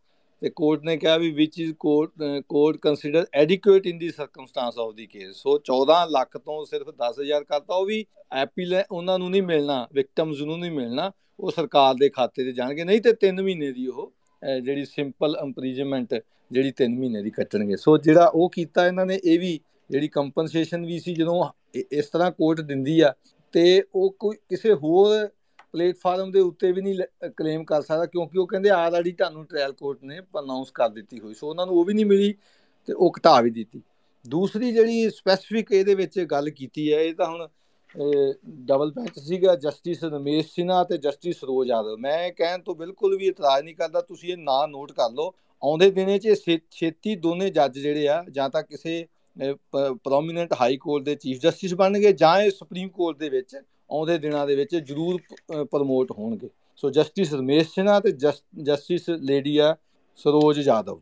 [0.43, 4.95] ਤੇ ਕੋਰਟ ਨੇ ਕਿਹਾ ਵੀ which is court court consider adequate in the circumstances of
[4.95, 8.05] the case so 14 lakh ਤੋਂ ਸਿਰਫ 10000 ਕਰਤਾ, ਉਹ ਵੀ
[8.35, 11.11] ਐਪੀਲ ਉਹਨਾਂ ਨੂੰ ਨਹੀਂ ਮਿਲਣਾ ਵਿਕਟਮਸ ਨੂੰ ਨਹੀਂ ਮਿਲਣਾ,
[11.41, 14.13] ਉਹ ਸਰਕਾਰ ਦੇ ਖਾਤੇ 'ਚ ਜਾਣਗੇ, ਨਹੀਂ ਤੇ 3 ਮਹੀਨੇ ਦੀ ਉਹ
[14.63, 16.15] ਜਿਹੜੀ ਸਿੰਪਲ ਇੰਪ੍ਰੀਜ਼ਨਮੈਂਟ
[16.51, 19.59] ਜਿਹੜੀ 3 ਮਹੀਨੇ ਦੀ ਕੱਟਣਗੇ। ਸੋ ਜਿਹੜਾ ਉਹ ਕੀਤਾ ਇਹਨਾਂ ਨੇ, ਇਹ ਵੀ
[19.91, 21.45] ਜਿਹੜੀ ਕੰਪਨਸੇਸ਼ਨ ਵੀ ਸੀ, ਜਦੋਂ
[21.93, 23.13] ਇਸ ਤਰ੍ਹਾਂ ਕੋਰਟ ਦਿੰਦੀ ਆ,
[23.55, 25.29] ਤੇ ਉਹ ਕੋਈ ਕਿਸੇ ਹੋਰ
[25.77, 30.05] ਪਲੇਟਫਾਰਮ ਦੇ ਉੱਤੇ ਵੀ ਨਹੀਂ ਕਲੇਮ ਕਰ ਸਕਦਾ ਕਿਉਂਕਿ ਉਹ ਕਹਿੰਦੇ ਆਲਰੇਡੀ ਤੁਹਾਨੂੰ ਟ੍ਰਾਇਲ ਕੋਰਟ
[30.05, 32.33] ਨੇ ਅਨਾਉਂਸ ਕਰ ਦਿੱਤੀ ਹੋਈ, ਸੋ ਉਹਨਾਂ ਨੂੰ ਉਹ ਵੀ ਨਹੀਂ ਮਿਲੀ
[32.89, 33.81] ਤੇ ਉਹ ਘਟਾ ਵੀ ਦਿੱਤੀ।
[34.25, 37.49] ਦੂਸਰੀ ਜਿਹੜੀ ਸਪੈਸੀਫਿਕ ਇਹਦੇ ਵਿੱਚ ਗੱਲ ਕੀਤੀ ਹੈ, ਇਹ ਤਾਂ ਹੁਣ
[38.67, 43.27] ਡਬਲ ਬੈਂਚ ਸੀਗਾ ਜਸਟਿਸ ਰਮੇਸ਼ ਸਿਨਾ ਤੇ ਜਸਟਿਸ ਰੋਜ ਆਦਵ ਮੈਂ ਕਹਿਣ ਤੋਂ ਬਿਲਕੁਲ ਵੀ
[43.27, 45.33] ਇਤਰਾਜ਼ ਨਹੀਂ ਕਰਦਾ, ਤੁਸੀਂ ਇਹ ਨਾਂ ਨੋਟ ਕਰ ਲਓ।
[45.63, 46.35] ਆਉਂਦੇ ਦਿਨੇ 'ਚ
[46.71, 49.07] ਛੇਤੀ ਦੋਨੇ ਜੱਜ ਜਿਹੜੇ ਆ, ਜਾਂ ਤਾਂ ਕਿਸੇ
[50.05, 53.57] ਪ੍ਰੋਮਿਨੈਂਟ ਹਾਈ ਕੋਰਟ ਦੇ ਚੀਫ ਜਸਟਿਸ ਬਣਨਗੇ ਜਾਂ ਇਹ ਸੁਪਰੀਮ ਕੋਰਟ ਦੇ ਵਿੱਚ
[53.91, 55.21] ਆਉਂਦੇ ਦਿਨਾਂ ਦੇ ਵਿੱਚ ਜ਼ਰੂਰ
[55.65, 59.75] ਪ੍ਰਮੋਟ ਹੋਣਗੇ। ਸੋ ਜਸਟਿਸ ਰਮੇਸ਼ ਸਿਨਾ ਤੇ ਜਸਟਿਸ ਲੇਡੀਆ
[60.19, 61.01] ਸਰੋਜ ਜਾਦਵ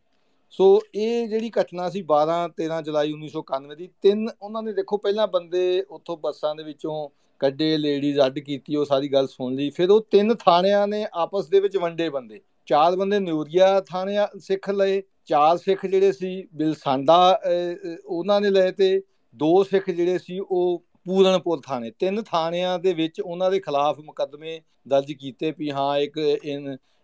[0.52, 5.26] ਸੋ ਇਹ ਜਿਹੜੀ ਘਟਨਾ ਸੀ 12 13 ਜੁਲਾਈ 1991 ਦੀ, ਤਿੰਨ ਉਹਨਾਂ ਨੇ ਦੇਖੋ ਪਹਿਲਾਂ
[5.28, 7.08] ਬੰਦੇ ਉੱਥੋਂ ਬੱਸਾਂ ਦੇ ਵਿੱਚੋਂ
[7.40, 11.48] ਕੱਢੇ, ਲੇਡੀਜ਼ ਅੱਡ ਕੀਤੀ, ਉਹ ਸਾਰੀ ਗੱਲ ਸੁਣ ਲਈ। ਫਿਰ ਉਹ ਤਿੰਨ ਥਾਣਿਆਂ ਨੇ ਆਪਸ
[11.48, 17.40] ਦੇ ਵਿੱਚ ਵੰਡੇ ਬੰਦੇ। ਚਾਰ ਬੰਦੇ ਨਿਊਰੀਆ ਥਾਣਿਆਂ ਸਿੱਖ ਲਏ, ਚਾਰ ਸਿੱਖ ਜਿਹੜੇ ਸੀ ਬਿਲਸਾਂਡਾ
[18.06, 19.00] ਉਹਨਾਂ ਨੇ ਲਏ ਤੇ
[19.36, 24.60] ਦੋ ਸਿੱਖ ਜਿਹੜੇ ਸੀ ਉਹ ਪੂਰਨਪੁਰ ਥਾਣੇ। ਤਿੰਨ ਥਾਣਿਆਂ ਦੇ ਵਿੱਚ ਉਹਨਾਂ ਦੇ ਖਿਲਾਫ ਮੁਕੱਦਮੇ
[24.88, 26.18] ਦਰਜ ਕੀਤੇ ਵੀ ਹਾਂ, ਇੱਕ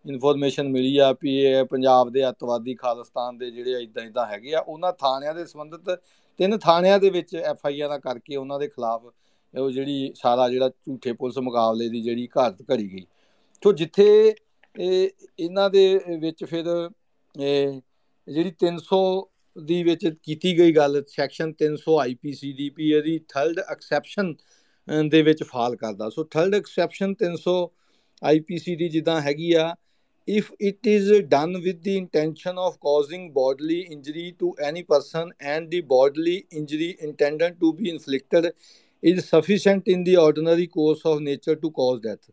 [0.05, 4.61] ਇਨਫੋਰਮੇਸ਼ਨ ਮਿਲੀ ਆ ਵੀ ਇਹ ਪੰਜਾਬ ਦੇ ਅੱਤਵਾਦੀ ਖਾਲਿਸਤਾਨ ਦੇ ਜਿਹੜੇ ਇਦਾਂ ਇਦਾਂ ਹੈਗੇ ਆ,
[4.61, 6.01] ਉਹਨਾਂ ਥਾਣਿਆਂ ਦੇ ਸੰਬੰਧਿਤ
[6.39, 9.03] ਤਿੰਨ ਥਾਣਿਆਂ ਦੇ ਵਿੱਚ ਐਫ ਆਈ ਆਰ ਕਰਕੇ ਉਹਨਾਂ ਦੇ ਖਿਲਾਫ
[9.55, 13.07] ਉਹ ਜਿਹੜੀ ਸਾਰਾ ਜਿਹੜਾ ਝੂਠੇ ਪੁਲਿਸ ਮੁਕਾਬਲੇ ਦੀ ਜਿਹੜੀ ਘਾਟ ਘੜੀ ਗਈ।
[13.63, 14.35] ਤੋਂ ਜਿੱਥੇ
[14.79, 15.09] ਇਹ,
[15.39, 16.91] ਇਹਨਾਂ ਦੇ ਵਿੱਚ ਫਿਰ
[17.41, 17.81] ਇਹ
[18.29, 19.01] ਜਿਹੜੀ 300
[19.57, 24.35] ਦੀ ਵਿੱਚ ਕੀਤੀ ਗਈ ਗੱਲ ਸੈਕਸ਼ਨ 300 ਆਈਪੀਸੀ ਦੀ ਵੀ ਇਹਦੀ ਥਰਡ ਐਕਸੈਪਸ਼ਨ
[25.09, 27.57] ਦੇ ਵਿੱਚ ਫਾਲ ਕਰਦਾ ਸੋ ਥਰਡ ਐਕਸੈਪਸ਼ਨ 300
[28.23, 29.75] ਆਈਪੀਸੀ ਦੀ ਜਿੱਦਾਂ ਹੈਗੀ ਆ
[30.29, 35.71] if it is done with the intention of causing bodily injury to any person and
[35.71, 38.53] the bodily injury intended to be inflicted
[39.03, 42.31] is sufficient in the ordinary course of nature to cause death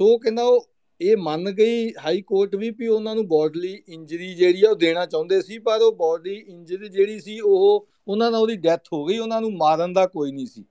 [0.00, 0.66] ਸੋ ਕਹਿੰਦਾ ਉਹ
[1.01, 5.05] ਇਹ ਮੰਨ ਗਈ high court ਵੀ ਵੀ ਉਹਨਾਂ ਨੂੰ ਬੋਡਲੀ injury ਜਿਹੜੀ ਆ ਉਹ ਦੇਣਾ
[5.05, 9.17] ਚਾਹੁੰਦੇ ਸੀ ਪਰ ਉਹ ਬੋਡੀ ਇੰਜਰੀ ਜਿਹੜੀ ਸੀ ਉਹ ਉਹਨਾਂ ਨਾਲ ਉਹਦੀ ਡੈਥ ਹੋ ਗਈ
[9.17, 10.63] ਉਹਨਾਂ ਨੂੰ ਮਾਰਨ ਦਾ ਕੋਈ ਨਹੀਂ ਸੀ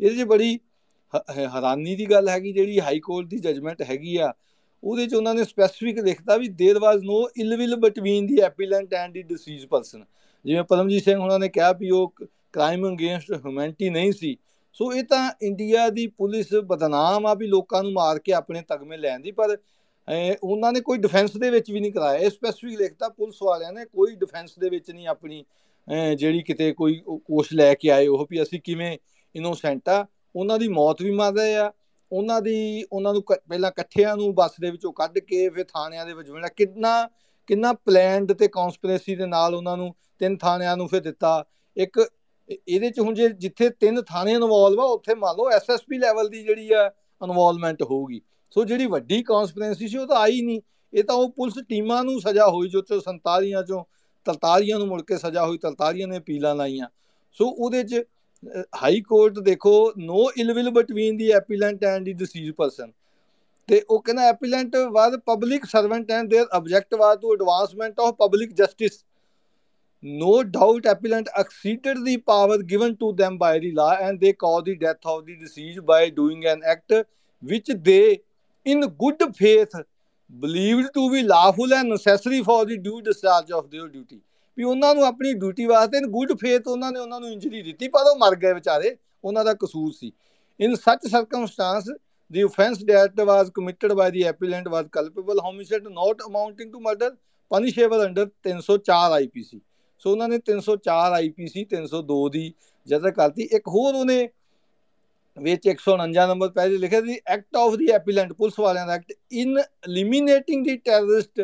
[0.00, 0.58] ਇਹਦੇ 'ਚ ਬੜੀ
[1.38, 4.32] ਹੈਰਾਨੀ ਦੀ ਗੱਲ ਹੈਗੀ ਜਿਹੜੀ ਹਾਈ ਕੋਰਟ ਦੀ ਜਜਮੈਂਟ ਹੈਗੀ ਆ
[4.82, 8.94] ਉਹਦੇ ਚ ਉਹਨਾਂ ਨੇ ਸਪੈਸੀਫਿਕ ਲਿਖਤਾ ਵੀ there was no ill will between the appellant
[8.94, 10.04] and the deceased person
[10.44, 12.12] ਜਿਵੇਂ ਪਰਮਜੀਤ ਸਿੰਘ ਉਹਨਾਂ ਨੇ ਕਿਹਾ ਵੀ ਉਹ
[12.52, 14.36] ਕ੍ਰਾਈਮ ਅਗੇਂਸਟ ਹਿਊਮੈਨਿਟੀ ਨਹੀਂ ਸੀ
[14.75, 18.97] ਸੋ ਇਹ ਤਾਂ ਇੰਡੀਆ ਦੀ ਪੁਲਿਸ ਬਦਨਾਮ ਆ ਵੀ ਲੋਕਾਂ ਨੂੰ ਮਾਰ ਕੇ ਆਪਣੇ ਤਗਮੇ
[18.97, 19.57] ਲੈਣ ਦੀ, ਪਰ
[20.43, 23.85] ਉਹਨਾਂ ਨੇ ਕੋਈ ਡਿਫੈਂਸ ਦੇ ਵਿੱਚ ਵੀ ਨਹੀਂ ਕਰਾਇਆ। ਇਹ ਸਪੈਸੀਫਿਕ ਲਿਖਤਾ ਪੁਲਿਸ ਵਾਲਿਆਂ ਨੇ
[23.85, 25.43] ਕੋਈ ਡਿਫੈਂਸ ਦੇ ਵਿੱਚ ਨਹੀਂ ਆਪਣੀ
[26.17, 28.97] ਜਿਹੜੀ ਕਿਤੇ ਕੋਈ ਕੋਸ਼ ਲੈ ਕੇ ਆਏ, ਉਹ ਵੀ ਅਸੀਂ ਕਿਵੇਂ
[29.35, 30.05] ਇਨੋਸੈਂਟ ਆ।
[30.35, 31.71] ਉਹਨਾਂ ਦੀ ਮੌਤ ਵੀ ਮਾਰਦੇ ਆ।
[32.11, 36.13] ਉਹਨਾਂ ਦੀ, ਉਹਨਾਂ ਨੂੰ ਪਹਿਲਾਂ ਇਕੱਠਿਆਂ ਨੂੰ ਬੱਸ ਦੇ ਵਿੱਚੋਂ ਕੱਢ ਕੇ, ਫਿਰ ਥਾਣਿਆਂ ਦੇ
[36.13, 37.09] ਵਿੱਚ ਮਿਲਣਾ ਕਿੰਨਾ
[37.49, 41.43] ਕਿੰਨਾ ਪਲਾਨਡ ਤੇ ਕਨਸਪੀਰੇਸੀ ਦੇ ਨਾਲ ਉਹਨਾਂ ਨੂੰ ਤਿੰਨ ਥਾਣਿਆਂ ਨੂੰ ਫਿਰ ਦਿੱਤਾ।
[41.77, 41.99] ਇੱਕ
[42.48, 46.42] ਇਹਦੇ ਚ ਹੁਣ ਜੇ ਜਿੱਥੇ ਤਿੰਨ ਥਾਣੇ ਇਨਵੋਲਵ ਆ ਉੱਥੇ ਮੰਨ ਲਓ ਐਸਐਸਪੀ ਲੈਵਲ ਦੀ
[46.42, 46.86] ਜਿਹੜੀ ਆ
[47.20, 48.20] ਇਨਵੋਲਵਮੈਂਟ ਹੋਊਗੀ
[48.50, 50.60] ਸੋ ਜਿਹੜੀ ਵੱਡੀ ਕਨਸਪੀਰੇਸੀ ਸੀ ਉਹ ਤਾਂ ਆਈ ਨਹੀਂ
[50.92, 53.82] ਇਹ ਤਾਂ ਉਹ ਪੁਲਿਸ ਟੀਮਾਂ ਨੂੰ ਸਜ਼ਾ ਹੋਈ ਜੋ 47 ਚੋਂ
[54.26, 56.88] 43 ਨੂੰ ਮੁੜ ਕੇ ਸਜ਼ਾ ਹੋਈ 43 ਨੇ ਅਪੀਲਾਂ ਲਾਈਆਂ
[57.40, 58.02] ਸੋ ਉਹਦੇ ਚ
[58.82, 62.92] ਹਾਈ ਕੋਰਟ ਦੇਖੋ no ill will between the appellant and the deceased person
[63.68, 68.52] ਤੇ ਉਹ ਕਹਿੰਦਾ appellant was public servant and their object was to advancement of public
[68.52, 69.04] justice
[70.03, 74.65] no doubt appellant exceeded the power given to them by the law and they caused
[74.65, 76.91] the death of the deceased by doing an act
[77.41, 78.19] which they
[78.65, 79.73] in good faith
[80.29, 84.21] believed to be lawful and necessary for the due discharge of their duty
[84.57, 87.87] ਵੀ ਉਹਨਾਂ ਨੂੰ ਆਪਣੀ duty ਵਾਸਤੇ ਇਨ good faith ਉਹਨਾਂ ਨੇ ਉਹਨਾਂ ਨੂੰ injury ਦਿੱਤੀ
[87.89, 90.11] ਪਰ ਉਹ ਮਰ ਗਏ ਵਿਚਾਰੇ ਉਹਨਾਂ ਦਾ ਕਸੂਰ ਸੀ
[90.59, 91.89] in such circumstance
[92.31, 97.09] the offense that was committed by the appellant was culpable homicide not amounting to murder
[97.51, 99.59] punishable under 304 IPC
[100.03, 102.51] so ਉਹਨਾਂ ਨੇ 304 ਆਈਪੀਸੀ 302 ਦੀ
[102.87, 104.17] ਜਦਰ ਕਰਤੀ ਇੱਕ ਹੋਰ ਉਹਨੇ
[105.37, 109.57] ਵਿੱਚ 149 ਨੰਬਰ ਪੈਜ ਲਿਖਿਆ ਸੀ act of the appellant police ਵਾਲਿਆਂ ਦਾ act in
[109.59, 111.41] eliminating the terrorist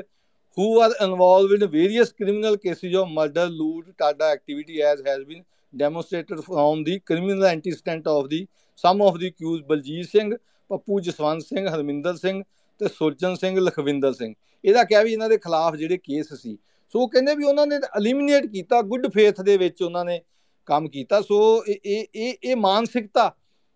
[0.57, 4.31] who are involved in various criminal cases of murder loot TADA
[4.81, 8.45] activities has been demonstrated firm the criminal antecedent of the
[8.83, 10.33] some of the accused Baljit Singh
[10.69, 12.41] Pappu Jaswant Singh Harminder Singh
[12.81, 14.33] ਤੇ ਸੁਰਜਨ ਸਿੰਘ ਲਖਵਿੰਦਰ ਸਿੰਘ
[14.63, 16.57] ਇਹਦਾ ਕਿਹਾ ਵੀ ਇਹਨਾਂ ਦੇ ਖਿਲਾਫ ਜਿਹੜੇ case ਸੀ
[16.93, 20.19] ਸੋ ਕਹਿੰਦੇ ਵੀ ਉਹਨਾਂ ਨੇ ਐਲੀਮੀਨੇਟ ਕੀਤਾ ਗੁੱਡ ਫੇਥ ਦੇ ਵਿੱਚ ਉਹਨਾਂ ਨੇ
[20.67, 23.31] ਕੰਮ ਕੀਤਾ। ਸੋ ਇਹ ਇਹ ਇਹ ਮਾਨਸਿਕਤਾ,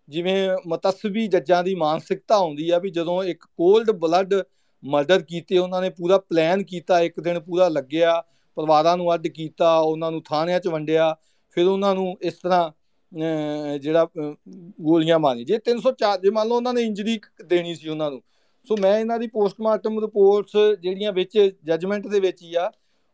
[0.08, 4.34] ਜਿਵੇਂ ਮਤਸਬੀ ਜੱਜਾਂ ਦੀ ਮਾਨਸਿਕਤਾ ਹੁੰਦੀ ਆ ਵੀ ਜਦੋਂ ਇੱਕ ਕੋਲਡ ਬਲੱਡ
[4.82, 8.22] ਮਰਡਰ ਕੀਤੇ, ਉਹਨਾਂ ਨੇ ਪੂਰਾ ਪਲਾਨ ਕੀਤਾ, ਇੱਕ ਦਿਨ ਪੂਰਾ ਲੱਗਿਆ,
[8.56, 11.14] ਪਰਿਵਾਰਾਂ ਨੂੰ ਅੱਡ ਕੀਤਾ, ਉਹਨਾਂ ਨੂੰ ਥਾਣਿਆਂ 'ਚ ਵੰਡਿਆ,
[11.56, 12.70] ਫਿਰ ਉਹਨਾਂ ਨੂੰ ਇਸ ਤਰ੍ਹਾਂ
[13.80, 14.06] ਜਿਹੜਾ
[14.82, 18.22] ਗੋਲੀਆਂ ਮਾਰੀ ਜੇ 304 ਜੇ ਮੰਨ ਲਓ ਉਹਨਾਂ ਨੇ ਇੰਜਰੀ ਦੇਣੀ ਸੀ ਉਹਨਾਂ ਨੂੰ।
[18.68, 22.70] ਸੋ ਮੈਂ ਇਹਨਾਂ ਦੀ ਪੋਸਟਮਾਰਟਮ ਰਿਪੋਰਟਸ ਜਿਹੜੀਆਂ ਵਿੱਚ ਜੱਜਮੈਂਟ ਦੇ ਵਿੱਚ ਹੀ ਆ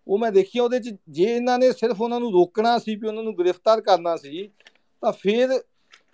[0.07, 3.23] ਉਹ ਮੈਂ ਦੇਖੀ ਉਹਦੇ 'ਚ, ਜੇ ਇਹਨਾਂ ਨੇ ਸਿਰਫ ਉਹਨਾਂ ਨੂੰ ਰੋਕਣਾ ਸੀ ਵੀ ਉਹਨਾਂ
[3.23, 4.49] ਨੂੰ ਗ੍ਰਿਫਤਾਰ ਕਰਨਾ ਸੀ,
[5.03, 5.61] ਤਾਂ ਫਿਰ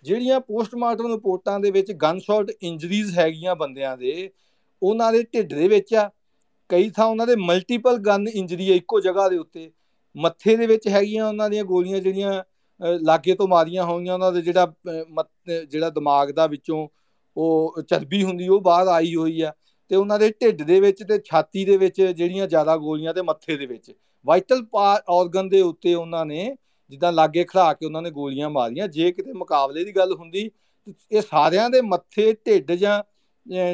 [0.05, 4.31] ਜਿਹੜੀਆਂ ਪੋਸਟਮਾਰਟਮ ਰਿਪੋਰਟਾਂ ਦੇ ਵਿੱਚ ਗਨ ਸ਼ਾਟ ਇੰਜਰੀਜ਼ ਹੈਗੀਆਂ ਬੰਦਿਆਂ ਦੇ,
[4.83, 6.11] ਉਹਨਾਂ ਦੇ ਢਿੱਡ ਦੇ ਵਿੱਚ ਆ।
[6.71, 9.71] ਕਈ ਥਾਂ ਉਹਨਾਂ ਦੇ ਮਲਟੀਪਲ ਗਨ ਇੰਜਰੀ ਹੈ ਇੱਕੋ ਜਗ੍ਹਾ ਦੇ ਉੱਤੇ।
[10.15, 12.43] ਮੱਥੇ ਦੇ ਵਿੱਚ ਹੈਗੀਆਂ ਉਹਨਾਂ ਦੀਆਂ ਗੋਲੀਆਂ ਜਿਹੜੀਆਂ
[13.01, 14.73] ਲਾਗੇ ਤੋਂ ਮਾਰੀਆਂ ਹੋਈਆਂ, ਉਹਨਾਂ ਦੇ ਜਿਹੜਾ
[15.69, 16.87] ਜਿਹੜਾ ਦਿਮਾਗ ਦਾ ਵਿੱਚੋਂ
[17.37, 19.53] ਉਹ ਚਰਬੀ ਹੁੰਦੀ, ਉਹ ਬਾਹਰ ਆਈ ਹੋਈ ਆ।
[19.91, 23.57] ਤੇ ਉਹਨਾਂ ਦੇ ਢਿੱਡ ਦੇ ਵਿੱਚ ਤੇ ਛਾਤੀ ਦੇ ਵਿੱਚ ਜਿਹੜੀਆਂ ਜ਼ਿਆਦਾ ਗੋਲੀਆਂ ਤੇ ਮੱਥੇ
[23.57, 23.93] ਦੇ ਵਿੱਚ।
[24.27, 26.57] ਵਾਈਟਲ ਆਰਗਨ ਦੇ ਉੱਤੇ ਉਹਨਾਂ ਨੇ
[26.91, 30.51] ਜਿੱਦਾਂ ਲਾਗੇ ਖੜਾ ਕੇ ਉਹਨਾਂ ਨੇ ਗੋਲੀਆਂ ਮਾਰੀਆਂ। ਜੇ ਕਿਤੇ ਮੁਕਾਬਲੇ ਦੀ ਗੱਲ ਹੁੰਦੀ
[31.13, 33.03] ਇਹ ਸਾਰਿਆਂ ਦੇ ਮੱਥੇ, ਢਿੱਡ ਜਾਂ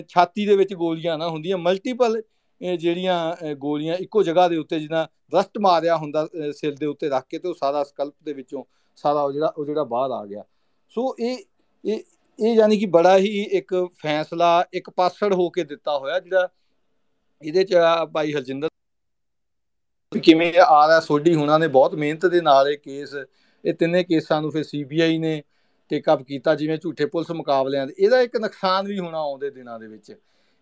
[0.08, 2.22] ਛਾਤੀ ਦੇ ਵਿੱਚ ਗੋਲੀਆਂ ਨਾ ਹੁੰਦੀਆਂ। ਮਲਟੀਪਲ
[2.60, 6.26] ਜਿਹੜੀਆਂ ਗੋਲੀਆਂ ਇੱਕੋ ਜਗ੍ਹਾ ਦੇ ਉੱਤੇ ਜਿੱਦਾਂ ਰਸਟ ਮਾਰਿਆ ਹੁੰਦਾ
[6.56, 8.62] ਸਿਰ ਦੇ ਉੱਤੇ ਰੱਖ ਕੇ ਤੇ ਉਹ ਸਾਰਾ ਸਕਲਪ ਦੇ ਵਿੱਚੋਂ
[8.98, 10.44] ਸਾਰਾ ਉਹ ਜਿਹੜਾ ਉਹ ਜਿਹੜਾ ਬਾਹਰ ਆ ਗਿਆ।
[10.92, 11.36] ਸੋ ਇਹ
[11.84, 11.98] ਇਹ
[12.38, 16.48] ਇਹ ਯਾਨੀ ਕਿ ਬੜਾ ਹੀ ਇੱਕ ਫੈਸਲਾ ਇੱਕ ਪਾਸੜ ਹੋ ਕੇ ਦਿੱਤਾ ਹੋਇਆ ਜਿਹੜਾ
[17.42, 17.74] ਇਹਦੇ ਚ
[18.12, 18.68] ਭਾਈ ਹਰਜਿੰਦਰ
[20.12, 23.14] ਕਿਵੇਂ ਆ ਰਿਹਾ, ਸੋਢੀ ਹੁਣਾਂ ਨੇ ਬਹੁਤ ਮਿਹਨਤ ਦੇ ਨਾਲ ਇਹ ਕੇਸ,
[23.64, 25.42] ਇਹ ਤਿੰਨੇ ਕੇਸਾਂ ਨੂੰ ਫਿਰ ਸੀਬੀਆਈ ਨੇ
[25.90, 29.78] ਟੇਕ ਅਪ ਕੀਤਾ, ਜਿਵੇਂ ਝੂਠੇ ਪੁਲਿਸ ਮੁਕਾਬਲਿਆਂ ਦੇ, ਇਹਦਾ ਇੱਕ ਨੁਕਸਾਨ ਵੀ ਹੋਣਾ ਆਉਂਦੇ ਦਿਨਾਂ
[29.80, 30.14] ਦੇ ਵਿੱਚ।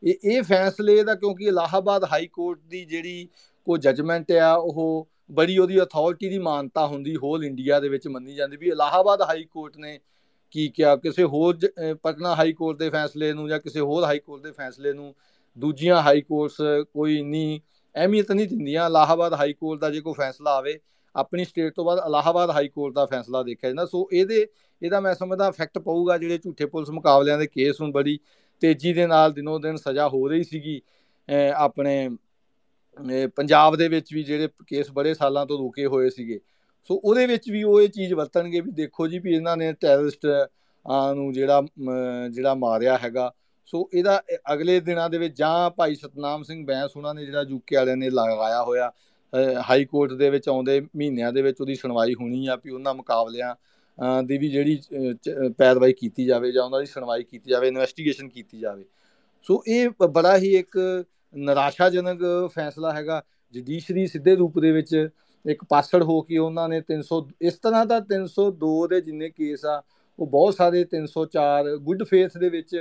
[0.02, 3.28] ਇਹ ਇਹ ਫੈਸਲੇ ਦਾ ਕਿਉਂਕਿ ਇਲਾਹਾਬਾਦ ਹਾਈ ਕੋਰਟ ਦੀ ਜਿਹੜੀ
[3.66, 8.34] ਕੋ ਜਜਮੈਂਟ ਆ, ਉਹ ਬੜੀ ਉਹਦੀ ਅਥਾਰਟੀ ਦੀ ਮਾਨਤਾ ਹੁੰਦੀ ਹੋਲ ਇੰਡੀਆ ਦੇ ਵਿੱਚ ਮੰਨੀ
[8.34, 9.98] ਜਾਂਦੀ ਵੀ ਇਲਾਹਾਬਾਦ ਹਾਈ ਕੋਰਟ ਨੇ
[10.52, 11.58] ਕੀ ਕਿਹਾ, ਕਿਸੇ ਹੋਰ
[12.02, 15.14] ਪਟਨਾ ਹਾਈ ਕੋਰਟ ਦੇ ਫੈਸਲੇ ਨੂੰ ਜਾਂ ਕਿਸੇ ਹੋਰ ਹਾਈ ਕੋਰਟ ਦੇ ਫੈਸਲੇ ਨੂੰ
[15.56, 16.56] ਦੂਜੀਆਂ ਹਾਈ ਕੋਰਟਸ
[16.92, 17.60] ਕੋਈ ਇੰਨੀ
[17.94, 20.78] ਅਹਿਮੀਅਤ ਨਹੀਂ ਦਿੰਦੀਆਂ। ਇਲਾਹਾਬਾਦ ਹਾਈ ਕੋਰਟ ਦਾ ਜੇ ਕੋਈ ਫੈਸਲਾ ਆਵੇ,
[21.14, 24.46] ਆਪਣੀ ਸਟੇਟ ਤੋਂ ਬਾਅਦ ਇਲਾਹਾਬਾਦ ਹਾਈ ਕੋਰਟ ਦਾ ਫੈਸਲਾ ਦੇਖਿਆ ਜਾਂਦਾ। ਸੋ ਇਹਦੇ,
[24.82, 28.18] ਇਹਦਾ ਮੈਂ ਸਮਝਦਾ ਇਫੈਕਟ ਪਊਗਾ ਜਿਹੜੇ ਝੂਠੇ ਪੁਲਿਸ ਮੁਕਾਬਲਿਆਂ ਦੇ ਕੇਸ ਹੁਣ ਬੜੀ
[28.62, 30.80] ਤੇਜ਼ੀ ਦੇ ਨਾਲ ਦਿਨੋ ਦਿਨ ਸਜ਼ਾ ਹੋ ਰਹੀ ਸੀਗੀ।
[31.56, 32.08] ਆਪਣੇ
[33.36, 36.38] ਪੰਜਾਬ ਦੇ ਵਿੱਚ ਵੀ ਜਿਹੜੇ ਕੇਸ ਬੜੇ ਸਾਲਾਂ ਤੋਂ ਰੁਕੇ ਹੋਏ ਸੀਗੇ।
[36.88, 40.26] ਸੋ ਉਹਦੇ ਵਿੱਚ ਵੀ ਉਹ ਇਹ ਚੀਜ਼ ਵਰਤਣਗੇ ਵੀ ਦੇਖੋ ਜੀ ਵੀ ਇਹਨਾਂ ਨੇ ਟੈਰਰਿਸਟ
[41.14, 41.62] ਨੂੰ ਜਿਹੜਾ
[42.30, 43.32] ਜਿਹੜਾ ਮਾਰਿਆ ਹੈਗਾ।
[43.68, 44.20] ਸੋ ਇਹਦਾ
[44.52, 48.10] ਅਗਲੇ ਦਿਨਾਂ ਦੇ ਵਿੱਚ ਜਾਂ ਭਾਈ ਸਤਨਾਮ ਸਿੰਘ ਬੈਂਸ ਉਹਨਾਂ ਨੇ ਜਿਹੜਾ ਯੂਕੇ ਵਾਲਿਆਂ ਨੇ
[48.10, 48.90] ਲਗਾਇਆ ਹੋਇਆ
[49.68, 53.54] ਹਾਈ ਕੋਰਟ ਦੇ ਵਿੱਚ ਆਉਂਦੇ ਮਹੀਨਿਆਂ ਦੇ ਵਿੱਚ ਉਹਦੀ ਸੁਣਵਾਈ ਹੋਣੀ ਆ ਵੀ ਉਹਨਾਂ ਮੁਕਾਬਲਿਆਂ
[54.22, 54.78] ਦੀ ਵੀ ਜਿਹੜੀ
[55.58, 58.84] ਪੈਰਵਾਈ ਕੀਤੀ ਜਾਵੇ ਜਾਂ ਉਹਨਾਂ ਦੀ ਸੁਣਵਾਈ ਕੀਤੀ ਜਾਵੇ ਇਨਵੈਸਟੀਗੇਸ਼ਨ ਕੀਤੀ ਜਾਵੇ।
[59.42, 61.04] ਸੋ ਇਹ ਬੜਾ ਹੀ ਇੱਕ
[61.34, 62.20] ਨਿਰਾਸ਼ਾਜਨਕ
[62.54, 63.22] ਫੈਸਲਾ ਹੈਗਾ।
[63.54, 65.08] ਜੁਡੀਸ਼ਰੀ ਸਿੱਧੇ ਰੂਪ ਦੇ ਵਿੱਚ
[65.44, 69.82] ਇੱਕ ਪਾਸੜ ਹੋ ਕੇ ਉਹਨਾਂ ਨੇ 300 ਇਸ ਤਰ੍ਹਾਂ ਦਾ 302 ਦੇ ਜਿੰਨੇ ਕੇਸ ਆ,
[70.18, 72.76] ਉਹ ਬਹੁਤ ਸਾਰੇ 304 ਗੁੱਡ ਫੇਥ ਦੇ ਵਿੱਚ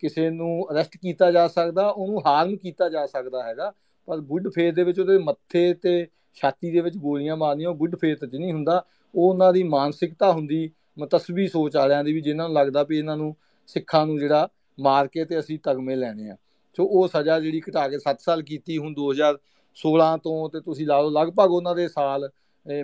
[0.00, 3.72] ਕਿਸੇ ਨੂੰ ਅਰੈਸਟ ਕੀਤਾ ਜਾ ਸਕਦਾ, ਉਹਨੂੰ ਹਾਰਮ ਕੀਤਾ ਜਾ ਸਕਦਾ ਹੈਗਾ,
[4.08, 7.96] ਪਰ ਗੁੱਡ ਫੇਥ ਦੇ ਵਿੱਚ ਉਹਦੇ ਮੱਥੇ ਤੇ ਛਾਤੀ ਦੇ ਵਿੱਚ ਗੋਲੀਆਂ ਮਾਰਨੀਆਂ, ਉਹ ਗੁੱਡ
[7.96, 8.84] ਫੇਥ 'ਚ ਨਹੀਂ ਹੁੰਦਾ,
[9.14, 13.16] ਉਹ ਉਹਨਾਂ ਦੀ ਮਾਨਸਿਕਤਾ ਹੁੰਦੀ, ਮਤਸਬੀ ਸੋਚ ਵਾਲਿਆਂ ਦੀ ਵੀ ਜਿਨ੍ਹਾਂ ਨੂੰ ਲੱਗਦਾ ਵੀ ਇਹਨਾਂ
[13.16, 13.34] ਨੂੰ
[13.68, 16.36] ਸਿੱਖਾਂ ਨੂੰ ਜਿਹੜਾ ਮਾਰ ਕੇ ਤੇ ਅਸੀਂ ਤਗਮੇ ਲੈਣੇ ਆ।
[16.76, 18.94] ਸੋ ਉਹ ਸਜ਼ਾ ਜਿਹੜੀ ਘਟਾ ਕੇ 7 ਸਾਲ ਕੀਤੀ, ਹੁਣ
[19.76, 22.28] 2016 ਤੋਂ ਤੇ ਤੁਸੀਂ ਲਾ ਲਓ, ਲਗਭਗ ਉਹਨਾਂ ਦੇ ਸਾਲ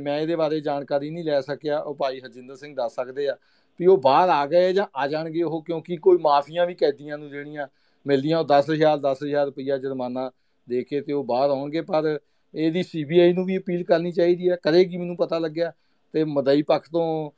[0.02, 3.36] ਮੈਂ ਇਹਦੇ ਬਾਰੇ ਜਾਣਕਾਰੀ ਨਹੀਂ ਲੈ ਸਕਿਆ, ਉਹ ਭਾਈ ਹਰਜਿੰਦਰ ਸਿੰਘ ਦੱਸ ਸਕਦੇ ਆ
[3.81, 7.31] ਵੀ ਉਹ ਬਾਹਰ ਆ ਗਏ ਜਾਂ ਆ ਜਾਣਗੇ ਉਹ, ਕਿਉਂਕਿ ਕੋਈ ਮਾਫੀਆਂ ਵੀ ਕੈਦੀਆਂ ਨੂੰ
[7.31, 7.66] ਜਿਹੜੀਆਂ
[8.06, 10.31] ਮਿਲਦੀਆਂ, ਉਹ 10000 10000 ਰੁਪਇਆ ਜੁਰਮਾਨਾ
[10.69, 12.19] ਦੇ ਕੇ ਤੇ ਉਹ ਬਾਹਰ ਆਉਣਗੇ, ਪਰ
[12.55, 15.73] ਇਹਦੀ ਸੀਬੀਆਈ ਨੂੰ ਵੀ ਅਪੀਲ ਕਰਨੀ ਚਾਹੀਦੀ ਹੈ ਕਰੇਗੀ ਮੈਨੂੰ ਪਤਾ ਲੱਗਿਆ
[16.15, 17.31] ਤੇ ਮਦਈ ਪੱਖ ਤੋਂ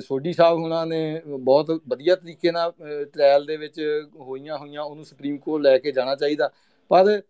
[0.00, 2.72] ਸੋਢੀ ਸਾਹਿਬ ਹੁਣਾਂ ਨੇ ਬਹੁਤ ਵਧੀਆ ਤਰੀਕੇ ਨਾਲ
[3.12, 3.80] ਟ੍ਰਾਇਲ ਦੇ ਵਿੱਚ
[4.16, 6.50] ਹੋਈਆਂ ਹੋਈਆਂ, ਉਹਨੂੰ ਸੁਪਰੀਮ ਕੋਰਟ ਲੈ ਕੇ ਜਾਣਾ ਚਾਹੀਦਾ,
[6.90, 7.20] ਪਰ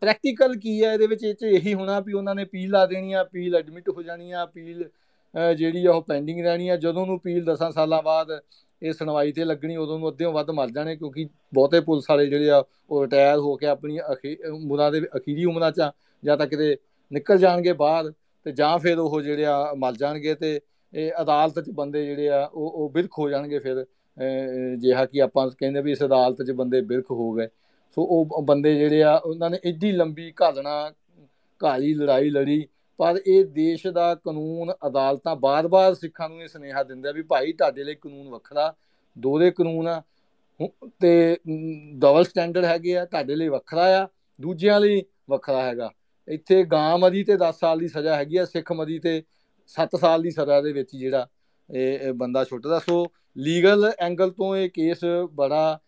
[0.00, 3.12] ਪ੍ਰੈਕਟੀਕਲ ਕੀ ਹੈ ਇਹਦੇ ਵਿੱਚ ਇਹ ਚ ਇਹੀ ਹੋਣਾ ਵੀ ਉਹਨਾਂ ਨੇ ਅਪੀਲ ਲਾ ਦੇਣੀ
[3.12, 4.88] ਆ ਅਪੀਲ ਐਡਮਿਟ ਹੋ ਜਾਣੀ ਆ ਅਪੀਲ
[5.56, 8.28] ਜਿਹੜੀ ਉਹ ਪੈਂਡਿੰਗ ਰਹਿਣੀ ਆ। ਜਦੋਂ ਨੂੰ ਅਪੀਲ 10 ਸਾਲਾਂ ਬਾਅਦ
[8.82, 12.50] ਇਹ ਸੁਣਵਾਈ ਤੇ ਲੱਗਣੀ, ਉਦੋਂ ਨੂੰ ਅੱਧਿਓਂ ਵੱਧ ਮਰ ਜਾਣੇ ਕਿਉਂਕਿ ਬਹੁਤੇ ਪੁਲਿਸ ਵਾਲੇ ਜਿਹੜੇ
[12.50, 13.98] ਆ, ਉਹ ਰਿਟਾਇਰ ਹੋ ਕੇ ਆਪਣੀ
[14.50, 15.90] ਉਮਰਾਂ ਦੇ ਅਖੀਰੀ ਉਮਰਾਂ 'ਚ
[16.22, 16.76] ਜਾਂ ਤਾਂ ਕਿਤੇ
[17.12, 18.12] ਨਿਕਲ ਜਾਣਗੇ ਬਾਹਰ
[18.46, 20.58] ਤੇ ਜਾਂ ਫਿਰ ਉਹ ਜਿਹੜੇ ਆ ਮਰ ਜਾਣਗੇ ਤੇ
[20.92, 23.84] ਇਹ ਅਦਾਲਤ 'ਚ ਬੰਦੇ ਜਿਹੜੇ ਆ, ਉਹ ਉਹ ਬਿਰਖ ਹੋ ਜਾਣਗੇ ਫਿਰ।
[24.78, 27.48] ਜਿਹਾ ਕਿ ਆਪਾਂ ਕਹਿੰਦੇ ਵੀ ਇਸ ਅਦਾਲਤ 'ਚ ਬੰਦੇ ਬਿਰਖ ਹੋ ਗਏ।
[27.96, 30.92] ਸੋ ਉਹ ਬੰਦੇ ਜਿਹੜੇ ਆ, ਉਹਨਾਂ ਨੇ ਇੱਡੀ ਲੰਬੀ ਘਾਲਣਾ,
[31.60, 32.66] ਘਾਲੀ ਲੜਾਈ ਲੜੀ,
[32.98, 37.52] ਪਰ ਇਹ ਦੇਸ਼ ਦਾ ਕਾਨੂੰਨ, ਅਦਾਲਤਾਂ ਬਾਰ-ਬਾਰ ਸਿੱਖਾਂ ਨੂੰ ਇਹ ਸੁਨੇਹਾ ਦਿੰਦੇ ਆ ਵੀ ਭਾਈ
[37.52, 38.74] ਤੁਹਾਡੇ ਲਈ ਕਾਨੂੰਨ ਵੱਖਰਾ
[39.16, 40.02] ਦੋਰੇ ਕਾਨੂੰਨ ਆ।
[41.00, 41.36] ਤੇ
[41.98, 44.06] ਡਬਲ ਸਟੈਂਡਰਡ ਹੈਗੇ ਆ, ਤੁਹਾਡੇ ਲਈ ਵੱਖਰਾ ਆ,
[44.40, 45.90] ਦੂਜਿਆਂ ਲਈ ਵੱਖਰਾ ਹੈਗਾ।
[46.28, 49.22] ਇੱਥੇ ਗਾਂ ਮਦੀ ਤੇ 10 ਸਾਲ ਦੀ ਸਜ਼ਾ ਹੈਗੀ ਆ, ਸਿੱਖ ਮਦੀ ਤੇ
[49.66, 51.26] 7 ਸਾਲ ਦੀ ਸਜ਼ਾ ਦੇ ਵਿੱਚ ਜਿਹੜਾ
[51.68, 53.04] ਇਹ ਬੰਦਾ ਛੁੱਟਦਾ। ਸੋ
[53.36, 55.80] ਲੀਗਲ ਐਂਗਲ ਤੋਂ ਇਹ ਕੇਸ ਬੜਾ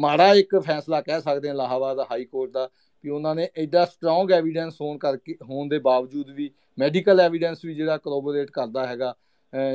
[0.00, 2.68] ਮਾੜਾ ਇੱਕ ਫੈਸਲਾ ਕਹਿ ਸਕਦੇ ਹਾਂ ਲਾਹਾਬਾਦ ਹਾਈ ਕੋਰਟ ਦਾ
[3.04, 7.74] ਵੀ ਉਹਨਾਂ ਨੇ ਐਡਾ ਸਟਰੋਂਗ ਐਵੀਡੈਂਸ ਹੋਣ ਕਰਕੇ, ਹੋਣ ਦੇ ਬਾਵਜੂਦ ਵੀ ਮੈਡੀਕਲ ਐਵੀਡੈਂਸ ਵੀ
[7.74, 9.14] ਜਿਹੜਾ ਕਰੋਬੋਰੇਟ ਕਰਦਾ ਹੈਗਾ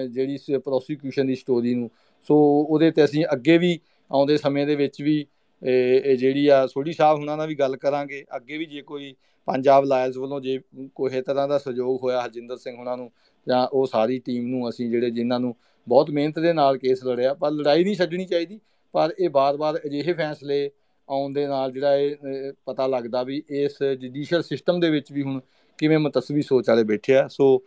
[0.07, 1.89] ਜਿਹੜੀ ਪ੍ਰੋਸੀਕਿਊਸ਼ਨ ਦੀ ਸਟੋਰੀ ਨੂੰ।
[2.27, 2.35] ਸੋ
[2.69, 3.79] ਉਹਦੇ ਤੇ ਅਸੀਂ ਅੱਗੇ ਵੀ
[4.11, 5.25] ਆਉਂਦੇ ਸਮੇਂ ਦੇ ਵਿੱਚ ਵੀ
[5.61, 9.13] ਇਹ ਜਿਹੜੀ ਆ ਸੋਢੀ ਸਾਹਿਬ ਹੁਣਾਂ ਨਾਲ ਵੀ ਗੱਲ ਕਰਾਂਗੇ। ਅੱਗੇ ਵੀ ਜੇ ਕੋਈ
[9.47, 10.59] ਪੰਜਾਬ ਲਾਇਲਸ ਵੱਲੋਂ ਜੇ
[10.95, 13.09] ਕੋਈ ਤਰ੍ਹਾਂ ਦਾ ਸਹਿਯੋਗ ਹੋਇਆ ਹਰਜਿੰਦਰ ਸਿੰਘ ਹੁਣਾਂ ਨੂੰ,
[13.47, 15.55] ਜਾਂ ਉਹ ਸਾਰੀ ਟੀਮ ਨੂੰ ਅਸੀਂ ਜਿਹੜੇ ਜਿਨ੍ਹਾਂ ਨੂੰ
[15.87, 18.59] ਬਹੁਤ ਮਿਹਨਤ ਦੇ ਨਾਲ ਕੇਸ ਲੜਿਆ, ਪਰ ਲੜਾਈ ਨਹੀਂ ਛੱਡਣੀ ਚਾਹੀਦੀ।
[18.95, 20.69] ਪਰ ਇਹ ਬਾਰ-ਬਾਰ ਅਜਿਹੇ ਫੈਸਲੇ
[21.09, 25.39] ਆਉਣ ਦੇ ਨਾਲ ਜਿਹੜਾ ਇਹ ਪਤਾ ਲੱਗਦਾ ਵੀ ਇਸ ਜੁਡੀਸ਼ੀਅਲ ਸਿਸਟਮ ਦੇ ਵਿੱਚ ਵੀ ਹੁਣ
[25.79, 27.57] ਕਿਵੇਂ ਮਤਸਵੀ ਸੋਚ ਵਾਲੇ ਬੈਠੇ ਆ। ਸੋ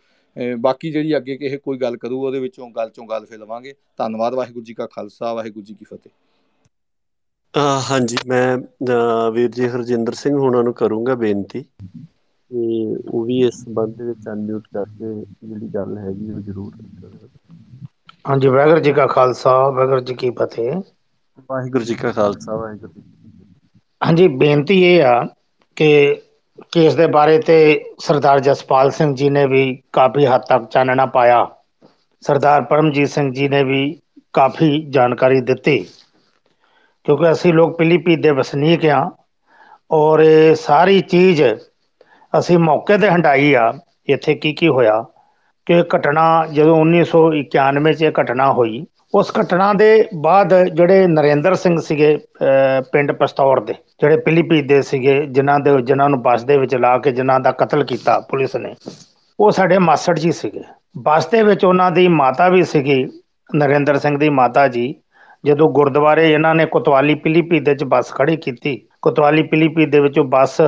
[0.61, 4.35] ਬਾਕੀ ਜਿਹੜੀ ਅੱਗੇ ਕਿਸੇ ਕੋਈ ਗੱਲ ਕਰੂ ਉਹਦੇ ਵਿੱਚੋਂ ਗੱਲ ਚੋਂ ਗੱਲ ਫੇ ਲਵਾਂਗੇ। ਧੰਨਵਾਦ
[4.35, 6.11] ਵਾਹਿਗੁਰੂ ਜੀ ਕਾ ਖਾਲਸਾ ਵਾਹਿਗੁਰੂ ਜੀ ਕੀ ਫਤਿਹ।
[7.89, 8.57] ਹਾਂਜੀ ਮੈਂ
[9.33, 14.29] ਵੀਰ ਜੀ ਹਰਜਿੰਦਰ ਸਿੰਘ ਹੁਣਾਂ ਨੂੰ ਕਰੂੰਗਾ ਬੇਨਤੀ ਤੇ ਉਹ ਵੀ ਇਸ ਸੰਬੰਧ ਦੇ ਵਿੱਚ
[14.29, 15.15] ਅਨਮਿਊਟ ਕਰਕੇ
[15.45, 16.73] ਜਿਹੜੀ ਗੱਲ ਹੈਗੀ ਉਹ ਜ਼ਰੂਰ
[18.25, 20.81] ਹਾਂਜੀ ਵਾਹਿਗੁਰੂ ਜੀ ਕਾ ਖਾਲਸਾ ਵਾਹਿਗੁਰੂ ਜੀ ਕੀ ਫਤਿਹ।
[21.39, 23.03] ਵਾਹਿਗੁਰੂ ਜੀ ਕਾ ਖਾਲਸਾ, ਵਾਹਿਗੁਰੂ ਜੀ
[24.01, 25.21] ਹਾਂਜੀ, ਬੇਨਤੀ ਇਹ ਆ
[25.77, 26.21] ਕਿ
[26.73, 27.57] ਕੇਸ ਦੇ ਬਾਰੇ ਤੇ
[27.99, 29.63] ਸਰਦਾਰ ਜਸਪਾਲ ਸਿੰਘ ਜੀ ਨੇ ਵੀ
[29.93, 31.47] ਕਾਫੀ ਹੱਦ ਤੱਕ ਚਾਨਣਾ ਪਾਇਆ।
[32.23, 33.81] ਸਰਦਾਰ ਪਰਮਜੀਤ ਸਿੰਘ ਜੀ ਨੇ ਵੀ
[34.33, 35.79] ਕਾਫੀ ਜਾਣਕਾਰੀ ਦਿੱਤੀ।
[37.07, 39.01] ਕਿਉਂਕਿ ਅਸੀਂ ਲੋਕ ਪਿਲੀਪੀਤ ਦੇ ਵਸਨੀਕ ਆ
[39.91, 41.43] ਔਰ ਇਹ ਸਾਰੀ ਚੀਜ਼
[42.33, 43.73] ਅਸੀਂ ਮੌਕੇ ਤੇ ਹੰਡਾਈ ਆ,
[44.09, 45.03] ਇੱਥੇ ਕੀ ਕੀ ਹੋਇਆ
[45.67, 51.77] ਕਿ ਘਟਨਾ ਜਦੋਂ 1991 ਚ ਇਹ ਘਟਨਾ ਹੋਈ ਉਸ ਘਟਨਾ ਦੇ ਬਾਅਦ ਜਿਹੜੇ ਨਰਿੰਦਰ ਸਿੰਘ
[51.81, 52.17] ਸੀਗੇ
[52.93, 56.97] ਪਿੰਡ ਪਸਤੌਰ ਦੇ, ਜਿਹੜੇ ਪਿਲੀਪੀਤ ਦੇ ਸੀਗੇ, ਜਿਨ੍ਹਾਂ ਦੇ, ਜਿਨ੍ਹਾਂ ਨੂੰ ਬੱਸ ਦੇ ਵਿੱਚ ਲਾ
[56.99, 58.75] ਕੇ ਜਿਨ੍ਹਾਂ ਦਾ ਕਤਲ ਕੀਤਾ ਪੁਲਿਸ ਨੇ,
[59.39, 60.63] ਉਹ ਸਾਡੇ ਮਾਸੜ ਜੀ ਸੀਗੇ।
[60.99, 63.05] ਬੱਸ ਦੇ ਵਿੱਚ ਉਹਨਾਂ ਦੀ ਮਾਤਾ ਵੀ ਸੀਗੀ,
[63.51, 64.95] ਨਰਿੰਦਰ ਸਿੰਘ ਦੀ ਮਾਤਾ ਜੀ।
[65.45, 70.25] ਜਦੋਂ ਗੁਰਦੁਆਰੇ ਇਹਨਾਂ ਨੇ ਕੋਤਵਾਲੀ ਪਿਲੀਪੀਤ ਦੇ ਵਿੱਚ ਬੱਸ ਖੜੀ ਕੀਤੀ, ਕੋਤਵਾਲੀ ਪਿਲੀਪੀਤ ਦੇ ਵਿੱਚੋਂ
[70.27, 70.61] ਬੱਸ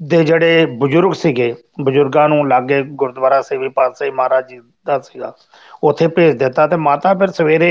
[0.00, 5.32] ਦੇ ਜਿਹੜੇ ਬਜ਼ੁਰਗ ਸੀਗੇ, ਬਜ਼ੁਰਗਾਂ ਨੂੰ ਲਾਗੇ ਗੁਰਦੁਆਰਾ ਸੇਵੀ ਪਾਤਸ਼ਾਹੀ ਮਹਾਰਾਜ ਜੀ ਦਾ ਸੀਗਾ
[5.82, 7.70] ਉੱਥੇ ਭੇਜ ਦਿੱਤਾ ਤੇ ਮਾਤਾ ਫਿਰ ਸਵੇਰੇ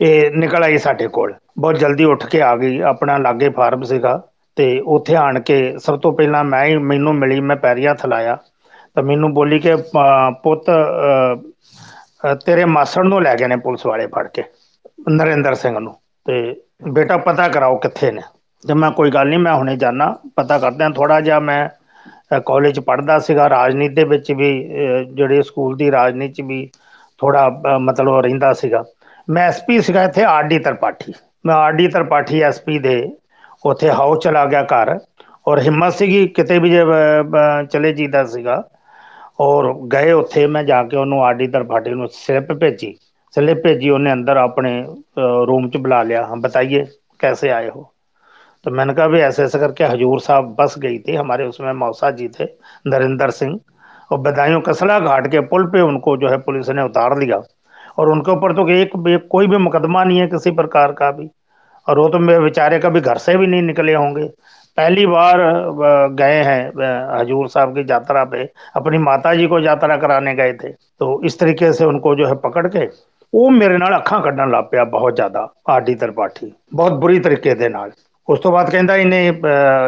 [0.00, 4.20] ਇਹ ਨਿਕਲ ਆਈ ਸਾਡੇ ਕੋਲ। ਬਹੁਤ ਜਲਦੀ ਉੱਠ ਕੇ ਆ ਗਈ, ਆਪਣਾ ਲਾਗੇ ਫਾਰਮ ਸੀਗਾ
[4.56, 8.36] ਤੇ ਉੱਥੇ ਆਣ ਕੇ ਸਭ ਤੋਂ ਪਹਿਲਾਂ ਮੈਂ ਹੀ, ਮੈਨੂੰ ਮਿਲੀ, ਮੈਂ ਪੈਰੀਆਂ ਥਲਾਇਆ
[8.96, 9.74] ਤਾਂ ਮੈਨੂੰ ਬੋਲੀ ਕਿ
[10.42, 10.70] ਪੁੱਤ
[12.44, 14.42] ਤੇਰੇ ਮਾਸੜ ਨੂੰ ਲੈ ਗਏ ਨੇ ਪੁਲਿਸ ਵਾਲੇ ਫੜ ਕੇ,
[15.10, 15.94] ਨਰਿੰਦਰ ਸਿੰਘ ਨੂੰ
[16.26, 16.54] ਤੇ
[16.92, 18.20] ਬੇਟਾ ਪਤਾ ਕਰਾਓ ਕਿੱਥੇ ਨੇ।
[18.64, 21.68] ਤੇ ਮੈਂ ਕੋਈ ਗੱਲ ਨਹੀਂ ਮੈਂ ਹੁਣੇ ਜਾਣਾ ਪਤਾ ਕਰਦੇ ਆ ਥੋੜਾ ਜਿਹਾ ਮੈਂ
[22.46, 24.52] ਕਾਲਜ ਪੜ੍ਹਦਾ ਸੀਗਾ, ਰਾਜਨੀਤੀ ਦੇ ਵਿੱਚ ਵੀ
[25.06, 26.68] ਜਿਹੜੇ ਸਕੂਲ ਦੀ ਰਾਜਨੀਤੀ ਵੀ
[27.19, 27.49] ਥੋੜਾ
[27.79, 28.83] ਮਤਲਬ ਰਹਿੰਦਾ ਸੀਗਾ
[29.29, 31.13] ਮੈਂ ਐਸਪੀ ਸੀਗਾ ਇੱਥੇ ਆਰਡੀ ਤਰਪਾਠੀ
[31.45, 33.01] ਮੈਂ ਆਰਡੀ ਤਰਪਾਠੀ ਐਸਪੀ ਦੇ
[33.65, 34.97] ਉੱਥੇ ਹਾਊਸ ਚਲਾ ਗਿਆ ਘਰ
[35.47, 36.83] ਔਰ ਹਿੰਮਤ ਸੀਗੀ ਕਿਤੇ ਵੀ ਜੇ
[37.71, 38.63] ਚਲੇ ਜੀਦਾ ਸੀਗਾ
[39.39, 42.95] ਔਰ ਗਏ ਉੱਥੇ ਮੈਂ ਜਾ ਕੇ ਉਹਨੂੰ ਆਰਡੀ ਤਰਪਾਠੀ ਨੂੰ ਸਲਿੱਪ ਭੇਜੀ
[43.33, 44.71] ਸਲਿੱਪ ਭੇਜੀ ਉਹਨੇ ਅੰਦਰ ਆਪਣੇ
[45.47, 46.83] रूम ਚ बुला लिया हम बताइए
[47.19, 47.81] कैसे आए हो
[48.65, 52.11] तो मैंने कहा भी ऐसे ऐसे करके हजूर साहब बस गई थी हमारे उसमें मौसा
[52.11, 52.47] जी थे
[52.87, 53.59] नरेंद्र सिंह
[54.13, 57.41] और बदायूं कसला घाट के पुल पे उनको जो है पुलिस ने उतार लिया
[57.97, 61.29] और उनके ऊपर तो एक भी कोई भी मुकदमा नहीं है किसी प्रकार का भी
[61.87, 64.25] और वो तो मेरे बेचारे कभी घर से भी नहीं निकले होंगे
[64.77, 65.41] पहली बार
[66.13, 66.61] गए हैं
[67.19, 68.43] हजूर साहब की यात्रा पे
[68.75, 72.35] अपनी माता जी को यात्रा कराने गए थे तो इस तरीके से उनको जो है
[72.43, 72.87] पकड़ के
[73.33, 77.69] ਉਹ ਮੇਰੇ ਨਾਲ ਅੱਖਾਂ ਕੱਢਣ ਲੱਗ ਪਿਆ ਬਹੁਤ ਜ਼ਿਆਦਾ ਆਰਡੀ ਤਰਪਾਠੀ ਬਹੁਤ ਬੁਰੀ ਤਰੀਕੇ ਦੇ
[77.69, 77.91] ਨਾਲ
[78.28, 79.26] ਉਸ ਤੋਂ ਬਾਅਦ ਕਹਿੰਦਾ ਇਹਨੇ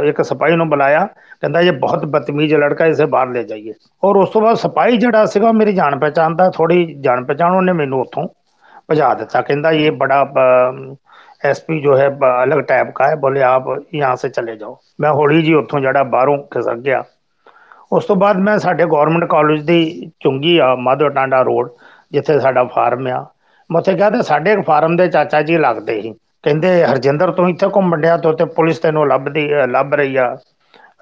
[0.09, 1.05] ਇੱਕ ਸਿਪਾਹੀ ਨੂੰ ਬੁਲਾਇਆ।
[1.43, 3.73] ਕਹਿੰਦਾ ਇਹ ਬਹੁਤ ਬਦਤਮੀਜ਼ ਲੜਕਾ ਇਸੇ ਬਾਹਰ ਲੈ ਜਾਈਏ।
[4.03, 7.73] ਔਰ ਉਸ ਤੋਂ ਬਾਅਦ ਸਿਪਾਹੀ ਜਿਹੜਾ ਸੀਗਾ ਮੇਰੀ ਜਾਣ ਪਛਾਣ ਦਾ ਥੋੜੀ ਜਾਣ ਪਛਾਣ ਉਹਨੇ
[7.73, 8.27] ਮੈਨੂੰ ਉੱਥੋਂ
[8.91, 10.25] ਭਜਾ ਦਿੱਤਾ। ਕਹਿੰਦਾ ਇਹ ਬੜਾ
[11.45, 12.09] ਐਸਪੀ ਜੋ ਹੈ
[12.43, 13.65] ਅਲੱਗ ਟਾਈਪ ਦਾ ਹੈ, ਬੋਲੇ ਆਪ
[13.95, 17.03] ਯਹਾਂ ਸੇ ਚਲੇ ਜਾਓ। ਮੈਂ ਹੌਲੀ ਜੀ ਉੱਥੋਂ ਜਿਹੜਾ ਬਾਹਰੋਂ ਖਿਸਕ ਗਿਆ।
[17.93, 21.71] ਉਸ ਤੋਂ ਬਾਅਦ ਮੈਂ ਸਾਡੇ ਗਵਰਨਮੈਂਟ ਕਾਲਜ ਦੀ ਚੁੰਗੀ ਆ ਮਾਧੋ ਟਾਂਡਾ ਰੋਡ,
[22.13, 23.25] ਜਿੱਥੇ ਸਾਡਾ ਫਾਰਮ ਆ।
[23.71, 27.49] ਮੈਂ ਉੱਥੇ ਗਿਆ ਤੇ ਸਾਡੇ ਇੱਕ ਫਾਰਮ ਦੇ ਚਾਚਾ ਜੀ ਲੱਗਦੇ ਸੀ। ਕਹਿੰਦੇ ਹਰਜਿੰਦਰ ਤੂੰ
[27.51, 30.37] ਇੱਥੇ ਘੁੰਮਣ ਡਿਆ ਤੂੰ ਤੇ ਪੁਲਿਸ ਤੈਨੂੰ ਲੱਭਦੀ ਅ, ਲੱਭ ਰਹੀ ਆ।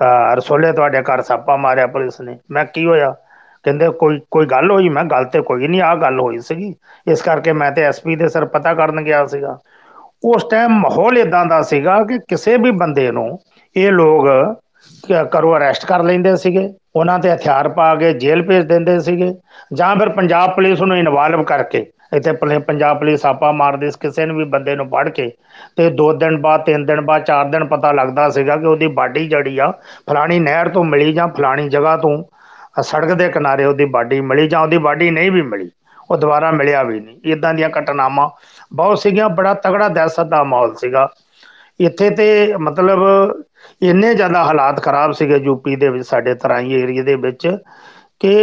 [0.02, 3.14] ਅ, ਰਸੋਲੇ ਤੁਹਾਡੇ ਘਰ ਛਾਪਾ ਮਾਰਿਆ ਪੁਲਿਸ ਨੇ। ਮੈਂ ਕੀ ਹੋਇਆ?
[3.62, 4.88] ਕਹਿੰਦੇ ਕੋਈ ਕੋਈ ਗੱਲ ਹੋਈ?
[4.88, 6.74] ਮੈਂ ਗੱਲ ਤੇ ਕੋਈ ਨਹੀਂ ਆ ਗੱਲ ਹੋਈ ਸੀਗੀ।
[7.06, 9.58] ਇਸ ਕਰਕੇ ਮੈਂ ਤੇ ਐਸਪੀ ਦੇ ਸਰ ਪਤਾ ਕਰਨ ਗਿਆ ਸੀਗਾ।
[10.24, 13.38] ਉਸ ਟਾਈਮ ਮਾਹੌਲ ਇਦਾਂ ਦਾ ਸੀਗਾ ਕਿ ਕਿਸੇ ਵੀ ਬੰਦੇ ਨੂੰ
[13.76, 14.28] ਇਹ ਲੋਕ
[15.12, 19.34] ਕ- ਘਰੋਂ ਅਰੈਸਟ ਕਰ ਲੈਂਦੇ ਸੀਗੇ। ਉਹਨਾਂ ਤੇ ਹਥਿਆਰ ਪਾ ਕੇ ਜੇਲ੍ਹ ਭੇਜ ਦਿੰਦੇ ਸੀਗੇ।
[19.72, 24.26] ਜਾਂ ਫਿਰ ਪੰਜਾਬ ਪੁਲਿਸ ਨੂੰ ਇਨਵੋਲਵ ਕਰਕੇ ਇੱਥੇ ਪਲੇ- ਪੰਜਾਬ ਪੁਲਿਸ ਆਪਾ ਮਾਰਦੀ ਸੀ ਕਿਸੇ
[24.26, 25.30] ਨੂੰ ਵੀ ਬੰਦੇ ਨੂੰ ਫੜ ਕੇ
[25.76, 29.26] ਤੇ ਦੋ ਦਿਨ ਬਾਅਦ ਤਿੰਨ ਦਿਨ ਬਾਅਦ ਚਾਰ ਦਿਨ ਪਤਾ ਲੱਗਦਾ ਸੀਗਾ ਕਿ ਉਹਦੀ ਬਾਡੀ
[29.28, 29.70] ਜਿਹੜੀ ਆ
[30.10, 32.16] ਫਲਾਣੀ ਨਹਿਰ ਤੋਂ ਮਿਲੀ ਜਾਂ ਫਲਾਣੀ ਜਗ੍ਹਾ ਤੋਂ
[32.78, 35.70] ਅ, ਸੜਕ ਦੇ ਕਿਨਾਰੇ ਉਹਦੀ ਬਾਡੀ ਮਿਲੀ ਜਾਂ ਉਹਦੀ ਬਾਡੀ ਨਹੀਂ ਵੀ ਮਿਲੀ
[36.10, 38.28] ਉਹ ਦੁਬਾਰਾ ਮਿਲਿਆ ਵੀ ਨਹੀਂ। ਇਦਾਂ ਦੀਆਂ ਘਟਨਾਵਾਂ
[38.72, 41.08] ਬਹੁਤ ਸੀਗੀਆਂ ਬੜਾ ਤਗੜਾ ਦਹਿਸ਼ਤ ਦਾ ਮਾਹੌਲ ਸੀਗਾ।
[41.80, 42.26] ਇੱਥੇ ਤੇ
[42.60, 43.00] ਮਤਲਬ
[43.82, 47.46] ਇੰਨੇ ਜ਼ਿਆਦਾ ਹਾਲਾਤ ਖਰਾਬ ਸੀਗੇ ਯੂਪੀ ਦੇ ਵਿੱਚ ਸਾਡੇ ਤਰਾਈ ਏਰੀਏ ਦੇ ਵਿੱਚ
[48.20, 48.34] ਕਿ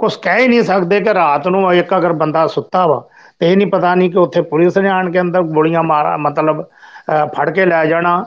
[0.00, 3.08] ਕੁਝ ਕਹਿ ਹੀ ਨਹੀਂ ਸਕਦੇ ਕਿ ਰਾਤ ਨੂੰ ਇੱਕ ਅਗਰ ਬੰਦਾ ਸੁੱਤਾ ਵਾ
[3.38, 6.62] ਤੇ ਇਹ ਨਹੀਂ ਪਤਾ ਨਹੀਂ ਕਿ ਉੱਥੇ ਪੁਲਿਸ ਨੇ ਆਣ ਕੇ ਅੰਦਰ ਗੋਲੀਆਂ ਮਾਰਾ ਮਤਲਬ
[6.62, 8.24] ਅ, ਫੜ ਕੇ ਲੈ ਜਾਣਾ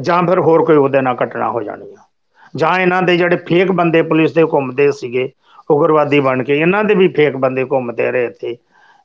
[0.00, 2.02] ਜਾਂ ਫਿਰ ਹੋਰ ਕੋਈ ਉਹਦੇ ਨਾਲ ਘਟਨਾ ਹੋ ਜਾਣੀ ਆ।
[2.56, 5.30] ਜਾਂ ਇਹਨਾਂ ਦੇ ਜਿਹੜੇ ਫੇਕ ਬੰਦੇ ਪੁਲਿਸ ਦੇ ਘੁੰਮਦੇ ਸੀਗੇ
[5.70, 8.56] ਉਗਰਵਾਦੀ ਬਣ ਕੇ ਇਹਨਾਂ ਦੇ ਵੀ ਫੇਕ ਬੰਦੇ ਘੁੰਮਦੇ ਰਹੇ ਇੱਥੇ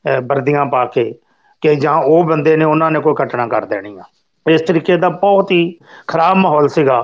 [0.06, 1.14] ਅਹ ਵਰਦੀਆਂ ਪਾ ਕੇ
[1.62, 4.04] ਕਿ ਜਾਂ ਉਹ ਬੰਦੇ ਨੇ ਉਹਨਾਂ ਨੇ ਕੋਈ ਘਟਨਾ ਕਰ ਦੇਣੀ ਆ।
[4.46, 7.04] ਇਸ ਤਰੀਕੇ ਦਾ ਬਹੁਤ ਹੀ ਖਰਾਬ ਮਾਹੌਲ ਸੀਗਾ।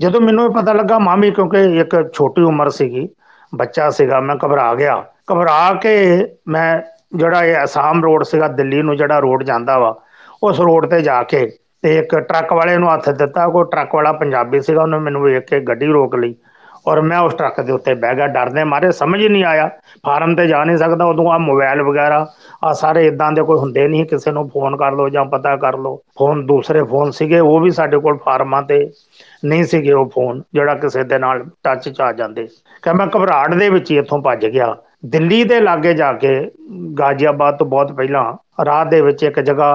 [0.00, 3.08] ਜਦੋਂ ਮੈਨੂੰ ਇਹ ਪਤਾ ਲੱਗਾ ਮਾਮੀ ਕਿਉਂਕਿ ਇੱਕ ਛੋਟੀ ਉਮਰ ਸੀਗੀ
[3.52, 5.02] ਬੱਚਾ ਸੀਗਾ, ਮੈਂ ਘਬਰਾ ਗਿਆ।
[5.32, 5.96] ਘਬਰਾ ਕੇ
[6.48, 6.80] ਮੈਂ
[7.14, 9.94] ਜਿਹੜਾ ਇਹ ਅਸਾਮ ਰੋਡ ਸੀਗਾ, ਦਿੱਲੀ ਨੂੰ ਜਿਹੜਾ ਰੋਡ ਜਾਂਦਾ ਵਾ,
[10.42, 11.46] ਉਸ ਰੋਡ ਤੇ ਜਾ ਕੇ
[11.82, 15.46] ਤੇ ਇੱਕ ਟਰੱਕ ਵਾਲੇ ਨੂੰ ਹੱਥ ਦਿੱਤਾ। ਕੋਈ ਟਰੱਕ ਵਾਲਾ ਪੰਜਾਬੀ ਸੀਗਾ, ਉਹਨੇ ਮੈਨੂੰ ਵੇਖ
[15.46, 16.34] ਕੇ ਗੱਡੀ ਰੋਕ ਲਈ।
[16.86, 19.68] ਔਰ ਮੈਂ ਉਸ ਟਰੱਕ ਦੇ ਉੱਤੇ ਬਹਿ ਗਿਆ, ਡਰਦੇ ਮਾਰੇ, ਸਮਝ ਹੀ ਨਹੀਂ ਆਇਆ।
[20.06, 22.26] ਫਾਰਮ ਤੇ ਜਾ ਨਹੀਂ ਸਕਦਾ, ਉਦੋਂ ਆ ਮੋਬਾਈਲ ਵਗੈਰਾ
[22.64, 25.76] ਆ ਸਾਰੇ ਇਦਾਂ ਦੇ ਕੋਈ ਹੁੰਦੇ ਨਹੀਂ ਕਿਸੇ ਨੂੰ ਫੋਨ ਕਰ ਲਓ ਜਾਂ ਪਤਾ ਕਰ
[25.76, 28.90] ਲਓ। ਫੋਨ, ਦੂਸਰੇ ਫੋਨ ਸੀਗੇ, ਉਹ ਵੀ ਸਾਡੇ ਕੋਲ ਫਾਰਮਾਂ ਤੇ
[29.44, 32.48] ਨਹੀਂ ਸੀਗੇ ਉਹ ਫੋਨ, ਜਿਹੜਾ ਕਿਸੇ ਦੇ ਨਾਲ ਟੱਚ 'ਚ ਆ ਜਾਂਦੇ।
[32.82, 34.76] ਕਿ ਮੈਂ ਘਬਰਾਹਟ ਦੇ ਵਿੱਚ ਹੀ ਇੱਥੋਂ ਭੱਜ ਗਿਆ।
[35.10, 36.50] ਦਿੱਲੀ ਦੇ ਲਾਗੇ ਜਾ ਕੇ
[36.98, 38.32] ਗਾਜ਼ੀਆਬਾਦ ਤੋਂ ਬਹੁਤ ਪਹਿਲਾਂ
[38.64, 39.72] ਰਾਹ ਦੇ ਵਿੱਚ ਇੱਕ ਜਗ੍ਹਾ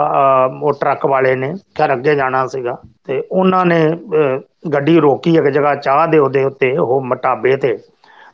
[0.48, 4.40] ਅਹ, ਉਹ ਟਰੱਕ ਵਾਲੇ ਨੇ ਘਰ ਅੱਗੇ ਜਾਣਾ ਸੀਗਾ ਤੇ ਉਹਨਾਂ ਨੇ ਅਹ,
[4.70, 7.78] ਗੱਡੀ ਰੋਕੀ ਇੱਕ ਜਗ੍ਹਾ ਚਾਹ ਦੇ ਉਹਦੇ ਉੱਤੇ ਉਹ ਮਟਾਬੇ ਤੇ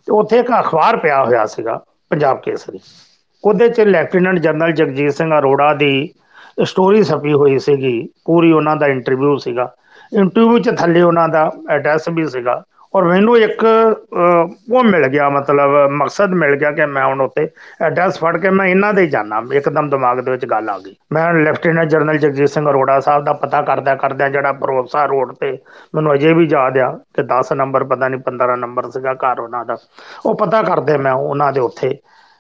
[0.06, 2.80] ਤੇ ਉੱਥੇ ਇੱਕ ਅਖਬਾਰ ਪਿਆ ਹੋਇਆ ਸੀਗਾ ਪੰਜਾਬ ਕੇਸਰੀ।
[3.44, 6.10] ਉਹਦੇ 'ਚ ਲੈਫਟੀਨੈਂਟ ਜਨਰਲ ਜਗਜੀਤ ਸਿੰਘ ਅਰੋੜਾ ਦੀ
[6.64, 9.76] ਸਟੋਰੀ ਛਪੀ ਹੋਈ ਸੀਗੀ ਪੂਰੀ ਉਹਨਾਂ ਦਾ ਇੰਟਰਵਿਊ ਸੀਗਾ।
[10.20, 12.64] ਇੰਟਰਵਿਊ 'ਚ ਥੱਲੇ ਉਹਨਾਂ ਦਾ ਐਡਰੈਸ ਵੀ ਸੀਗਾ।
[12.96, 17.50] ਔਰ ਮੈਨੂੰ ਇੱਕ ਅਹ, ਉਹ ਮਿਲ ਗਿਆ ਮਤਲਬ ਮਕਸਦ ਮਿਲ ਗਿਆ ਕਿ ਮੈਂ ਹੁਣ ਉੱਤੇ
[17.82, 20.96] ਐਡਰੈਸ ਫੜ ਕੇ ਮੈਂ ਇਹਨਾਂ ਦੇ ਹੀ ਜਾਣਾ ਇੱਕਦਮ ਦਿਮਾਗ ਦੇ ਵਿੱਚ ਗੱਲ ਆ ਗਈ।
[21.14, 25.58] ਮੈਂ ਲੈਫਟੀਨੈਂਟ ਜਨਰਲ ਜਗਜੀਤ ਸਿੰਘ ਅਰੋੜਾ ਸਾਹਿਬ ਦਾ ਪਤਾ ਕਰਦਾ ਕਰਦਾ ਜਿਹੜਾ ਭਰੋਸਾ ਰੋਡ ਤੇ
[25.96, 29.66] ਮੈਨੂੰ ਅਜੇ ਵੀ ਯਾਦ ਆ ਕਿ 10 ਨੰਬਰ ਪਤਾ ਨਹੀਂ 15 ਨੰਬਰ ਸੀਗਾ ਘਰ ਉਹਨਾਂ
[29.66, 29.78] ਦਾ।
[30.26, 31.98] ਉਹ ਪਤਾ ਕਰਦੇ ਮੈਂ ਉਹਨਾਂ ਦੇ ਉੱਥੇ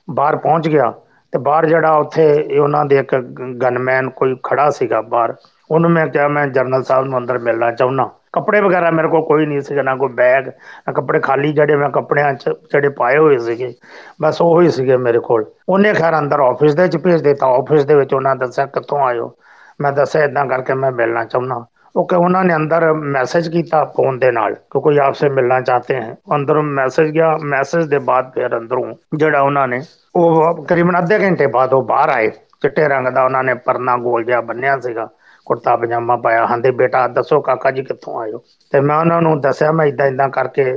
[0.09, 0.93] ਬਾਹਰ ਪਹੁੰਚ ਗਿਆ
[1.33, 3.15] ਤੇ ਬਾਹਰ ਜਿਹੜਾ ਉੱਥੇ ਇਹ ਉਹਨਾਂ ਦੇ ਇੱਕ
[3.63, 5.33] ਗਨਮੈਨ ਕੋਈ ਖੜਾ ਸੀਗਾ ਬਾਹਰ
[5.71, 9.45] ਉਹਨੂੰ ਮੈਂ ਕਿਹਾ ਮੈਂ ਜਨਰਲ ਸਾਹਿਬ ਨੂੰ ਅੰਦਰ ਮਿਲਣਾ ਚਾਹੁੰਦਾ। ਕੱਪੜੇ ਵਗੈਰਾ ਮੇਰੇ ਕੋਲ ਕੋਈ
[9.45, 13.37] ਨਹੀਂ ਸੀਗਾ, ਨਾ ਕੋਈ ਬੈਗ ਨਾ ਕੱਪੜੇ ਖਾਲੀ ਜਿਹੜੇ ਮੈਂ ਕੱਪੜਿਆਂ 'ਚ ਜਿਹੜੇ ਪਾਏ ਹੋਏ
[13.39, 13.73] ਸੀਗੇ,
[14.21, 17.85] ਬਸ ਉਹ ਹੀ ਸੀਗੇ ਮੇਰੇ ਕੋਲ। ਉਹਨੇ ਖੈਰ ਅੰਦਰ ਆਫਿਸ ਦੇ ਵਿੱਚ ਭੇਜ ਦਿੱਤਾ। ਆਫਿਸ
[17.85, 19.33] ਦੇ ਵਿੱਚ ਉਹਨਾਂ ਦੱਸਿਆ, ਕਿੱਥੋਂ ਆਇਓ
[19.79, 24.17] ਮੈਂ ਦੱਸਿਆ ਇਦਾਂ ਕਰਕੇ ਮੈਂ ਮਿਲਣਾ ਚਾਹੁੰਦਾ ਉਹ ਕਿ ਉਹਨਾਂ ਨੇ ਅੰਦਰ ਮੈਸੇਜ ਕੀਤਾ ਫੋਨ
[24.19, 28.57] ਦੇ ਨਾਲ ਕਿ ਕੋਈ ਆਪਸੇ ਮਿਲਣਾ ਚਾਹਤੇ ਹੈ। ਅੰਦਰੋਂ ਮੈਸੇਜ ਗਿਆ। ਮੈਸੇਜ ਦੇ ਬਾਅਦ ਫਿਰ
[28.57, 29.81] ਅੰਦਰੋਂ ਜਿਹੜਾ ਉਹਨਾਂ ਨੇ
[30.15, 32.29] ਉਹ ਕਰੀਬਨ ਅੱਧੇ ਘੰਟੇ ਬਾਅਦ ਉਹ ਬਾਹਰ ਆਏ।
[32.61, 35.07] ਚਿੱਟੇ ਰੰਗ ਦਾ ਉਹਨਾਂ ਨੇ ਪਰਨਾ ਗੋਲ ਜਿਹਾ ਬੰਨਿਆ ਸੀਗਾ।
[35.47, 38.41] ਕੁੜਤਾ ਪਜਾਮਾ ਪਾਇਆ। ਹਾਂਦੇ ਬੇਟਾ ਦੱਸੋ ਕਾਕਾ ਜੀ ਕਿੱਥੋਂ ਆਇਓ
[38.71, 40.73] ਤੇ ਮੈਂ ਉਹਨਾਂ ਨੂੰ ਦੱਸਿਆ ਮੈਂ ਇਦਾਂ ਇਦਾਂ ਕਰਕੇ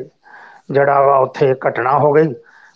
[0.70, 2.34] ਜਿਹੜਾ ਵਾ ਉੱਥੇ ਘਟਨਾ ਹੋ ਗਈ।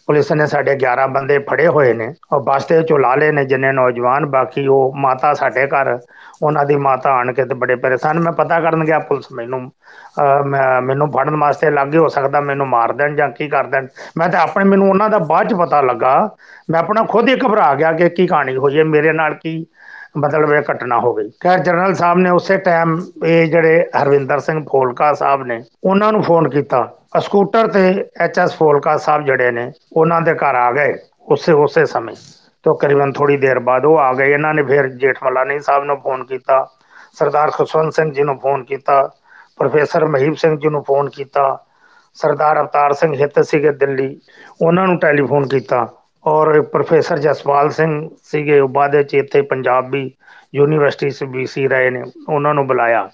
[0.09, 3.73] ਪੁਲਿਸ ਨੇ ਸਾਡੇ 11 ਬੰਦੇ ਫੜੇ ਹੋਏ ਨੇ। ਉਹ ਬਸਤੇ ਚੋਂ ਲਾ ਲਏ ਨੇ ਜਿੰਨੇ
[3.73, 5.99] ਨੌਜਵਾਨ ਬਾਕੀ ਉਹ ਮਾਤਾ ਸਾਡੇ ਘਰ
[6.43, 9.71] ਉਹਨਾਂ ਦੀ ਮਾਤਾ ਆਣ ਕੇ ਤੇ ਬੜੇ ਪਰੇਸ਼ਾਨ। ਮੈਂ ਪਤਾ ਕਰਨ ਗਿਆ ਪੁਲਿਸ ਮੈਨੂੰ
[10.21, 13.87] ਅਹ, ਮੈਂ- ਮੈਨੂੰ ਫੜਨ ਵਾਸਤੇ ਲੱਗੇ ਹੋ ਸਕਦਾ ਮੈਨੂੰ ਮਾਰ ਦੇਣ ਜਾਂ ਕੀ ਕਰ ਦੇਣ।
[14.17, 16.31] ਮੈਂ ਤਾਂ ਆਪਣੇ ਮੈਨੂੰ ਉਹਨਾਂ ਦਾ ਬਾਅਦ ਚ ਪਤਾ ਲੱਗਾ।
[16.71, 19.67] ਮੈਂ ਆਪਣਾ ਖੁਦ ਹੀ ਘਬਰਾ ਗਿਆ ਕਿ ਕੀ ਕਹਾਣੀ ਹੋਈ ਹੈ। ਮੇਰੇ ਨਾਲ ਕੀ
[20.17, 24.61] ਮਤਲਬ ਇਹ ਘਟਨਾ ਹੋ ਗਈ। ਖੈਰ ਜਨਰਲ ਸਾਹਿਬ ਨੇ ਉਸੇ ਟਾਈਮ ਇਹ ਜਿਹੜੇ ਹਰਵਿੰਦਰ ਸਿੰਘ
[24.71, 26.89] ਫੋਲਕਾ ਸਾਹਿਬ ਨੇ, ਉਹਨਾਂ ਨੂੰ ਫੋਨ ਕੀਤਾ।
[27.21, 30.95] ਸਕੂਟਰ ਤੇ ਐਚਐਸ ਫੋਲਕਾ ਸਾਹਿਬ ਜਿਹੜੇ ਨੇ, ਉਹਨਾਂ ਦੇ ਘਰ ਆ ਗਏ
[31.29, 32.15] ਉਸੇ ਉਸੇ ਸਮੇਂ।
[32.65, 36.25] ਤੋਂ ਕਰੀਬਨ ਥੋੜੀ ਦੇਰ ਬਾਅਦ ਉਹ ਆ ਗਏ। ਇਹਨਾਂ ਨੇ ਫਿਰ ਜੇਠਮਲਾਨੀ ਸਾਹਿਬ ਨੂੰ ਫੋਨ
[36.25, 36.65] ਕੀਤਾ,
[37.13, 39.03] ਸਰਦਾਰ ਖੁਸ਼ਵੰਤ ਸਿੰਘ ਜੀ ਨੂੰ ਫੋਨ ਕੀਤਾ,
[39.57, 41.65] ਪ੍ਰੋਫੈਸਰ ਮਹੀਪ ਸਿੰਘ ਜੀ ਨੂੰ ਫੋਨ ਕੀਤਾ,
[42.15, 44.21] ਸਰਦਾਰ ਅਵਤਾਰ ਸਿੰਘ ਹਿੱਤ ਸੀਗੇ ਦਿੱਲੀ,
[44.63, 45.87] ਉਹਨਾਂ ਨੂੰ ਟੈਲੀਫੋਨ ਕੀਤਾ।
[46.25, 50.11] ਔਰ ਪ੍ਰੋਫੈਸਰ ਜਸਪਾਲ ਸਿੰਘ ਸੀਗੇ, ਉਹ ਬਾਅਦ ਵਿੱਚ ਇੱਥੇ ਪੰਜਾਬੀ
[50.55, 53.09] ਯੂਨੀਵਰਸਿਟੀ ਚ ਬੀਸੀ ਰਹੇ ਨੇ, ਉਹਨਾਂ ਨੂੰ ਬੁਲਾਇਆ।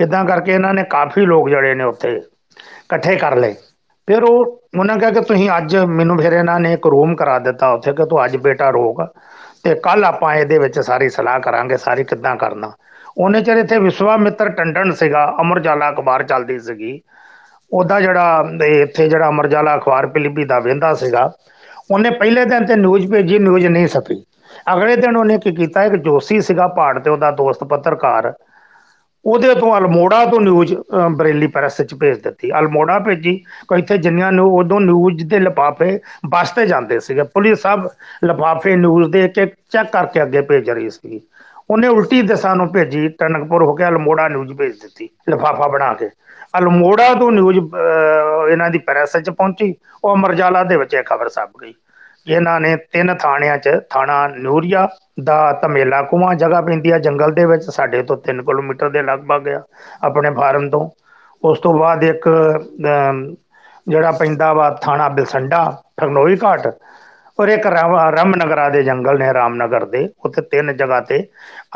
[0.00, 3.54] ਇਦਾਂ ਕਰਕੇ ਇਹਨਾਂ ਨੇ ਕਾਫੀ ਲੋਕ ਜਿਹੜੇ ਨੇ ਉੱਥੇ ਇਕੱਠੇ ਕਰ ਲਏ।
[4.08, 7.70] ਫਿਰ ਉਹ, ਉਹਨਾਂ ਕਿਹਾ ਕਿ ਤੁਸੀਂ ਅੱਜ ਮੈਨੂੰ ਫਿਰ ਇਹਨਾਂ ਨੇ ਇੱਕ ਰੂਮ ਕਰਾ ਦਿੱਤਾ
[7.72, 9.02] ਉੱਥੇ ਕਿ ਤੂੰ ਅੱਜ ਬੇਟਾ ਰੋਕ
[9.64, 12.72] ਤੇ ਕੱਲ ਆਪਾਂ ਇਹਦੇ ਵਿੱਚ ਸਾਰੀ ਸਲਾਹ ਕਰਾਂਗੇ, ਸਾਰੀ ਕਿੱਦਾਂ ਕਰਨਾ।
[13.18, 17.00] ਉਹਨੇ ਚਿਰ ਇੱਥੇ ਵਿਸ਼ਵਾਮਿੱਤਰ ਟੰਡਨ ਸੀਗਾ ਅਮਰਜਾਲਾ ਅਖਬਾਰ ਚੱਲਦੀ ਸੀਗੀ।
[17.72, 21.30] ਉਹਦਾ ਜਿਹੜਾ, ਇਹ ਇੱਥੇ ਜਿਹੜਾ ਅਮਰਜਾਲਾ ਅਖਬਾਰ, ਪਿਲੀਪੀ ਦਾ ਵਹਿੰਦਾ ਸੀਗਾ
[21.90, 24.22] ਉਹਨੇ ਪਹਿਲੇ ਦਿਨ ਤੇ ਨਿਊਜ਼ ਭੇਜੀ ਨਿਊਜ਼ ਨਹੀਂ ਛਪੀ।
[24.72, 28.32] ਅਗਲੇ ਦਿਨ ਉਹਨੇ ਕੀ ਕੀਤਾ ਇੱਕ ਜੋਸ਼ੀ ਸੀਗਾ ਪਹਾੜ ਤੇ ਉਹਦਾ ਦੋਸਤ ਪੱਤਰਕਾਰ।
[29.24, 33.36] ਉਹਦੇ ਤੋਂ ਅਲਮੋੜਾ ਤੋਂ ਨਿਊਜ਼ ਅ, ਬਰੇਲੀ ਪ੍ਰੈਸ ਚ ਭੇਜ ਦਿੱਤੀ। ਅਲਮੋੜਾ ਭੇਜੀ
[33.68, 35.98] ਕੋਈ ਇੱਥੇ ਜਿੰਨੀਆਂ ਨੂੰ ਉਦੋਂ ਨਿਊਜ਼ ਦੇ ਲਿਫਾਫੇ
[36.28, 37.86] ਬੱਸ ਤੇ ਜਾਂਦੇ ਸੀਗੇ। ਪੁਲਿਸ ਸਭ
[38.24, 41.20] ਲਿਫਾਫੇ ਨਿਊਜ਼ ਦੇ ਇੱਕ ਚੈੱਕ ਕਰਕੇ ਅੱਗੇ ਭੇਜ ਰਹੀ ਸੀ
[41.70, 46.08] ਉਹਨੇ ਉਲਟੀ ਦਿਸ਼ਾ ਨੂੰ ਭੇਜੀ ਟਨਕਪੁਰ ਹੋ ਕੇ ਅਲਮੋੜਾ ਨਿਊਜ਼ ਭੇਜ ਦਿੱਤੀ ਲਿਫਾਫਾ ਬਣਾ ਕੇ।
[46.58, 49.74] ਅਲਮੋੜਾ ਤੋਂ ਨਿਊਜ਼ ਇਹਨਾਂ ਦੀ ਪ੍ਰੈਸ ਚ ਪਹੁੰਚੀ
[50.04, 51.74] ਉਹ ਅਮਰਜਾਲਾ ਦੇ ਵਿੱਚ ਇਹ ਖਬਰ ਛਪ ਗਈ।
[52.26, 54.88] ਇਹਨਾਂ ਨੇ ਤਿੰਨ ਥਾਣਿਆਂ 'ਚ ਥਾਣਾ ਨੂਰੀਆ
[55.24, 59.48] ਦਾ ਧਮੇਲਾ ਕੁਆਂ ਜਗ੍ਹਾ ਪੈਂਦੀ ਆ ਜੰਗਲ ਦੇ ਵਿੱਚ ਸਾਡੇ ਤੋਂ 3 ਕਿਲੋਮੀਟਰ ਦੇ ਲਗਭਗ
[59.48, 59.62] ਆ
[60.04, 60.88] ਆਪਣੇ ਫਾਰਮ ਤੋਂ।
[61.42, 63.34] ਉਸ ਤੋਂ ਬਾਅਦ ਇੱਕ ਅਮ,
[63.86, 65.64] ਜਿਹੜਾ ਪੈਂਦਾ ਵਾ ਥਾਣਾ ਬਿਲਸੰਡਾ
[66.00, 66.66] ਠਗਨੋਈ ਘਾਟ
[67.40, 71.26] ਔਰ ਇੱਕ ਰਾਮ ਰਾਮਨਗਰਾ ਦੇ ਜੰਗਲ ਨੇ ਰਾਮਨਗਰ ਦੇ, ਉੱਥੇ ਤਿੰਨ ਜਗ੍ਹਾ ਤੇ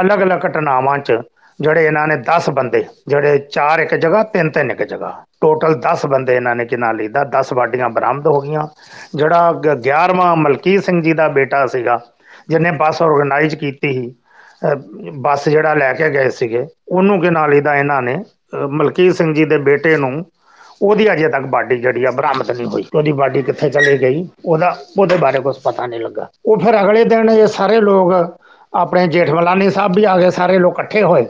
[0.01, 1.19] ਅਲੱਗ-ਅਲੱਗ ਘਟਨਾਵਾਂ 'ਚ
[1.61, 6.07] ਜਿਹੜੇ ਇਹਨਾਂ ਨੇ 10 ਬੰਦੇ, ਜਿਹੜੇ ਚਾਰ ਇੱਕ ਜਗ੍ਹਾ, ਤਿੰਨ ਤਿੰਨ ਇੱਕ ਜਗ੍ਹਾ। ਟੋਟਲ 10
[6.07, 8.67] ਬੰਦੇ ਇਹਨਾਂ ਨੇ ਕਿਨਾਂ ਲਈਦਾ 10 ਬਾਡੀਆਂ ਬਰਾਮਦ ਹੋ ਗਈਆਂ।
[9.15, 12.01] ਜਿਹੜਾ 11ਵਾਂ ਮਲਕੀਤ ਸਿੰਘ ਜੀ ਦਾ ਬੇਟਾ ਸੀਗਾ,
[12.49, 14.15] ਜਿਹਨੇ ਬੱਸ ਆਰਗੇਨਾਈਜ਼ ਕੀਤੀ ਸੀ,
[14.63, 14.75] ਅਹ
[15.13, 18.25] ਬੱਸ ਜਿਹੜਾ ਲੈ ਕੇ ਗਏ ਸੀਗੇ, ਉਹਨੂੰ ਕਿਨਾਂ ਲਈਦਾ ਇਹਨਾਂ ਨੇ।
[18.55, 20.25] ਅਹ ਮਲਕੀਤ ਸਿੰਘ ਜੀ ਦੇ ਬੇਟੇ ਨੂੰ
[20.85, 24.77] ਉਹਦੀ ਅਜੇ ਤੱਕ ਬਾਡੀ ਜਿਹੜੀ ਆ ਬਰਾਮਦ ਨਹੀਂ ਹੋਈ। ਉਹਦੀ ਬਾਡੀ ਕਿੱਥੇ ਚਲੀ ਗਈ, ਉਹਦਾ,
[24.99, 28.13] ਉਹਦੇ ਬਾਰੇ ਕੁਝ ਪਤਾ ਨਹੀਂ ਲੱਗਾ। ਉਹ ਫਿਰ ਅਗਲੇ ਦਿਨ ਇਹ ਸਾਰੇ ਲੋਕ
[28.75, 31.27] ਆਪਣੇ ਜੇਠਮਲਾਨੀ ਸਾਹਿਬ ਵੀ ਆ ਗਏ, ਸਾਰੇ ਲੋਕ ਇਕੱਠੇ ਹੋਏ।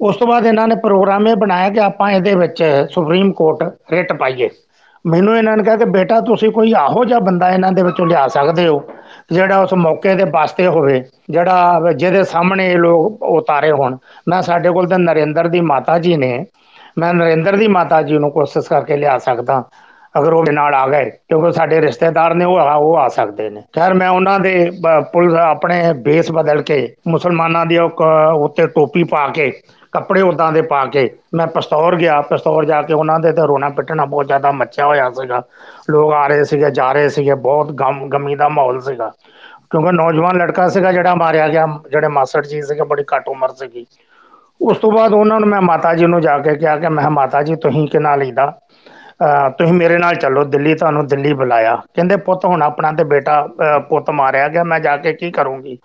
[0.00, 3.62] ਉਸ ਤੋਂ ਬਾਅਦ ਇਹਨਾਂ ਨੇ ਪ੍ਰੋਗਰਾਮ ਇਹ ਬਣਾਇਆ ਕਿ ਆਪਾਂ ਇਹਦੇ ਵਿੱਚ ਸੁਪਰੀਮ ਕੋਰਟ
[3.92, 4.48] ਰਿਟ ਪਾਈਏ।
[5.04, 8.26] ਮੈਨੂੰ ਇਹਨਾਂ ਨੇ ਕਿਹਾ ਕਿ ਬੇਟਾ, ਤੁਸੀਂ ਕੋਈ ਆਹੋ ਜਿਹਾ ਬੰਦਾ ਇਹਨਾਂ ਦੇ ਵਿੱਚੋਂ ਲਿਆ
[8.28, 8.82] ਸਕਦੇ ਹੋ,
[9.32, 13.96] ਜਿਹੜਾ ਉਸ ਮੌਕੇ ਦੇ ਵਾਸਤੇ ਹੋਵੇ, ਜਿਹੜਾ ਜਿਹਦੇ ਸਾਹਮਣੇ ਇਹ ਲੋਕ ਉਤਾਰੇ ਹੋਣ।
[14.28, 16.46] ਮੈਂ ਸਾਡੇ ਕੋਲ ਤਾਂ ਨਰਿੰਦਰ ਦੀ ਮਾਤਾ ਜੀ ਨੇ
[16.98, 19.64] ਮੈਂ ਨਰਿੰਦਰ ਦੀ ਮਾਤਾ ਜੀ ਨੂੰ ਕੋਸ਼ਿਸ਼ ਕਰਕੇ ਲਿਆ ਸਕਦਾ,
[20.18, 23.50] ਅਗਰ ਉਹ ਮੇਰੇ ਨਾਲ ਆ ਗਏ, ਕਿਉਂਕਿ ਸਾਡੇ ਰਿਸ਼ਤੇਦਾਰ ਨੇ ਉਹ ਆ ਉਹ ਆ ਸਕਦੇ
[23.50, 28.36] ਨੇ। ਖੈਰ, ਮੈਂ ਉਹਨਾਂ ਦੇ ਬ- ਪੁਲਿਸ ਆਪਣੇ ਬੇਸ ਬਦਲ ਕੇ, ਮੁਸਲਮਾਨਾਂ ਦੀ ਉਹ ਕ-
[28.36, 29.60] ਉੱਤੇ ਟੋਪੀ ਪਾ ਕੇ,
[29.92, 33.68] ਕੱਪੜੇ ਉਦਾਂ ਦੇ ਪਾ ਕੇ, ਮੈਂ ਪਸਤੌਰ ਗਿਆ। ਪਸਤੌਰ ਜਾ ਕੇ ਉਹਨਾਂ ਦੇ ਤੇ ਰੋਣਾ
[33.68, 35.42] ਪਿੱਟਣਾ ਬਹੁਤ ਜ਼ਿਆਦਾ ਮੱਚਿਆ ਹੋਇਆ ਸੀਗਾ।
[35.90, 39.12] ਲੋਕ ਆ ਰਹੇ ਸੀਗੇ, ਜਾ ਰਹੇ ਸੀਗੇ, ਬਹੁਤ ਗਮ, ਗਮੀ ਦਾ ਮਾਹੌਲ ਸੀਗਾ।
[39.70, 43.86] ਕਿਉਂਕਿ ਨੌਜਵਾਨ ਲੜਕਾ ਸੀਗਾ ਜਿਹੜਾ ਮਾਰਿਆ ਗਿਆ, ਜਿਹੜੇ ਮਾਸਟਰ ਜੀ ਸੀਗੇ, ਬੜੀ ਘੱਟ ਉਮਰ ਸੀਗੀ।
[44.60, 47.10] ਉਸ ਤੋਂ ਬਾਅਦ ਉਹਨਾਂ ਨੂੰ ਮੈਂ ਮਾਤਾ ਜੀ ਨੂੰ ਜਾ ਕੇ ਕਿਹਾ ਕਿ ਮੈਂ ਕਿਹਾ,
[47.10, 48.52] ਮਾਤਾ ਜੀ ਤੁਸੀਂ ਕਿਹਨਾਂ ਲਈਦਾ
[49.20, 53.40] ਅਹ ਤੁਸੀਂ ਮੇਰੇ ਨਾਲ ਚੱਲੋ ਦਿੱਲੀ ਤੁਹਾਨੂੰ ਦਿੱਲੀ ਬੁਲਾਇਆ। ਕਹਿੰਦੇ ਪੁੱਤ ਹੁਣ ਆਪਣਾ ਤੇ ਬੇਟਾ
[53.62, 55.78] ਅਹ ਪੁੱਤ ਮਾਰਿਆ ਗਿਆ ਮੈਂ ਜਾ ਕੇ ਕੀ ਕਰੂੰਗੀ?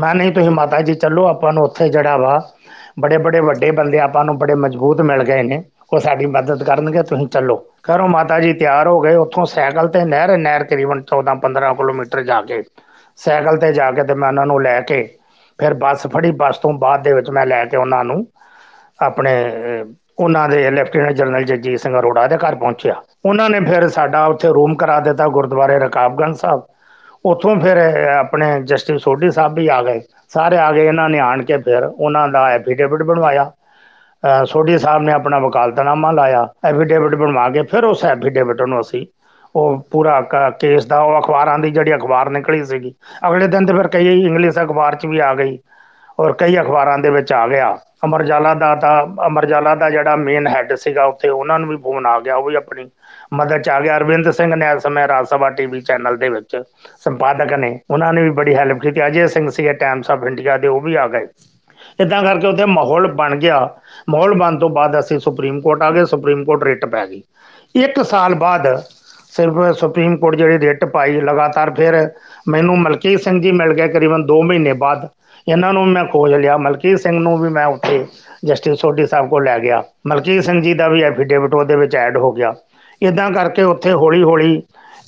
[0.00, 2.40] ਮੈਂ ਨਹੀਂ ਤੁਸੀਂ ਮਾਤਾ ਜੀ ਚੱਲੋ ਆਪਾਂ ਨੂੰ ਉੱਥੇ ਜਿਹੜਾ ਵਾ
[3.00, 5.62] ਬੜੇ ਬੜੇ ਵੱਡੇ ਬੰਦੇ ਆਪਾਂ ਨੂੰ ਬੜੇ ਮਜ਼ਬੂਤ ਮਿਲ ਗਏ ਨੇ।
[5.92, 10.04] ਉਹ ਸਾਡੀ ਮਦਦ ਕਰਨਗੇ ਤੁਸੀਂ ਚੱਲੋ। ਘਰੋਂ ਮਾਤਾ ਜੀ ਤਿਆਰ ਹੋ ਗਏ ਉੱਥੋਂ ਸਾਈਕਲ ਤੇ
[10.04, 12.62] ਨਹਿਰ ਨਹਿਰ ਤਕਰੀਬਨ 14 15 ਕਿਲੋਮੀਟਰ ਜਾ ਕੇ
[13.18, 14.98] ਸਾਈਕਲ ਤੇ ਜਾ ਕੇ ਤੇ ਮੈਂ ਉਹਨਾਂ ਨੂੰ ਲੈ ਕੇ
[15.58, 18.26] ਫਿਰ ਬੱਸ ਫੜੀ ਬੱਸ ਤੋਂ ਬਾਅਦ ਦੇ ਵਿੱਚ ਮੈਂ ਲੈ ਕੇ ਉਹਨਾਂ ਨੂੰ
[19.02, 19.84] ਆਪਣੇ ਅਹ,
[20.18, 24.48] ਉਹਨਾਂ ਦੇ ਲੈਫਟੀਨੈਂਟ ਜਨਰਲ ਜਗਜੀਤ ਸਿੰਘ ਅਰੋੜਾ ਦੇ ਘਰ ਪਹੁੰਚਿਆ। ਉਹਨਾਂ ਨੇ ਫਿਰ ਸਾਡਾ ਉੱਥੇ
[24.48, 26.62] ਰੂਮ ਕਰਾ ਦਿੱਤਾ ਗੁਰਦੁਆਰੇ ਰਕਾਬਗੰਜ ਸਾਹਿਬ।
[27.24, 31.18] ਉੱਥੋਂ ਫਿਰ ਅਹ, ਆਪਣੇ ਜਸਟਿਸ ਸੋਢੀ ਸਾਹਿਬ ਵੀ ਆ ਗਏ। ਸਾਰੇ ਆ ਗਏ ਇਹਨਾਂ ਨੇ
[31.18, 33.50] ਆਣ ਕੇ ਫਿਰ ਉਹਨਾਂ ਦਾ ਐਫੀਡੇਵਿਟ ਬਣਵਾਇਆ।
[34.22, 39.06] ਅਹ ਸੋਢੀ ਸਾਹਿਬ ਨੇ ਆਪਣਾ ਵਕਾਲਤਨਾਮਾ ਲਾਇਆ। ਐਫੀਡੇਵਿਟ ਬਣਵਾ ਕੇ ਫਿਰ ਉਸ ਐਫੀਡੇਵਿਟ ਨੂੰ ਅਸੀਂ
[39.56, 42.94] ਉਹ ਪੂਰਾ ਕ- ਕੇਸ ਦਾ, ਉਹ ਅਖਬਾਰਾਂ ਦੀ ਜਿਹੜੀ ਅਖਬਾਰ ਨਿਕਲੀ ਸੀਗੀ।
[43.28, 45.58] ਅਗਲੇ ਦਿਨ ਤੇ ਫਿਰ ਕਈ ਇੰਗਲਿਸ਼ ਅਖਬਾਰ 'ਚ ਵੀ ਆ ਗਈ
[46.20, 50.74] ਔਰ ਕਈ ਅਖਬਾਰਾਂ ਦੇ ਵਿੱਚ ਆ ਗਿਆ। ਅਮਰਜਾਲਾ ਦਾ ਤਾਂ ਅਮਰਜਾਲਾ ਦਾ ਜਿਹੜਾ ਮੇਨ ਹੈੱਡ
[50.74, 52.90] ਸੀਗਾ ਉੱਥੇ ਉਹਨਾਂ ਨੂੰ ਵੀ ਫੋਨ ਆ ਗਿਆ, ਉਹ ਵੀ ਆਪਣੀ
[53.32, 56.62] ਮਦਦ ਚ ਆ ਗਿਆ। ਅਰਵਿੰਦ ਸਿੰਘ ਨੇ ਇਸ ਸਮੇਂ ਰਾਜ ਸਭਾ ਟੀਵੀ ਚੈਨਲ ਦੇ ਵਿੱਚ
[57.04, 60.68] ਸੰਪਾਦਕ ਨੇ, ਉਹਨਾਂ ਨੇ ਵੀ ਬੜੀ ਹੈਲਪ ਕੀਤੀ। ਅਜੇ ਸਿੰਘ ਸੀਗੇ ਟਾਈਮਸ ਆਫ ਇੰਡੀਆ ਦੇ,
[60.68, 61.26] ਉਹ ਵੀ ਆ ਗਏ।
[62.00, 63.70] ਇਦਾਂ ਕਰਕੇ ਉੱਥੇ ਮਾਹੌਲ ਬਣ ਗਿਆ।
[64.10, 67.22] ਮਾਹੌਲ ਬਣ ਤੋਂ ਬਾਅਦ ਅਸੀਂ ਸੁਪਰੀਮ ਕੋਰਟ ਆ ਗਏ, ਸੁਪਰੀਮ ਕੋਰਟ ਰਿਟ ਪੈ ਗਈ।
[67.76, 68.82] ਇੱਕ ਸਾਲ ਬਾਅਦ
[69.36, 72.10] ਸਿਰਫ ਸੁਪਰੀਮ ਕੋਰਟ ਜਿਹੜੀ ਰਿਟ ਪਾਈ ਲਗਾਤਾਰ ਫਿਰ
[72.48, 75.08] ਮੈਨੂੰ ਮਲਕੀਤ ਸਿੰਘ ਜੀ ਮਿਲ ਗਏ ਕਰੀਬਨ 2 ਮਹੀਨੇ ਬਾਅਦ।
[75.48, 78.06] ਇਹਨਾਂ ਨੂੰ ਮੈਂ ਖੋਜ ਲਿਆ। ਮਲਕੀਤ ਸਿੰਘ ਨੂੰ ਵੀ ਮੈਂ ਉੱਥੇ
[78.44, 82.16] ਜਸਟਿਸ ਸੋਢੀ ਸਾਹਿਬ ਕੋਲ ਲੈ ਗਿਆ। ਮਲਕੀਤ ਸਿੰਘ ਜੀ ਦਾ ਵੀ ਐਫੀਡੇਵਿਟ ਉਹਦੇ ਵਿੱਚ ਐਡ
[82.16, 82.54] ਹੋ ਗਿਆ।
[83.02, 84.62] ਇਦਾਂ ਕਰਕੇ ਉੱਥੇ ਹੌਲੀ ਹੌਲੀ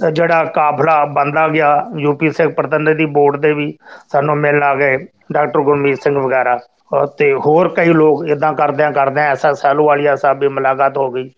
[0.06, 3.76] ਅ, ਜਿਹੜਾ ਕਾਫਲਾ ਬੰਦਾ ਗਿਆ ਯੂਪੀ ਸਿੱਖ ਪ੍ਰਤੀਨਿਧੀ ਬੋਰਡ ਦੇ ਵੀ
[4.12, 8.92] ਸਾਨੂੰ ਮਿਲਣ ਆ ਗਏ ਡਾਕਟਰ ਗੁਰਮੀਤ ਸਿੰਘ ਵਗੈਰਾ। ਅ, ਤੇ ਹੋਰ ਕਈ ਲੋਕ ਇਦਾਂ ਕਰਦਿਆਂ
[8.92, 11.30] ਕਰਦਿਆਂ ਐਸਾ ਸੈਲੋਵਾਲੀਆ ਸਾਹਿਬ ਵੀ ਮੁਲਾਕਾਤ ਹੋ ਗਈ।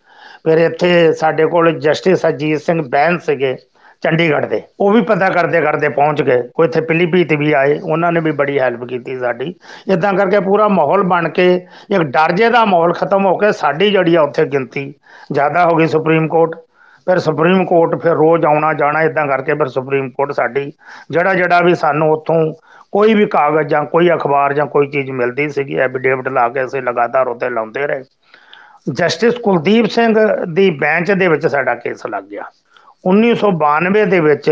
[0.44, 3.56] ਫਿਰ ਇੱਥੇ ਸਾਡੇ ਕੋਲ ਜਸਟਿਸ ਅਜੀਤ ਸਿੰਘ ਬੈਂਸ ਸੀਗੇ
[4.02, 8.12] ਚੰਡੀਗੜ੍ਹ ਦੇ। ਉਹ ਵੀ ਪਤਾ ਕਰਦੇ ਕਰਦੇ ਪਹੁੰਚ ਗਏ। ਕੋਈ ਇੱਥੇ ਪਿਲੀਭੀਤ ਵੀ ਆਏ। ਉਹਨਾਂ
[8.12, 9.54] ਨੇ ਵੀ ਬੜੀ ਹੈਲਪ ਕੀਤੀ ਸਾਡੀ।
[9.92, 13.90] ਇਦਾਂ ਕਰਕੇ ਪੂਰਾ ਮਾਹੌਲ ਬਣ ਕੇ ਇੱਕ ਡਰ ਜੇ ਦਾ ਮਾਹੌਲ ਖਤਮ ਹੋ ਕੇ ਸਾਡੀ
[13.90, 14.92] ਜਿਹੜੀ ਆ ਉੱਥੇ ਗਿਣਤੀ
[15.32, 16.54] ਜ਼ਿਆਦਾ ਹੋ ਗਈ ਸੁਪਰੀਮ ਕੋਰਟ।
[17.06, 20.72] ਫਿਰ ਸੁਪਰੀਮ ਕੋਰਟ ਫਿਰ ਰੋਜ਼ ਆਉਣਾ ਜਾਣਾ ਇਦਾਂ ਕਰਕੇ ਫਿਰ ਸੁਪਰੀਮ ਕੋਰਟ ਸਾਡੀ।
[21.10, 22.42] ਜਿਹੜਾ ਜਿਹੜਾ ਵੀ ਸਾਨੂੰ ਉੱਥੋਂ
[22.92, 26.82] ਕੋਈ ਵੀ ਕਾਗਜ਼ ਜਾਂ ਕੋਈ ਅਖਬਾਰ ਜਾਂ ਕੋਈ ਚੀਜ਼ ਮਿਲਦੀ ਸੀਗੀ, ਐਫੀਡੇਵਿਟ ਲਾ ਕੇ ਅਸੀਂ
[26.82, 28.02] ਲਗਾਤਾਰ ਉੱਤੇ ਲਾਉਂਦੇ ਰਹੇ।
[28.90, 30.14] ਜਸਟਿਸ ਕੁਲਦੀਪ ਸਿੰਘ
[30.54, 32.44] ਦੀ ਬੈਂਚ ਦੇ ਵਿੱਚ ਸਾਡਾ ਕੇਸ ਲੱਗ ਗਿਆ।
[33.04, 34.48] 1992 ਦੇ ਵਿੱਚ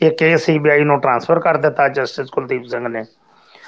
[0.00, 3.04] ਇਹ ਕੇਸ ਸੀਬੀਆਈ ਨੂੰ ਟ੍ਰਾਂਸਫਰ ਕਰ ਦਿੱਤਾ ਜਸਟਿਸ ਕੁਲਦੀਪ ਸਿੰਘ ਨੇ।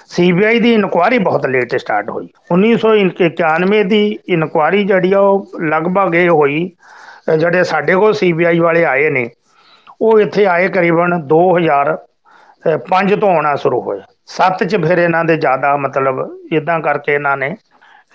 [0.06, 6.28] ਸੀਬੀਆਈ ਦੀ ਇਨਕੁਆਇਰੀ ਬਹੁਤ ਲੇਟ ਸਟਾਰਟ ਹੋਈ। 1991 ਦੀ ਇਨਕੁਆਇਰੀ ਜਿਹੜੀ ਆ ਉਹ ਲਗਭਗ ਇਹ
[6.30, 6.70] ਹੋਈ
[7.28, 9.28] ਅ, ਜਿਹੜੇ ਸਾਡੇ ਕੋਲ ਸੀਬੀਆਈ ਵਾਲੇ ਆਏ ਨੇ
[10.00, 11.96] ਉਹ ਇੱਥੇ ਆਏ ਕਰੀਬਨ 2000
[12.64, 16.18] ਅਹ ਪੰਜ ਤੋਂ ਆਉਣਾ ਸ਼ੁਰੂ ਹੋਇਆ। ਸੱਤ ਚ ਫਿਰ ਇਹਨਾਂ ਦੇ ਜ਼ਿਆਦਾ ਮਤਲਬ
[16.52, 17.54] ਇਦਾਂ ਕਰਕੇ ਇਹਨਾਂ ਨੇ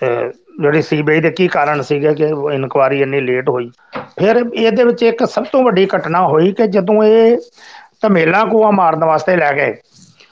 [0.01, 0.29] ਅਹ
[0.61, 2.23] ਜਿਹੜੀ ਸੀਬੀਆਈ ਦੇ ਕੀ ਕਾਰਨ ਸੀਗੇ ਕਿ
[2.53, 3.71] ਇਨਕੁਆਰੀ ਇੰਨੀ ਲੇਟ ਹੋਈ?
[3.97, 7.37] ਫਿਰ ਇਹਦੇ ਵਿੱਚ ਇੱਕ ਸਭ ਤੋਂ ਵੱਡੀ ਘਟਨਾ ਹੋਈ ਕਿ ਜਦੋਂ ਇਹ
[8.01, 9.75] ਧਮੇਲਾ ਕੂਆ ਮਾਰਨ ਵਾਸਤੇ ਲੈ ਗਏ,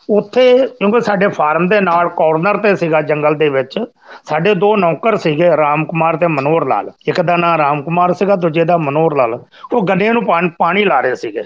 [0.10, 3.80] ਉੱਥੇ ਕਿਉਂਕਿ ਸਾਡੇ ਫਾਰਮ ਦੇ ਨਾਲ ਕਾਰਨਰ ਤੇ ਸੀਗਾ ਜੰਗਲ ਦੇ ਵਿੱਚ,
[4.26, 8.36] ਸਾਡੇ ਦੋ ਨੌਕਰ ਸੀਗੇ, ਰਾਮ ਕੁਮਾਰ ਤੇ ਮਨੋਹਰ ਲਾਲ। ਇੱਕ ਦਾ ਨਾਮ ਰਾਮ ਕੁਮਾਰ ਸੀਗਾ,
[8.36, 9.40] ਦੂਜੇ ਦਾ ਮਨੋਹਰ ਲਾਲ।
[9.74, 11.44] ਉਹ ਗੰਨੇ ਨੂੰ ਪਾਣ- ਪਾਣੀ ਲਾ ਰਹੇ ਸੀਗੇ।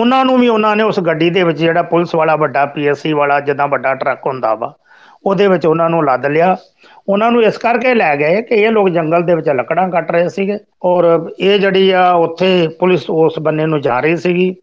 [0.00, 3.40] ਉਹਨਾਂ ਨੂੰ ਵੀ ਉਹਨਾਂ ਨੇ ਉਸ ਗੱਡੀ ਦੇ ਵਿੱਚ ਜਿਹੜਾ ਪੁਲਿਸ ਵਾਲਾ ਵੱਡਾ ਪੀਐਸਸੀ ਵਾਲਾ,
[3.40, 4.74] ਜਿੱਦਾਂ ਵੱਡਾ ਟਰੱਕ ਹੁੰਦਾ ਵਾ
[5.26, 6.56] ਉਹਦੇ ਵਿੱਚ ਉਹਨਾਂ ਨੂੰ ਲੱਦ ਲਿਆ।
[7.08, 10.28] ਉਹਨਾਂ ਨੂੰ ਇਸ ਕਰਕੇ ਲੈ ਗਏ ਕਿ ਇਹ ਲੋਕ ਜੰਗਲ ਦੇ ਵਿੱਚ ਲੱਕੜਾਂ ਕੱਟ ਰਹੇ
[10.28, 11.06] ਸੀਗੇ ਔਰ
[11.40, 14.54] ਇਹ ਜਿਹੜੀ ਆ ਉੱਥੇ ਪੁਲਿਸ ਉਸ ਬੰਨੇ ਨੂੰ ਜਾ ਰਹੀ ਸੀਗੀ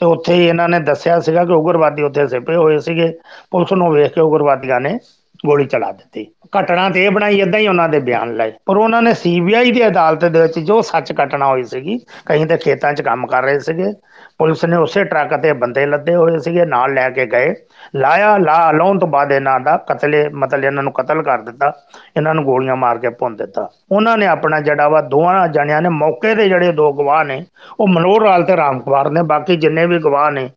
[0.00, 3.12] ਤੇ ਉੱਥੇ ਹੀ ਇਹਨਾਂ ਨੇ ਦੱਸਿਆ ਸੀਗਾ ਕਿ ਉਗਰਵਾਦੀ ਉੱਥੇ ਸਿਪੇ ਹੋਏ ਸੀਗੇ।
[3.50, 4.98] ਪੁਲਿਸ ਨੂੰ ਵੇਖ ਕੇ ਉਗਰਵਾਦੀਆਂ ਨੇ
[5.46, 6.26] ਗੋਲੀ ਚਲਾ ਦਿੱਤੀ।
[6.58, 9.86] ਘਟਨਾ ਤੇ ਇਹ ਬਣਾਈ ਇਦਾਂ ਹੀ ਉਹਨਾਂ ਦੇ ਬਿਆਨ ਲਏ। ਪਰ ਉਹਨਾਂ ਨੇ ਸੀਬੀਆਈ ਦੀ
[9.86, 13.58] ਅਦਾਲਤ ਦੇ ਵਿੱਚ ਜੋ ਸੱਚ ਘਟਨਾ ਹੋਈ ਸੀਗੀ ਕਹੀਂ ਤੇ ਖੇਤਾਂ 'ਚ ਕੰਮ ਕਰ ਰਹੇ
[13.58, 13.92] ਸੀਗੇ।
[14.38, 17.54] ਪੁਲਿਸ ਨੇ ਉਸੇ ਟਰੱਕ ਤੇ ਬੰਦੇ ਲੱਦੇ ਹੋਏ ਸੀਗੇ, ਨਾਲ ਲੈ ਕੇ ਗਏ।
[17.96, 21.72] ਲਾਇਆ, ਲਾ, ਲਾਉਣ ਤੋਂ ਬਾਅਦ ਇਹਨਾਂ ਦਾ ਕਤਲੇ, ਮਤਲਬ ਇਹਨਾਂ ਨੂੰ ਕਤਲ ਕਰ ਦਿੱਤਾ,
[22.16, 25.88] ਇਹਨਾਂ ਨੂੰ ਗੋਲੀਆਂ ਮਾਰ ਕੇ ਭੁੰਨ ਦਿੱਤਾ। ਉਹਨਾਂ ਨੇ ਆਪਣਾ ਜਿਹੜਾ ਵਾ ਦੋਵਾਂ ਜਣਿਆਂ ਨੇ
[25.88, 27.44] ਮੌਕੇ ਦੇ ਜਿਹੜੇ ਦੋ ਗਵਾਹ ਨੇ,
[27.80, 30.50] ਉਹ ਮਨੋਹਰ ਲਾਲ ਤੇ ਰਾਮ ਕੁਮਾਰ ਨੇ, ਬਾਕੀ ਜਿੰਨੇ ਵੀ ਗਵਾਹ ਨੇ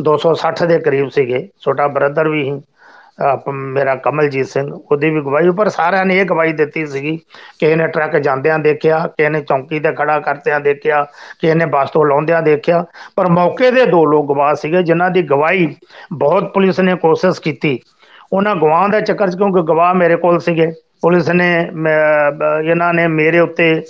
[0.00, 2.60] 260 ਦੇ ਕਰੀਬ ਸੀਗੇ, ਛੋਟਾ ਬ੍ਰਦਰ ਵੀ ਸੀ ਆਪ
[3.52, 7.20] ਮੇਰਾ ਕਮਲਜੀਤ ਸਿੰਘ ਉਹਦੀ ਵੀ ਗਵਾਹੀ ਪਰ ਸਾਰਿਆਂ ਨੇ ਇਹ ਗਵਾਹੀ ਦਿੱਤੀ ਸੀਗੀ
[7.58, 11.06] ਕਿ ਇਹਨੇ ਟਰੱਕ ਜਾਂਦਿਆਂ ਦੇਖਿਆ ਕਿ ਇਹਨੇ ਚੌਂਕੀ ਤੇ ਖੜਾ ਕਰਦਿਆਂ ਦੇਖਿਆ
[11.40, 12.84] ਕਿ ਇਹਨੇ ਬੱਸ ਤੋਂ ਲਾਉਂਦਿਆਂ ਦੇਖਿਆ।
[13.16, 15.76] ਪਰ ਮੌਕੇ ਦੇ ਦੋ ਲੋਕ ਗਵਾਹ ਸੀਗੇ ਜਿਨ੍ਹਾਂ ਦੀ ਗਵਾਹੀ
[16.12, 17.78] ਬਹੁਤ ਪੁਲਿਸ ਨੇ ਕੋਸ਼ਿਸ਼ ਕੀਤੀ।
[18.32, 20.72] ਉਹਨਾਂ ਗਵਾਹਾਂ ਦੇ ਚੱਕਰ 'ਚ ਕਿਉਂਕਿ ਗਵਾਹ ਮੇਰੇ ਕੋਲ ਸੀਗੇ
[21.02, 23.82] ਪੁਲਿਸ ਨੇ ਮੈਂ- ਬ- ਇਹਨਾਂ ਨੇ ਮੇਰੇ ਉੱਤੇ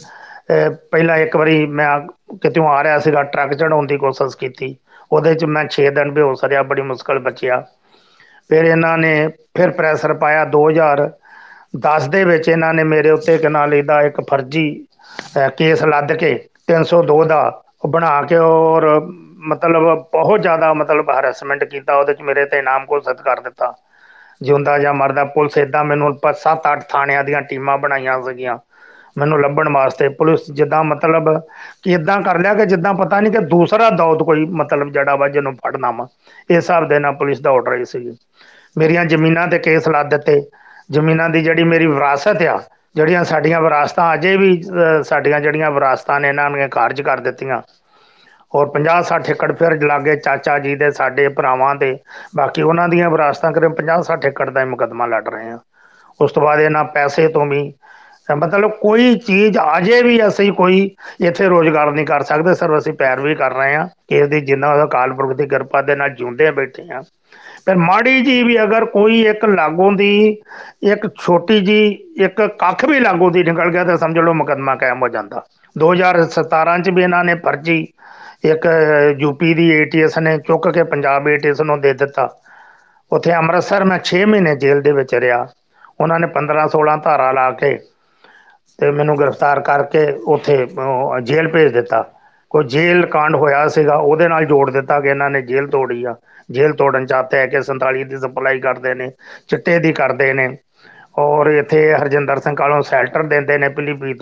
[0.51, 2.01] ਅਹ, ਪਹਿਲਾਂ ਇੱਕ ਵਾਰੀ ਮੈਂ
[2.37, 4.77] ਕਿਤੋਂ ਆ ਰਿਹਾ ਸੀਗਾ ਟਰੱਕ ਚੜਾਉਣ ਦੀ ਕੋਸ਼ਿਸ਼ ਕੀਤੀ।
[5.13, 7.65] ਉਹਦੇ 'ਚ ਮੈਂ 6 ਦਿਨ ਬੇਹੋਸ਼ ਰਿਹਾ ਬੜੀ ਮੁਸ਼ਕਲ ਬਚਿਆ।
[8.49, 13.75] ਫਿਰ ਇਹਨਾਂ ਨੇ ਫਿਰ ਪ੍ਰੈਸ਼ਰ ਪਾਇਆ 2010 ਦੇ ਵਿੱਚ ਇਹਨਾਂ ਨੇ ਮੇਰੇ ਉੱਤੇ ਕਿ ਨਾਲ
[13.75, 14.87] ਇਹਦਾ ਇੱਕ ਫਰਜ਼ੀ
[15.37, 16.35] ਅਹ, ਕੇਸ ਲੱਦ ਕੇ
[16.67, 17.41] 302 ਦਾ
[17.85, 19.01] ਉਹ ਬਣਾ ਕੇ ਔਰ
[19.49, 23.73] ਮਤਲਬ ਬਹੁਤ ਜ਼ਿਆਦਾ ਮਤਲਬ ਹਰੈਸਮੈਂਟ ਕੀਤਾ ਉਹਦੇ ਚ ਮੇਰੇ ਤੇ ਇਨਾਮ ਘੋਸ਼ਿਤ ਕਰ ਦਿੱਤਾ।
[24.43, 28.59] ਜਿਉਂਦਾ ਜਾਂ ਮਰਦਾ ਪੁਲਿਸ ਇਦਾਂ ਮੈਨੂੰ ਪ- ਸੱਤ ਅੱਠ ਥਾਣਿਆਂ ਦੀਆਂ ਟੀਮਾਂ ਬਣਾਈਆਂ ਸੀਗੀਆਂ।
[29.19, 31.41] ਮੈਨੂੰ ਲੱਭਣ ਵਾਸਤੇ ਪੁਲਿਸ ਜਿੱਦਾਂ ਮਤਲਬ
[31.83, 35.29] ਕਿ ਇਦਾਂ ਕਰ ਲਿਆ ਕਿ ਜਿੱਦਾਂ ਪਤਾ ਨਹੀਂ ਕਿ ਦੂਸਰਾ ਦੌਤ ਕੋਈ ਮਤਲਬ ਜੜਾ ਵਾ
[35.29, 36.07] ਜਿਹਨੂੰ ਫੜਨਾ ਵਾ।
[36.51, 38.17] ਇਸ ਹਿਸਾਬ ਦੇ ਨਾਲ ਪੁਲਿਸ ਦੌੜ ਰਹੀ ਸੀਗੀ।
[38.79, 40.47] ਮੇਰੀਆਂ ਜ਼ਮੀਨਾਂ ਤੇ ਕੇਸ ਲਾ ਦਿੱਤੇ।
[40.91, 42.63] ਜ਼ਮੀਨਾਂ ਦੀ ਜਿਹੜੀ ਮੇਰੀ ਵਿਰਾਸਤ ਆ
[42.95, 47.63] ਜਿਹੜੀਆਂ ਸਾਡੀਆਂ ਵਿਰਾਸਤਾਂ ਅਜੇ ਵੀ ਅਹ, ਸਾਡੀਆਂ ਜਿਹੜੀਆਂ ਵਿਰਾਸਤਾਂ ਨੇ ਇਹਨਾਂ ਨੇ ਕਾਰਜ ਕਰ ਦਿੱਤੀਆਂ।
[48.55, 51.99] ਔਰ 50 60 ਏਕੜ ਫਿਰ ਲਾਗੇ ਚਾਚਾ ਜੀ ਦੇ ਸਾਡੇ ਭਰਾਵਾਂ ਦੇ
[52.37, 55.59] ਬਾਕੀ ਉਹਨਾਂ ਦੀਆਂ ਵਿਰਾਸਤਾਂ ਕਰੇ 50 60 ਏਕੜ ਦਾ ਹੀ ਮੁਕੱਦਮਾ ਲੜ ਰਹੇ ਆ।
[56.21, 57.75] ਉਸ ਤੋਂ ਬਾਅਦ ਇਹਨਾਂ ਪੈਸੇ ਤੋਂ ਵੀ
[58.31, 60.91] ਅਹ ਮਤਲਬ ਕੋਈ ਚੀਜ਼ ਅਜੇ ਵੀ ਅਸੀਂ ਕੋਈ
[61.21, 64.73] ਇੱਥੇ ਰੋਜ਼ਗਾਰ ਨਹੀਂ ਕਰ ਸਕਦੇ। ਸਿਰਫ ਅਸੀਂ ਪੈਰ ਵੀ ਕਰ ਰਹੇ ਆ। ਕਿ ਇਹਦੀ ਜਿੰਨਾ
[64.73, 67.03] ਉਹਦਾ ਅਕਾਲ ਪੁਰਖ ਦੀ ਕਿਰਪਾ ਦੇ ਨਾਲ ਜਿਉਂਦੇ ਬੈਠੇ ਆ।
[67.71, 70.07] ਪਰ ਮਾੜੀ ਜੀ ਵੀ ਅਗਰ ਕੋਈ ਇੱਕ ਲਾਗੋਂ ਦੀ
[70.83, 71.77] ਇੱਕ ਛੋਟੀ ਜੀ
[72.17, 75.43] ਇੱਕ ਕੱਖ ਵੀ ਲਾਗੋਂ ਦੀ ਨਿਕਲ ਗਿਆ ਤਾਂ ਸਮਝ ਲਓ ਮੁਕੱਦਮਾ ਕਾਇਮ ਹੋ ਜਾਂਦਾ।
[75.77, 77.79] 2017 ਚ ਵੀ ਇਹਨਾਂ ਨੇ ਫਰਜ਼ੀ
[78.45, 78.67] ਇੱਕ
[79.19, 82.29] ਯੂਪੀ ਦੀ ਏਟੀਐਸ ਨੇ ਚੁੱਕ ਕੇ ਪੰਜਾਬ ਏਟੀਐਸ ਨੂੰ ਦੇ ਦਿੱਤਾ।
[83.13, 85.47] ਉੱਥੇ ਅੰਮ੍ਰਿਤਸਰ ਮੈਂ 6 ਮਹੀਨੇ ਜੇਲ੍ਹ ਦੇ ਵਿੱਚ ਰਿਹਾ।
[86.01, 87.73] ਉਹਨਾਂ ਨੇ 15 16 ਧਾਰਾ ਲਾ ਕੇ
[88.79, 92.03] ਤੇ ਮੈਨੂੰ ਗ੍ਰਿਫਤਾਰ ਕਰਕੇ ਉੱਥੇ ਅਹ, ਜੇਲ੍ਹ ਭੇਜ ਦਿੱਤਾ।
[92.51, 96.15] ਕੋਈ ਜੇਲ੍ਹ ਕਾਂਡ ਹੋਇਆ ਸੀਗਾ ਉਹਦੇ ਨਾਲ ਜੋੜ ਦਿੱਤਾ ਕਿ ਇਹਨਾਂ ਨੇ ਜੇਲ੍ਹ ਤੋੜੀ ਆ।
[96.51, 99.11] ਜੇਲ੍ਹ ਤੋੜਨ ਚਾਹਤੇ ਹੈ ਕਿ 47 ਦੀ ਸਪਲਾਈ ਕਰਦੇ ਨੇ,
[99.49, 100.57] ਚਿੱਟੇ ਦੀ ਕਰਦੇ ਨੇ।
[101.19, 104.19] ਔਰ ਇੱਥੇ ਹਰਜਿੰਦਰ ਸਿੰਘ ਕਾਲੋਂ ਸ਼ੈਲਟਰ ਦਿੰਦੇ ਨੇ ਪਿਲੀਪੀਤ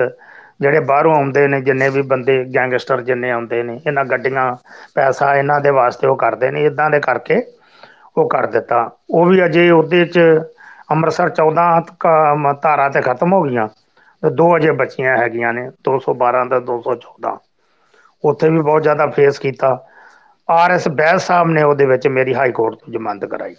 [0.61, 4.57] ਜਿਹੜੇ ਬਾਹਰੋਂ ਆਉਂਦੇ ਨੇ, ਜਿੰਨੇ ਵੀ ਬੰਦੇ ਗੈਂਗਸਟਰ ਜਿੰਨੇ ਆਉਂਦੇ ਨੇ, ਇਹਨਾਂ ਗੱਡੀਆਂ,
[4.95, 7.43] ਪੈਸਾ ਇਹਨਾਂ ਦੇ ਵਾਸਤੇ ਉਹ ਕਰਦੇ ਨੇ, ਇਦਾਂ ਦੇ ਕਰਕੇ
[8.17, 10.21] ਉਹ ਕਰ ਦਿੱਤਾ। ਉਹ ਵੀ ਅਜੇ ਉਹਦੇ ਚ
[10.91, 13.69] ਅੰਮ੍ਰਿਤਸਰ 14 ਕ- ਮ- ਧਾਰਾ ਤੇ ਖਤਮ ਹੋ ਗਈਆਂ,
[14.23, 17.39] ਤੇ ਦੋ ਅਜੇ ਬਚੀਆਂ ਹੈਗੀਆਂ ਨੇ 212 ਤੇ 214
[18.25, 19.85] ਉੱਥੇ ਵੀ ਬਹੁਤ ਜ਼ਿਆਦਾ ਫੇਸ ਕੀਤਾ।
[20.51, 23.55] ਆਰ ਐਸ ਬੈਸ ਸਾਹਿਬ ਨੇ ਉਹਦੇ ਵਿੱਚ ਮੇਰੀ ਹਾਈ ਕੋਰਟ ਤੋਂ ਜ਼ਮਾਨਤ ਕਰਾਈ।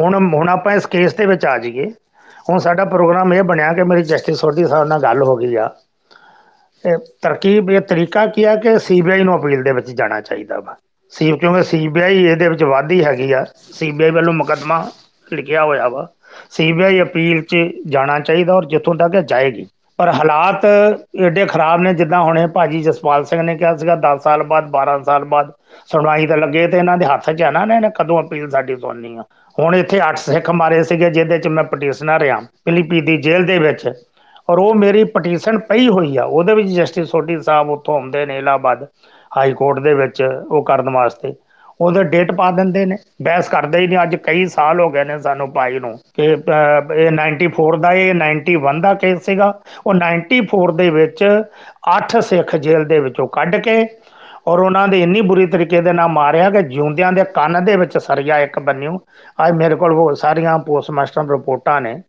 [0.00, 1.90] ਹੁਣ ਹੁਣ ਆਪਾਂ ਇਸ ਕੇਸ ਦੇ ਵਿੱਚ ਆ ਜਾਈਏ।
[2.50, 5.70] ਹੁਣ ਸਾਡਾ ਪ੍ਰੋਗਰਾਮ ਇਹ ਬਣਿਆ ਕਿ ਮੇਰੀ ਜਸਟਿਸ ਸੋਢੀ ਸਾਹਿਬ ਨਾਲ ਗੱਲ ਹੋ ਗਈ ਆ।
[6.86, 10.76] ਇਹ ਤਰਕੀਬ, ਇਹ ਤਰੀਕਾ ਕੀ ਆ ਕਿ ਸੀਬੀਆਈ ਨੂੰ ਅਪੀਲ ਦੇ ਵਿੱਚ ਜਾਣਾ ਚਾਹੀਦਾ ਵਾ।
[11.10, 14.90] ਸੀ ਕਿਉਂਕਿ ਸੀਬੀਆਈ ਇਹਦੇ ਵਿੱਚ ਵਾਧੀ ਹੈਗੀ ਆ। ਸੀਬੀਆਈ ਵੱਲੋਂ ਮੁਕੱਦਮਾ
[15.32, 16.08] ਲਿਖਿਆ ਹੋਇਆ ਵਾ।
[16.50, 17.56] ਸੀਬੀਆਈ ਅਪੀਲ 'ਚ
[17.86, 19.66] ਜਾਣਾ ਚਾਹੀਦਾ ਔਰ ਜਿੱਥੋਂ ਤੱਕ ਇਹ ਜਾਏਗੀ।
[19.98, 20.64] ਪਰ ਹਾਲਾਤ
[21.20, 25.02] ਏਡੇ ਖਰਾਬ ਨੇ, ਜਿੱਦਾਂ ਹੁਣੇ ਭਾਜੀ ਜਸਪਾਲ ਸਿੰਘ ਨੇ ਕਿਹਾ ਸੀਗਾ 10 ਸਾਲ ਬਾਅਦ 12
[25.02, 25.50] ਸਾਲ ਬਾਅਦ
[25.86, 29.16] ਸੁਣਵਾਈ ਤੇ ਲੱਗੇ ਤੇ ਇਹਨਾਂ ਦੇ ਹੱਥ 'ਚ ਆ ਨਾ, ਇਹਨੇ ਕਦੋਂ ਅਪੀਲ ਸਾਡੀ ਸੁਣਨੀ
[29.16, 29.22] ਆ।
[29.58, 33.58] ਹੁਣ ਇੱਥੇ 8 ਸਿੱਖ ਮਾਰੇ ਸੀਗੇ, ਜਿਹਦੇ 'ਚ ਮੈਂ ਪਟੀਸ਼ਨਰ ਆ ਫਿਲੀਪੀ ਦੀ ਜੇਲ੍ਹ ਦੇ
[33.58, 33.90] ਵਿੱਚ।
[34.50, 38.38] ਔਰ ਉਹ ਮੇਰੀ ਪਟੀਸ਼ਨ ਪਈ ਹੋਈ ਆ, ਉਹਦੇ ਵਿੱਚ ਜਸਟਿਸ ਸੋਢੀ ਸਾਹਿਬ ਉੱਥੋਂ ਆਉਂਦੇ ਨੇ
[38.38, 38.86] ਇਲਾਹਾਬਾਦ
[39.36, 41.34] ਹਾਈ ਕੋਰਟ ਦੇ ਵਿੱਚ ਉਹ ਕਰਨ ਵਾਸਤੇ।
[41.80, 45.18] ਉਹਦੇ ਡੇਟ ਪਾ ਦਿੰਦੇ ਨੇ। ਬਹਿਸ ਕਰਦੇ ਹੀ ਨਹੀਂ। ਅੱਜ ਕਈ ਸਾਲ ਹੋ ਗਏ ਨੇ
[45.18, 49.52] ਸਾਨੂੰ ਪਾਈ ਨੂੰ। ਕਿ ਅਹ, ਇਹ 94 ਦਾ ਇਹ 91 ਦਾ ਕੇਸ ਸੀਗਾ।
[49.86, 51.24] ਉਹ 94 ਦੇ ਵਿੱਚ
[51.90, 53.86] 8 ਸਿੱਖ ਜੇਲ੍ਹ ਦੇ ਵਿੱਚੋਂ ਕੱਢ ਕੇ
[54.46, 57.98] ਔਰ ਉਹਨਾਂ ਦੇ ਇੰਨੀ ਬੁਰੀ ਤਰੀਕੇ ਦੇ ਨਾਲ ਮਾਰਿਆ ਕਿ ਜਿਉਂਦਿਆਂ ਦੇ ਕੰਨ ਦੇ ਵਿੱਚ
[57.98, 58.98] ਸਰੀਆ ਇੱਕ ਬੰਨਿਓ।
[59.46, 62.02] ਅੱਜ ਮੇਰੇ ਕੋਲ ਉਹ ਸਾਰੀਆਂ ਪੋਸਟਮਾਸਟਰ ਰਿਪੋਰਟਾਂ ਨੇ।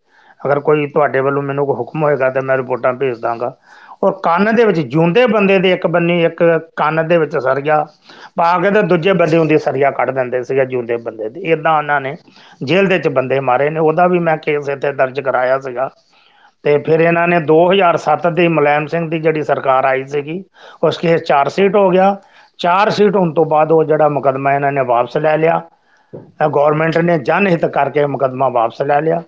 [0.46, 3.56] ਅਗਰ ਕੋਈ ਤੁਹਾਡੇ ਵੱਲੋਂ ਮੈਨੂੰ ਕੋਈ ਹੁਕਮ ਹੋਏਗਾ ਤਾਂ ਮੈਂ ਰਿਪੋਰਟਾਂ ਭੇਜ ਦਾਂਗਾ।
[4.04, 7.86] ਔਰ ਕੰਨ ਦੇ ਵਿੱਚ ਜਿਉਂਦੇ ਬੰਦੇ ਦੇ ਇੱਕ ਬੰਨੀ, ਇੱਕ ਕੰਨ ਦੇ ਵਿੱਚ ਸਰੀਆ।
[8.38, 12.02] ਪਾ ਕੇ ਤੇ ਦੂਜੇ ਬੰਦੇ ਹੁੰਦੀ ਸਰੀਆ ਕੱਢ ਦਿੰਦੇ ਸੀਗੇ ਜਿਉਂਦੇ ਬੰਦੇ ਦੇ। ਇਦਾਂ ਉਹਨਾਂ
[12.02, 12.16] ਨੇ
[12.64, 15.90] ਜੇਲ੍ਹ ਦੇ ਵਿੱਚ ਬੰਦੇ ਮਾਰੇ ਨੇ। ਉਹਦਾ ਵੀ ਮੈਂ ਕੇਸ ਇੱਥੇ ਦਰਜ ਕਰਾਇਆ ਸੀਗਾ।
[16.64, 20.44] ਤੇ ਫਿਰ ਇਹਨਾਂ ਨੇ 2007 ਦੀ ਮੁਲਾਇਮ ਸਿੰਘ ਦੀ ਜਿਹੜੀ ਸਰਕਾਰ ਆਈ ਸੀਗੀ,
[20.84, 22.18] ਉਸ ਕੇਸ ਚਾਰ ਸੀਟ ਹੋ ਗਿਆ।
[22.58, 25.62] ਚਾਰ ਸੀਟ ਹੋਣ ਤੋਂ ਬਾਅਦ ਉਹ ਜਿਹੜਾ ਮੁਕਦਮਾ ਇਹਨਾਂ ਨੇ ਵਾਪਸ ਲੈ ਲਿਆ।
[26.56, 29.24] ਗਵਰਨਮੈਂਟ ਨੇ ਜਨ ਹਿੱਤ ਕਰਕੇ ਮੁਕਦਮਾ ਵਾਪਸ ਲੈ ਲਿਆ।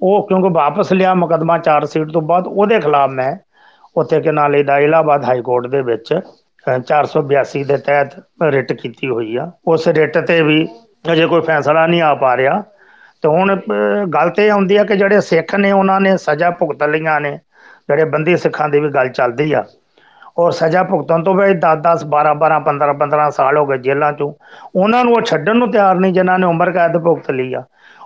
[0.00, 3.36] ਉਹ ਕਿਉਂਕਿ ਵਾਪਸ ਲਿਆ ਮੁਕਦਮਾ ਚਾਰ ਸੀਟ ਤੋਂ ਬਾਅਦ, ਉਹਦੇ ਖਿਲਾਫ ਮੈਂ
[3.96, 6.20] ਉੱਥੇ ਕਿ ਨਾਲੇ ਦਾ ਇਲਾਹਾਬਾਦ ਹਾਈ ਕੋਰਟ ਦੇ ਵਿੱਚ
[6.70, 8.08] ਅ, 482 ਦੇ ਤਹਿਤ
[8.42, 10.68] ਰਿਟ ਕੀਤੀ ਹੋਈ ਆ। ਉਸ ਰਿਟ ਤੇ ਵੀ
[11.12, 12.62] ਅਜੇ ਕੋਈ ਫੈਸਲਾ ਨਹੀਂ ਆ ਪਾ ਰਿਹਾ।
[13.22, 16.50] ਤੇ ਹੁਣ ਅ, ਗੱਲ ਤੇ ਇਹ ਆਉਂਦੀ ਆ ਕਿ ਜਿਹੜੇ ਸਿੱਖ ਨੇ ਉਹਨਾਂ ਨੇ ਸਜ਼ਾ
[16.50, 17.38] ਭੁਗਤ ਲਈਆਂ ਨੇ।
[17.88, 19.64] ਜਿਹੜੇ ਬੰਦੀ ਸਿੱਖਾਂ ਦੀ ਵੀ ਗੱਲ ਚੱਲਦੀ ਆ।
[20.38, 24.12] ਔਰ ਸਜ਼ਾ ਭੁਗਤਣ ਤੋਂ ਬਾਅਦ 10 10 12 12 15 15 ਸਾਲ ਹੋ ਗਏ ਜੇਲ੍ਹਾਂ
[24.12, 24.32] ਚੋਂ।
[24.76, 27.62] ਉਹਨਾਂ ਨੂੰ ਉਹ ਛੱਡਣ ਨੂੰ ਤਿਆਰ ਨਹੀਂ ਜਿਨ੍ਹਾਂ ਨੇ ਉਮਰ ਕੈਦ ਭੁਗਤ ਲਈ ਆ।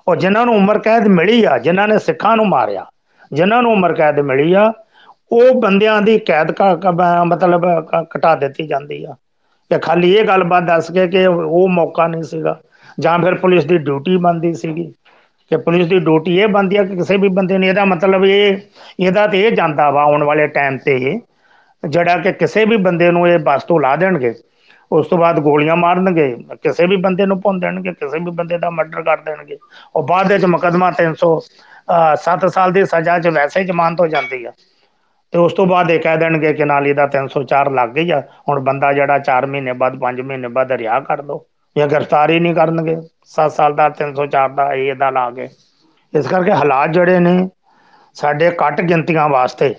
[0.09, 2.87] ਔਰ ਜਿਨ੍ਹਾਂ ਨੂੰ ਉਮਰ ਕੈਦ ਮਿਲੀ ਆ ਜਿਨ੍ਹਾਂ ਨੇ ਸਿੱਖਾਂ ਨੂੰ ਮਾਰਿਆ
[3.33, 4.73] ਜਿਨ੍ਹਾਂ ਨੂੰ ਉਮਰ ਕੈਦ ਮਿਲੀ ਆ
[5.31, 9.15] ਉਹ ਬੰਦਿਆਂ ਦੀ ਕੈਦ ਕ- ਕ- ਮਤਲਬ ਕ- ਘਟਾ ਦਿੱਤੀ ਜਾਂਦੀ ਆ।
[9.71, 12.61] ਕਿ ਖਾਲੀ ਇਹ ਗੱਲਬਾਤ ਦੱਸ ਕੇ ਕਿ ਉਹ ਮੌਕਾ ਨਹੀਂ ਸੀਗਾ
[13.01, 14.93] ਜਾਂ ਫਿਰ ਪੁਲਿਸ ਦੀ ਡਿਊਟੀ ਬਣਦੀ ਸੀਗੀ।
[15.51, 18.57] ਕਿ ਪੁਲਿਸ ਦੀ ਡਿਊਟੀ ਇਹ ਬਣਦੀ ਆ ਕਿ ਕਿਸੇ ਵੀ ਬੰਦੇ ਨੇ ਇਹਦਾ ਮਤਲਬ ਇਹ,
[19.01, 21.21] ਇਹਦਾ ਤੇ ਇਹ ਜਾਂਦਾ ਵਾ ਆਉਣ ਵਾਲੇ ਟਾਈਮ ਤੇ ਇਹ,
[21.89, 24.35] ਜਿਹੜਾ ਕਿ ਕਿਸੇ ਵੀ ਬੰਦੇ ਨੂੰ ਇਹ ਬੱਸ ਤੋਂ ਲਾ ਦੇਣਗੇ,
[24.93, 28.71] ਉਸ ਤੋਂ ਬਾਅਦ ਗੋਲੀਆਂ ਮਾਰਨਗੇ, ਕਿਸੇ ਵੀ ਬੰਦੇ ਨੂੰ ਭੁੰਨ ਦੇਣਗੇ, ਕਿਸੇ ਵੀ ਬੰਦੇ ਦਾ
[28.71, 29.59] ਮਰਡਰ ਕਰ ਦੇਣਗੇ,
[29.97, 31.41] ਉਹ ਬਾਅਦ ਵਿੱਚ ਮੁਕੱਦਮਾ 300
[32.15, 34.53] 7 ਸਾਲ ਦੀ ਸਜ਼ਾ 'ਚ ਵੈਸੇ ਹੀ ਜ਼ਮਾਨਤ ਹੋ ਜਾਂਦੀ ਆ।
[35.33, 38.61] ਤੇ ਉਸ ਤੋਂ ਬਾਅਦ ਇਹ ਕਹਿ ਦੇਣਗੇ ਕਿ ਨਾਲ ਇਹਦਾ 304 ਲੱਗ ਗਈ ਆ। ਹੁਣ
[38.61, 41.47] ਬੰਦਾ ਜਿਹੜਾ 4 ਮਹੀਨੇ ਬਾਅਦ 5 ਮਹੀਨੇ ਬਾਅਦ ਰਿਹਾ ਕਰ ਦੋ।
[41.79, 45.49] ਜਾਂ ਗ੍ਰਿਫਤਾਰ ਹੀ ਨਹੀਂ ਕਰਨਗੇ। 7 ਸਾਲ ਦਾ 304 ਦਾ ਇਹ ਦਾ ਲਾ ਕੇ।
[46.19, 47.49] ਇਸ ਕਰਕੇ ਹਾਲਾਤ ਜਿਹੜੇ ਨੇ,
[48.15, 49.75] ਸਾਡੇ ਘੱਟ ਗਿਣਤੀਆਂ ਵਾਸਤੇ,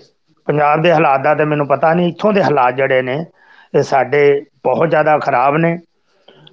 [0.46, 3.26] ਪੰਜਾਬ ਦੇ ਹਾਲਾਤ ਦਾ ਤੇ ਮੈਨੂੰ ਪਤਾ ਨਹੀਂ, ਇੱਥੋਂ ਦੇ ਹਾਲਾਤ ਜਿਹੜੇ ਨੇ,
[3.74, 5.78] ਇਹ ਸਾਡੇ ਬਹੁਤ ਜ਼ਿਆਦਾ ਖਰਾਬ ਨੇ।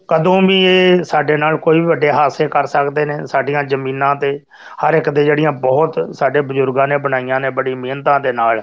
[0.07, 4.39] ਕਦੋਂ ਵੀ ਇਹ ਸਾਡੇ ਨਾਲ ਕੋਈ ਵੀ ਵੱਡੇ ਹਾਦਸੇ ਕਰ ਸਕਦੇ ਨੇ, ਸਾਡੀਆਂ ਜ਼ਮੀਨਾਂ ਤੇ
[4.85, 8.61] ਹਰ ਇੱਕ ਦੇ ਜਿਹੜੀਆਂ ਬਹੁਤ ਸਾਡੇ ਬਜ਼ੁਰਗਾਂ ਨੇ, ਬਣਾਈਆਂ ਨੇ, ਬੜੀ ਮਿਹਨਤਾਂ ਦੇ ਨਾਲ।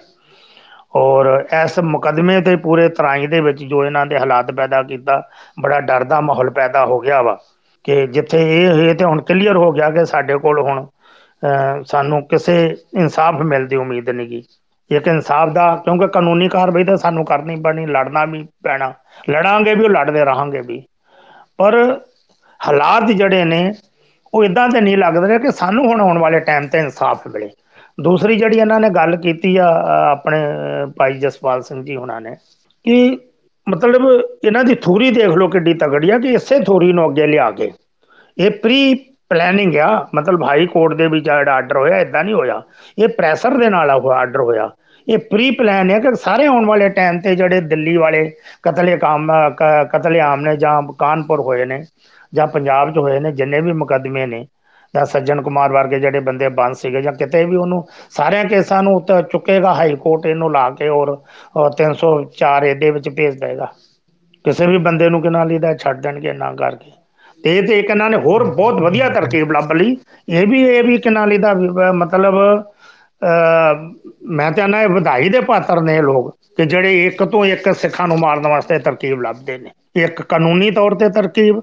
[0.96, 1.26] ਔਰ
[1.64, 5.20] ਇਸ ਮੁਕਦਮੇ ਤੇ ਪੂਰੇ ਤਰਾਈ ਦੇ ਵਿੱਚ ਜੋ ਇਹਨਾਂ ਦੇ ਹਾਲਾਤ ਪੈਦਾ ਕੀਤਾ
[5.60, 7.36] ਬੜਾ ਡਰ ਦਾ ਮਾਹੌਲ ਪੈਦਾ ਹੋ ਗਿਆ ਵਾ
[7.84, 10.86] ਕਿ ਜਿੱਥੇ ਇਹ ਇਹ ਤੇ ਹੁਣ ਕਲੀਅਰ ਹੋ ਗਿਆ ਕਿ ਸਾਡੇ ਕੋਲ ਹੁਣ
[11.42, 12.54] ਅਹ, ਸਾਨੂੰ ਕਿਸੇ
[12.94, 14.42] ਇਨਸਾਫ ਮਿਲਣ ਦੀ ਉਮੀਦ ਨਹੀਂ ਗੀ।
[14.90, 18.92] ਇੱਕ ਇਨਸਾਫ ਦਾ ਕਿਉਂਕਿ ਕਾਨੂੰਨੀ ਕਾਰਵਾਈ ਤਾਂ ਸਾਨੂੰ ਕਰਨੀ ਪੈਣੀ ਲੜਨਾ ਵੀ ਪੈਣਾ
[19.30, 20.82] ਲੜਾਂਗੇ ਵੀ ਉਹ ਲੜਦੇ ਰਹਾਂਗੇ ਵੀ।
[21.58, 21.74] ਪਰ
[22.60, 23.72] ਹਾਲਾਤ ਜਿਹੜੇ ਨੇ
[24.34, 27.50] ਉਹ ਇਦਾਂ ਤੇ ਨਹੀਂ ਲੱਗਦੇ ਰਹੇ ਕਿ ਸਾਨੂੰ ਹੁਣ ਆਉਣ ਵਾਲੇ ਟਾਈਮ ਤੇ ਇਨਸਾਫ ਮਿਲੇ।
[28.00, 32.20] ਦੂਸਰੀ ਜਿਹੜੀ ਇਹਨਾਂ ਨੇ ਗੱਲ ਕੀਤੀ ਆ ਅ, ਆਪਣੇ ਅ, ਭਾਈ ਜਸਪਾਲ ਸਿੰਘ ਜੀ ਹੁਣਾਂ
[32.20, 32.36] ਨੇ
[32.84, 33.18] ਕਿ
[33.68, 37.50] ਮਤਲਬ ਇਹਨਾਂ ਦੀ ਥੋਰੀ ਦੇਖ ਲਓ ਕਿੱਡੀ ਤਗੜੀ ਆ ਕਿ ਇਸੇ ਥੋਰੀ ਨੂੰ ਅੱਗੇ ਲਿਆ
[37.50, 37.72] ਕੇ।
[38.38, 38.94] ਇਹ ਪ੍ਰੀ
[39.28, 42.62] ਪਲੈਨਿੰਗ ਆ ਮਤਲਬ ਹਾਈ ਕੋਰਟ ਦੇ ਵਿੱਚ ਜਿਹੜਾ ਆਰਡਰ ਹੋਇਆ ਇਦਾਂ ਨਹੀਂ ਹੋਇਆ।
[42.98, 44.70] ਇਹ ਪ੍ਰੈਸ਼ਰ ਦੇ ਨਾਲ ਉਹ ਆਰਡਰ ਹੋਇਆ।
[45.08, 48.32] ਇਹ ਪ੍ਰੀ ਪਲਾਨ ਹੈ ਕਿ ਸਾਰੇ ਆਉਣ ਵਾਲੇ ਟਾਈਮ ਤੇ ਜਿਹੜੇ ਦਿੱਲੀ ਵਾਲੇ
[48.62, 51.84] ਕਤਲੇਆਮ ਕ- ਕਤਲੇਆਮ ਨੇ ਜਾਂ ਕਾਨਪੁਰ ਹੋਏ ਨੇ
[52.34, 54.46] ਜਾਂ ਪੰਜਾਬ 'ਚ ਹੋਏ ਨੇ ਜਿੰਨੇ ਵੀ ਮੁਕੱਦਮੇ ਨੇ
[54.96, 58.94] ਜਾਂ ਸੱਜਣ ਕੁਮਾਰ ਵਰਗੇ ਜਿਹੜੇ ਬੰਦੇ ਬੰਦ ਸੀਗੇ ਜਾਂ ਕਿਤੇ ਵੀ ਉਹਨੂੰ ਸਾਰਿਆਂ ਕੇਸਾਂ ਨੂੰ
[58.94, 61.18] ਉੱਤੇ ਚੁੱਕੇਗਾ ਹਾਈ ਕੋਰਟ ਇਹਨੂੰ ਲਾ ਕੇ ਔਰ
[61.56, 63.64] ਔਰ 304 ਇਹਦੇ ਵਿੱਚ ਭੇਜ ਦੇਗਾ।
[64.44, 66.90] ਕਿਸੇ ਵੀ ਬੰਦੇ ਨੂੰ ਕਿਨਾਂ ਲਈ ਦਾ ਛੱਡ ਦੇਣਗੇ ਨਾ ਕਰਕੇ।
[67.44, 69.96] ਤੇ ਇਹ ਤੇ ਇੱਕ ਇਹਨਾਂ ਨੇ ਹੋਰ ਬਹੁਤ ਵਧੀਆ ਤਰਕੀਬ ਲੱਭ ਲਈ।
[70.28, 72.34] ਇਹ ਵੀ ਇਹ ਵੀ ਕਿਨਾਂ ਲਈ ਦਾ ਵੀ, ਅਹ, ਮਤਲਬ
[73.22, 73.92] ਅਹ,
[74.22, 77.74] ਮੈਂ ਤਾਂ ਨਾ ਇਹ ਵਧਾਈ ਦੇ ਪਾਤਰ ਨੇ ਇਹ ਲੋਕ ਕਿ ਜਿਹੜੇ ਇੱਕ ਤੋਂ ਇੱਕ
[77.74, 81.60] ਸਿੱਖਾਂ ਨੂੰ ਮਾਰਨ ਵਾਸਤੇ ਤਰਕੀਬ ਲੱਭਦੇ ਨੇ। ਇੱਕ ਕਾਨੂੰਨੀ ਤੌਰ ਤੇ ਤਰਕੀਬ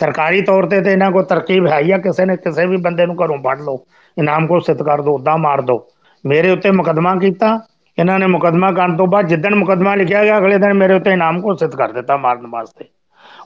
[0.00, 3.06] ਸਰਕਾਰੀ ਤੌਰ ਤੇ ਤੇ ਇਹਨਾਂ ਕੋਲ ਤਰਕੀਬ ਹੈ ਹੀ ਆ, ਕਿਸੇ ਨੇ ਕਿਸੇ ਵੀ ਬੰਦੇ
[3.06, 3.84] ਨੂੰ ਘਰੋਂ ਫੜ ਲਓ,
[4.18, 5.86] ਇਨਾਮ ਘੋਸ਼ਿਤ ਕਰ ਦੋ ਉਦਾਂ ਮਾਰ ਦੋ
[6.26, 7.60] ਮੇਰੇ ਉੱਤੇ ਮੁਕਦਮਾ ਕੀਤਾ,
[7.98, 11.42] ਇਹਨਾਂ ਨੇ ਮੁਕਦਮਾ ਕਰਨ ਤੋਂ ਬਾਅਦ ਜਿੱਦਣ ਮੁਕਦਮਾ ਲਿਖਿਆ ਗਿਆ, ਅਗਲੇ ਦਿਨ ਮੇਰੇ ਉੱਤੇ ਇਨਾਮ
[11.44, 12.84] ਘੋਸ਼ਿਤ ਕਰ ਦਿੱਤਾ ਮਾਰਨ ਵਾਸਤੇ।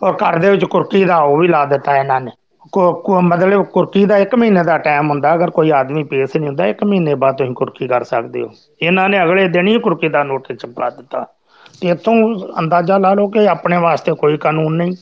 [0.02, 2.31] ਔਰ ਘਰ ਦੇ ਵਿੱਚ ਕੁਰਕੀ ਦਾ ਉਹ ਵੀ ਲਾ ਦਿੱਤਾ ਇਹਨਾਂ ਨੇ।
[2.72, 6.48] ਕੋ- ਕੋ- ਮਤਲਬ ਕੁਰਕੀ ਦਾ 1 ਮਹੀਨੇ ਦਾ ਟਾਈਮ ਹੁੰਦਾ, ਅਗਰ ਕੋਈ ਆਦਮੀ ਪੇਸ਼ ਨਹੀਂ
[6.48, 8.48] ਹੁੰਦਾ 1 ਮਹੀਨੇ ਬਾਅਦ ਤੁਸੀਂ ਕੁਰਕੀ ਕਰ ਸਕਦੇ ਹੋ।
[8.82, 11.26] ਇਹਨਾਂ ਨੇ ਅਗਲੇ ਦਿਨ ਹੀ ਕੁਰਕੀ ਦਾ ਨੋਟਿਸ ਚਪਕਾ ਦਿੱਤਾ।
[11.81, 14.93] ਤੇ ਇੱਥੋਂ ਅੰਦਾਜ਼ਾ ਲਾ ਲਓ ਕਿ ਆਪਣੇ ਵਾਸਤੇ ਕੋਈ ਕਾਨੂੰਨ ਨਹੀਂ।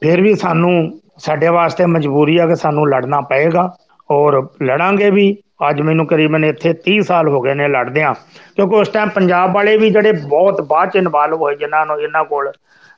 [0.00, 3.70] ਫਿਰ ਵੀ ਸਾਨੂੰ ਸਾਡੇ ਵਾਸਤੇ ਮਜਬੂਰੀ ਆ ਕਿ ਸਾਨੂੰ ਲੜਨਾ ਪਏਗਾ
[4.10, 5.36] ਔਰ ਲੜਾਂਗੇ ਵੀ।
[5.68, 8.12] ਅੱਜ ਮੈਨੂੰ ਕਰੀਬਨ ਇੱਥੇ 30 ਸਾਲ ਹੋ ਗਏ ਨੇ ਲੜਦਿਆਂ।
[8.56, 12.24] ਕਿਉਂਕਿ ਉਸ ਟਾਈਮ ਪੰਜਾਬ ਵਾਲੇ ਵੀ ਜਿਹੜੇ ਬਹੁਤ ਬਾਅਦ ਚ ਇਨਵੋਲਵ ਹੋਏ ਜਿਨ੍ਹਾਂ ਨੂੰ ਇਹਨਾਂ
[12.24, 12.50] ਕੋਲ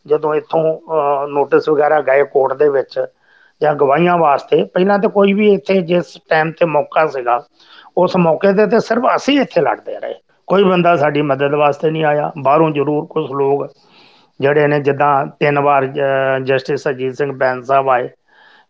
[0.07, 0.63] ਜਦੋਂ ਇੱਥੋਂ
[1.29, 2.99] ਨੋਟਿਸ ਵਗੈਰਾ ਗਏ ਕੋਰਟ ਦੇ ਵਿੱਚ
[3.61, 7.43] ਜਾਂ ਗਵਾਹੀਆਂ ਵਾਸਤੇ, ਪਹਿਲਾਂ ਤਾਂ ਕੋਈ ਵੀ ਇੱਥੇ ਜਿਸ ਟਾਈਮ ਤੇ ਮੌਕਾ ਸੀਗਾ,
[7.97, 10.15] ਉਸ ਮੌਕੇ ਤੇ ਤੇ ਸਿਰਫ ਅਸੀਂ ਇੱਥੇ ਲੜਦੇ ਰਹੇ।
[10.49, 13.67] ਕੋਈ ਬੰਦਾ ਸਾਡੀ ਮਦਦ ਵਾਸਤੇ ਨਹੀਂ ਆਇਆ, ਬਾਹਰੋਂ ਜ਼ਰੂਰ ਕੁਝ ਲੋਕ
[14.41, 15.87] ਜਿਹੜੇ ਨੇ ਜਿੱਦਾਂ ਤਿੰਨ ਵਾਰ
[16.45, 18.09] ਜਸਟਿਸ ਅਜੀਤ ਸਿੰਘ ਬੈਂਸ ਸਾਹਿਬ ਆਏ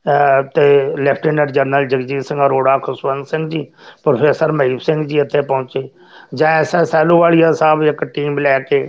[0.07, 3.63] ਅਹ, ਤੇ lieutenant general Jagjit Singh Arora, Khushwant Singh ji,
[4.05, 5.89] professor Mahip Singh ji ਇੱਥੇ ਪਹੁੰਚੇ,
[6.35, 8.89] ਜਾਂ ਐਸਐਸ ਐਲੂਵਾਲੀਆ ਸਾਹਿਬ ਇੱਕ ਟੀਮ ਲੈ ਕੇ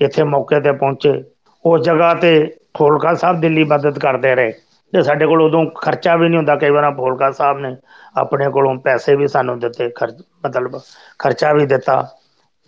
[0.00, 1.22] ਇੱਥੇ ਮੌਕੇ ਤੇ ਪਹੁੰਚੇ,
[1.64, 2.32] ਉਸ ਜਗ੍ਹਾ ਤੇ
[2.78, 4.52] ਫੋਲਕਾ ਸਾਹਿਬ ਦਿੱਲੀ ਮਦਦ ਕਰਦੇ ਰਹੇ।
[4.92, 7.76] ਤੇ ਸਾਡੇ ਕੋਲ ਉਦੋਂ ਖਰਚਾ ਵੀ ਨਹੀਂ ਹੁੰਦਾ, ਕਈ ਵਾਰ ਫੋਲਕਾ ਸਾਹਿਬ ਨੇ
[8.16, 10.80] ਆਪਣੇ ਕੋਲੋਂ ਪੈਸੇ ਵੀ ਸਾਨੂੰ ਦਿੱਤੇ, ਖਰਚ, ਮਤਲਬ
[11.18, 12.02] ਖਰਚਾ ਵੀ ਦਿੱਤਾ।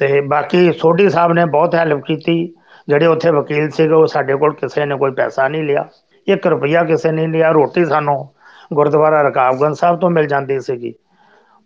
[0.01, 2.55] ਤੇ ਬਾਕੀ ਸੋਢੀ ਸਾਹਿਬ ਨੇ ਬਹੁਤ ਹੈਲਪ ਕੀਤੀ।
[2.89, 5.85] ਜਿਹੜੇ ਉੱਥੇ ਵਕੀਲ ਸੀਗੇ ਉਹ ਸਾਡੇ ਕੋਲ ਕਿਸੇ ਨੇ ਕੋਈ ਪੈਸਾ ਨਹੀਂ ਲਿਆ।
[6.27, 8.17] 1 ਰੁਪਈਆ ਕਿਸੇ ਨੇ ਨਹੀਂ ਲਿਆ। ਰੋਟੀ ਸਾਨੂੰ
[8.73, 10.95] ਗੁਰਦੁਆਰਾ ਰਕਾਬਗੰਜ ਸਾਹਿਬ ਤੋਂ ਮਿਲ ਜਾਂਦੀ ਸੀਗੀ।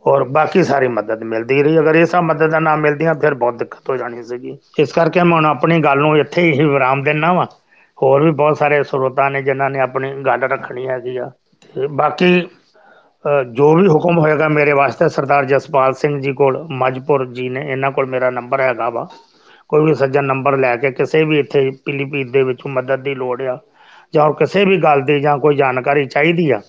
[0.04, 3.90] ਔਰ ਬਾਕੀ ਸਾਰੀ ਮਦਦ ਮਿਲਦੀ ਰਹੀ। ਅਗਰ ਇਹ ਸਭ ਮਦਦਾਂ ਨਾ ਮਿਲਦੀਆਂ ਫਿਰ ਬਹੁਤ ਦਿੱਕਤ
[3.90, 7.46] ਹੋ ਜਾਣੀ ਸੀਗੀ। ਇਸ ਕਰਕੇ ਮੈਂ ਹੁਣ ਆਪਣੀ ਗੱਲ ਨੂੰ ਇੱਥੇ ਹੀ ਵਿਰਾਮ ਦਿੰਦਾ ਵਾਂ।
[7.98, 11.30] ਹੋਰ ਵੀ ਬਹੁਤ ਸਾਰੇ ਸਰੋਤਾ ਨੇ ਜਿਨ੍ਹਾਂ ਨੇ ਆਪਣੀ ਗੱਲ ਰੱਖਣੀ ਹੈਗੀ ਆ।
[11.74, 12.40] ਤੇ ਬਾਕੀ
[13.24, 17.60] ਅ, ਜੋ ਵੀ ਹੁਕਮ ਹੋਏਗਾ ਮੇਰੇ ਵਾਸਤੇ ਸਰਦਾਰ ਜਸਪਾਲ ਸਿੰਘ ਜੀ ਕੋਲ ਮਜਪੁਰ ਜੀ ਨੇ
[17.62, 19.06] ਇਹਨਾਂ ਕੋਲ ਮੇਰਾ ਨੰਬਰ ਹੈਗਾ ਵਾ।
[19.68, 23.42] ਕੋਈ ਵੀ ਸੱਜਣ ਨੰਬਰ ਲੈ ਕੇ ਕਿਸੇ ਵੀ ਇੱਥੇ ਪੀਲੀਭੀਤ ਦੇ ਵਿੱਚ ਮਦਦ ਦੀ ਲੋੜ
[23.42, 23.58] ਆ
[24.14, 26.60] ਜਾਂ ਕਿਸੇ ਵੀ ਗੱਲ ਦੀ ਜਾਂ ਕੋਈ ਜਾਣਕਾਰੀ ਚਾਹੀਦੀ ਆ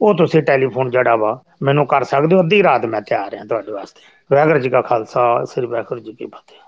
[0.00, 3.72] ਉਹ ਤੁਸੀਂ ਟੈਲੀਫੋਨ ਜਿਹੜਾ ਵਾ ਮੈਨੂੰ ਕਰ ਸਕਦੇ ਹੋ ਅੱਧੀ ਰਾਤ ਮੈਂ ਤਿਆਰ ਹਾਂ ਤੁਹਾਡੇ
[3.72, 4.00] ਵਾਸਤੇ।
[4.30, 6.58] ਵਾਹਿਗੁਰੂ ਜੀ ਕਾ ਖਾਲਸਾ ਸ੍ਰੀ ਵਾਹਿਗੁਰੂ ਜੀ ਕੀ ਫਤਿਹ।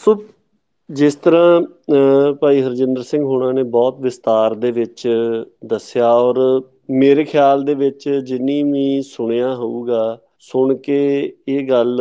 [0.00, 0.24] ਸੋ
[0.90, 5.08] ਜਿਸ ਤਰ੍ਹਾਂ ਅਹ, ਭਾਈ ਹਰਜਿੰਦਰ ਸਿੰਘ ਹੋਣਾ ਨੇ ਬਹੁਤ ਵਿਸਤਾਰ ਦੇ ਵਿੱਚ
[5.66, 10.98] ਦੱਸਿਆ ਔਰ ਮੇਰੇ ਖਿਆਲ ਦੇ ਵਿੱਚ ਜਿੰਨੀ ਵੀ ਸੁਣਿਆ ਹੋਊਗਾ ਸੁਣ ਕੇ
[11.48, 12.00] ਇਹ ਗੱਲ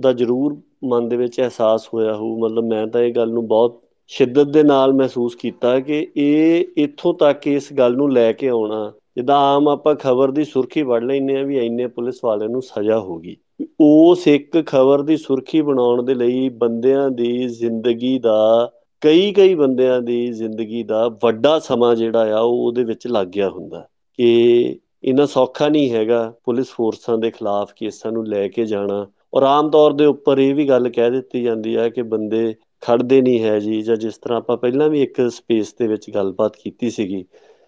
[0.00, 3.80] ਦਾ ਜ਼ਰੂਰ ਮਨ ਦੇ ਵਿੱਚ ਅਹਿਸਾਸ ਹੋਇਆ ਹੋਊ, ਮਤਲਬ ਮੈਂ ਤਾਂ ਇਹ ਗੱਲ ਨੂੰ ਬਹੁਤ
[4.06, 8.92] ਸ਼ਿੱਦਤ ਦੇ ਨਾਲ ਮਹਿਸੂਸ ਕੀਤਾ ਕਿ ਇਹ ਇੱਥੋਂ ਤੱਕ ਇਸ ਗੱਲ ਨੂੰ ਲੈ ਕੇ ਆਉਣਾ,
[9.16, 12.98] ਜਿੱਦਾਂ ਆਮ ਆਪਾਂ ਖਬਰ ਦੀ ਸੁਰਖੀ ਵੜ ਲੈਂਦੇ ਆ ਵੀ ਇੰਨੇ ਪੁਲਿਸ ਵਾਲਿਆਂ ਨੂੰ ਸਜ਼ਾ
[12.98, 13.36] ਹੋ ਗਈ।
[13.80, 20.00] ਉਸ ਇੱਕ ਖਬਰ ਦੀ ਸੁਰਖੀ ਬਣਾਉਣ ਦੇ ਲਈ ਬੰਦਿਆਂ ਦੀ ਜ਼ਿੰਦਗੀ ਦਾ, ਕਈ ਕਈ ਬੰਦਿਆਂ
[20.00, 25.26] ਦੀ ਜ਼ਿੰਦਗੀ ਦਾ ਵੱਡਾ ਸਮਾਂ ਜਿਹੜਾ ਆ, ਉਹ ਉਹਦੇ ਵਿੱਚ ਲੱਗ ਗਿਆ ਹੁੰਦਾ। ਕਿ ਇਹਨਾਂ
[25.26, 29.92] ਸੌਖਾ ਨਹੀਂ ਹੈਗਾ ਪੁਲਿਸ ਫੋਰਸਾਂ ਦੇ ਖਿਲਾਫ ਕੇਸਾਂ ਨੂੰ ਲੈ ਕੇ ਜਾਣਾ। ਔਰ ਆਮ ਤੌਰ
[29.92, 33.82] ਦੇ ਉੱਪਰ ਇਹ ਵੀ ਗੱਲ ਕਹਿ ਦਿੱਤੀ ਜਾਂਦੀ ਹੈ ਕਿ ਬੰਦੇ ਖੜਦੇ ਨਹੀਂ ਹੈ ਜੀ,
[33.82, 37.24] ਜਾਂ ਜਿਸ ਤਰ੍ਹਾਂ ਆਪਾਂ ਪਹਿਲਾਂ ਵੀ ਇੱਕ ਸਪੇਸ ਦੇ ਵਿੱਚ ਗੱਲਬਾਤ ਕੀਤੀ ਸੀਗੀ,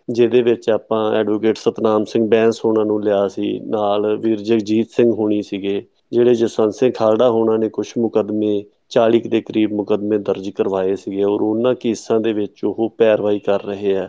[0.09, 5.13] ਜਿਹਦੇ ਵਿੱਚ ਆਪਾਂ ਐਡਵੋਕੇਟ ਸਤਨਾਮ ਸਿੰਘ ਬੈਂਸ ਹੋਣਾ ਨੂੰ ਲਿਆ ਸੀ, ਨਾਲ ਵੀਰ ਜਗਜੀਤ ਸਿੰਘ
[5.13, 5.83] ਹੋਣੀ ਸੀਗੇ,
[6.13, 11.25] ਜਿਹੜੇ ਜਸਵੰਤ ਸਿੰਘ ਖਾਲੜਾ ਹੋਣਾ ਨੇ ਕੁਝ ਮੁਕਦਮੇ 40 ਦੇ ਕਰੀਬ ਮੁਕਦਮੇ ਦਰਜ ਕਰਵਾਏ ਸੀਗੇ,
[11.25, 14.09] ਔਰ ਉਹਨਾਂ ਕੇਸਾਂ ਦੇ ਵਿੱਚ ਉਹ ਪੈਰਵਾਈ ਕਰ ਰਹੇ ਆ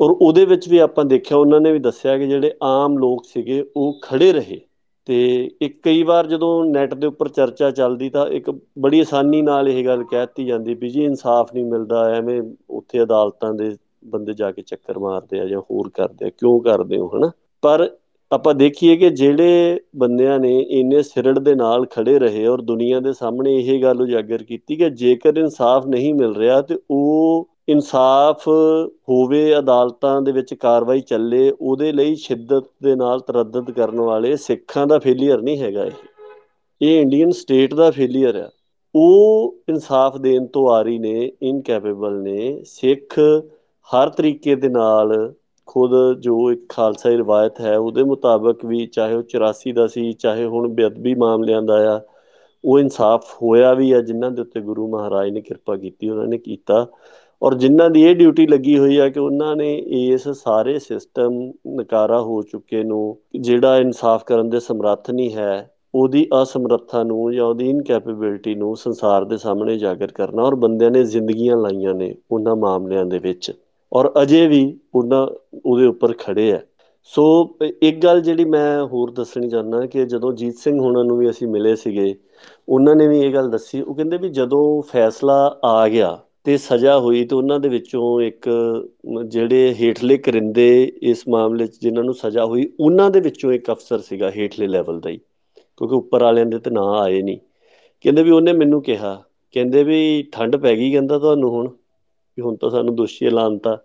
[0.00, 3.64] ਔਰ ਉਹਦੇ ਵਿੱਚ ਵੀ ਆਪਾਂ ਦੇਖਿਆ, ਉਹਨਾਂ ਨੇ ਵੀ ਦੱਸਿਆ ਕਿ ਜਿਹੜੇ ਆਮ ਲੋਕ ਸੀਗੇ,
[3.76, 4.60] ਉਹ ਖੜੇ ਰਹੇ।
[5.06, 9.68] ਤੇ ਇੱਕ ਕਈ ਵਾਰ ਜਦੋਂ ਨੈਟ ਦੇ ਉੱਪਰ ਚਰਚਾ ਚੱਲਦੀ ਤਾਂ ਇੱਕ ਬੜੀ ਆਸਾਨੀ ਨਾਲ
[9.68, 14.50] ਇਹ ਗੱਲ ਕਹਿਤੀ ਜਾਂਦੀ ਵੀ ਜੀ ਇਨਸਾਫ ਨਹੀਂ ਮਿਲਦਾ, ਐਵੇਂ ਉੱਥੇ ਅਦਾਲਤਾਂ ਦੇ ਬੰਦੇ ਜਾ
[14.52, 17.30] ਕੇ ਚੱਕਰ ਮਾਰਦੇ ਆ ਜਾਂ ਹੋਰ ਕਰਦੇ ਆ, ਕਿਉਂ ਕਰਦੇ ਹੋ, ਹਨਾ?
[17.62, 17.90] ਪਰ
[18.30, 23.12] ਆਪਾਂ ਦੇਖੀਏ ਕਿ ਜਿਹੜੇ ਬੰਦਿਆਂ ਨੇ ਇੰਨੇ ਸਿਰੜ ਦੇ ਨਾਲ ਖੜੇ ਰਹੇ ਔਰ ਦੁਨੀਆ ਦੇ
[23.12, 28.48] ਸਾਹਮਣੇ ਇਹ ਗੱਲ ਉਜਾਗਰ ਕੀਤੀ ਕਿ ਜੇਕਰ ਇਨਸਾਫ ਨਹੀਂ ਮਿਲ ਰਿਹਾ ਤੇ ਉਹ ਇਨਸਾਫ
[28.88, 34.86] ਹੋਵੇ, ਅਦਾਲਤਾਂ ਦੇ ਵਿੱਚ ਕਾਰਵਾਈ ਚੱਲੇ, ਉਹਦੇ ਲਈ ਸ਼ਿੱਦਤ ਦੇ ਨਾਲ ਤਰੱਦਦ ਕਰਨ ਵਾਲੇ ਸਿੱਖਾਂ
[34.86, 35.90] ਦਾ ਫੇਲੀਅਰ ਨਹੀਂ ਹੈਗਾ ਇਹ।
[36.82, 38.50] ਇਹ ਇੰਡੀਅਨ ਸਟੇਟ ਦਾ ਫੇਲੀਅਰ ਆ।
[38.94, 43.18] ਉਹ ਇਨਸਾਫ ਦੇਣ ਤੋਂ ਆਰੀ ਨੇ ਇਨਕੈਪੇਬਲ ਨੇ। ਸਿੱਖ
[43.94, 45.32] ਹਰ ਤਰੀਕੇ ਦੇ ਨਾਲ
[45.66, 50.44] ਖੁਦ ਜੋ ਇੱਕ ਖਾਲਸਾਈ ਰਵਾਇਤ ਹੈ, ਉਹਦੇ ਮੁਤਾਬਕ ਵੀ ਚਾਹੇ ਉਹ 84 ਦਾ ਸੀ, ਚਾਹੇ
[50.44, 52.00] ਹੁਣ ਬੇਅਦਬੀ ਮਾਮਲਿਆਂ ਦਾ ਆ,
[52.64, 56.38] ਉਹ ਇਨਸਾਫ ਹੋਇਆ ਵੀ ਆ, ਜਿਨ੍ਹਾਂ ਦੇ ਉੱਤੇ ਗੁਰੂ ਮਹਾਰਾਜ ਨੇ ਕਿਰਪਾ ਕੀਤੀ, ਉਹਨਾਂ ਨੇ
[56.38, 56.86] ਕੀਤਾ।
[57.42, 62.20] ਔਰ ਜਿਨ੍ਹਾਂ ਦੀ ਇਹ ਡਿਊਟੀ ਲੱਗੀ ਹੋਈ ਆ ਕਿ ਉਹਨਾਂ ਨੇ ਇਸ ਸਾਰੇ ਸਿਸਟਮ ਨਕਾਰਾ
[62.22, 67.70] ਹੋ ਚੁੱਕੇ ਨੂੰ, ਜਿਹੜਾ ਇਨਸਾਫ ਕਰਨ ਦੇ ਸਮਰੱਥ ਨਹੀਂ ਹੈ, ਉਹਦੀ ਅਸਮਰੱਥਾ ਨੂੰ ਜਾਂ ਉਹਦੀ
[67.70, 73.04] ਇਨਕੈਪੇਬਿਲਿਟੀ ਨੂੰ ਸੰਸਾਰ ਦੇ ਸਾਹਮਣੇ ਜਾਗਰ ਕਰਨਾ ਔਰ ਬੰਦਿਆਂ ਨੇ ਜ਼ਿੰਦਗੀਆਂ ਲਾਈਆਂ ਨੇ ਉਹਨਾਂ ਮਾਮਲਿਆਂ
[73.04, 73.52] ਦੇ ਵਿੱਚ।
[73.92, 75.26] ਔਰ ਅਜੇ ਵੀ ਉਹਨਾਂ
[75.64, 76.60] ਉਹਦੇ ਉੱਪਰ ਖੜੇ ਆ।
[77.02, 81.30] ਸੋ ਇੱਕ ਗੱਲ ਜਿਹੜੀ ਮੈਂ ਹੋਰ ਦੱਸਣੀ ਚਾਹੁੰਦਾ ਕਿ ਜਦੋਂ ਜੀਤ ਸਿੰਘ ਹੋਣਾ ਨੂੰ ਵੀ
[81.30, 82.14] ਅਸੀਂ ਮਿਲੇ ਸੀਗੇ,
[82.68, 86.98] ਉਹਨਾਂ ਨੇ ਵੀ ਇਹ ਗੱਲ ਦੱਸੀ, ਉਹ ਕਹਿੰਦੇ ਵੀ ਜਦੋਂ ਫੈਸਲਾ ਆ ਗਿਆ ਤੇ ਸਜ਼ਾ
[86.98, 88.48] ਹੋਈ ਤੇ ਉਹਨਾਂ ਦੇ ਵਿੱਚੋਂ ਇੱਕ
[89.26, 90.66] ਜਿਹੜੇ ਹੇਠਲੇ ਕਰਿੰਦੇ
[91.02, 95.00] ਇਸ ਮਾਮਲੇ 'ਚ ਜਿਨ੍ਹਾਂ ਨੂੰ ਸਜ਼ਾ ਹੋਈ, ਉਹਨਾਂ ਦੇ ਵਿੱਚੋਂ ਇੱਕ ਅਫਸਰ ਸੀਗਾ ਹੇਠਲੇ ਲੈਵਲ
[95.00, 95.16] ਦਾ ਹੀ,
[95.78, 97.38] ਕਿਉਂਕਿ ਉੱਪਰ ਵਾਲਿਆਂ ਦੇ ਤੇ ਨਾਂ ਆਏ ਨਹੀਂ।
[98.04, 99.22] ਕਹਿੰਦੇ ਵੀ ਉਹਨੇ ਮੈਨੂੰ ਕਿਹਾ,
[99.54, 103.76] ਕਹਿੰਦੇ ਵੀ ਠੰਡ ਪੈ ਗਈ ਕਹਿੰਦਾ ਤੁਹਾਨੂੰ ਹੁਣ, ਵੀ ਹੁਣ ਤਾਂ ਸਾਨੂੰ ਦੋਸ਼ੀ ਐਲਾਨਤਾ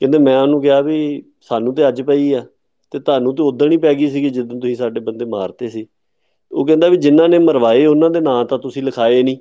[0.00, 2.44] ਕਹਿੰਦੇ ਮੈਂ ਉਹਨੂੰ ਕਿਹਾ ਵੀ ਸਾਨੂੰ ਤੇ ਅੱਜ ਪਈ ਆ,
[2.92, 5.86] ਤੇ ਤੁਹਾਨੂੰ ਤੇ ਉਦੋਂ ਹੀ ਪੈ ਗਈ ਸੀਗੀ ਜਦੋਂ ਤੁਸੀਂ ਸਾਡੇ ਬੰਦੇ ਮਾਰਤੇ ਸੀ।
[6.52, 9.36] ਉਹ ਕਹਿੰਦਾ ਵੀ ਜਿਨ੍ਹਾਂ ਨੇ ਮਰਵਾਏ ਉਹਨਾਂ ਦੇ ਨਾਂ ਤਾਂ ਤੁਸੀਂ ਲਿਖਾਏ ਨਹੀਂ।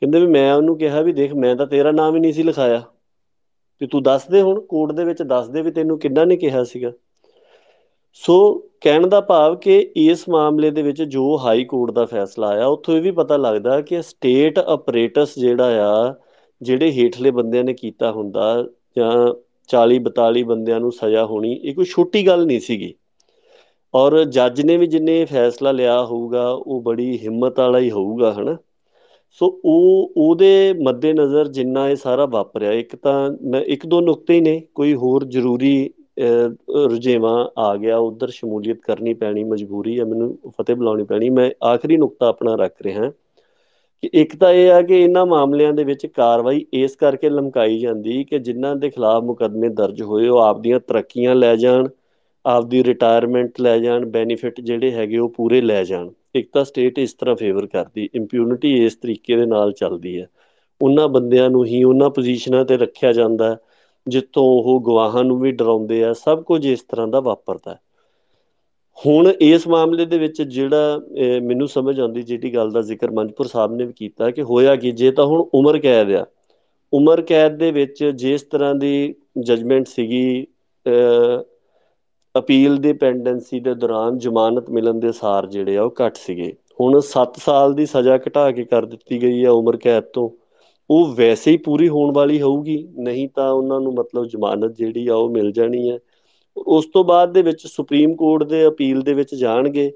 [0.00, 2.82] ਕਹਿੰਦੇ ਵੀ ਮੈਂ ਉਹਨੂੰ ਕਿਹਾ ਵੀ ਦੇਖ, ਮੈਂ ਤਾਂ ਤੇਰਾ ਨਾਮ ਹੀ ਨਹੀਂ ਸੀ ਲਿਖਾਇਆ।
[3.78, 6.64] ਤੇ ਤੂੰ ਦੱਸ ਦੇ ਹੁਣ, ਕੋਰਟ ਦੇ ਵਿੱਚ ਦੱਸ ਦੇ ਵੀ ਤੈਨੂੰ ਕਿੰਨਾ ਨੇ ਕਿਹਾ
[6.64, 6.92] ਸੀਗਾ।
[8.14, 12.66] ਸੋ ਕਹਿਣ ਦਾ ਭਾਵ ਕਿ ਇਸ ਮਾਮਲੇ ਦੇ ਵਿੱਚ ਜੋ ਹਾਈ ਕੋਰਟ ਦਾ ਫੈਸਲਾ ਆਇਆ,
[12.66, 16.14] ਉੱਥੋਂ ਇਹ ਵੀ ਪਤਾ ਲੱਗਦਾ ਕਿ ਸਟੇਟ ਆਪਰੇਟਸ ਜਿਹੜਾ ਆ,
[16.62, 18.68] ਜਿਹੜੇ ਹੇਠਲੇ ਬੰਦਿਆਂ ਨੇ ਕੀਤਾ ਹੁੰਦਾ,
[18.98, 19.34] ਜਾਂ
[19.68, 22.94] 40 42 ਬੰਦਿਆਂ ਨੂੰ ਸਜ਼ਾ ਹੋਣੀ, ਇਹ ਕੋਈ ਛੋਟੀ ਗੱਲ ਨਹੀਂ ਸੀਗੀ।
[23.94, 28.56] ਔਰ ਜੱਜ ਨੇ ਵੀ ਜਿੰਨੇ ਫੈਸਲਾ ਲਿਆ ਹੋਊਗਾ, ਉਹ ਬੜੀ ਹਿੰਮਤ ਵਾਲਾ ਹੀ ਹੋਊਗਾ, ਹਨਾ?
[29.32, 34.34] ਸੋ ਉਹ, ਉਹਦੇ ਮੱਦੇ ਨਜ਼ਰ ਜਿੰਨਾ ਇਹ ਸਾਰਾ ਵਾਪਰਿਆ, ਇੱਕ ਤਾਂ ਮੈਂ, ਇੱਕ ਦੋ ਨੁਕਤੇ
[34.34, 35.90] ਹੀ ਨੇ, ਕੋਈ ਹੋਰ ਜ਼ਰੂਰੀ
[36.86, 41.96] ਰੁਝੇਵਾਂ ਆ ਗਿਆ, ਉਧਰ ਸ਼ਮੂਲੀਅਤ ਕਰਨੀ ਪੈਣੀ, ਮਜਬੂਰੀ ਹੈ, ਮੈਨੂੰ ਫਤਿਹ ਬੁਲਾਉਣੀ ਪੈਣੀ, ਮੈਂ ਆਖਰੀ
[41.96, 43.10] ਨੁਕਤਾ ਆਪਣਾ ਰੱਖ ਰਿਹਾ।
[44.02, 48.22] ਕਿ ਇੱਕ ਤਾਂ ਇਹ ਆ ਕਿ ਇਹਨਾਂ ਮਾਮਲਿਆਂ ਦੇ ਵਿੱਚ ਕਾਰਵਾਈ ਇਸ ਕਰਕੇ ਲਮਕਾਈ ਜਾਂਦੀ
[48.24, 51.88] ਕਿ ਜਿਨ੍ਹਾਂ ਦੇ ਖਿਲਾਫ ਮੁਕਦਮੇ ਦਰਜ ਹੋਏ, ਉਹ ਆਪਦੀਆਂ ਤਰੱਕੀਆਂ ਲੈ ਜਾਣ,
[52.44, 57.12] ਆਪਦੀ ਰਿਟਾਇਰਮੈਂਟ ਲੈ ਜਾਣ ਬੈਨੀਫਿਟ ਜਿਹੜੇ ਹੈਗੇ ਉਹ ਪੂਰੇ ਲੈ ਜਾਣ। ਇੱਕ ਤਾਂ ਸਟੇਟ ਇਸ
[57.14, 60.26] ਤਰ੍ਹਾਂ ਫੇਵਰ ਕਰਦੀ ਇੰਪਿਊਨਿਟੀ ਇਸ ਤਰੀਕੇ ਦੇ ਨਾਲ ਚੱਲਦੀ ਹੈ।
[60.80, 63.56] ਉਹਨਾਂ ਬੰਦਿਆਂ ਨੂੰ ਹੀ ਉਹਨਾਂ ਪੋਜੀਸ਼ਨਾਂ ਤੇ ਰੱਖਿਆ ਜਾਂਦਾ
[64.06, 67.76] ਜਿੱਥੋਂ ਉਹ ਗਵਾਹਾਂ ਨੂੰ ਵੀ ਡਰਾਉਂਦੇ ਆ, ਸਭ ਕੁਝ ਇਸ ਤਰ੍ਹਾਂ ਦਾ ਵਾਪਰਦਾ
[68.98, 71.00] ਹੁਣ ਇਸ ਮਾਮਲੇ ਦੇ ਵਿੱਚ ਜਿਹੜਾ
[71.42, 74.90] ਮੈਨੂੰ ਸਮਝ ਆਉਂਦੀ, ਜਿਹੜੀ ਗੱਲ ਦਾ ਜ਼ਿਕਰ ਮਨਪੁਰ ਸਾਹਿਬ ਨੇ ਵੀ ਕੀਤਾ ਕਿ ਹੋਇਆ ਕਿ,
[74.92, 76.24] ਜੇ ਤਾਂ ਹੁਣ ਉਮਰ ਕੈਦ ਆ,
[76.92, 80.46] ਉਮਰ ਕੈਦ ਦੇ ਵਿੱਚ ਜਿਸ ਤਰ੍ਹਾਂ ਦੀ ਜਜਮੈਂਟ ਸੀਗੀ
[82.40, 87.00] ਅਪੀਲ ਦੀ ਪੈਂਡੈਂਸੀ ਦੇ ਦੌਰਾਨ ਜ਼ਮਾਨਤ ਮਿਲਣ ਦੇ ਸਾਰ ਜਿਹੜੇ ਆ ਉਹ ਘੱਟ ਸੀਗੇ। ਹੁਣ
[87.00, 90.28] 7 ਸਾਲ ਦੀ ਸਜ਼ਾ ਘਟਾ ਕੇ ਕਰ ਦਿੱਤੀ ਗਈ ਹੈ ਉਮਰ ਕੈਦ ਤੋਂ।
[90.90, 95.14] ਉਹ ਵੈਸੇ ਹੀ ਪੂਰੀ ਹੋਣ ਵਾਲੀ ਹੋਊਗੀ, ਨਹੀਂ ਤਾਂ ਉਹਨਾਂ ਨੂੰ ਮਤਲਬ ਜ਼ਮਾਨਤ ਜਿਹੜੀ ਆ
[95.14, 95.98] ਉਹ ਮਿਲ ਜਾਣੀ ਹੈ
[96.56, 99.90] ਉਸ ਤੋਂ ਬਾਅਦ ਦੇ ਵਿੱਚ ਸੁਪਰੀਮ ਕੋਰਟ ਦੇ ਅਪੀਲ ਦੇ ਵਿੱਚ ਜਾਣਗੇ।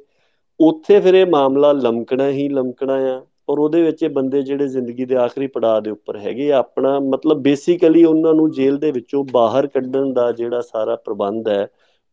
[0.60, 5.04] ਉੱਥੇ ਫਿਰ ਇਹ ਮਾਮਲਾ ਲਮਕਣਾ ਹੀ ਲਮਕਣਾ ਆ ਔਰ ਉਹਦੇ ਵਿੱਚ ਇਹ ਬੰਦੇ ਜਿਹੜੇ ਜ਼ਿੰਦਗੀ
[5.04, 9.66] ਦੇ ਆਖਰੀ ਪੜਾਅ ਦੇ ਉੱਪਰ ਹੈਗੇ ਆਪਣਾ ਮਤਲਬ ਬੇਸਿਕਲੀ ਉਹਨਾਂ ਨੂੰ ਜੇਲ੍ਹ ਦੇ ਵਿੱਚੋਂ ਬਾਹਰ
[9.66, 11.66] ਕੱਢਣ ਦਾ ਜਿਹੜਾ ਸਾਰਾ ਪ੍ਰਬੰਧ ਹੈ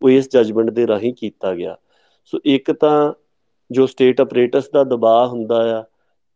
[0.03, 1.75] ਉਹ ਇਸ ਜਜਮੈਂਟ ਦੇ ਰਾਹੀਂ ਕੀਤਾ ਗਿਆ।
[2.25, 3.13] ਸੋ ਇੱਕ ਤਾਂ
[3.71, 5.83] ਜੋ ਸਟੇਟ ਆਪਰੇਟਸ ਦਾ ਦਬਾਅ ਹੁੰਦਾ ਆ,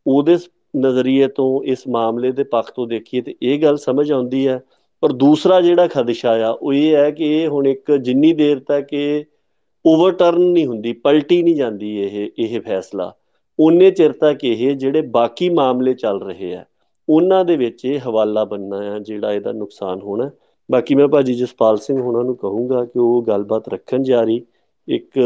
[0.05, 0.37] ਉਹਦੇ
[0.77, 4.59] ਨਜ਼ਰੀਏ ਤੋਂ ਇਸ ਮਾਮਲੇ ਦੇ ਪੱਖ ਤੋਂ ਦੇਖੀਏ ਤੇ ਇਹ ਗੱਲ ਸਮਝ ਆਉਂਦੀ ਹੈ।
[5.03, 8.93] ਪਰ ਦੂਸਰਾ ਜਿਹੜਾ ਖਦਸ਼ਾ ਆ, ਉਹ ਇਹ ਹੈ ਕਿ ਇਹ ਹੁਣ ਇੱਕ ਜਿੰਨੀ ਦੇਰ ਤੱਕ
[8.93, 9.23] ਇਹ
[9.85, 13.13] ਓਵਰਟਰਨ ਨਹੀਂ ਹੁੰਦੀ, ਪਲਟੀ ਨਹੀਂ ਜਾਂਦੀ ਇਹ ਇਹ ਫੈਸਲਾ
[13.59, 16.63] ਉਨੇ ਚਿਰ ਤੱਕ ਇਹ ਜਿਹੜੇ ਬਾਕੀ ਮਾਮਲੇ ਚੱਲ ਰਹੇ ਆ,
[17.07, 20.29] ਉਹਨਾਂ ਦੇ ਵਿੱਚ ਇਹ ਹਵਾਲਾ ਬੰਨਣਾ ਆ ਜਿਹੜਾ ਇਹਦਾ ਨੁਕਸਾਨ ਹੋਣਾ।
[20.69, 24.43] ਬਾਕੀ ਮੈਂ ਭਾਜੀ ਜਸਪਾਲ ਸਿੰਘ ਉਹਨਾਂ ਨੂੰ ਕਹੂੰਗਾ ਕਿ ਉਹ ਗੱਲਬਾਤ ਰੱਖਣ ਜਾਰੀ
[24.87, 25.19] ਇੱਕ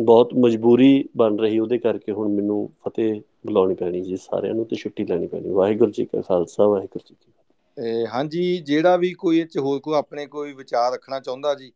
[0.00, 4.76] ਬਹੁਤ ਮਜਬੂਰੀ ਬਣ ਰਹੀ ਉਹਦੇ ਕਰਕੇ ਹੁਣ ਮੈਨੂੰ ਫਤਿਹ ਬੁਲਾਉਣੀ ਪੈਣੀ ਜੀ, ਸਾਰਿਆਂ ਨੂੰ ਤੇ
[4.76, 7.32] ਛੁੱਟੀ ਲੈਣੀ ਪੈਣੀ। ਵਾਹਿਗੁਰੂ ਜੀ ਕਾ ਖਾਲਸਾ, ਵਾਹਿਗੁਰੂ ਜੀ ਕੀ
[7.76, 11.72] ਇਹ ਹਾਂਜੀ, ਜਿਹੜਾ ਵੀ ਕੋਈ ਇਹ ਚ ਹੋਰ ਕੋਈ ਆਪਣੇ ਕੋਈ ਵਿਚਾਰ ਰੱਖਣਾ ਚਾਹੁੰਦਾ ਜੀ,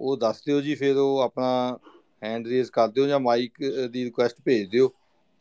[0.00, 1.78] ਉਹ ਦੱਸ ਦਿਓ ਜੀ, ਫਿਰ ਉਹ ਆਪਣਾ
[2.22, 3.58] ਹੈਂਡ ਰੇਜ਼ ਕਰ ਦਿਓ ਜਾਂ ਮਾਈਕ
[3.92, 4.90] ਦੀ ਰਿਕੁਐਸਟ ਭੇਜ ਦਿਓ,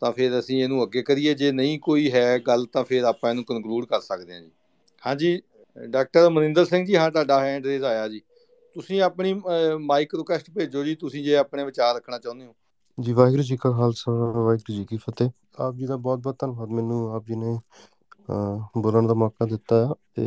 [0.02, 3.44] ਤਾਂ ਫਿਰ ਅਸੀਂ ਇਹਨੂੰ ਅੱਗੇ ਕਰੀਏ। ਜੇ ਨਹੀਂ ਕੋਈ ਹੈ ਗੱਲ, ਤਾਂ ਫਿਰ ਆਪਾਂ ਇਹਨੂੰ
[3.46, 4.52] ਕਨਕਲੂਡ ਕਰ ਸਕਦੇ ਹਾਂ ਜੀ।
[5.04, 5.40] ਹਾਂਜੀ
[5.80, 8.22] ਡਾਕਟਰ ਮਨਿੰਦਰ ਸਿੰਘ ਜੀ ਹਾਂ ਤੁਹਾਡਾ ਹੈਂਡ ਰੇਜ਼ ਆਇਆ ਜੀ।
[8.76, 9.34] ਤੁਸੀਂ ਆਪਣੀ
[9.80, 12.54] ਮਾਈਕ ਰਿਕੁਐਸਟ ਭੇਜੋ ਜੀ ਤੁਸੀਂ ਜੇ ਆਪਣੇ ਵਿਚਾਰ ਰੱਖਣਾ ਚਾਹੁੰਦੇ ਹੋ।
[12.98, 15.30] ਜੀ ਵਾਹਿਗੁਰੂ ਜੀ ਕਾ ਖਾਲਸਾ ਵਾਹਿਗੁਰੂ ਜੀ ਕੀ ਫਤਿਹ।
[15.60, 17.58] ਆਪ ਜੀ ਦਾ ਬਹੁਤ ਬਹੁਤ ਧੰਨਵਾਦ। ਮੈਨੂੰ ਆਪ ਜੀ ਨੇ
[18.78, 20.24] ਬੋਲਣ ਦਾ ਮੌਕਾ ਦਿੱਤਾ ਤੇ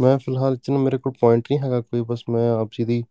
[0.00, 3.04] ਮੈਂ ਫਿਲਹਾਲ ਚ ਮੇਰੇ ਕੋਲ ਪੁਆਇੰਟ ਨਹੀਂ ਹੈਗਾ ਕੋਈ ਬਸ ਮੈਂ ਆਪ ਜੀ ਦੀ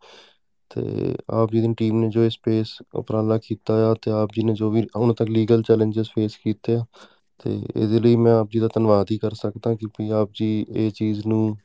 [0.72, 4.54] ਤੇ ਆਪ ਜੀ ਦੀ ਟੀਮ ਨੇ ਜੋ ਸਪੇਸ ਉਪਰਾਲਾ ਕੀਤਾ ਆ ਤੇ ਆਪ ਜੀ ਨੇ
[4.54, 6.86] ਜੋ ਵੀ ਹੁਣ ਤੱਕ ਲੀਗਲ ਚੈਲੰਜਸ ਫੇਸ ਕੀਤੇ ਆ
[7.44, 10.66] ਤੇ ਇਹਦੇ ਲਈ ਮੈਂ ਆਪ ਜੀ ਦਾ ਧੰਨਵਾਦ ਹੀ ਕਰ ਸਕਦਾ ਕਿ ਵੀ ਆਪ ਜੀ
[10.70, 11.58] ਇਹ ਚੀਜ਼ ਨੂੰ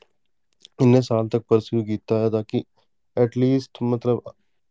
[0.81, 2.63] ਇੰਨੇ ਸਾਲ ਤੱਕ ਪਰਸਿਊ ਕੀਤਾ ਹੈ ਤਾਂ ਕਿ
[3.17, 4.21] ਐਟ ਲੀਸਟ ਮਤਲਬ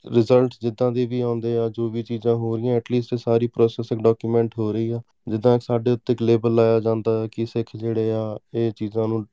[0.04, 3.92] ਰਿਜ਼ਲਟ ਜਿੱਦਾਂ ਦੇ ਵੀ ਆਉਂਦੇ ਆ, ਜੋ ਵੀ ਚੀਜ਼ਾਂ ਹੋ ਰਹੀਆਂ ਐਟ ਲੀਸਟ ਸਾਰੀ ਪ੍ਰੋਸੈਸ
[4.02, 8.12] ਡਾਕੂਮੈਂਟ ਹੋ ਰਹੀ ਆ। ਜਿੱਦਾਂ ਸਾਡੇ ਉੱਤੇ ਇੱਕ ਲੇਬਲ ਲਾਇਆ ਜਾਂਦਾ ਹੈ ਕਿ ਸਿੱਖ ਜਿਹੜੇ
[8.12, 9.26] ਆ, ਇਹ ਚੀਜ਼ਾਂ ਨੂੰ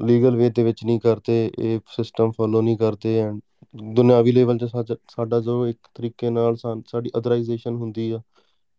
[0.00, 3.40] ਲੀਗਲ ਵੇ ਦੇ ਵਿੱਚ ਨਹੀਂ ਕਰਦੇ, ਇਹ ਸਿਸਟਮ ਫੋਲੋ ਨਹੀਂ ਕਰਦੇ ਐਂਡ
[3.94, 4.66] ਦੁਨਿਆਵੀ ਲੈਵਲ 'ਤੇ
[5.10, 8.20] ਸਾਡਾ ਜੋ ਇੱਕ ਤਰੀਕੇ ਨਾਲ ਸਾਡੀ ਅਥਰਾਈਜੇਸ਼ਨ ਹੁੰਦੀ ਆ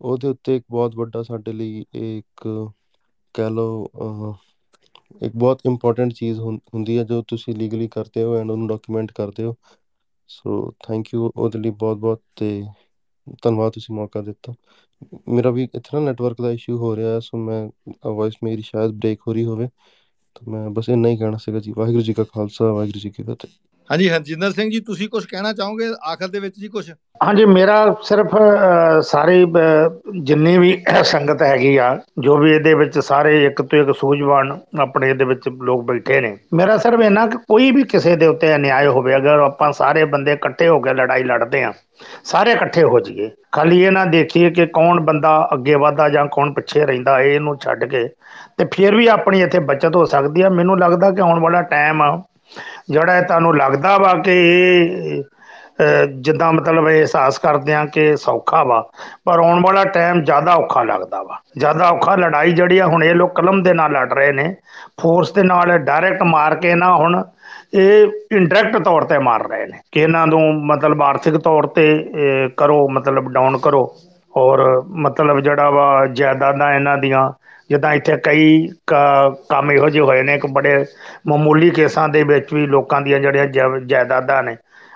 [0.02, 2.48] ਉਹਦੇ ਉੱਤੇ ਇੱਕ ਬਹੁਤ ਵੱਡਾ ਸਾਡੇ ਲਈ ਇੱਕ
[3.36, 4.34] ਕਹਿ ਲਓ
[5.22, 9.44] ਇੱਕ ਬਹੁਤ ਇੰਪੋਰਟੈਂਟ ਚੀਜ਼ ਹੁੰਦੀ ਹੈ ਜੋ ਤੁਸੀਂ ਲੀਗਲੀ ਕਰਦੇ ਹੋ ਐਂਡ ਉਹਨੂੰ ਡਾਕੂਮੈਂਟ ਕਰਦੇ
[9.44, 9.56] ਹੋ।
[10.30, 12.50] ਸੋ ਥੈਂਕ ਯੂ ਉਹਦੇ ਲਈ ਬਹੁਤ ਬਹੁਤ ਤੇ
[13.44, 14.54] ਧੰਨਵਾਦ ਤੁਸੀਂ ਮੌਕਾ ਦਿੱਤਾ।
[15.30, 17.62] ਮੇਰਾ ਵੀ ਇੱਥੇ ਨਾ ਨੈਟਵਰਕ ਦਾ ਇਸ਼ੂ ਹੋ ਰਿਹਾ ਹੈ ਸੋ ਮੈਂ
[18.08, 19.68] ਵੌਇਸ ਮੇਰੀ ਸ਼ਾਇਦ ਬ੍ਰੇਕ ਹੋ ਰਹੀ ਹੋਵੇ।
[20.36, 23.24] ਤਾਂ ਮੈਂ ਬਸ ਇੰਨਾ ਹੀ ਕਹਿਣਾ ਸੀਗਾ ਜੀ। ਵਾਹਿਗੁਰੂ ਜੀ ਕਾ ਖਾਲਸਾ, ਵਾਹਿਗੁਰੂ ਜੀ ਕੀ
[23.24, 23.50] ਫਤਿਹ।
[23.90, 26.90] ਹਾਂਜੀ ਹਰਜਿੰਦਰ ਸਿੰਘ ਜੀ, ਤੁਸੀਂ ਕੁਝ ਕਹਿਣਾ ਚਾਹੋਗੇ ਆਖਰ ਦੇ ਵਿੱਚ ਜੀ ਕੁਝ
[27.24, 28.36] ਹਾਂਜੀ, ਮੇਰਾ ਸਿਰਫ
[29.04, 29.46] ਸਾਰੀ
[30.24, 30.72] ਜਿੰਨੀ ਵੀ
[31.04, 31.88] ਸੰਗਤ ਹੈਗੀ ਆ,
[32.20, 36.36] ਜੋ ਵੀ ਇਹਦੇ ਵਿੱਚ ਸਾਰੇ ਇੱਕ ਤੋਂ ਇੱਕ ਸੂਝਵਾਨ ਆਪਣੇ ਇਹਦੇ ਵਿੱਚ ਲੋਕ ਬੈਠੇ ਨੇ,
[36.54, 40.34] ਮੇਰਾ ਸਿਰਫ ਇਹਨਾਂ ਕਿ ਕੋਈ ਵੀ ਕਿਸੇ ਦੇ ਉੱਤੇ ਅਨਿਆਏ ਹੋਵੇ, ਅਗਰ ਆਪਾਂ ਸਾਰੇ ਬੰਦੇ
[40.34, 41.74] ਇਕੱਠੇ ਹੋ ਕੇ ਲੜਾਈ ਲੜਦੇ ਆ
[42.26, 46.54] ਸਾਰੇ ਇਕੱਠੇ ਹੋ ਜਾਈਏ, ਖਾਲੀ ਇਹ ਨਾ ਦੇਖੀਏ ਕਿ ਕੌਣ ਬੰਦਾ ਅੱਗੇ ਵਧਦਾ ਜਾਂ ਕੌਣ
[46.54, 48.08] ਪਿੱਛੇ ਰਹਿੰਦਾ, ਇਹਨੂੰ ਛੱਡ ਕੇ,
[48.58, 52.02] ਤੇ ਫਿਰ ਵੀ ਆਪਣੀ ਇੱਥੇ ਬਚਤ ਹੋ ਸਕਦੀ ਆ, ਮੈਨੂੰ ਲੱਗਦਾ ਕਿ ਆਉਣ ਵਾਲਾ ਟਾਈਮ
[52.02, 52.18] ਆ
[52.90, 55.24] ਜਿਹੜਾ ਤੁਹਾਨੂੰ ਲੱਗਦਾ ਵਾ ਕਿ ਇਹ
[56.22, 58.82] ਜਿੱਦਾਂ ਮਤਲਬ ਅਹਿਸਾਸ ਕਰਦੇ ਆ ਕਿ ਸੌਖਾ ਵਾ,
[59.26, 63.14] ਪਰ ਆਉਣ ਵਾਲਾ ਟਾਈਮ ਜ਼ਿਆਦਾ ਔਖਾ ਲੱਗਦਾ ਵਾ। ਜ਼ਿਆਦਾ ਔਖਾ ਲੜਾਈ ਜਿਹੜੀ ਆ, ਹੁਣ ਇਹ
[63.16, 64.54] ਲੋਕ ਕਲਮ ਦੇ ਨਾਲ ਲੜ ਰਹੇ ਨੇ
[65.02, 67.22] ਫੋਰਸ ਦੇ ਨਾਲ ਡਾਇਰੈਕਟ ਮਾਰ ਕੇ ਨਾ ਹੁਣ
[67.74, 71.88] ਇਹ ਇਨਡਾਇਰੈਕਟ ਤੌਰ ਤੇ ਮਾਰ ਰਹੇ ਨੇ ਕਿ ਇਹਨਾਂ ਨੂੰ ਮਤਲਬ ਆਰਥਿਕ ਤੌਰ ਤੇ
[72.58, 73.84] ਕਰੋ, ਮਤਲਬ ਡਾਊਨ ਕਰੋ।
[74.34, 74.60] ਔਰ
[74.98, 77.30] ਮਤਲਬ ਜਿਹੜਾ ਵਾ, ਜਾਇਦਾਦਾਂ ਇਹਨਾਂ ਦੀਆਂ
[77.70, 78.68] ਜਿੱਦਾਂ ਇੱਥੇ ਕਈ
[79.50, 80.74] ਕੰਮ ਇਹੋ ਜਿਹੇ ਹੋਏ ਨੇ ਇੱਕ ਬੜੇ
[81.28, 84.56] ਮਾਮੂਲੀ ਕੇਸਾਂ ਦੇ ਵਿੱਚ ਵੀ ਲੋਕਾਂ ਦੀਆਂ ਜਿਹੜੀਆਂ ਜਾਇਦਾਦਾਂ ਨੇ,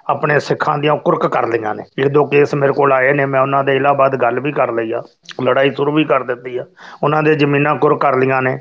[0.09, 3.41] ਆਪਣੇ ਸਿੱਖਾਂ ਦੀਆਂ ਕੁਰਕ ਕਰ ਲਈਆਂ ਨੇ। ਇੱਕ ਦੋ ਕੇਸ ਮੇਰੇ ਕੋਲ ਆਏ ਨੇ, ਮੈਂ
[3.41, 5.01] ਉਹਨਾਂ ਦੇ ਇਲਾਹਾਬਾਦ ਗੱਲ ਵੀ ਕਰ ਲਈ ਆ,
[5.43, 6.65] ਲੜਾਈ ਸ਼ੁਰੂ ਵੀ ਕਰ ਦਿੱਤੀ ਆ।
[7.03, 8.57] ਉਹਨਾਂ ਦੇ ਜ਼ਮੀਨਾਂ ਕੁਰਕ ਕਰ ਲੀਆਂ ਨੇ,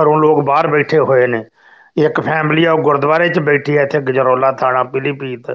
[0.00, 1.44] ਘਰੋਂ ਲੋਕ ਬਾਹਰ ਬੈਠੇ ਹੋਏ ਨੇ।
[1.96, 5.50] ਇੱਕ ਫੈਮਿਲੀ ਆ, ਉਹ ਗੁਰਦੁਆਰੇ 'ਚ ਬੈਠੀ ਆ, ਇੱਥੇ ਗਜਰੋਲਾ ਥਾਣਾ ਪੀਲੀਪੀਤ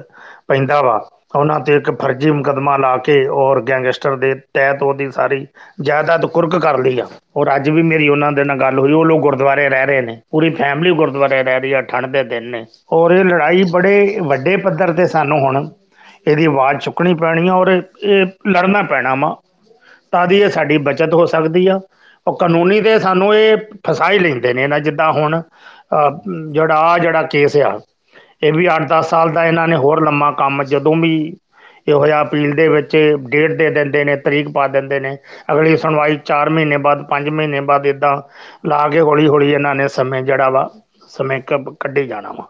[0.48, 1.00] ਪੈਂਦਾ ਵਾ।
[1.34, 5.46] ਉਹਨਾਂ ਤੇ ਇੱਕ ਫਰਜ਼ੀ ਮੁਕਦਮਾ ਲਾ ਕੇ ਔਰ ਗੈਂਗਸਟਰ ਦੇ ਤਹਿਤ ਉਹਦੀ ਸਾਰੀ
[5.80, 7.06] ਜਾਇਦਾਦ ਕੁਰਕ ਕਰ ਲਈ ਆ।
[7.36, 10.20] ਔਰ ਅੱਜ ਵੀ ਮੇਰੀ ਉਹਨਾਂ ਦੇ ਨਾਲ ਗੱਲ ਹੋਈ, ਉਹ ਲੋਕ ਗੁਰਦੁਆਰੇ ਰਹਿ ਰਹੇ ਨੇ।
[10.30, 14.56] ਪੂਰੀ ਫੈਮਿਲੀ ਗੁਰਦੁਆਰੇ ਰਹਿ ਰਹੀ ਆ, ਠੰਡ ਦੇ ਦਿਨ ਨੇ। ਔਰ ਇਹ ਲੜਾਈ ਬੜੇ ਵੱਡੇ
[14.56, 15.68] ਪੱਧਰ ਤੇ ਸਾਨੂੰ ਹੁਣ
[16.28, 19.34] ਇਹਦੀ ਆਵਾਜ਼ ਚੁੱਕਣੀ ਪੈਣੀ ਆ ਔਰ ਇਹ ਲੜਨਾ ਪੈਣਾ ਵਾ।
[20.12, 21.80] ਤਾਂ ਦੀ ਇਹ ਸਾਡੀ ਬਚਤ ਹੋ ਸਕਦੀ ਆ।
[22.26, 23.56] ਉਹ ਕਾਨੂੰਨੀ ਤੇ ਸਾਨੂੰ ਇਹ
[23.86, 25.40] ਫਸਾ ਹੀ ਲੈਂਦੇ ਨੇ ਨਾ, ਜਿੱਦਾਂ ਹੁਣ
[26.52, 27.78] ਜਿਹੜਾ ਆ ਜਿਹੜਾ ਕੇਸ ਆ
[28.44, 31.14] ਇਹ ਵੀ 8-10 ਸਾਲ ਦਾ ਇਹਨਾਂ ਨੇ ਹੋਰ ਲੰਮਾ ਕੰਮ ਜਦੋਂ ਵੀ
[31.88, 32.96] ਇਹ ਹੋਇਆ ਅਪੀਲ ਦੇ ਵਿੱਚ
[33.30, 35.16] ਡੇਟ ਦੇ ਦਿੰਦੇ ਨੇ, ਤਰੀਕ ਪਾ ਦਿੰਦੇ ਨੇ,
[35.52, 38.16] ਅਗਲੀ ਸੁਣਵਾਈ 4 ਮਹੀਨੇ ਬਾਅਦ 5 ਮਹੀਨੇ ਬਾਅਦ ਇਦਾਂ
[38.68, 40.68] ਲਾ ਕੇ ਹੌਲੀ ਹੌਲੀ ਇਹਨਾਂ ਨੇ ਸਮੇਂ ਜਿਹੜਾ ਵਾ,
[41.08, 41.40] ਸਮੇਂ
[41.80, 42.48] ਕੱਢੀ ਜਾਣਾ ਵਾ।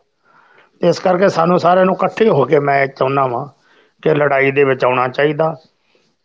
[0.80, 3.46] ਇਸ ਕਰਕੇ ਸਾਨੂੰ ਸਾਰਿਆਂ ਨੂੰ ਇਕੱਠੇ ਹੋ ਕੇ ਮੈਂ ਚਾਹੁੰਦਾ ਵਾਂ
[4.02, 5.54] ਕਿ ਲੜਾਈ ਦੇ ਵਿੱਚ ਆਉਣਾ ਚਾਹੀਦਾ।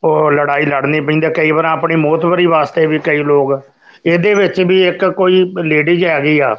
[0.04, 3.60] ਉਹ ਲੜਾਈ ਲੜਨੀ ਪੈਂਦੀ ਕਈ ਵਾਰ ਆਪਣੀ ਮੋਤਵਰੀ ਵਾਸਤੇ ਵੀ ਕਈ ਲੋਕ
[4.06, 6.56] ਇਹਦੇ ਵਿੱਚ ਵੀ ਇੱਕ ਕੋਈ ਲੇਡੀਜ਼ ਹੈਗੀ ਆ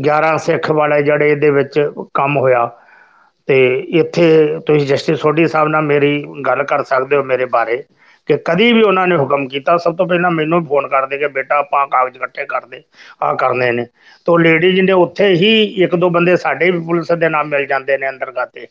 [0.00, 1.78] 11 ਸਿੱਖ ਵਾਲੇ ਜਿਹੜੇ ਇਹਦੇ ਵਿੱਚ
[2.14, 2.66] ਕੰਮ ਹੋਇਆ
[3.48, 3.58] ਤੇ
[3.94, 4.26] ਇੱਥੇ
[4.66, 7.82] ਤੁਸੀਂ ਜਸਟਿਸ ਸੋਢੀ ਸਾਹਿਬ ਨਾਲ ਮੇਰੀ ਗੱਲ ਕਰ ਸਕਦੇ ਹੋ ਮੇਰੇ ਬਾਰੇ
[8.28, 11.58] ਕਿ ਕਦੀ ਵੀ ਉਹਨਾਂ ਨੇ ਹੁਕਮ ਕੀਤਾ। ਸਭ ਤੋਂ ਪਹਿਲਾਂ ਮੈਨੂੰ ਫੋਨ ਕਰਦੇ ਕਿ ਬੇਟਾ
[11.58, 12.82] ਆਪਾਂ ਕਾਗਜ਼ ਇਕੱਠੇ ਕਰਦੇ
[13.22, 13.86] ਆ ਕਰਨੇ ਨੇ।
[14.26, 15.52] ਤੋ ਲੇਡੀਜ਼ ਨੇ ਉੱਥੇ ਹੀ
[15.84, 18.66] ਇੱਕ ਦੋ ਬੰਦੇ ਸਾਡੇ ਵੀ ਪੁਲਿਸ ਦੇ ਨਾਮ ਮਿਲ ਜਾਂਦੇ ਨੇ ਅੰਦਰਗਾਤੇ।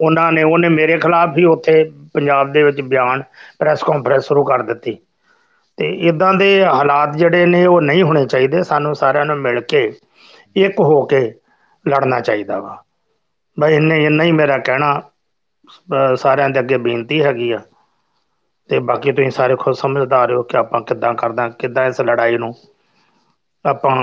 [0.00, 1.82] ਉਹਨਾਂ ਨੇ, ਉਹਨੇ ਮੇਰੇ ਖਿਲਾਫ ਹੀ ਉੱਥੇ
[2.14, 3.22] ਪੰਜਾਬ ਦੇ ਵਿੱਚ ਬਿਆਨ
[3.58, 4.96] ਪ੍ਰੈਸ ਕਾਨਫਰੰਸ ਸ਼ੁਰੂ ਕਰ ਦਿੱਤੀ।
[5.78, 9.90] ਤੇ ਇਦਾਂ ਦੇ ਹਾਲਾਤ ਜਿਹੜੇ ਨੇ ਉਹ ਨਹੀਂ ਹੋਣੇ ਚਾਹੀਦੇ। ਸਾਨੂੰ ਸਾਰਿਆਂ ਨੂੰ ਮਿਲ ਕੇ
[10.58, 11.20] ਇੱਕ ਹੋ ਕੇ
[11.84, 12.76] ਲੜਨਾ ਚਾਹੀਦਾ ਵਾ।
[13.56, 14.92] ਬਈ ਇੰਨੇ ਇੰਨਾ ਹੀ ਮੇਰਾ ਕਹਿਣਾ
[15.92, 17.58] ਅਹ ਸਾਰਿਆਂ ਦੇ ਅੱਗੇ ਬੇਨਤੀ ਹੈਗੀ ਆ।
[18.70, 22.54] ਤੇ ਬਾਕੀ ਤੁਸੀਂ ਸਾਰੇ ਖੁਦ ਸਮਝਦਾਰ ਹੋ ਕਿ ਆਪਾਂ ਕਿੱਦਾਂ ਕਰਦਾ ਕਿੱਦਾਂ ਇਸ ਲੜਾਈ ਨੂੰ
[23.64, 23.94] ਆਪਾਂ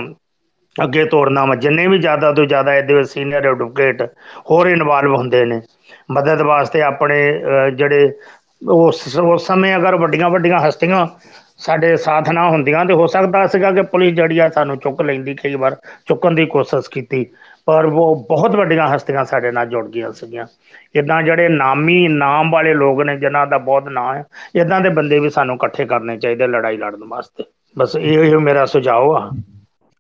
[0.76, 4.02] ਅੱਗੇ ਤੋਰਨਾ ਵਾ। ਜਿੰਨੇ ਵੀ ਜ਼ਿਆਦਾ ਤੋਂ ਜ਼ਿਆਦਾ ਇਹਦੇ ਵਿੱਚ ਸੀਨੀਅਰ ਐਡਵੋਕੇਟ
[4.52, 5.62] ਹੋਰ ਇਨਵੋਲਵ ਹੁੰਦੇ ਨੇ
[6.12, 8.12] ਮਦਦ ਵਾਸਤੇ ਆਪਣੇ ਅਹ, ਜਿਹੜੇ
[8.62, 11.06] ਉਸ ਉਸ ਸਮੇਂ ਅਗਰ ਵੱਡੀਆਂ ਵੱਡੀਆਂ ਹਸਤੀਆਂ
[11.60, 15.36] ਸਾਡੇ ਸਾਥ ਨਾ ਹੁੰਦੀਆਂ ਤੇ ਹੋ ਸਕਦਾ ਸੀਗਾ ਕਿ ਪੁਲਿਸ ਜਿਹੜੀ ਆ ਸਾਨੂੰ ਚੁੱਕ ਲੈਂਦੀ
[15.36, 15.76] ਕਈ ਵਾਰ,
[16.06, 17.26] ਚੁੱਕਣ ਦੀ ਕੋਸ਼ਿਸ਼ ਕੀਤੀ,
[17.66, 20.46] ਪਰ ਉਹ ਬਹੁਤ ਵੱਡੀਆਂ ਹਸਤੀਆਂ ਸਾਡੇ ਨਾਲ ਜੁੜ ਗਈਆਂ ਸੀਗੀਆਂ।
[20.96, 24.24] ਇਦਾਂ ਜਿਹੜੇ ਨਾਮੀ, ਨਾਮ ਵਾਲੇ ਲੋਕ ਨੇ ਜਿਨ੍ਹਾਂ ਦਾ ਬਹੁਤ ਨਾਂ ਹੈ
[24.56, 27.44] ਇਦਾਂ ਦੇ ਬੰਦੇ ਵੀ ਸਾਨੂੰ ਇਕੱਠੇ ਕਰਨੇ ਚਾਹੀਦੇ ਲੜਾਈ ਲੜਨ ਵਾਸਤੇ।
[27.76, 29.30] ਬਸ ਇਹ ਇਹ ਮੇਰਾ ਸੁਝਾਅ ਆ।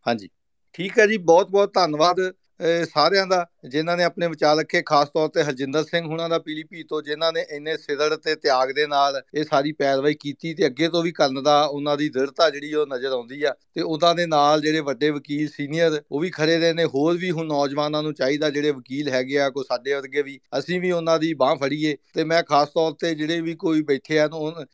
[0.06, 0.30] ਹਾਂਜੀ।
[0.74, 5.10] ਠੀਕ ਹੈ ਜੀ ਬਹੁਤ ਬਹੁਤ ਧੰਨਵਾਦ ਅਹ ਸਾਰਿਆਂ ਦਾ। ਜਿਨ੍ਹਾਂ ਨੇ ਆਪਣੇ ਵਿਚਾਰ ਰੱਖੇ, ਖਾਸ
[5.10, 8.86] ਤੌਰ ਤੇ ਹਰਜਿੰਦਰ ਸਿੰਘ ਹੁਣਾਂ ਦਾ ਪੀਲੀਪੀ ਤੋਂ, ਜਿਨ੍ਹਾਂ ਨੇ ਇੰਨੇ ਸਿਰੜ ਤੇ ਤਿਆਗ ਦੇ
[8.88, 12.74] ਨਾਲ ਇਹ ਸਾਰੀ ਪੈਰਵਾਈ ਕੀਤੀ ਤੇ ਅੱਗੇ ਤੋਂ ਵੀ ਕਰਨ ਦਾ ਉਹਨਾਂ ਦੀ ਦ੍ਰਿੜਤਾ ਜਿਹੜੀ
[12.74, 16.58] ਉਹ ਨਜ਼ਰ ਆਉਂਦੀ ਆ ਤੇ ਉਹਨਾਂ ਦੇ ਨਾਲ ਜਿਹੜੇ ਵੱਡੇ ਵਕੀਲ ਸੀਨੀਅਰ, ਉਹ ਵੀ ਖੜੇ
[16.58, 20.22] ਰਹੇ ਨੇ, ਹੋਰ ਵੀ ਹੁਣ ਨੌਜਵਾਨਾਂ ਨੂੰ ਚਾਹੀਦਾ ਜਿਹੜੇ ਵਕੀਲ ਹੈਗੇ ਆ ਕੋ ਸਾਡੇ ਵਰਗੇ
[20.22, 23.82] ਵੀ, ਅਸੀਂ ਵੀ ਉਹਨਾਂ ਦੀ ਬਾਹ ਫੜੀਏ ਤੇ ਮੈਂ ਖਾਸ ਤੌਰ ਤੇ ਜਿਹੜੇ ਵੀ ਕੋਈ
[23.84, 24.66] ਬੈਠੇ ਆ ਉਹ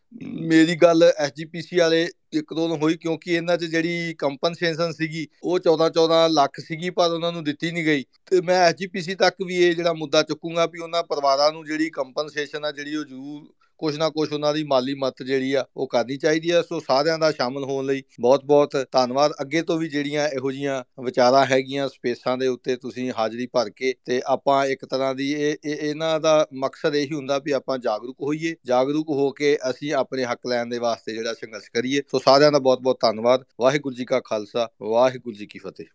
[0.50, 5.60] ਮੇਰੀ ਗੱਲ ਐਸਜੀਪੀਸੀ ਵਾਲੇ ਇੱਕ ਦੋ ਨੂੰ ਹੋਈ ਕਿਉਂਕਿ ਇਹਨਾਂ 'ਚ ਜਿਹੜੀ ਕੰਪਨਸੇਸ਼ਨ ਸੀਗੀ, ਉਹ
[5.60, 9.56] 14 14 ਲੱਖ ਸੀਗੀ, ਪਰ ਉਹਨਾਂ ਨੂੰ ਦਿੱਤੀ ਨਹੀਂ ਗਈ ਤੇ ਮੈਂ ਐਸਜੀਪੀਸੀ ਤੱਕ ਵੀ
[9.56, 13.98] ਇਹ ਜਿਹੜਾ ਮੁੱਦਾ ਚੁੱਕੂੰਗਾ ਵੀ ਉਹਨਾਂ ਪਰਿਵਾਰਾਂ ਨੂੰ ਜਿਹੜੀ ਕੰਪਨਸੇਸ਼ਨ ਆ, ਜਿਹੜੀ ਉਹ ਜ਼ਰੂਰ ਕੁਛ
[13.98, 17.32] ਨਾ ਕੁਛ ਉਹਨਾਂ ਦੀ ਮਾਲੀ ਮਦਦ ਜਿਹੜੀ ਆ, ਉਹ ਕਰਨੀ ਚਾਹੀਦੀ ਆ। ਸੋ ਸਾਰਿਆਂ ਦਾ
[17.32, 22.38] ਸ਼ਾਮਲ ਹੋਣ ਲਈ ਬਹੁਤ ਬਹੁਤ ਧੰਨਵਾਦ। ਅੱਗੇ ਤੋਂ ਵੀ ਜਿਹੜੀਆਂ ਇਹੋ ਜੀਆਂ ਵਿਚਾਰਾਂ ਹੈਗੀਆਂ ਸਪੇਸਾਂ
[22.38, 26.48] ਦੇ ਉੱਤੇ ਤੁਸੀਂ ਹਾਜ਼ਰੀ ਭਰ ਕੇ ਤੇ ਆਪਾਂ ਇੱਕ ਤਰ੍ਹਾਂ ਦੀ ਇਹ, ਇਹ- ਇਹਨਾਂ ਦਾ
[26.54, 30.78] ਮਕਸਦ ਇਹੀ ਹੁੰਦਾ ਵੀ ਆਪਾਂ ਜਾਗਰੂਕ ਹੋਈਏ। ਜਾਗਰੂਕ ਹੋ ਕੇ ਅਸੀਂ ਆਪਣੇ ਹੱਕ ਲੈਣ ਦੇ
[30.78, 35.36] ਵਾਸਤੇ ਜਿਹੜਾ ਸੰਘਰਸ਼ ਕਰੀਏ। ਸੋ ਸਾਰਿਆਂ ਦਾ ਬਹੁਤ ਬਹੁਤ ਧੰਨਵਾਦ। ਵਾਹਿਗੁਰੂ ਜੀ ਕਾ ਖਾਲਸਾ, ਵਾਹਿਗੁਰੂ
[35.36, 35.86] ਜੀ ਕੀ ਫਤਿਹ।